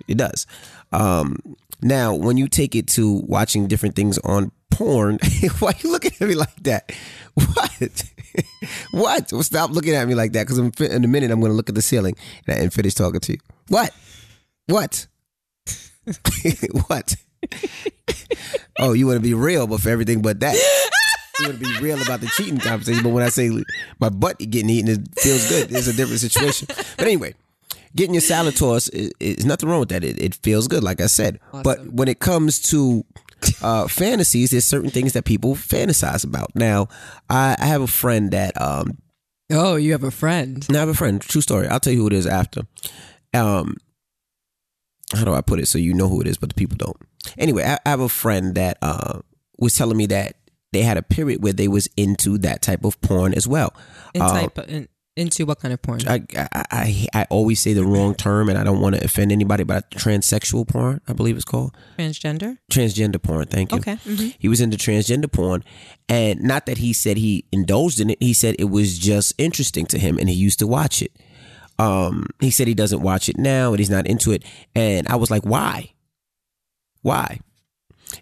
It 0.07 0.17
does. 0.17 0.45
Um, 0.91 1.37
now, 1.81 2.13
when 2.13 2.37
you 2.37 2.47
take 2.47 2.75
it 2.75 2.87
to 2.89 3.11
watching 3.25 3.67
different 3.67 3.95
things 3.95 4.19
on 4.19 4.51
porn, 4.69 5.17
why 5.59 5.71
are 5.71 5.79
you 5.81 5.91
looking 5.91 6.11
at 6.19 6.27
me 6.27 6.35
like 6.35 6.63
that? 6.63 6.91
What? 7.33 8.03
what? 8.91 9.31
Well, 9.31 9.43
stop 9.43 9.71
looking 9.71 9.95
at 9.95 10.07
me 10.07 10.13
like 10.13 10.33
that 10.33 10.45
because 10.45 10.59
in 10.59 11.03
a 11.03 11.07
minute 11.07 11.31
I'm 11.31 11.39
going 11.39 11.51
to 11.51 11.55
look 11.55 11.69
at 11.69 11.75
the 11.75 11.81
ceiling 11.81 12.15
and 12.45 12.59
and 12.59 12.73
finish 12.73 12.93
talking 12.93 13.19
to 13.21 13.31
you. 13.33 13.39
What? 13.69 13.91
What? 14.67 15.07
what? 16.87 17.15
oh, 18.79 18.93
you 18.93 19.07
want 19.07 19.17
to 19.17 19.21
be 19.21 19.33
real, 19.33 19.67
but 19.67 19.81
for 19.81 19.89
everything 19.89 20.21
but 20.21 20.39
that. 20.41 20.55
You 21.39 21.47
want 21.47 21.59
to 21.59 21.65
be 21.65 21.79
real 21.79 22.01
about 22.01 22.21
the 22.21 22.27
cheating 22.27 22.59
conversation, 22.59 23.03
but 23.03 23.09
when 23.09 23.23
I 23.23 23.29
say 23.29 23.49
my 23.99 24.09
butt 24.09 24.37
getting 24.37 24.69
eaten, 24.69 24.89
it 24.89 25.19
feels 25.19 25.49
good. 25.49 25.71
It's 25.71 25.87
a 25.87 25.93
different 25.93 26.19
situation. 26.19 26.67
But 26.97 27.07
anyway, 27.07 27.33
getting 27.95 28.13
your 28.13 28.21
salad 28.21 28.55
toss 28.55 28.89
is, 28.89 29.11
is 29.19 29.45
nothing 29.45 29.69
wrong 29.69 29.79
with 29.79 29.89
that. 29.89 30.03
It, 30.03 30.19
it 30.19 30.35
feels 30.35 30.67
good, 30.67 30.83
like 30.83 31.01
I 31.01 31.07
said. 31.07 31.39
But 31.63 31.87
when 31.87 32.07
it 32.07 32.19
comes 32.19 32.59
to 32.69 33.05
uh, 33.63 33.87
fantasies, 33.87 34.51
there's 34.51 34.65
certain 34.65 34.91
things 34.91 35.13
that 35.13 35.25
people 35.25 35.55
fantasize 35.55 36.23
about. 36.23 36.55
Now, 36.55 36.89
I, 37.29 37.55
I 37.59 37.65
have 37.65 37.81
a 37.81 37.87
friend 37.87 38.31
that 38.31 38.59
um, 38.61 38.97
Oh, 39.51 39.75
you 39.75 39.91
have 39.91 40.03
a 40.03 40.11
friend. 40.11 40.65
Now 40.69 40.77
I 40.77 40.79
have 40.81 40.89
a 40.89 40.93
friend. 40.93 41.21
True 41.21 41.41
story. 41.41 41.67
I'll 41.67 41.79
tell 41.79 41.91
you 41.93 41.99
who 41.99 42.07
it 42.07 42.13
is 42.13 42.25
after. 42.25 42.61
Um, 43.33 43.77
how 45.13 45.25
do 45.25 45.33
I 45.33 45.41
put 45.41 45.59
it 45.59 45.67
so 45.67 45.77
you 45.77 45.93
know 45.93 46.07
who 46.09 46.21
it 46.21 46.27
is, 46.27 46.37
but 46.37 46.49
the 46.49 46.55
people 46.55 46.77
don't. 46.77 46.97
Anyway, 47.37 47.63
I, 47.63 47.77
I 47.85 47.89
have 47.89 47.99
a 47.99 48.09
friend 48.09 48.55
that 48.55 48.77
uh, 48.81 49.19
was 49.57 49.75
telling 49.75 49.97
me 49.97 50.05
that 50.07 50.35
they 50.73 50.81
had 50.83 50.97
a 50.97 51.03
period 51.03 51.43
where 51.43 51.53
they 51.53 51.67
was 51.67 51.87
into 51.97 52.37
that 52.39 52.61
type 52.61 52.83
of 52.85 52.99
porn 53.01 53.33
as 53.33 53.47
well. 53.47 53.73
In 54.13 54.21
Uh, 54.21 54.29
type 54.29 54.57
in, 54.69 54.87
into 55.17 55.45
what 55.45 55.59
kind 55.59 55.73
of 55.73 55.81
porn? 55.81 55.99
I, 56.07 56.21
I 56.37 56.47
I 56.71 57.07
I 57.13 57.27
always 57.29 57.59
say 57.59 57.73
the 57.73 57.83
wrong 57.85 58.15
term, 58.15 58.47
and 58.47 58.57
I 58.57 58.63
don't 58.63 58.79
want 58.79 58.95
to 58.95 59.03
offend 59.03 59.33
anybody, 59.33 59.65
but 59.65 59.91
transsexual 59.91 60.65
porn, 60.65 61.01
I 61.09 61.13
believe 61.13 61.35
it's 61.35 61.43
called 61.45 61.75
Transgender. 61.99 62.57
transgender 62.71 63.21
porn. 63.21 63.47
Thank 63.47 63.73
you. 63.73 63.79
Okay. 63.79 63.97
mhm. 64.05 64.33
He 64.39 64.47
was 64.47 64.61
into 64.61 64.77
transgender 64.77 65.29
porn, 65.29 65.65
and 66.07 66.41
not 66.41 66.65
that 66.67 66.77
he 66.77 66.93
said 66.93 67.17
he 67.17 67.43
indulged 67.51 67.99
in 67.99 68.11
it. 68.11 68.23
He 68.23 68.33
said 68.33 68.55
it 68.57 68.69
was 68.69 68.97
just 68.97 69.33
interesting 69.37 69.85
to 69.87 69.99
him, 69.99 70.17
and 70.17 70.29
he 70.29 70.35
used 70.35 70.59
to 70.59 70.67
watch 70.67 71.01
it. 71.01 71.11
Um, 71.81 72.27
he 72.39 72.51
said 72.51 72.67
he 72.67 72.75
doesn't 72.75 73.01
watch 73.01 73.27
it 73.27 73.39
now, 73.39 73.71
and 73.71 73.79
he's 73.79 73.89
not 73.89 74.05
into 74.05 74.31
it. 74.31 74.45
And 74.75 75.07
I 75.07 75.15
was 75.15 75.31
like, 75.31 75.43
why? 75.43 75.93
Why? 77.01 77.39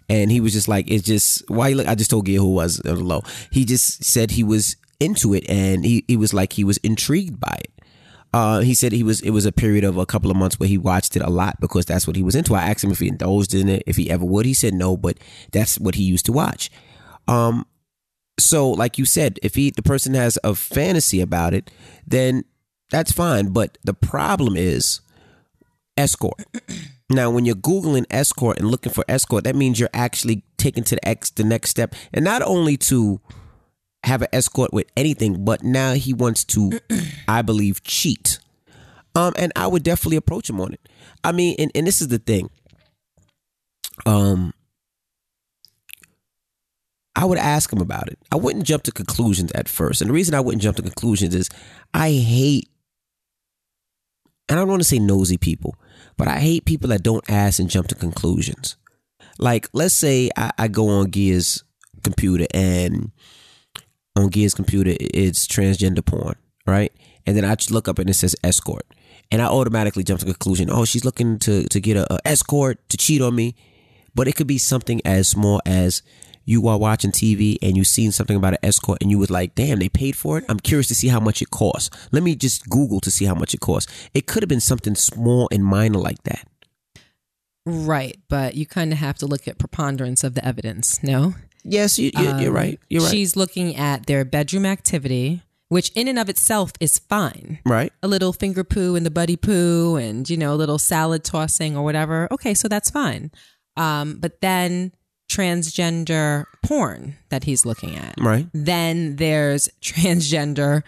And 0.08 0.30
he 0.30 0.40
was 0.40 0.54
just 0.54 0.66
like, 0.66 0.90
it's 0.90 1.04
just 1.04 1.44
why. 1.50 1.72
Look, 1.72 1.86
I 1.86 1.94
just 1.94 2.10
told 2.10 2.24
Gil 2.24 2.42
who 2.42 2.54
was 2.54 2.80
uh, 2.86 2.94
low. 2.94 3.20
He 3.52 3.66
just 3.66 4.02
said 4.02 4.30
he 4.30 4.42
was 4.42 4.76
into 4.98 5.34
it, 5.34 5.44
and 5.46 5.84
he, 5.84 6.06
he 6.08 6.16
was 6.16 6.32
like 6.32 6.54
he 6.54 6.64
was 6.64 6.78
intrigued 6.78 7.38
by 7.38 7.58
it. 7.60 7.72
Uh, 8.32 8.60
he 8.60 8.72
said 8.72 8.92
he 8.92 9.02
was. 9.02 9.20
It 9.20 9.30
was 9.30 9.44
a 9.44 9.52
period 9.52 9.84
of 9.84 9.98
a 9.98 10.06
couple 10.06 10.30
of 10.30 10.38
months 10.38 10.58
where 10.58 10.68
he 10.68 10.78
watched 10.78 11.14
it 11.14 11.22
a 11.22 11.28
lot 11.28 11.60
because 11.60 11.84
that's 11.84 12.06
what 12.06 12.16
he 12.16 12.22
was 12.22 12.34
into. 12.34 12.54
I 12.54 12.62
asked 12.62 12.82
him 12.82 12.92
if 12.92 13.00
he 13.00 13.08
indulged 13.08 13.52
in 13.52 13.68
it, 13.68 13.82
if 13.86 13.96
he 13.96 14.10
ever 14.10 14.24
would. 14.24 14.46
He 14.46 14.54
said 14.54 14.72
no, 14.72 14.96
but 14.96 15.18
that's 15.52 15.78
what 15.78 15.96
he 15.96 16.04
used 16.04 16.24
to 16.26 16.32
watch. 16.32 16.70
Um, 17.28 17.66
so 18.38 18.70
like 18.70 18.96
you 18.96 19.04
said, 19.04 19.38
if 19.42 19.54
he 19.54 19.70
the 19.70 19.82
person 19.82 20.14
has 20.14 20.38
a 20.42 20.54
fantasy 20.54 21.20
about 21.20 21.52
it, 21.52 21.70
then 22.06 22.44
that's 22.90 23.12
fine. 23.12 23.52
But 23.52 23.78
the 23.84 23.94
problem 23.94 24.56
is 24.56 25.00
escort. 25.96 26.44
Now, 27.12 27.28
when 27.28 27.44
you're 27.44 27.56
googling 27.56 28.06
escort 28.08 28.60
and 28.60 28.70
looking 28.70 28.92
for 28.92 29.04
escort, 29.08 29.42
that 29.42 29.56
means 29.56 29.80
you're 29.80 29.88
actually 29.92 30.44
taking 30.58 30.84
to 30.84 30.94
the 30.94 31.30
the 31.34 31.42
next 31.42 31.70
step, 31.70 31.92
and 32.14 32.24
not 32.24 32.40
only 32.40 32.76
to 32.76 33.20
have 34.04 34.22
an 34.22 34.28
escort 34.32 34.72
with 34.72 34.86
anything, 34.96 35.44
but 35.44 35.62
now 35.62 35.94
he 35.94 36.14
wants 36.14 36.44
to, 36.44 36.78
I 37.28 37.42
believe, 37.42 37.82
cheat. 37.82 38.38
Um, 39.14 39.34
and 39.36 39.52
I 39.56 39.66
would 39.66 39.82
definitely 39.82 40.18
approach 40.18 40.48
him 40.48 40.60
on 40.60 40.72
it. 40.72 40.88
I 41.24 41.32
mean, 41.32 41.56
and, 41.58 41.72
and 41.74 41.86
this 41.86 42.00
is 42.00 42.08
the 42.08 42.18
thing. 42.18 42.48
Um, 44.06 44.54
I 47.16 47.24
would 47.24 47.38
ask 47.38 47.72
him 47.72 47.80
about 47.80 48.08
it. 48.08 48.18
I 48.30 48.36
wouldn't 48.36 48.64
jump 48.64 48.84
to 48.84 48.92
conclusions 48.92 49.50
at 49.52 49.68
first. 49.68 50.00
And 50.00 50.08
the 50.08 50.14
reason 50.14 50.34
I 50.34 50.40
wouldn't 50.40 50.62
jump 50.62 50.76
to 50.76 50.82
conclusions 50.82 51.34
is 51.34 51.50
I 51.92 52.12
hate, 52.12 52.68
and 54.50 54.58
I 54.58 54.62
don't 54.62 54.68
want 54.68 54.82
to 54.82 54.88
say 54.88 54.98
nosy 54.98 55.36
people, 55.38 55.76
but 56.16 56.26
I 56.26 56.40
hate 56.40 56.64
people 56.64 56.88
that 56.88 57.04
don't 57.04 57.24
ask 57.30 57.60
and 57.60 57.70
jump 57.70 57.86
to 57.88 57.94
conclusions. 57.94 58.76
Like, 59.38 59.68
let's 59.72 59.94
say 59.94 60.28
I, 60.36 60.50
I 60.58 60.68
go 60.68 60.88
on 60.88 61.12
Gia's 61.12 61.62
computer 62.02 62.46
and 62.52 63.12
on 64.16 64.30
Gia's 64.30 64.54
computer 64.54 64.92
it's 65.00 65.46
transgender 65.46 66.04
porn, 66.04 66.34
right? 66.66 66.92
And 67.26 67.36
then 67.36 67.44
I 67.44 67.54
just 67.54 67.70
look 67.70 67.86
up 67.86 68.00
and 68.00 68.10
it 68.10 68.14
says 68.14 68.34
escort. 68.42 68.84
And 69.30 69.40
I 69.40 69.46
automatically 69.46 70.02
jump 70.02 70.18
to 70.18 70.26
the 70.26 70.34
conclusion, 70.34 70.68
oh, 70.68 70.84
she's 70.84 71.04
looking 71.04 71.38
to, 71.40 71.68
to 71.68 71.80
get 71.80 71.96
a, 71.96 72.12
a 72.12 72.18
escort 72.24 72.88
to 72.88 72.96
cheat 72.96 73.22
on 73.22 73.36
me. 73.36 73.54
But 74.16 74.26
it 74.26 74.34
could 74.34 74.48
be 74.48 74.58
something 74.58 75.00
as 75.04 75.28
small 75.28 75.62
as 75.64 76.02
you 76.44 76.66
are 76.68 76.78
watching 76.78 77.12
TV 77.12 77.56
and 77.62 77.76
you 77.76 77.84
seen 77.84 78.12
something 78.12 78.36
about 78.36 78.54
an 78.54 78.58
escort 78.62 78.98
and 79.00 79.10
you 79.10 79.18
was 79.18 79.30
like, 79.30 79.54
damn, 79.54 79.78
they 79.78 79.88
paid 79.88 80.16
for 80.16 80.38
it. 80.38 80.44
I'm 80.48 80.58
curious 80.60 80.88
to 80.88 80.94
see 80.94 81.08
how 81.08 81.20
much 81.20 81.40
it 81.42 81.50
costs. 81.50 81.90
Let 82.12 82.22
me 82.22 82.34
just 82.34 82.68
Google 82.68 83.00
to 83.00 83.10
see 83.10 83.24
how 83.24 83.34
much 83.34 83.54
it 83.54 83.60
costs. 83.60 83.92
It 84.14 84.26
could 84.26 84.42
have 84.42 84.48
been 84.48 84.60
something 84.60 84.94
small 84.94 85.48
and 85.52 85.64
minor 85.64 85.98
like 85.98 86.22
that. 86.24 86.46
Right, 87.66 88.18
but 88.28 88.54
you 88.54 88.66
kind 88.66 88.90
of 88.92 88.98
have 88.98 89.18
to 89.18 89.26
look 89.26 89.46
at 89.46 89.58
preponderance 89.58 90.24
of 90.24 90.34
the 90.34 90.44
evidence. 90.44 91.02
No, 91.02 91.34
Yes, 91.62 91.98
you, 91.98 92.10
you're 92.16 92.48
Um, 92.48 92.54
right. 92.54 92.80
You're 92.88 93.02
right. 93.02 93.10
She's 93.10 93.36
looking 93.36 93.76
at 93.76 94.06
their 94.06 94.24
bedroom 94.24 94.64
activity, 94.64 95.42
which 95.68 95.90
in 95.94 96.08
and 96.08 96.18
of 96.18 96.30
itself 96.30 96.72
is 96.80 96.98
fine. 96.98 97.58
right. 97.66 97.92
A 98.02 98.08
little 98.08 98.32
finger 98.32 98.64
poo 98.64 98.96
and 98.96 99.04
the 99.04 99.10
buddy 99.10 99.36
poo, 99.36 99.96
and 99.96 100.28
you 100.28 100.38
know, 100.38 100.54
a 100.54 100.56
little 100.56 100.78
salad 100.78 101.22
tossing 101.22 101.76
or 101.76 101.84
whatever. 101.84 102.28
Okay, 102.32 102.54
so 102.54 102.66
that's 102.66 102.88
fine. 102.88 103.30
Um, 103.76 104.16
but 104.20 104.40
then 104.40 104.92
transgender 105.30 106.44
porn 106.62 107.16
that 107.28 107.44
he's 107.44 107.64
looking 107.64 107.96
at. 107.96 108.14
Right. 108.18 108.46
Then 108.52 109.16
there's 109.16 109.68
transgender 109.80 110.82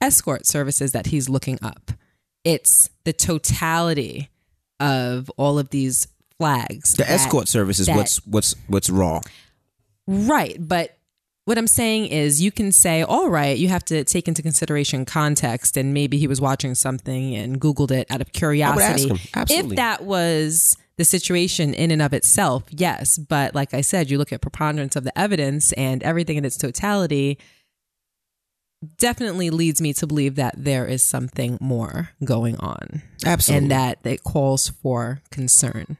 escort 0.00 0.46
services 0.46 0.92
that 0.92 1.06
he's 1.06 1.28
looking 1.28 1.58
up. 1.62 1.90
It's 2.44 2.88
the 3.04 3.12
totality 3.12 4.30
of 4.78 5.30
all 5.36 5.58
of 5.58 5.70
these 5.70 6.06
flags. 6.38 6.92
The 6.92 7.02
that- 7.02 7.10
escort 7.10 7.48
service 7.48 7.80
is 7.80 7.86
that- 7.86 7.96
what's 7.96 8.24
what's 8.26 8.54
what's 8.68 8.88
wrong. 8.88 9.22
Right. 10.06 10.56
But 10.58 10.96
what 11.44 11.58
I'm 11.58 11.66
saying 11.66 12.06
is 12.06 12.40
you 12.40 12.52
can 12.52 12.72
say, 12.72 13.02
all 13.02 13.28
right, 13.28 13.56
you 13.58 13.68
have 13.68 13.84
to 13.86 14.04
take 14.04 14.28
into 14.28 14.42
consideration 14.42 15.04
context 15.04 15.76
and 15.76 15.92
maybe 15.92 16.18
he 16.18 16.26
was 16.26 16.40
watching 16.40 16.74
something 16.74 17.34
and 17.34 17.60
Googled 17.60 17.90
it 17.90 18.06
out 18.10 18.20
of 18.20 18.32
curiosity. 18.32 19.10
If 19.34 19.76
that 19.76 20.04
was 20.04 20.76
the 20.98 21.04
situation 21.04 21.72
in 21.72 21.90
and 21.90 22.02
of 22.02 22.12
itself, 22.12 22.64
yes. 22.70 23.16
But 23.16 23.54
like 23.54 23.72
I 23.72 23.80
said, 23.80 24.10
you 24.10 24.18
look 24.18 24.32
at 24.32 24.42
preponderance 24.42 24.96
of 24.96 25.04
the 25.04 25.16
evidence 25.18 25.72
and 25.72 26.02
everything 26.02 26.36
in 26.36 26.44
its 26.44 26.58
totality 26.58 27.38
definitely 28.96 29.50
leads 29.50 29.80
me 29.80 29.92
to 29.92 30.06
believe 30.06 30.34
that 30.34 30.54
there 30.56 30.86
is 30.86 31.02
something 31.02 31.56
more 31.60 32.10
going 32.24 32.56
on 32.58 33.02
Absolutely. 33.24 33.62
and 33.64 33.70
that 33.70 33.98
it 34.04 34.24
calls 34.24 34.68
for 34.68 35.22
concern. 35.30 35.96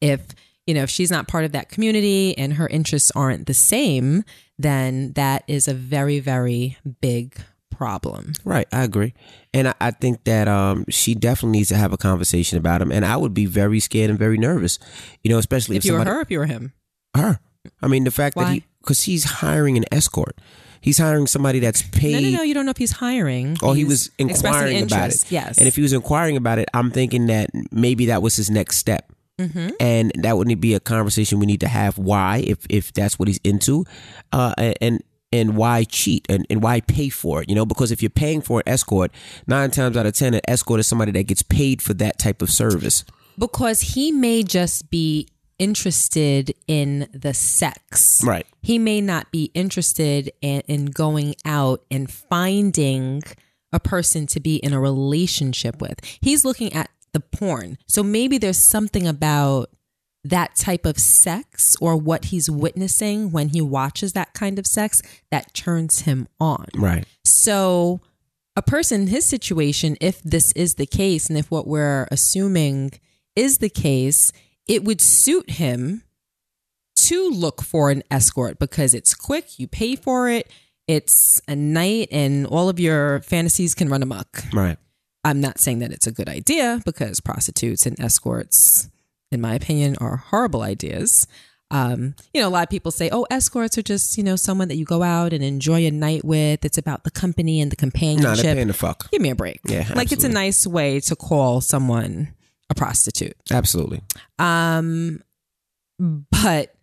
If 0.00 0.22
you 0.66 0.74
know 0.74 0.82
if 0.82 0.90
she's 0.90 1.10
not 1.10 1.28
part 1.28 1.44
of 1.44 1.52
that 1.52 1.68
community 1.68 2.36
and 2.36 2.54
her 2.54 2.66
interests 2.68 3.10
aren't 3.14 3.46
the 3.46 3.54
same, 3.54 4.24
then 4.58 5.12
that 5.12 5.44
is 5.46 5.68
a 5.68 5.74
very 5.74 6.20
very 6.20 6.76
big 7.00 7.38
problem. 7.78 8.32
Right, 8.44 8.66
I 8.72 8.82
agree, 8.82 9.14
and 9.54 9.68
I, 9.68 9.74
I 9.80 9.90
think 9.92 10.24
that 10.24 10.48
um, 10.48 10.84
she 10.90 11.14
definitely 11.14 11.58
needs 11.58 11.68
to 11.70 11.76
have 11.76 11.92
a 11.92 11.96
conversation 11.96 12.58
about 12.58 12.82
him. 12.82 12.90
And 12.92 13.04
I 13.06 13.16
would 13.16 13.32
be 13.32 13.46
very 13.46 13.80
scared 13.80 14.10
and 14.10 14.18
very 14.18 14.36
nervous, 14.36 14.78
you 15.22 15.30
know, 15.30 15.38
especially 15.38 15.76
if, 15.76 15.84
If 15.84 15.86
you 15.86 15.92
were 15.94 16.04
her, 16.04 16.20
if 16.20 16.30
you 16.30 16.38
were 16.40 16.46
him, 16.46 16.72
her. 17.16 17.38
I 17.80 17.86
mean, 17.86 18.04
the 18.04 18.10
fact 18.10 18.36
that 18.36 18.52
he 18.52 18.64
because 18.80 19.04
he's 19.04 19.24
hiring 19.24 19.76
an 19.76 19.84
escort, 19.92 20.38
he's 20.80 20.98
hiring 20.98 21.26
somebody 21.26 21.58
that's 21.60 21.82
paid. 21.82 22.12
no, 22.12 22.20
no, 22.20 22.36
no, 22.38 22.42
you 22.42 22.54
don't 22.54 22.64
know 22.66 22.70
if 22.70 22.78
he's 22.78 22.92
hiring. 22.92 23.56
Oh, 23.62 23.72
he 23.72 23.84
was 23.84 24.10
inquiring 24.18 24.82
about 24.82 25.10
it. 25.10 25.24
Yes, 25.30 25.58
And 25.58 25.68
if 25.68 25.76
he 25.76 25.82
was 25.82 25.92
inquiring 25.92 26.36
about 26.36 26.58
it, 26.58 26.68
I'm 26.74 26.90
thinking 26.90 27.26
that 27.26 27.50
maybe 27.70 28.06
that 28.06 28.20
was 28.22 28.36
his 28.36 28.50
next 28.50 28.76
step. 28.76 29.10
Mhm. 29.38 29.72
And 29.78 30.12
that 30.16 30.36
would 30.36 30.60
be 30.60 30.74
a 30.74 30.80
conversation 30.80 31.38
we 31.38 31.46
need 31.46 31.60
to 31.60 31.68
have. 31.68 31.96
Why, 31.96 32.38
if 32.44 32.58
if 32.68 32.92
that's 32.92 33.20
what 33.20 33.28
he's 33.28 33.38
into, 33.44 33.84
uh, 34.32 34.52
and 34.80 35.00
and 35.32 35.56
why 35.56 35.84
cheat 35.84 36.26
and, 36.28 36.46
and 36.48 36.62
why 36.62 36.80
pay 36.80 37.08
for 37.08 37.42
it? 37.42 37.48
You 37.48 37.54
know, 37.54 37.66
because 37.66 37.92
if 37.92 38.02
you're 38.02 38.10
paying 38.10 38.40
for 38.40 38.60
an 38.60 38.68
escort, 38.68 39.10
nine 39.46 39.70
times 39.70 39.96
out 39.96 40.06
of 40.06 40.14
ten, 40.14 40.34
an 40.34 40.40
escort 40.48 40.80
is 40.80 40.86
somebody 40.86 41.12
that 41.12 41.24
gets 41.24 41.42
paid 41.42 41.82
for 41.82 41.94
that 41.94 42.18
type 42.18 42.42
of 42.42 42.50
service. 42.50 43.04
because 43.38 43.80
he 43.80 44.10
may 44.10 44.42
just 44.42 44.90
be 44.90 45.28
interested 45.58 46.54
in 46.66 47.08
the 47.12 47.34
sex. 47.34 48.22
Right. 48.24 48.46
He 48.62 48.78
may 48.78 49.00
not 49.00 49.30
be 49.32 49.50
interested 49.54 50.32
in, 50.40 50.60
in 50.68 50.86
going 50.86 51.34
out 51.44 51.84
and 51.90 52.10
finding 52.10 53.22
a 53.72 53.80
person 53.80 54.26
to 54.28 54.40
be 54.40 54.56
in 54.56 54.72
a 54.72 54.80
relationship 54.80 55.80
with. 55.80 55.98
He's 56.20 56.44
looking 56.44 56.72
at 56.72 56.90
the 57.12 57.20
porn. 57.20 57.76
So 57.86 58.02
maybe 58.02 58.38
there's 58.38 58.58
something 58.58 59.06
about 59.06 59.70
that 60.28 60.56
type 60.56 60.86
of 60.86 60.98
sex 60.98 61.76
or 61.80 61.96
what 61.96 62.26
he's 62.26 62.50
witnessing 62.50 63.30
when 63.30 63.48
he 63.48 63.60
watches 63.60 64.12
that 64.12 64.34
kind 64.34 64.58
of 64.58 64.66
sex 64.66 65.02
that 65.30 65.52
turns 65.54 66.00
him 66.00 66.28
on. 66.40 66.66
Right. 66.74 67.04
So, 67.24 68.00
a 68.56 68.62
person 68.62 69.02
in 69.02 69.06
his 69.06 69.24
situation, 69.24 69.96
if 70.00 70.20
this 70.22 70.50
is 70.52 70.74
the 70.74 70.86
case, 70.86 71.28
and 71.28 71.38
if 71.38 71.50
what 71.50 71.66
we're 71.66 72.08
assuming 72.10 72.90
is 73.36 73.58
the 73.58 73.68
case, 73.68 74.32
it 74.66 74.84
would 74.84 75.00
suit 75.00 75.50
him 75.50 76.02
to 76.96 77.30
look 77.30 77.62
for 77.62 77.90
an 77.90 78.02
escort 78.10 78.58
because 78.58 78.94
it's 78.94 79.14
quick, 79.14 79.58
you 79.58 79.68
pay 79.68 79.94
for 79.94 80.28
it, 80.28 80.50
it's 80.88 81.40
a 81.46 81.54
night, 81.54 82.08
and 82.10 82.46
all 82.46 82.68
of 82.68 82.80
your 82.80 83.20
fantasies 83.20 83.74
can 83.74 83.88
run 83.88 84.02
amok. 84.02 84.42
Right. 84.52 84.76
I'm 85.24 85.40
not 85.40 85.58
saying 85.58 85.80
that 85.80 85.92
it's 85.92 86.06
a 86.06 86.12
good 86.12 86.28
idea 86.28 86.80
because 86.84 87.20
prostitutes 87.20 87.86
and 87.86 87.98
escorts, 88.00 88.88
in 89.30 89.40
my 89.40 89.54
opinion, 89.54 89.96
are 90.00 90.16
horrible 90.16 90.62
ideas. 90.62 91.26
Um, 91.70 92.14
you 92.32 92.40
know, 92.40 92.48
a 92.48 92.50
lot 92.50 92.62
of 92.62 92.70
people 92.70 92.90
say, 92.90 93.10
oh, 93.12 93.26
escorts 93.30 93.76
are 93.76 93.82
just, 93.82 94.16
you 94.16 94.24
know, 94.24 94.36
someone 94.36 94.68
that 94.68 94.76
you 94.76 94.86
go 94.86 95.02
out 95.02 95.34
and 95.34 95.44
enjoy 95.44 95.84
a 95.86 95.90
night 95.90 96.24
with. 96.24 96.64
It's 96.64 96.78
about 96.78 97.04
the 97.04 97.10
company 97.10 97.60
and 97.60 97.70
the 97.70 97.76
No, 97.76 97.80
companionship. 97.80 98.42
they're 98.42 98.54
paying 98.54 98.68
the 98.68 98.72
fuck. 98.72 99.10
Give 99.10 99.20
me 99.20 99.28
a 99.30 99.34
break. 99.34 99.60
Yeah, 99.66 99.86
like 99.94 100.10
it's 100.10 100.24
a 100.24 100.30
nice 100.30 100.66
way 100.66 100.98
to 101.00 101.14
call 101.14 101.60
someone 101.60 102.34
a 102.70 102.74
prostitute. 102.74 103.36
Absolutely. 103.50 104.00
Um, 104.38 105.22
but 105.98 106.74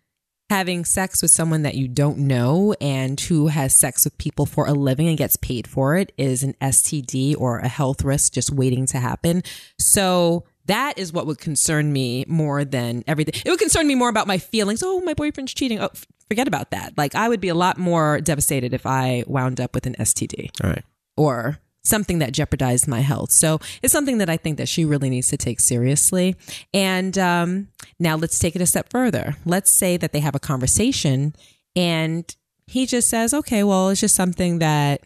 having 0.50 0.84
sex 0.84 1.20
with 1.22 1.32
someone 1.32 1.62
that 1.62 1.74
you 1.74 1.88
don't 1.88 2.18
know 2.18 2.72
and 2.80 3.20
who 3.20 3.48
has 3.48 3.74
sex 3.74 4.04
with 4.04 4.16
people 4.18 4.46
for 4.46 4.66
a 4.68 4.72
living 4.72 5.08
and 5.08 5.18
gets 5.18 5.36
paid 5.36 5.66
for 5.66 5.96
it 5.96 6.12
is 6.16 6.44
an 6.44 6.54
STD 6.60 7.34
or 7.36 7.58
a 7.58 7.66
health 7.68 8.04
risk 8.04 8.32
just 8.34 8.52
waiting 8.52 8.86
to 8.86 8.98
happen. 8.98 9.42
So 9.80 10.44
that 10.66 10.98
is 10.98 11.12
what 11.12 11.26
would 11.26 11.38
concern 11.38 11.92
me 11.92 12.24
more 12.28 12.64
than 12.64 13.04
everything. 13.06 13.40
It 13.44 13.50
would 13.50 13.58
concern 13.58 13.86
me 13.86 13.94
more 13.94 14.08
about 14.08 14.26
my 14.26 14.38
feelings. 14.38 14.82
Oh, 14.84 15.00
my 15.00 15.14
boyfriend's 15.14 15.54
cheating. 15.54 15.78
Oh, 15.80 15.90
forget 16.28 16.48
about 16.48 16.70
that. 16.72 16.96
Like 16.96 17.14
I 17.14 17.28
would 17.28 17.40
be 17.40 17.48
a 17.48 17.54
lot 17.54 17.78
more 17.78 18.20
devastated 18.20 18.74
if 18.74 18.84
I 18.86 19.24
wound 19.26 19.60
up 19.60 19.74
with 19.74 19.86
an 19.86 19.94
STD 19.98 20.50
All 20.64 20.70
right. 20.70 20.82
or 21.16 21.58
something 21.84 22.18
that 22.18 22.32
jeopardized 22.32 22.88
my 22.88 22.98
health. 23.00 23.30
So 23.30 23.60
it's 23.80 23.92
something 23.92 24.18
that 24.18 24.28
I 24.28 24.36
think 24.36 24.58
that 24.58 24.68
she 24.68 24.84
really 24.84 25.08
needs 25.08 25.28
to 25.28 25.36
take 25.36 25.60
seriously. 25.60 26.34
And 26.74 27.16
um, 27.16 27.68
now 28.00 28.16
let's 28.16 28.40
take 28.40 28.56
it 28.56 28.60
a 28.62 28.66
step 28.66 28.90
further. 28.90 29.36
Let's 29.44 29.70
say 29.70 29.96
that 29.96 30.12
they 30.12 30.18
have 30.18 30.34
a 30.34 30.40
conversation 30.40 31.36
and 31.76 32.34
he 32.66 32.86
just 32.86 33.08
says, 33.08 33.32
okay, 33.32 33.62
well, 33.62 33.90
it's 33.90 34.00
just 34.00 34.16
something 34.16 34.58
that 34.58 35.00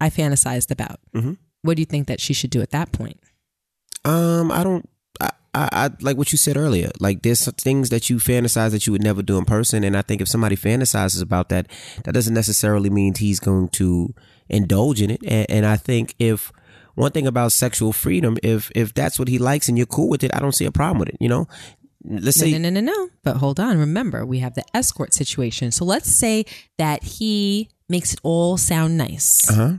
I 0.00 0.10
fantasized 0.10 0.72
about. 0.72 0.98
Mhm. 1.14 1.36
What 1.62 1.76
do 1.76 1.82
you 1.82 1.86
think 1.86 2.08
that 2.08 2.20
she 2.20 2.32
should 2.34 2.50
do 2.50 2.60
at 2.60 2.70
that 2.70 2.90
point? 2.90 3.20
Um, 4.04 4.50
I 4.50 4.64
don't. 4.64 4.88
I, 5.56 5.68
I, 5.86 5.90
like 6.00 6.16
what 6.16 6.32
you 6.32 6.38
said 6.38 6.56
earlier. 6.56 6.90
Like 7.00 7.22
there's 7.22 7.50
things 7.54 7.88
that 7.90 8.10
you 8.10 8.16
fantasize 8.18 8.70
that 8.72 8.86
you 8.86 8.92
would 8.92 9.02
never 9.02 9.22
do 9.22 9.38
in 9.38 9.44
person, 9.44 9.84
and 9.84 9.96
I 9.96 10.02
think 10.02 10.20
if 10.20 10.28
somebody 10.28 10.56
fantasizes 10.56 11.22
about 11.22 11.48
that, 11.48 11.66
that 12.04 12.12
doesn't 12.12 12.34
necessarily 12.34 12.90
mean 12.90 13.14
he's 13.14 13.40
going 13.40 13.68
to 13.70 14.14
indulge 14.48 15.00
in 15.00 15.10
it. 15.10 15.22
And, 15.26 15.46
and 15.50 15.66
I 15.66 15.76
think 15.76 16.14
if 16.18 16.52
one 16.94 17.12
thing 17.12 17.26
about 17.26 17.52
sexual 17.52 17.92
freedom, 17.92 18.36
if 18.42 18.70
if 18.74 18.92
that's 18.94 19.18
what 19.18 19.28
he 19.28 19.38
likes 19.38 19.68
and 19.68 19.76
you're 19.78 19.86
cool 19.86 20.08
with 20.08 20.22
it, 20.24 20.34
I 20.34 20.40
don't 20.40 20.52
see 20.54 20.66
a 20.66 20.72
problem 20.72 20.98
with 20.98 21.08
it. 21.08 21.16
You 21.20 21.28
know, 21.28 21.48
let's 22.04 22.36
No, 22.38 22.44
say 22.46 22.52
no, 22.52 22.58
no, 22.58 22.70
no, 22.70 22.80
no. 22.80 23.08
But 23.24 23.36
hold 23.38 23.58
on. 23.58 23.78
Remember, 23.78 24.24
we 24.26 24.38
have 24.40 24.54
the 24.54 24.64
escort 24.74 25.14
situation. 25.14 25.72
So 25.72 25.84
let's 25.84 26.10
say 26.14 26.44
that 26.78 27.02
he 27.02 27.68
makes 27.88 28.12
it 28.12 28.20
all 28.22 28.56
sound 28.56 28.96
nice. 28.98 29.48
uh 29.50 29.54
huh. 29.54 29.72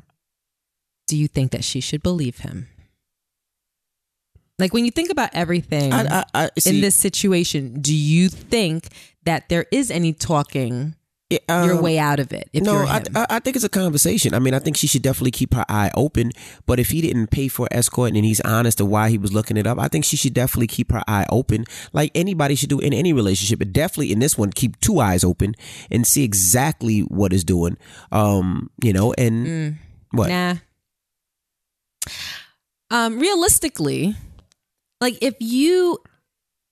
Do 1.07 1.15
you 1.17 1.27
think 1.27 1.51
that 1.51 1.63
she 1.63 1.79
should 1.81 2.03
believe 2.03 2.39
him? 2.39 2.67
Like 4.59 4.73
when 4.73 4.85
you 4.85 4.91
think 4.91 5.11
about 5.11 5.29
everything 5.33 5.93
I, 5.93 6.19
I, 6.19 6.25
I 6.33 6.49
see, 6.57 6.75
in 6.75 6.81
this 6.81 6.95
situation, 6.95 7.79
do 7.79 7.93
you 7.93 8.27
think 8.27 8.87
that 9.23 9.49
there 9.49 9.67
is 9.71 9.91
any 9.91 10.13
talking 10.13 10.95
your 11.29 11.73
um, 11.75 11.81
way 11.83 11.99
out 11.99 12.19
of 12.19 12.33
it? 12.33 12.49
If 12.53 12.63
no. 12.63 12.77
I 12.77 13.03
I 13.29 13.37
think 13.39 13.55
it's 13.55 13.65
a 13.65 13.69
conversation. 13.69 14.33
I 14.33 14.39
mean, 14.39 14.55
I 14.55 14.59
think 14.59 14.75
she 14.75 14.87
should 14.87 15.03
definitely 15.03 15.31
keep 15.31 15.53
her 15.53 15.63
eye 15.69 15.91
open. 15.93 16.31
But 16.65 16.79
if 16.79 16.89
he 16.89 17.01
didn't 17.01 17.27
pay 17.27 17.49
for 17.49 17.67
escort 17.69 18.13
and 18.15 18.25
he's 18.25 18.41
honest 18.41 18.79
to 18.79 18.85
why 18.85 19.09
he 19.11 19.19
was 19.19 19.31
looking 19.31 19.57
it 19.57 19.67
up, 19.67 19.77
I 19.77 19.89
think 19.89 20.05
she 20.05 20.17
should 20.17 20.33
definitely 20.33 20.67
keep 20.67 20.91
her 20.91 21.03
eye 21.07 21.27
open, 21.29 21.65
like 21.93 22.11
anybody 22.15 22.55
should 22.55 22.69
do 22.69 22.79
in 22.79 22.93
any 22.93 23.13
relationship. 23.13 23.59
But 23.59 23.73
definitely 23.73 24.11
in 24.11 24.17
this 24.19 24.39
one, 24.39 24.51
keep 24.51 24.79
two 24.79 24.99
eyes 24.99 25.23
open 25.23 25.53
and 25.91 26.07
see 26.07 26.23
exactly 26.23 27.01
what 27.01 27.31
is 27.31 27.43
doing. 27.43 27.77
Um, 28.11 28.71
you 28.81 28.91
know, 28.93 29.13
and 29.19 29.45
Mm. 29.45 29.75
what? 30.13 30.29
Nah. 30.29 30.55
Um, 32.89 33.19
realistically, 33.19 34.15
like 35.01 35.17
if 35.21 35.35
you 35.39 35.99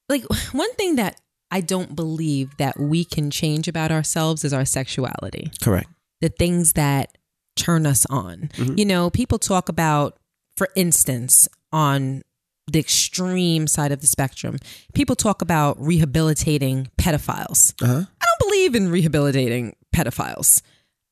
like 0.09 0.23
one 0.51 0.73
thing 0.75 0.95
that 0.95 1.19
I 1.51 1.61
don't 1.61 1.95
believe 1.95 2.57
that 2.57 2.79
we 2.79 3.05
can 3.05 3.29
change 3.31 3.67
about 3.67 3.91
ourselves 3.91 4.43
is 4.43 4.53
our 4.53 4.65
sexuality. 4.65 5.51
Correct. 5.61 5.89
The 6.21 6.29
things 6.29 6.73
that 6.73 7.17
turn 7.55 7.85
us 7.85 8.05
on. 8.09 8.49
Mhm. 8.55 8.77
You 8.77 8.85
know, 8.85 9.09
people 9.09 9.39
talk 9.39 9.69
about, 9.69 10.17
for 10.57 10.69
instance, 10.75 11.47
on 11.71 12.23
the 12.67 12.79
extreme 12.79 13.67
side 13.67 13.91
of 13.91 14.01
the 14.01 14.07
spectrum, 14.07 14.57
people 14.93 15.15
talk 15.15 15.41
about 15.41 15.79
rehabilitating 15.79 16.89
pedophiles. 16.99 17.73
Uh 17.81 17.85
huh. 17.87 18.03
I 18.21 18.25
don't 18.25 18.49
believe 18.49 18.75
in 18.75 18.89
rehabilitating 18.89 19.75
pedophiles. 19.95 20.61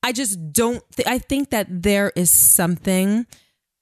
I 0.02 0.12
just 0.12 0.52
don't. 0.52 0.84
Th- 0.96 1.08
I 1.08 1.20
think 1.20 1.52
that 1.52 1.68
there 1.70 2.12
is 2.16 2.32
something 2.32 3.26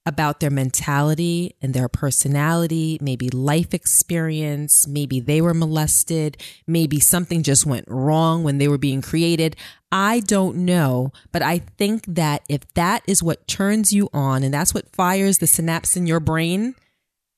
about 0.05 0.39
their 0.39 0.49
mentality 0.49 1.55
and 1.61 1.73
their 1.73 1.87
personality, 1.87 2.97
maybe 3.01 3.29
life 3.29 3.73
experience, 3.73 4.87
maybe 4.87 5.19
they 5.19 5.41
were 5.41 5.53
molested, 5.53 6.37
maybe 6.65 6.99
something 6.99 7.43
just 7.43 7.65
went 7.65 7.85
wrong 7.87 8.43
when 8.43 8.57
they 8.57 8.67
were 8.67 8.79
being 8.79 9.01
created. 9.01 9.55
I 9.91 10.21
don't 10.21 10.57
know, 10.65 11.11
but 11.31 11.41
I 11.43 11.59
think 11.59 12.05
that 12.07 12.43
if 12.49 12.61
that 12.73 13.03
is 13.07 13.21
what 13.21 13.47
turns 13.47 13.91
you 13.91 14.09
on 14.13 14.43
and 14.43 14.53
that's 14.53 14.73
what 14.73 14.89
fires 14.95 15.37
the 15.37 15.47
synapse 15.47 15.95
in 15.95 16.07
your 16.07 16.19
brain, 16.19 16.75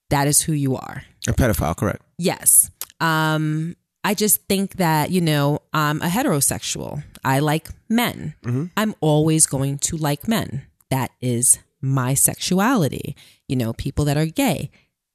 that 0.10 0.28
is 0.28 0.44
who 0.44 0.54
you 0.54 0.76
are. 0.76 1.04
A 1.28 1.34
pedophile. 1.34 1.76
Correct. 1.76 2.02
Yes. 2.18 2.70
Um, 3.02 3.76
I 4.06 4.14
just 4.14 4.48
think 4.48 4.76
that, 4.78 5.10
you 5.12 5.20
know, 5.22 5.60
I'm 5.74 6.02
a 6.02 6.08
heterosexual. 6.08 7.04
I 7.26 7.40
like 7.40 7.70
men. 7.90 8.36
Mhm. 8.44 8.70
I'm 8.78 8.96
always 9.02 9.48
going 9.48 9.80
to 9.80 9.98
like 9.98 10.28
men. 10.28 10.64
That 10.90 11.12
is 11.22 11.60
my 11.84 12.16
sexuality. 12.16 13.16
You 13.48 13.58
know, 13.58 13.74
people 13.74 14.06
that 14.06 14.18
are 14.18 14.26
gay, 14.26 14.72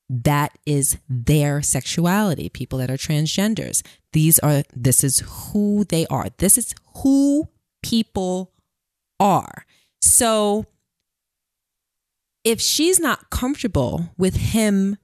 that 0.09 0.57
is 0.67 0.99
their 1.09 1.63
sexuality. 1.63 2.49
People 2.49 2.79
that 2.79 2.91
are 2.91 2.97
transgenders, 2.97 3.83
these 4.13 4.39
are, 4.41 4.63
this 4.75 5.03
is 5.03 5.25
who 5.27 5.85
they 5.85 6.07
are. 6.07 6.27
This 6.37 6.57
is 6.59 6.75
who 7.03 7.49
people 7.83 8.53
are. 9.19 9.65
So 10.01 10.67
if 12.45 12.61
she's 12.61 13.01
not 13.01 13.31
comfortable 13.31 14.11
with 14.17 14.37
him 14.37 14.97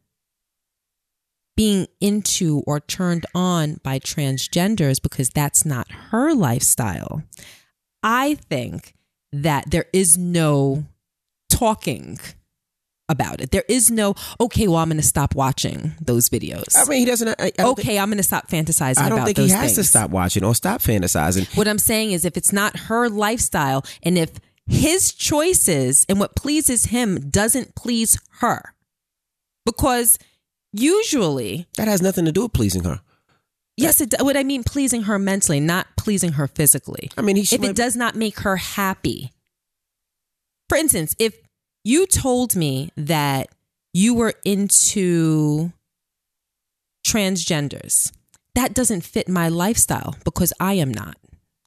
being 1.56 1.86
into 2.00 2.62
or 2.66 2.80
turned 2.80 3.26
on 3.34 3.78
by 3.82 3.98
transgenders 3.98 5.00
because 5.00 5.30
that's 5.30 5.64
not 5.64 5.90
her 6.10 6.34
lifestyle, 6.34 7.22
I 8.02 8.34
think 8.34 8.94
that 9.32 9.70
there 9.70 9.86
is 9.92 10.16
no 10.16 10.84
talking 11.56 12.18
about 13.08 13.40
it. 13.40 13.50
There 13.50 13.64
is 13.68 13.90
no, 13.90 14.14
okay, 14.40 14.66
well, 14.66 14.78
I'm 14.78 14.88
going 14.88 14.96
to 14.96 15.06
stop 15.06 15.34
watching 15.34 15.92
those 16.00 16.28
videos. 16.28 16.74
I 16.76 16.88
mean, 16.88 17.00
he 17.00 17.04
doesn't. 17.04 17.28
I, 17.38 17.52
I 17.58 17.64
okay, 17.64 17.98
I'm 17.98 18.08
going 18.08 18.16
to 18.16 18.22
stop 18.22 18.48
fantasizing 18.48 18.98
I 18.98 19.08
don't 19.08 19.18
about 19.18 19.26
think 19.26 19.38
he 19.38 19.48
has 19.50 19.74
to 19.74 19.84
stop 19.84 20.10
watching 20.10 20.44
or 20.44 20.54
stop 20.54 20.80
fantasizing. 20.80 21.54
What 21.56 21.68
I'm 21.68 21.78
saying 21.78 22.12
is, 22.12 22.24
if 22.24 22.36
it's 22.36 22.52
not 22.52 22.76
her 22.80 23.08
lifestyle 23.08 23.84
and 24.02 24.16
if 24.16 24.30
his 24.66 25.12
choices 25.12 26.06
and 26.08 26.18
what 26.18 26.34
pleases 26.34 26.86
him 26.86 27.28
doesn't 27.30 27.74
please 27.74 28.18
her, 28.40 28.74
because 29.66 30.18
usually, 30.72 31.66
That 31.76 31.88
has 31.88 32.00
nothing 32.00 32.24
to 32.24 32.32
do 32.32 32.42
with 32.44 32.52
pleasing 32.54 32.84
her. 32.84 33.00
yes, 33.76 34.00
it, 34.00 34.14
what 34.20 34.36
I 34.36 34.44
mean, 34.44 34.64
pleasing 34.64 35.02
her 35.02 35.18
mentally, 35.18 35.60
not 35.60 35.88
pleasing 35.98 36.32
her 36.32 36.46
physically. 36.46 37.10
I 37.18 37.22
mean, 37.22 37.36
he. 37.36 37.42
if 37.42 37.62
it 37.62 37.76
does 37.76 37.96
not 37.96 38.14
make 38.14 38.40
her 38.40 38.56
happy. 38.56 39.30
For 40.70 40.78
instance, 40.78 41.14
if 41.18 41.36
you 41.84 42.06
told 42.06 42.56
me 42.56 42.90
that 42.96 43.48
you 43.92 44.14
were 44.14 44.34
into 44.44 45.72
transgenders, 47.06 48.10
that 48.54 48.74
doesn't 48.74 49.02
fit 49.02 49.28
my 49.28 49.48
lifestyle 49.48 50.16
because 50.24 50.52
I 50.58 50.74
am 50.74 50.92
not. 50.92 51.16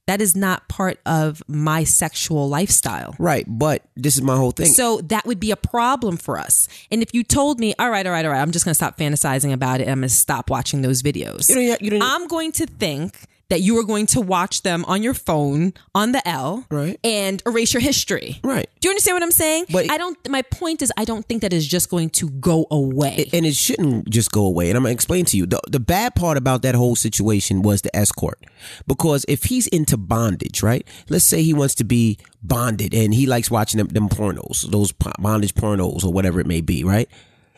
That 0.08 0.22
is 0.22 0.34
not 0.34 0.68
part 0.68 0.98
of 1.04 1.42
my 1.46 1.84
sexual 1.84 2.48
lifestyle. 2.48 3.14
Right, 3.18 3.44
but 3.46 3.82
this 3.94 4.16
is 4.16 4.22
my 4.22 4.36
whole 4.36 4.52
thing. 4.52 4.66
So 4.66 5.02
that 5.02 5.26
would 5.26 5.38
be 5.38 5.50
a 5.50 5.56
problem 5.56 6.16
for 6.16 6.38
us. 6.38 6.66
And 6.90 7.02
if 7.02 7.12
you 7.12 7.22
told 7.22 7.60
me, 7.60 7.74
all 7.78 7.90
right, 7.90 8.06
all 8.06 8.12
right, 8.12 8.24
all 8.24 8.32
right, 8.32 8.40
I'm 8.40 8.50
just 8.50 8.64
going 8.64 8.70
to 8.70 8.74
stop 8.74 8.96
fantasizing 8.96 9.52
about 9.52 9.80
it 9.80 9.84
and 9.84 9.92
I'm 9.92 10.00
going 10.00 10.08
to 10.08 10.14
stop 10.14 10.48
watching 10.48 10.80
those 10.80 11.02
videos. 11.02 11.50
you 11.50 11.68
don't. 11.68 11.82
You 11.82 11.90
don't. 11.90 12.02
I'm 12.02 12.26
going 12.26 12.52
to 12.52 12.64
think 12.66 13.18
that 13.50 13.62
you 13.62 13.78
are 13.78 13.82
going 13.84 14.04
to 14.06 14.20
watch 14.20 14.60
them 14.62 14.84
on 14.84 15.02
your 15.02 15.14
phone 15.14 15.72
on 15.94 16.12
the 16.12 16.26
L 16.28 16.66
Right. 16.70 16.98
and 17.02 17.42
erase 17.46 17.72
your 17.72 17.80
history. 17.80 18.38
right. 18.42 18.68
Do 18.80 18.88
you 18.88 18.90
understand 18.90 19.14
what 19.16 19.22
I'm 19.22 19.30
saying? 19.32 19.66
But- 19.70 19.90
I 19.90 19.96
don't 19.96 20.16
my 20.28 20.42
point 20.42 20.82
is 20.82 20.92
I 20.96 21.04
don't 21.04 21.26
think 21.26 21.40
that 21.42 21.52
is 21.52 21.66
just 21.66 21.88
going 21.88 22.10
to 22.10 22.28
go 22.28 22.66
away. 22.70 23.28
and 23.32 23.46
it 23.46 23.54
shouldn't 23.56 24.10
just 24.10 24.30
go 24.32 24.44
away. 24.44 24.68
And 24.68 24.76
I'm 24.76 24.82
gonna 24.82 24.92
explain 24.92 25.24
to 25.26 25.36
you 25.36 25.46
the 25.46 25.60
the 25.68 25.80
bad 25.80 26.14
part 26.14 26.36
about 26.36 26.62
that 26.62 26.74
whole 26.74 26.94
situation 26.96 27.62
was 27.62 27.82
the 27.82 27.94
escort, 27.96 28.38
because 28.86 29.24
if 29.28 29.44
he's 29.44 29.66
into 29.68 29.96
bondage, 29.96 30.62
right? 30.62 30.86
Let's 31.08 31.24
say 31.24 31.42
he 31.42 31.54
wants 31.54 31.74
to 31.76 31.84
be 31.84 32.18
bonded 32.42 32.92
and 32.94 33.14
he 33.14 33.26
likes 33.26 33.50
watching 33.50 33.78
them, 33.78 33.88
them 33.88 34.08
pornos, 34.08 34.70
those 34.70 34.92
bondage 34.92 35.54
pornos 35.54 36.04
or 36.04 36.12
whatever 36.12 36.38
it 36.40 36.46
may 36.46 36.60
be, 36.60 36.84
right? 36.84 37.08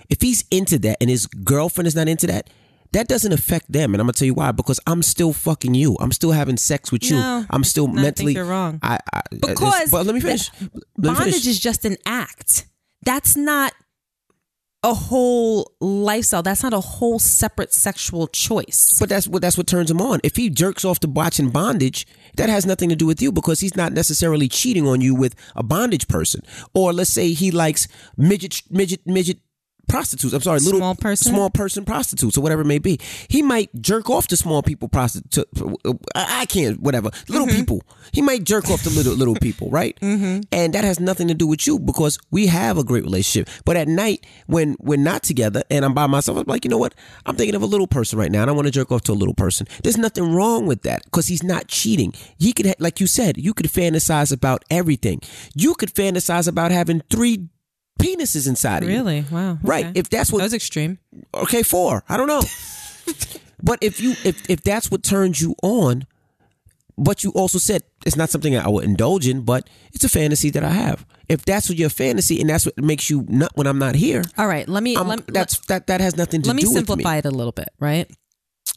If 0.09 0.21
he's 0.23 0.45
into 0.51 0.79
that 0.81 0.97
and 1.01 1.11
his 1.11 1.27
girlfriend 1.27 1.87
is 1.87 1.95
not 1.97 2.09
into 2.09 2.27
that. 2.29 2.49
That 2.93 3.07
doesn't 3.07 3.33
affect 3.33 3.71
them, 3.71 3.95
and 3.95 4.01
I'm 4.01 4.07
gonna 4.07 4.15
tell 4.15 4.27
you 4.27 4.35
why. 4.35 4.51
Because 4.53 4.81
I'm 4.87 5.03
still 5.03 5.33
fucking 5.33 5.75
you. 5.75 5.97
I'm 6.01 6.13
still 6.13 6.33
having 6.33 6.57
sex 6.57 6.91
with 6.91 7.05
you. 7.05 7.17
No, 7.17 7.47
I'm 7.51 7.63
still 7.65 7.85
I 7.85 7.93
think 7.93 8.03
mentally. 8.03 8.35
you're 8.35 8.45
wrong. 8.45 8.81
I, 8.83 8.99
I 9.13 9.19
uh, 9.19 9.23
Because 9.31 9.91
but 9.91 10.07
let 10.07 10.15
me 10.15 10.21
finish. 10.21 10.51
Let 10.61 10.73
me 10.73 10.81
Bondage 10.97 11.25
finish. 11.35 11.47
is 11.47 11.61
just 11.61 11.85
an 11.85 11.97
act. 12.05 12.67
That's 13.05 13.37
not 13.37 13.73
a 14.83 14.95
whole 14.95 15.73
lifestyle. 15.81 16.43
That's 16.43 16.63
not 16.63 16.73
a 16.73 16.81
whole 16.81 17.19
separate 17.19 17.73
sexual 17.73 18.27
choice. 18.29 18.97
But 18.99 19.09
that's 19.09 19.29
what 19.29 19.43
that's 19.43 19.59
what 19.59 19.67
turns 19.67 19.91
him 19.91 20.01
on. 20.01 20.21
If 20.25 20.37
he 20.37 20.49
jerks 20.51 20.85
off 20.85 21.01
to 21.01 21.09
watching 21.09 21.51
bondage, 21.51 22.07
that 22.37 22.49
has 22.49 22.65
nothing 22.67 22.89
to 22.89 22.97
do 22.97 23.07
with 23.07 23.21
you 23.21 23.31
because 23.31 23.61
he's 23.61 23.77
not 23.77 23.93
necessarily 23.93 24.49
cheating 24.49 24.87
on 24.87 25.01
you 25.01 25.15
with 25.15 25.35
a 25.55 25.63
bondage 25.63 26.09
person. 26.09 26.41
Or 26.75 26.93
let's 26.93 27.11
say 27.11 27.33
he 27.35 27.51
likes 27.51 27.89
midget 28.17 28.63
midget 28.71 29.07
midget 29.07 29.39
prostitutes. 29.91 30.33
I'm 30.35 30.41
sorry, 30.41 30.61
little 30.61 30.79
Small 30.81 30.95
person? 30.95 31.33
small 31.33 31.51
person 31.51 31.85
prostitutes 31.85 32.37
or 32.39 32.41
whatever 32.41 32.63
it 32.63 32.67
may 32.67 32.79
be. 32.79 32.99
He 33.29 33.43
might 33.43 33.71
jerk 33.81 34.09
off 34.09 34.27
to 34.29 34.37
small 34.37 34.63
people 34.63 34.89
prostitute. 34.89 35.47
I 36.15 36.47
can't, 36.47 36.81
whatever. 36.81 37.11
Little 37.29 37.47
Mm-hmm. 37.47 37.57
people. 37.57 37.83
He 38.13 38.23
might 38.23 38.45
jerk 38.45 38.69
off 38.71 38.83
to 38.85 38.91
little 38.91 39.15
little 39.15 39.35
people, 39.37 39.71
right? 39.71 39.99
Mm-hmm. 40.11 40.41
And 40.53 40.73
that 40.75 40.83
has 40.85 40.99
nothing 40.99 41.29
to 41.29 41.35
do 41.35 41.47
with 41.47 41.67
you 41.67 41.79
because 41.79 42.19
we 42.31 42.47
have 42.49 42.79
a 42.79 42.85
great 42.85 43.05
relationship. 43.05 43.49
But 43.65 43.77
at 43.77 43.87
night 43.89 44.27
when 44.47 44.77
we're 44.81 44.99
not 44.99 45.23
together 45.23 45.63
and 45.71 45.85
I'm 45.85 45.95
by 45.95 46.07
myself, 46.07 46.39
I'm 46.39 46.45
like, 46.47 46.65
you 46.65 46.71
know 46.71 46.79
what? 46.79 46.95
I'm 47.27 47.37
thinking 47.37 47.55
of 47.55 47.63
a 47.63 47.67
little 47.67 47.87
person 47.87 48.19
right 48.19 48.31
now, 48.31 48.43
and 48.43 48.51
I 48.51 48.53
want 48.55 48.67
to 48.67 48.73
jerk 48.73 48.91
off 48.93 49.03
to 49.03 49.13
a 49.13 49.15
little 49.15 49.35
person. 49.35 49.67
There's 49.83 49.97
nothing 49.99 50.33
wrong 50.35 50.67
with 50.67 50.83
that 50.83 51.05
because 51.05 51.29
he's 51.29 51.43
not 51.43 51.69
cheating. 51.69 52.13
He 52.39 52.53
could, 52.53 52.75
like 52.81 52.99
you 53.01 53.07
said, 53.07 53.39
you 53.39 53.55
could 53.55 53.67
fantasize 53.67 54.33
about 54.33 54.65
everything. 54.71 55.21
You 55.55 55.75
could 55.75 55.93
fantasize 55.95 56.49
about 56.49 56.71
having 56.73 57.03
three 57.11 57.49
penises 58.01 58.49
inside 58.49 58.83
of 58.83 58.89
you. 58.89 58.97
Really? 58.97 59.25
Wow. 59.31 59.59
Right. 59.63 59.87
okay. 59.87 59.99
If 59.99 60.11
that's 60.11 60.33
what 60.33 60.39
that 60.39 60.45
was 60.45 60.55
extreme. 60.55 60.99
okay, 61.35 61.63
four. 61.63 62.03
I 62.09 62.17
don't 62.17 62.29
know. 62.29 62.43
but 63.63 63.79
if 63.81 64.01
you 64.01 64.13
if 64.25 64.49
if 64.49 64.63
that's 64.63 64.91
what 64.91 65.03
turns 65.03 65.41
you 65.41 65.55
on, 65.63 66.07
but 66.97 67.25
you 67.25 67.31
also 67.33 67.59
said 67.59 67.83
it's 68.07 68.17
not 68.17 68.31
something 68.31 68.57
I 68.57 68.69
would 68.69 68.85
indulge 68.85 69.27
in, 69.27 69.43
but 69.43 69.69
it's 69.93 70.05
a 70.05 70.09
fantasy 70.09 70.51
that 70.51 70.65
I 70.65 70.71
have. 70.71 71.07
If 71.29 71.45
that's 71.45 71.69
what 71.69 71.79
your 71.79 71.91
fantasy 71.91 72.41
and 72.41 72.51
that's 72.51 72.67
what 72.67 72.77
makes 72.79 73.09
you 73.09 73.25
nut 73.29 73.53
when 73.55 73.67
I'm 73.67 73.79
not 73.79 73.95
here, 73.95 74.23
All 74.37 74.47
right. 74.47 74.69
Let 74.69 74.83
me 74.83 74.97
let, 74.97 75.27
that's 75.27 75.59
that 75.67 75.87
that 75.87 76.01
has 76.01 76.17
nothing 76.17 76.43
to 76.43 76.51
do 76.51 76.55
with 76.55 76.65
let 76.65 76.71
me 76.71 76.75
simplify 76.75 77.17
it 77.19 77.25
a 77.25 77.31
little 77.31 77.53
bit, 77.53 77.69
right? 77.79 78.11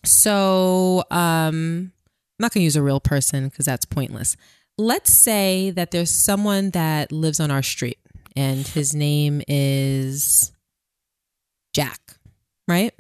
So, 0.06 1.04
um, 1.12 1.92
I'm 2.40 2.40
not 2.40 2.54
going 2.54 2.62
to 2.62 2.66
use 2.66 2.76
a 2.76 2.84
real 2.84 3.00
person 3.00 3.48
because 3.48 3.66
that's 3.66 3.86
pointless. 3.86 4.36
Let's 4.78 5.14
say 5.14 5.70
that 5.72 5.92
there's 5.92 6.10
someone 6.10 6.72
that 6.72 7.12
lives 7.12 7.40
on 7.40 7.52
our 7.52 7.62
street 7.62 8.00
and 8.36 8.68
his 8.68 8.94
name 8.94 9.42
is 9.48 10.52
Jack, 11.74 12.00
right? 12.68 12.94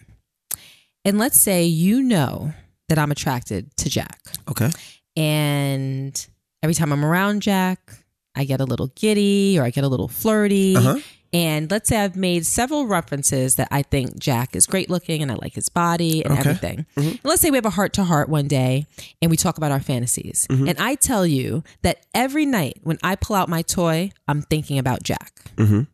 And 1.06 1.18
let's 1.18 1.40
say 1.40 1.66
you 1.66 2.02
know 2.02 2.54
that 2.90 2.98
I'm 2.98 3.12
attracted 3.12 3.76
to 3.78 3.90
Jack. 3.90 4.20
Okay. 4.50 4.70
And 5.16 6.28
every 6.62 6.74
time 6.74 6.92
I'm 6.92 7.06
around 7.06 7.42
Jack, 7.42 8.03
I 8.36 8.46
get 8.46 8.60
a 8.62 8.66
little 8.66 8.88
giddy 8.96 9.58
or 9.60 9.64
I 9.64 9.70
get 9.70 9.84
a 9.84 9.88
little 9.88 10.08
flirty. 10.08 10.76
Uh-huh. 10.76 11.00
And 11.32 11.72
let's 11.72 11.90
say 11.90 11.98
I've 11.98 12.16
made 12.16 12.46
several 12.46 12.86
references 12.86 13.56
that 13.56 13.68
I 13.72 13.82
think 13.82 14.20
Jack 14.20 14.56
is 14.56 14.68
great 14.68 14.88
looking 14.90 15.24
and 15.24 15.32
I 15.32 15.36
like 15.36 15.54
his 15.56 15.68
body 15.68 16.24
and 16.24 16.32
Okay. 16.34 16.42
everything. 16.42 16.86
And 16.96 17.20
let's 17.24 17.42
say 17.42 17.50
we 17.50 17.58
have 17.58 17.66
a 17.66 17.72
heart 17.72 17.94
to 17.94 18.04
heart 18.04 18.30
one 18.30 18.48
day 18.48 18.86
and 19.22 19.32
we 19.32 19.38
talk 19.38 19.58
about 19.58 19.72
our 19.72 19.80
fantasies. 19.80 20.46
And 20.50 20.76
I 20.78 20.94
tell 20.94 21.26
you 21.26 21.64
that 21.82 22.06
every 22.14 22.46
night 22.46 22.78
when 22.84 23.00
I 23.02 23.16
pull 23.16 23.36
out 23.36 23.50
my 23.50 23.64
toy, 23.64 24.12
I'm 24.28 24.44
thinking 24.44 24.78
about 24.78 25.02
Jack. 25.02 25.34
Mhm. 25.56 25.88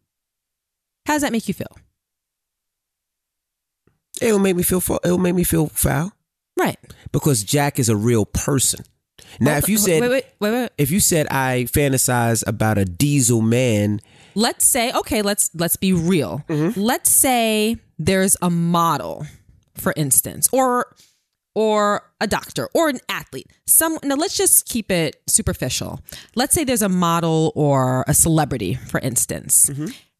How 1.05 1.13
does 1.13 1.21
that 1.21 1.31
make 1.31 1.47
you 1.47 1.53
feel? 1.53 1.73
It 4.21 4.31
will 4.33 4.39
make 4.39 4.55
me 4.57 4.63
feel 4.63 4.81
fo- 4.81 4.99
it 5.03 5.09
will 5.09 5.17
make 5.17 5.35
me 5.35 5.45
feel 5.45 5.67
foul 5.67 6.11
Right. 6.57 6.77
because 7.13 7.43
Jack 7.43 7.79
is 7.79 7.87
a 7.87 7.95
real 7.95 8.25
person. 8.25 8.83
Now, 9.39 9.57
if 9.57 9.69
you 9.69 9.77
said 9.77 10.01
wait, 10.01 10.09
wait, 10.09 10.25
wait, 10.39 10.51
wait. 10.51 10.69
if 10.77 10.91
you 10.91 10.99
said 10.99 11.27
I 11.29 11.65
fantasize 11.71 12.43
about 12.47 12.77
a 12.77 12.85
diesel 12.85 13.41
man, 13.41 13.99
let's 14.35 14.67
say 14.67 14.91
okay 14.93 15.21
let's 15.21 15.49
let's 15.53 15.75
be 15.77 15.93
real. 15.93 16.43
Let's 16.49 17.09
say 17.09 17.77
there's 17.97 18.35
a 18.41 18.49
model 18.49 19.25
for 19.75 19.93
instance 19.95 20.47
or 20.51 20.95
or 21.55 22.03
a 22.21 22.27
doctor 22.27 22.69
or 22.73 22.89
an 22.89 22.99
athlete. 23.09 23.47
Some 23.65 23.97
now 24.03 24.15
let's 24.15 24.37
just 24.37 24.65
keep 24.67 24.91
it 24.91 25.21
superficial. 25.27 25.99
Let's 26.35 26.53
say 26.53 26.63
there's 26.63 26.81
a 26.81 26.89
model 26.89 27.51
or 27.55 28.05
a 28.07 28.13
celebrity 28.13 28.75
for 28.75 28.99
instance 28.99 29.69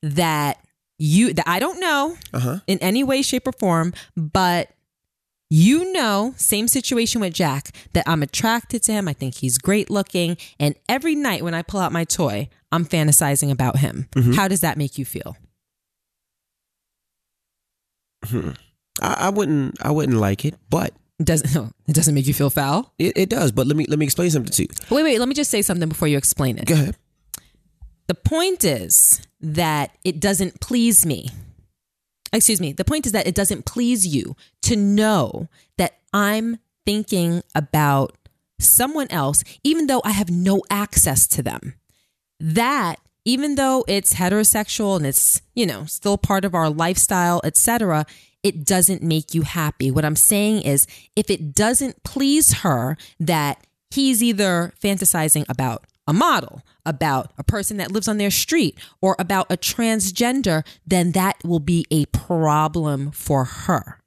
that 0.02 0.58
you 1.02 1.32
that 1.34 1.48
i 1.48 1.60
don't 1.60 1.80
know 1.80 2.16
Uh-huh. 2.34 2.60
in 2.68 2.78
any 2.80 3.04
way 3.06 3.22
shape 3.22 3.48
or 3.48 3.54
form 3.54 3.94
but 4.18 4.70
you 5.50 5.92
know, 5.94 6.34
same 6.38 6.68
situation 6.68 7.22
with 7.22 7.34
Jack, 7.34 7.72
that 7.94 8.04
I'm 8.08 8.22
attracted 8.22 8.84
to 8.84 8.92
him. 8.92 9.08
I 9.08 9.14
think 9.14 9.36
he's 9.36 9.58
great 9.58 9.90
looking. 9.90 10.38
And 10.60 10.76
every 10.88 11.16
night 11.16 11.44
when 11.44 11.54
I 11.54 11.64
pull 11.64 11.80
out 11.80 11.92
my 11.92 12.04
toy, 12.04 12.50
I'm 12.72 12.86
fantasizing 12.86 13.50
about 13.52 13.78
him. 13.78 14.08
Mm-hmm. 14.16 14.34
How 14.34 14.48
does 14.48 14.62
that 14.62 14.78
make 14.78 14.98
you 14.98 15.06
feel? 15.06 15.36
Hmm. 18.26 18.52
I, 19.02 19.16
I 19.20 19.30
wouldn't 19.30 19.78
I 19.84 19.92
wouldn't 19.92 20.18
like 20.18 20.46
it, 20.46 20.56
but 20.70 20.94
It 21.20 21.26
doesn't 21.26 21.56
no, 21.56 21.72
it 21.88 21.96
doesn't 21.96 22.14
make 22.14 22.28
you 22.28 22.34
feel 22.34 22.50
foul? 22.50 22.94
it, 23.00 23.18
it 23.18 23.30
does. 23.30 23.52
But 23.52 23.66
let 23.68 23.76
me 23.78 23.86
let 23.88 23.98
me 23.98 24.06
explain 24.06 24.30
something 24.30 24.52
to 24.52 24.64
you. 24.64 24.70
Wait, 24.90 25.04
wait, 25.04 25.20
let 25.20 25.28
me 25.30 25.36
just 25.36 25.50
say 25.52 25.62
something 25.62 25.90
before 25.90 26.08
you 26.08 26.18
explain 26.18 26.58
it. 26.58 26.66
Go 26.66 26.74
ahead. 26.76 26.96
The 28.08 28.16
point 28.16 28.64
is 28.64 29.22
that 29.42 29.96
it 30.04 30.20
doesn't 30.20 30.60
please 30.60 31.06
me. 31.06 31.30
Excuse 32.32 32.62
me. 32.62 32.74
The 32.74 32.86
point 32.86 33.06
is 33.06 33.12
that 33.12 33.28
it 33.28 33.36
doesn't 33.36 33.66
please 33.66 34.06
you 34.06 34.36
to 34.64 34.76
know 34.76 35.48
that 35.78 35.98
I'm 36.14 36.60
thinking 36.86 37.44
about 37.56 38.16
someone 38.60 39.08
else, 39.10 39.44
even 39.64 39.88
though 39.88 40.02
I 40.04 40.12
have 40.12 40.30
no 40.30 40.62
access 40.70 41.28
to 41.28 41.44
them. 41.44 41.76
That, 42.40 43.00
even 43.26 43.56
though 43.56 43.84
it's 43.88 44.14
heterosexual 44.14 44.98
and 44.98 45.06
it's, 45.06 45.42
you 45.56 45.66
know, 45.66 45.86
still 45.86 46.18
part 46.18 46.46
of 46.46 46.54
our 46.54 46.70
lifestyle, 46.70 47.42
etc., 47.44 48.06
it 48.44 48.64
doesn't 48.64 49.04
make 49.04 49.34
you 49.34 49.42
happy. 49.42 49.92
What 49.92 50.06
I'm 50.06 50.16
saying 50.16 50.62
is, 50.62 50.88
if 51.16 51.30
it 51.30 51.54
doesn't 51.54 52.04
please 52.04 52.60
her 52.60 52.98
that 53.20 53.66
he's 53.92 54.24
either 54.24 54.74
fantasizing 54.82 55.46
about 55.50 55.86
a 56.10 56.14
model, 56.14 56.64
about 56.86 57.32
a 57.38 57.44
person 57.44 57.78
that 57.78 57.92
lives 57.92 58.08
on 58.08 58.18
their 58.18 58.32
street, 58.32 58.78
or 59.02 59.16
about 59.20 59.46
a 59.52 59.56
transgender, 59.58 60.66
then 60.86 61.12
that 61.12 61.38
will 61.44 61.60
be 61.60 61.86
a 61.92 62.06
problem 62.08 63.12
for 63.12 63.46
her. 63.46 64.00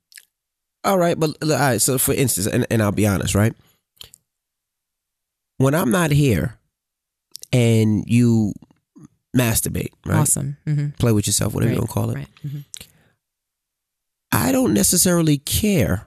All 0.84 0.98
right, 0.98 1.18
but 1.18 1.36
all 1.42 1.48
right. 1.50 1.80
So 1.80 1.96
for 1.96 2.12
instance, 2.12 2.46
and, 2.48 2.66
and 2.70 2.82
I'll 2.82 2.90
be 2.92 3.06
honest, 3.06 3.34
right? 3.36 3.54
When 5.58 5.74
I'm 5.74 5.90
not 5.92 6.10
here, 6.10 6.58
and 7.52 8.04
you 8.08 8.52
masturbate, 9.36 9.92
right? 10.04 10.18
Awesome. 10.20 10.56
hmm 10.66 10.88
Play 10.98 11.12
with 11.12 11.26
yourself, 11.26 11.54
whatever 11.54 11.70
Right, 11.70 11.76
you 11.76 11.80
want 11.82 11.90
to 11.90 11.94
call 11.94 12.10
it. 12.10 12.14
Right. 12.16 12.28
Mhm. 12.44 12.64
I 14.32 14.50
don't 14.50 14.72
necessarily 14.74 15.38
care 15.38 16.06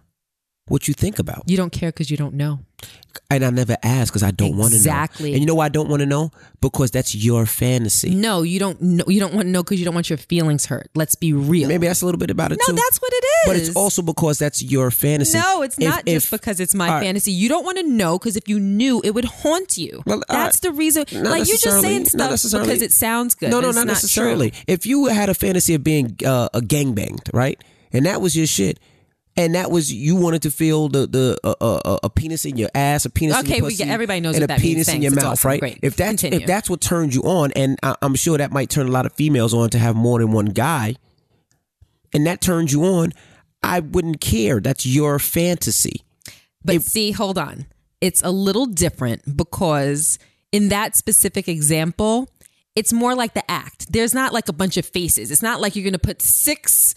what 0.68 0.88
you 0.88 0.94
think 0.96 1.20
about, 1.20 1.44
You 1.46 1.58
don't 1.58 1.72
care 1.72 1.90
because 1.92 2.10
you 2.10 2.18
don't 2.18 2.34
know. 2.34 2.60
and 3.30 3.46
I 3.46 3.50
never 3.52 3.78
ask 3.84 4.12
because 4.12 4.24
I 4.24 4.32
don't 4.32 4.58
want 4.58 4.72
to 4.72 4.78
know. 4.78 4.82
Exactly. 4.82 5.32
And 5.34 5.40
you 5.40 5.46
know 5.46 5.54
why 5.56 5.66
I 5.66 5.70
don't 5.70 5.90
want 5.90 6.00
to 6.02 6.08
know? 6.08 6.32
Because 6.60 6.90
that's 6.90 7.14
your 7.14 7.46
fantasy. 7.46 8.16
No, 8.16 8.42
you 8.42 8.58
don't 8.60 8.82
know. 8.82 9.04
You 9.08 9.20
don't 9.20 9.34
want 9.36 9.46
to 9.46 9.52
know 9.52 9.62
because 9.62 9.78
you 9.80 9.86
don't 9.86 9.94
want 9.94 10.10
your 10.10 10.18
feelings 10.18 10.66
hurt. 10.66 10.90
Let's 10.96 11.14
be 11.14 11.34
real. 11.34 11.68
Maybe 11.68 11.86
that's 11.86 12.02
a 12.02 12.06
little 12.06 12.18
bit 12.18 12.32
about 12.32 12.52
it 12.52 12.58
no, 12.68 12.74
too. 12.74 12.82
that's 12.82 12.98
what 13.00 13.12
it 13.14 13.24
is. 13.26 13.46
but 13.46 13.56
it's 13.58 13.76
also 13.76 14.02
because 14.02 14.40
that's 14.40 14.64
your 14.64 14.90
fantasy. 14.90 15.38
no, 15.38 15.62
it's 15.62 15.78
If- 15.78 15.88
not 15.88 16.06
just 16.08 16.26
if- 16.26 16.32
because 16.32 16.60
it's 16.60 16.74
my 16.74 16.88
all 16.88 16.94
right. 16.96 17.04
fantasy. 17.04 17.32
You 17.32 17.48
don't 17.48 17.64
want 17.64 17.78
to 17.78 17.84
know 17.88 18.18
because 18.18 18.36
if 18.36 18.50
you 18.50 18.60
knew, 18.60 19.02
it 19.04 19.12
would 19.12 19.26
haunt 19.26 19.78
you. 19.78 20.02
Well, 20.08 20.24
all 20.30 20.36
That's 20.36 20.58
right. 20.58 20.62
the 20.64 20.72
reason. 20.72 21.06
Not 21.14 21.26
Like 21.26 21.40
you 21.42 21.46
just 21.54 21.66
necessarily. 21.66 21.88
saying 21.88 22.02
Not 22.02 22.08
stuff 22.10 22.30
necessarily. 22.32 22.68
because 22.70 22.82
it 22.82 22.92
sounds 22.92 23.36
good. 23.36 23.52
No, 23.52 23.58
but 23.58 23.62
no, 23.62 23.68
it's 23.70 23.76
not 23.76 23.86
not 23.86 23.94
necessarily. 23.94 24.50
True. 24.52 24.60
If 24.68 24.86
you 24.88 25.06
had 25.06 25.30
a 25.30 25.36
fantasy 25.36 25.76
of 25.76 25.84
being 25.84 26.18
uh, 26.26 26.50
a 26.56 26.60
gangbanged, 26.62 27.30
right, 27.34 27.64
and 27.94 28.08
that 28.08 28.20
was 28.20 28.36
your 28.36 28.48
shit, 28.48 28.80
and 29.38 29.56
that 29.56 29.70
was 29.72 29.91
you 29.91 30.16
wanted 30.16 30.41
to 30.44 30.52
feel 30.52 30.88
the 30.90 31.07
the 31.07 31.38
uh, 31.44 31.56
uh, 31.62 31.99
a 32.03 32.10
penis 32.10 32.45
in 32.45 32.57
your 32.57 32.70
ass, 32.76 33.06
a 33.06 33.10
penis. 33.10 33.36
in 33.40 33.45
Okay, 33.45 33.57
your 33.57 33.68
we 33.68 33.76
get- 33.76 33.88
everybody 33.90 34.20
knows 34.22 34.36
and 34.36 34.44
what 34.44 34.52
a 34.52 34.53
that 34.56 34.62
means. 34.62 34.74
penis 34.74 34.88
in 34.88 34.91
Thanks. 34.94 35.03
your 35.03 35.14
It's 35.14 35.24
mouth, 35.24 35.32
awesome. 35.34 35.49
right? 35.49 35.60
Great. 35.60 35.80
If 35.82 35.95
that's 35.95 36.10
Continue. 36.22 36.40
if 36.40 36.45
that's 36.48 36.70
what 36.70 36.82
turns 36.82 37.14
you 37.16 37.22
on, 37.24 37.52
and 37.53 37.78
I, 37.84 37.95
I'm 38.02 38.16
sure 38.16 38.38
that 38.38 38.52
might 38.52 38.70
turn 38.70 38.88
a 38.88 38.91
lot 38.91 39.06
of 39.06 39.14
females 39.14 39.53
on 39.53 39.70
to 39.72 39.80
have 39.80 39.95
more 39.95 40.20
than 40.20 40.32
one 40.32 40.45
guy, 40.48 40.95
and 42.14 42.26
that 42.28 42.41
turns 42.41 42.72
you 42.72 42.84
on, 42.86 43.12
I 43.64 43.80
wouldn't 43.82 44.22
care. 44.22 44.60
That's 44.60 44.86
your 44.86 45.20
fantasy. 45.20 46.03
But 46.64 46.82
see, 46.84 47.12
hold 47.12 47.38
on. 47.38 47.66
It's 48.02 48.22
a 48.24 48.32
little 48.32 48.66
different 48.66 49.38
because 49.38 50.20
in 50.52 50.70
that 50.70 50.95
specific 50.95 51.48
example, 51.48 52.30
it's 52.76 52.91
more 52.94 53.16
like 53.16 53.34
the 53.34 53.49
act. 53.49 53.91
There's 53.91 54.14
not 54.14 54.34
like 54.34 54.48
a 54.49 54.53
bunch 54.53 54.78
of 54.78 54.86
faces. 54.86 55.32
It's 55.32 55.41
not 55.41 55.62
like 55.62 55.76
you're 55.76 55.84
going 55.84 55.94
to 55.94 55.99
put 55.99 56.22
six, 56.22 56.94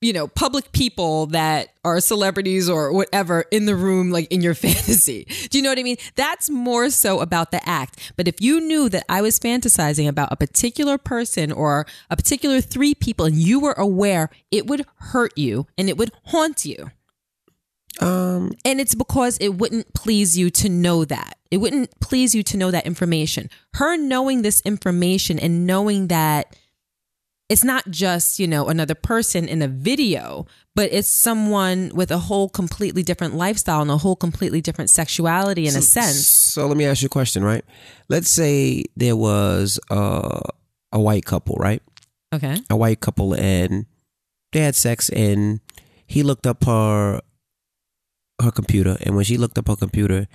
you 0.00 0.12
know, 0.12 0.28
public 0.28 0.72
people 0.72 1.26
that 1.26 1.68
are 1.84 2.00
celebrities 2.00 2.68
or 2.68 2.92
whatever 2.92 3.44
in 3.50 3.66
the 3.66 3.74
room, 3.74 4.10
like 4.10 4.30
in 4.30 4.42
your 4.42 4.54
fantasy. 4.66 5.24
Do 5.50 5.58
you 5.58 5.64
know 5.64 5.70
what 5.70 5.78
I 5.78 5.82
mean? 5.82 5.96
That's 6.16 6.50
more 6.50 6.90
so 6.90 7.20
about 7.20 7.50
the 7.50 7.66
act. 7.68 8.12
But 8.16 8.28
if 8.28 8.40
you 8.40 8.60
knew 8.60 8.88
that 8.90 9.04
I 9.08 9.22
was 9.22 9.38
fantasizing 9.38 10.06
about 10.06 10.32
a 10.32 10.36
particular 10.36 10.98
person 10.98 11.50
or 11.50 11.86
a 12.10 12.16
particular 12.16 12.60
three 12.60 12.94
people 12.94 13.26
and 13.26 13.36
you 13.36 13.58
were 13.58 13.74
aware, 13.74 14.30
it 14.50 14.66
would 14.66 14.84
hurt 14.96 15.36
you 15.36 15.66
and 15.78 15.88
it 15.88 15.96
would 15.96 16.12
haunt 16.24 16.64
you. 16.64 16.90
Um, 18.00 18.52
And 18.64 18.80
it's 18.80 18.94
because 18.94 19.38
it 19.38 19.54
wouldn't 19.54 19.94
please 19.94 20.36
you 20.36 20.50
to 20.50 20.68
know 20.68 21.06
that. 21.06 21.38
It 21.50 21.58
wouldn't 21.58 21.98
please 22.00 22.34
you 22.34 22.42
to 22.42 22.56
know 22.58 22.70
that 22.70 22.84
information. 22.84 23.48
Her 23.74 23.96
knowing 23.96 24.42
this 24.42 24.60
information 24.62 25.38
and 25.38 25.66
knowing 25.66 26.08
that 26.08 26.54
it's 27.48 27.62
not 27.62 27.88
just, 27.90 28.38
you 28.38 28.46
know, 28.46 28.68
another 28.68 28.94
person 28.94 29.48
in 29.48 29.62
a 29.62 29.68
video, 29.68 30.46
but 30.74 30.92
it's 30.92 31.08
someone 31.08 31.92
with 31.94 32.10
a 32.10 32.18
whole 32.18 32.48
completely 32.48 33.02
different 33.02 33.34
lifestyle 33.34 33.82
and 33.82 33.90
a 33.90 33.96
whole 33.96 34.16
completely 34.16 34.60
different 34.60 34.90
sexuality 34.90 35.66
in 35.66 35.76
a 35.76 35.82
sense. 35.82 36.26
So 36.26 36.66
let 36.66 36.76
me 36.76 36.86
ask 36.86 37.02
you 37.02 37.06
a 37.06 37.10
question, 37.10 37.44
right? 37.44 37.64
Let's 38.08 38.28
say 38.28 38.84
there 38.96 39.16
was 39.16 39.78
uh, 39.90 40.40
a 40.92 41.00
white 41.00 41.24
couple, 41.24 41.56
right? 41.56 41.82
Okay. 42.34 42.56
A 42.68 42.76
white 42.76 43.00
couple, 43.00 43.34
and 43.34 43.86
they 44.52 44.60
had 44.60 44.74
sex 44.74 45.08
and 45.10 45.60
he 46.06 46.22
looked 46.22 46.46
up 46.46 46.64
her 46.64 47.20
her 48.40 48.50
computer 48.50 48.96
and 49.02 49.16
when 49.16 49.24
she 49.24 49.36
looked 49.36 49.58
up 49.58 49.68
her 49.68 49.76
computer 49.76 50.26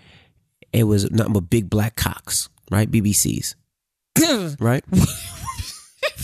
it 0.74 0.84
was 0.84 1.10
nothing 1.12 1.34
but 1.34 1.50
big 1.50 1.70
black 1.70 1.96
cocks 1.96 2.50
right 2.72 2.90
bbcs 2.92 3.56
right 4.60 4.84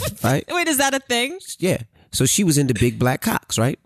right 0.24 0.46
Wait, 0.50 0.68
is 0.68 0.78
that 0.78 0.94
a 0.94 1.00
thing? 1.00 1.40
yeah 1.60 1.82
so 2.12 2.26
she 2.26 2.44
was 2.44 2.58
into 2.58 2.74
big 2.74 2.98
black 3.00 3.22
cocks 3.22 3.58
right 3.58 3.80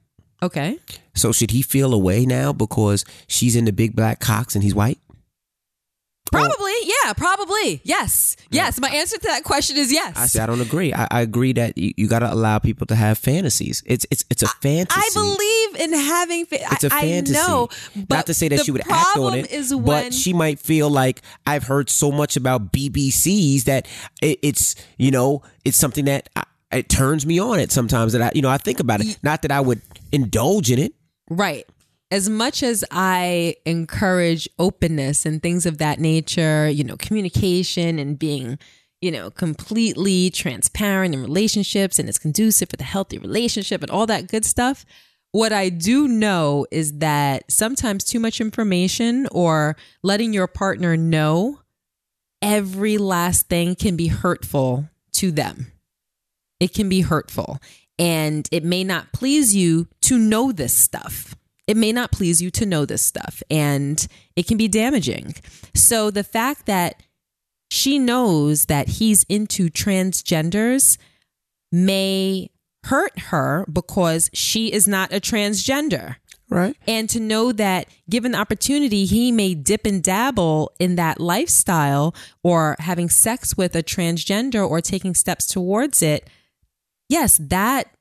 Okay. 0.43 0.79
so 1.15 1.31
should 1.31 1.51
he 1.51 1.61
feel 1.61 1.93
away 1.93 2.25
now 2.25 2.51
because 2.51 3.05
she's 3.27 3.55
into 3.55 3.71
big 3.71 3.95
black 3.95 4.19
cocks 4.19 4.55
and 4.55 4.63
he's 4.63 4.73
white 4.73 4.97
Probably, 6.31 6.73
yeah, 7.03 7.13
probably. 7.13 7.81
Yes. 7.83 8.35
Yes. 8.49 8.79
My 8.79 8.89
answer 8.89 9.17
to 9.17 9.27
that 9.27 9.43
question 9.43 9.77
is 9.77 9.91
yes. 9.91 10.13
I 10.17 10.25
say 10.27 10.41
I 10.41 10.45
don't 10.45 10.61
agree. 10.61 10.93
I, 10.93 11.07
I 11.11 11.21
agree 11.21 11.53
that 11.53 11.77
you, 11.77 11.93
you 11.97 12.07
got 12.07 12.19
to 12.19 12.33
allow 12.33 12.59
people 12.59 12.87
to 12.87 12.95
have 12.95 13.17
fantasies. 13.17 13.83
It's 13.85 14.05
it's 14.11 14.23
it's 14.29 14.43
a 14.43 14.47
fantasy. 14.47 14.99
I 14.99 15.09
believe 15.13 15.81
in 15.81 15.93
having. 15.93 16.45
Fa- 16.45 16.57
It's 16.71 16.83
a 16.83 16.87
I- 16.93 17.01
fantasy. 17.01 17.37
I 17.37 17.47
know, 17.47 17.69
but 17.95 18.15
Not 18.15 18.25
to 18.27 18.33
say 18.33 18.47
that 18.49 18.65
she 18.65 18.71
would 18.71 18.81
act 18.89 19.17
on 19.17 19.33
it, 19.35 19.51
Is 19.51 19.73
when 19.75 19.85
but 19.85 20.13
she 20.13 20.33
might 20.33 20.59
feel 20.59 20.89
like 20.89 21.21
I've 21.45 21.63
heard 21.63 21.89
so 21.89 22.11
much 22.11 22.35
about 22.37 22.71
BBCs 22.71 23.63
that 23.65 23.87
it, 24.21 24.39
it's 24.41 24.75
you 24.97 25.11
know 25.11 25.43
it's 25.65 25.77
something 25.77 26.05
that 26.05 26.29
I, 26.35 26.43
it 26.71 26.89
turns 26.89 27.25
me 27.25 27.39
on. 27.39 27.59
It 27.59 27.71
sometimes 27.71 28.13
that 28.13 28.21
I 28.21 28.31
you 28.35 28.41
know 28.41 28.49
I 28.49 28.57
think 28.57 28.79
about 28.79 29.01
it. 29.01 29.17
Not 29.23 29.41
that 29.43 29.51
I 29.51 29.59
would 29.61 29.81
indulge 30.11 30.71
in 30.71 30.79
it. 30.79 30.93
Right. 31.29 31.65
As 32.11 32.29
much 32.29 32.61
as 32.61 32.83
I 32.91 33.55
encourage 33.65 34.49
openness 34.59 35.25
and 35.25 35.41
things 35.41 35.65
of 35.65 35.77
that 35.77 35.97
nature, 35.97 36.69
you 36.69 36.83
know, 36.83 36.97
communication 36.97 37.97
and 37.97 38.19
being, 38.19 38.59
you 38.99 39.11
know, 39.11 39.29
completely 39.29 40.29
transparent 40.29 41.15
in 41.15 41.21
relationships 41.21 41.97
and 41.97 42.09
it's 42.09 42.19
conducive 42.19 42.69
for 42.69 42.75
the 42.75 42.83
healthy 42.83 43.17
relationship 43.17 43.81
and 43.81 43.89
all 43.89 44.05
that 44.07 44.27
good 44.27 44.43
stuff. 44.43 44.85
What 45.31 45.53
I 45.53 45.69
do 45.69 46.09
know 46.09 46.67
is 46.69 46.97
that 46.97 47.49
sometimes 47.49 48.03
too 48.03 48.19
much 48.19 48.41
information 48.41 49.29
or 49.31 49.77
letting 50.03 50.33
your 50.33 50.47
partner 50.47 50.97
know 50.97 51.61
every 52.41 52.97
last 52.97 53.47
thing 53.47 53.75
can 53.75 53.95
be 53.95 54.07
hurtful 54.07 54.89
to 55.13 55.31
them. 55.31 55.71
It 56.59 56.73
can 56.73 56.89
be 56.89 57.01
hurtful. 57.01 57.59
And 57.97 58.49
it 58.51 58.65
may 58.65 58.83
not 58.83 59.13
please 59.13 59.55
you 59.55 59.87
to 60.01 60.17
know 60.17 60.51
this 60.51 60.73
stuff. 60.73 61.35
It 61.67 61.77
may 61.77 61.91
not 61.91 62.11
please 62.11 62.41
you 62.41 62.51
to 62.51 62.65
know 62.65 62.85
this 62.85 63.01
stuff. 63.01 63.41
And 63.49 64.05
it 64.35 64.47
can 64.47 64.57
be 64.57 64.67
damaging. 64.67 65.35
So 65.73 66.11
the 66.11 66.23
fact 66.23 66.65
that 66.65 67.03
she 67.69 67.97
knows 67.99 68.65
that 68.65 68.87
he's 68.89 69.23
into 69.23 69.69
transgenders 69.69 70.97
may 71.71 72.49
hurt 72.85 73.17
her 73.29 73.65
because 73.71 74.29
she 74.33 74.71
is 74.73 74.87
not 74.87 75.13
a 75.13 75.21
transgender 75.21 76.15
Right. 76.49 76.75
and 76.85 77.09
to 77.11 77.19
know 77.21 77.53
that 77.53 77.87
given 78.09 78.33
the 78.33 78.39
opportunity 78.39 79.05
he 79.05 79.31
may 79.31 79.55
dip 79.55 79.85
and 79.85 80.03
dabble 80.03 80.73
in 80.79 80.95
that 80.95 81.21
lifestyle 81.21 82.13
or 82.43 82.75
having 82.79 83.09
sex 83.09 83.55
with 83.55 83.73
a 83.73 83.83
transgender 83.83 84.67
or 84.69 84.81
taking 84.81 85.15
steps 85.15 85.47
towards 85.47 86.01
it 86.01 86.29
yes 87.07 87.39
that 87.41 87.95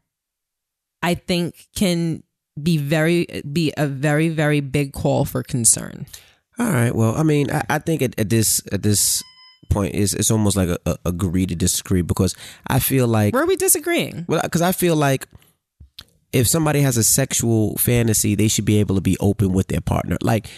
i 1.01 1.15
think 1.15 1.69
can 1.77 2.25
be 2.63 2.77
very 2.79 3.27
be 3.53 3.73
a 3.77 3.87
very 3.87 4.29
very 4.29 4.61
big 4.61 4.93
call 4.93 5.25
for 5.25 5.43
concern 5.43 6.07
All 6.59 6.71
right. 6.71 6.95
Well, 6.95 7.17
I 7.17 7.23
mean, 7.23 7.51
I, 7.51 7.63
I 7.71 7.79
think 7.79 8.03
at, 8.03 8.19
at 8.21 8.29
this 8.29 8.61
at 8.71 8.83
this 8.83 9.23
point 9.71 9.95
is 9.95 10.13
it's 10.13 10.31
almost 10.31 10.57
like 10.57 10.69
a, 10.69 10.79
a 10.85 10.97
agree 11.07 11.47
to 11.47 11.55
disagree 11.55 12.03
because 12.03 12.35
I 12.67 12.81
feel 12.81 13.09
like 13.09 13.33
where 13.33 13.45
are 13.45 13.47
we 13.47 13.57
disagreeing 13.57 14.27
Well, 14.29 14.43
because 14.43 14.61
I 14.61 14.73
feel 14.73 14.97
like 14.97 15.27
if 16.33 16.47
somebody 16.47 16.83
has 16.83 16.97
a 16.97 17.05
sexual 17.05 17.77
fantasy, 17.79 18.35
they 18.35 18.49
should 18.49 18.65
be 18.65 18.79
able 18.79 18.95
to 18.95 19.01
be 19.01 19.17
open 19.19 19.53
with 19.53 19.67
their 19.67 19.81
partner. 19.81 20.17
Like, 20.23 20.49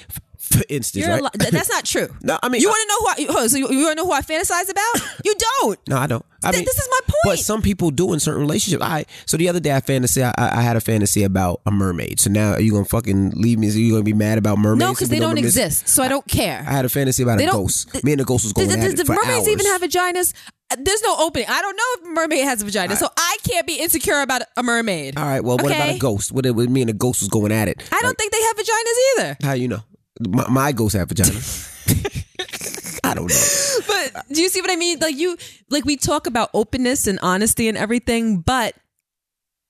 for 0.53 0.65
instance, 0.69 1.07
right? 1.07 1.23
li- 1.23 1.29
that's 1.51 1.69
not 1.71 1.85
true 1.85 2.09
No, 2.23 2.39
I 2.43 2.49
mean, 2.49 2.61
you 2.61 2.69
want 2.69 2.83
to 2.83 2.89
know 3.27 3.33
who 3.33 3.39
I, 3.39 3.47
so 3.47 3.57
you, 3.57 3.69
you 3.71 3.85
want 3.85 3.97
to 3.99 4.03
know 4.03 4.07
who 4.07 4.13
I 4.13 4.21
fantasize 4.21 4.69
about 4.71 5.09
you 5.25 5.35
don't 5.63 5.79
no, 5.89 5.97
I 5.99 6.07
don't. 6.07 6.25
I 6.45 6.51
Th- 6.51 6.59
mean, 6.61 6.65
this 6.65 6.77
is 6.79 6.89
my 6.91 7.01
point. 7.07 7.37
But 7.37 7.39
some 7.39 7.63
people 7.63 7.91
do 7.93 8.13
in 8.13 8.19
certain 8.21 8.41
relationships. 8.41 8.83
I 8.83 9.05
so 9.27 9.37
the 9.37 9.49
other 9.49 9.61
day 9.61 9.75
I 9.75 9.81
fantasy 9.81 10.23
I, 10.25 10.33
I 10.37 10.61
had 10.63 10.77
a 10.77 10.81
fantasy 10.81 11.23
about 11.23 11.61
a 11.67 11.71
mermaid. 11.71 12.19
So 12.19 12.31
now 12.31 12.53
are 12.55 12.61
you 12.61 12.73
gonna 12.73 12.85
fucking 12.85 13.31
leave 13.37 13.59
me? 13.59 13.69
Are 13.69 13.73
you 13.73 13.93
gonna 13.93 14.03
be 14.03 14.13
mad 14.13 14.39
about 14.39 14.59
mermaids? 14.59 14.81
no 14.81 14.93
because 14.93 15.09
they 15.09 15.21
don't 15.21 15.37
this? 15.37 15.45
exist 15.45 15.89
so 15.89 16.03
i 16.03 16.09
don't 16.09 16.27
care 16.27 16.59
I 16.67 16.73
had 16.73 16.85
a 16.85 16.89
fantasy 16.89 17.23
about 17.23 17.39
They 17.39 17.47
a 17.47 17.51
ghost. 17.53 17.91
th- 17.93 18.03
Me 18.05 18.13
and 18.13 18.21
the 18.21 18.25
ghost 18.25 18.45
was 18.45 18.53
going 18.53 18.69
Does, 18.69 18.77
at 18.77 18.83
does 18.83 18.95
it 19.01 19.07
the 19.07 19.13
mermaids 19.13 19.47
hours. 19.47 19.49
even 19.49 19.67
have 19.67 19.83
vaginas? 19.83 20.35
Uh, 20.71 20.77
There's 20.81 21.03
no 21.03 21.17
opening. 21.19 21.47
I 21.49 21.61
don't 21.63 21.77
know 21.77 21.85
if 21.99 22.07
a 22.07 22.09
mermaid 22.15 22.45
has 22.45 22.63
a 22.63 22.65
vagina, 22.65 22.97
so 22.97 23.09
I 23.17 23.37
can't 23.49 23.67
be 23.67 23.75
insecure 23.77 24.21
about 24.23 24.43
a 24.57 24.63
mermaid. 24.63 25.17
All 25.19 25.25
right. 25.25 25.45
Well, 25.45 25.59
what 25.59 25.67
about 25.67 25.91
a 25.91 25.99
ghost? 25.99 26.33
What 26.33 26.47
if 26.47 26.57
me 26.57 26.81
and 26.83 26.89
the 26.89 26.95
ghost 26.95 27.21
was 27.21 27.29
going 27.29 27.53
at 27.53 27.69
it? 27.69 27.83
I 27.93 28.01
don't 28.01 28.17
think 28.19 28.33
they 28.33 28.41
have 28.43 28.57
vaginas 28.57 28.99
either. 29.19 29.37
How 29.43 29.53
you 29.53 29.69
know? 29.69 29.81
My, 30.29 30.49
my 30.49 30.73
ghost 30.73 30.97
have 30.97 31.09
vagina. 31.09 31.31
I 33.05 33.15
don't 33.15 33.29
know. 33.29 33.79
But 33.89 34.25
do 34.33 34.41
you 34.41 34.49
see 34.49 34.61
what 34.61 34.71
I 34.71 34.77
mean? 34.77 34.99
Like 35.01 35.17
you, 35.17 35.37
like 35.71 35.85
we 35.85 35.97
talk 35.97 36.27
about 36.27 36.51
openness 36.55 37.07
and 37.07 37.19
honesty 37.23 37.69
and 37.69 37.77
everything, 37.77 38.41
but 38.41 38.75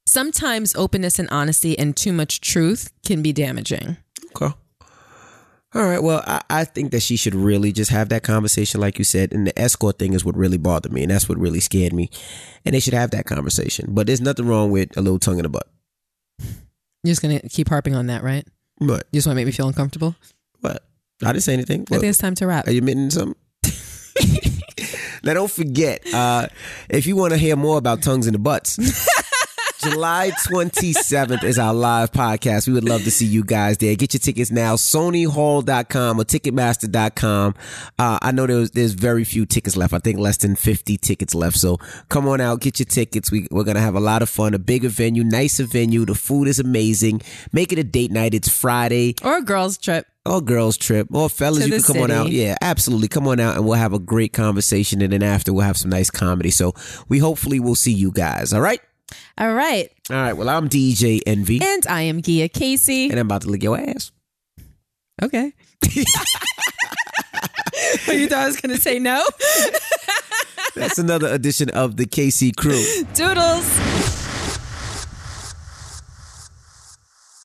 sometimes 0.07 0.75
openness 0.77 1.19
and 1.19 1.29
honesty 1.31 1.79
and 1.79 1.97
too 1.97 2.13
much 2.13 2.41
truth 2.41 2.93
can 3.07 3.23
be 3.23 3.33
damaging. 3.33 3.97
Okay. 4.37 4.55
All 5.75 5.87
right. 5.87 6.03
Well, 6.03 6.23
I, 6.27 6.43
I 6.51 6.65
think 6.65 6.93
that 6.93 7.03
she 7.03 7.17
should 7.17 7.35
really 7.35 7.73
just 7.73 7.91
have 7.91 8.11
that 8.11 8.23
conversation, 8.23 8.81
like 8.81 8.99
you 8.99 9.05
said. 9.05 9.33
And 9.33 9.47
the 9.47 9.59
escort 9.59 9.99
thing 9.99 10.13
is 10.13 10.25
what 10.25 10.37
really 10.37 10.59
bothered 10.59 10.93
me, 10.93 11.03
and 11.03 11.11
that's 11.11 11.29
what 11.29 11.39
really 11.39 11.61
scared 11.61 11.95
me. 11.95 12.11
And 12.67 12.75
they 12.75 12.81
should 12.81 12.93
have 12.93 13.11
that 13.13 13.25
conversation. 13.25 13.87
But 13.89 14.07
there's 14.07 14.21
nothing 14.21 14.47
wrong 14.47 14.71
with 14.71 14.95
a 14.99 15.01
little 15.01 15.19
tongue 15.19 15.39
in 15.39 15.45
the 15.45 15.49
butt. 15.49 15.69
You're 16.39 17.13
just 17.13 17.23
gonna 17.23 17.41
keep 17.41 17.71
harping 17.71 17.95
on 17.95 18.09
that, 18.09 18.23
right? 18.23 18.47
But 18.79 19.07
You 19.13 19.19
just 19.19 19.27
want 19.27 19.37
to 19.37 19.41
make 19.41 19.47
me 19.47 19.53
feel 19.53 19.69
uncomfortable. 19.69 20.15
I 21.25 21.33
didn't 21.33 21.45
say 21.45 21.53
anything. 21.55 21.83
I 21.91 21.95
think 21.99 22.05
it's 22.05 22.19
time 22.19 22.35
to 22.37 22.47
wrap. 22.47 22.67
Are 22.67 22.73
you 22.73 22.79
admitting 22.79 23.11
something? 23.11 23.37
now 25.25 25.35
don't 25.35 25.51
forget, 25.51 26.03
uh, 26.13 26.49
if 26.89 27.07
you 27.07 27.17
want 27.17 27.33
to 27.33 27.39
hear 27.39 27.57
more 27.57 27.79
about 27.79 28.03
tongues 28.03 28.27
in 28.27 28.33
the 28.33 28.39
butts, 28.39 28.77
July 29.83 30.31
27th 30.47 31.43
is 31.43 31.59
our 31.59 31.75
live 31.75 32.13
podcast. 32.13 32.69
We 32.69 32.75
would 32.75 32.89
love 32.89 33.03
to 33.03 33.11
see 33.11 33.27
you 33.27 33.43
guys 33.43 33.79
there. 33.79 33.97
Get 33.97 34.15
your 34.15 34.21
tickets 34.21 34.53
now, 34.53 34.77
sonyhall.com 34.77 36.21
or 36.21 36.25
ticketmaster.com. 36.25 37.55
Uh, 37.99 38.19
I 38.23 38.31
know 38.31 38.47
there's, 38.47 38.71
there's 38.71 38.93
very 38.93 39.25
few 39.25 39.45
tickets 39.45 39.77
left. 39.77 39.93
I 39.93 39.99
think 39.99 40.21
less 40.21 40.37
than 40.37 40.55
50 40.55 40.99
tickets 40.99 41.35
left. 41.35 41.57
So 41.57 41.79
come 42.09 42.29
on 42.29 42.41
out, 42.41 42.61
get 42.61 42.79
your 42.79 42.87
tickets. 42.87 43.33
We, 43.33 43.49
we're 43.51 43.65
going 43.65 43.75
to 43.75 43.81
have 43.81 43.97
a 43.97 44.01
lot 44.01 44.23
of 44.23 44.29
fun, 44.29 44.55
a 44.55 44.59
bigger 44.61 44.89
venue, 44.89 45.25
nicer 45.25 45.65
venue. 45.65 46.05
The 46.05 46.15
food 46.15 46.47
is 46.47 46.61
amazing. 46.61 47.23
Make 47.53 47.73
it 47.73 47.79
a 47.81 47.85
date 47.85 48.13
night. 48.13 48.35
It's 48.35 48.49
Friday 48.49 49.17
or 49.25 49.39
a 49.39 49.43
girls' 49.43 49.79
trip. 49.79 50.07
Or 50.25 50.41
girls 50.41 50.77
trip. 50.77 51.09
Or 51.13 51.29
fellas 51.29 51.67
you 51.67 51.73
can 51.73 51.83
come 51.83 51.99
on 52.03 52.11
out. 52.11 52.31
yeah 52.31 52.55
absolutely. 52.63 53.09
Come 53.09 53.27
on 53.27 53.41
out 53.41 53.57
and 53.57 53.65
we'll 53.65 53.75
have 53.75 53.93
a 53.93 53.99
great 53.99 54.33
conversation. 54.33 55.03
And 55.03 55.13
then 55.13 55.23
after 55.23 55.53
we'll 55.53 55.65
have 55.65 55.77
some 55.77 55.91
nice 55.91 56.11
comedy. 56.11 56.51
So 56.51 56.75
we 57.09 57.19
hopefully 57.19 57.59
will 57.59 57.75
see 57.75 57.93
you 57.93 58.13
guys. 58.13 58.53
All 58.53 58.61
right? 58.61 58.81
All 59.37 59.53
right. 59.53 59.91
all 60.11 60.17
right. 60.17 60.33
Well 60.33 60.49
i'm 60.49 60.69
dj 60.71 61.21
envy 61.27 61.61
And 61.63 61.87
I 61.87 62.03
am 62.03 62.23
Gia 62.23 62.49
Casey. 62.49 63.11
and 63.11 63.19
i'm 63.21 63.27
about 63.27 63.43
to 63.43 63.49
lick 63.49 63.63
your 63.63 63.79
ass. 63.79 64.11
Okay. 65.23 65.53
you 65.95 66.05
thought 68.29 68.33
I 68.33 68.47
was 68.47 68.61
going 68.61 68.75
to 68.75 68.81
say 68.81 68.99
no? 68.99 69.23
that's 70.75 70.99
another 70.99 71.29
edition 71.29 71.69
of 71.71 71.97
the 71.97 72.07
Casey 72.07 72.53
Crew. 72.53 72.83
Doodles. 73.15 74.22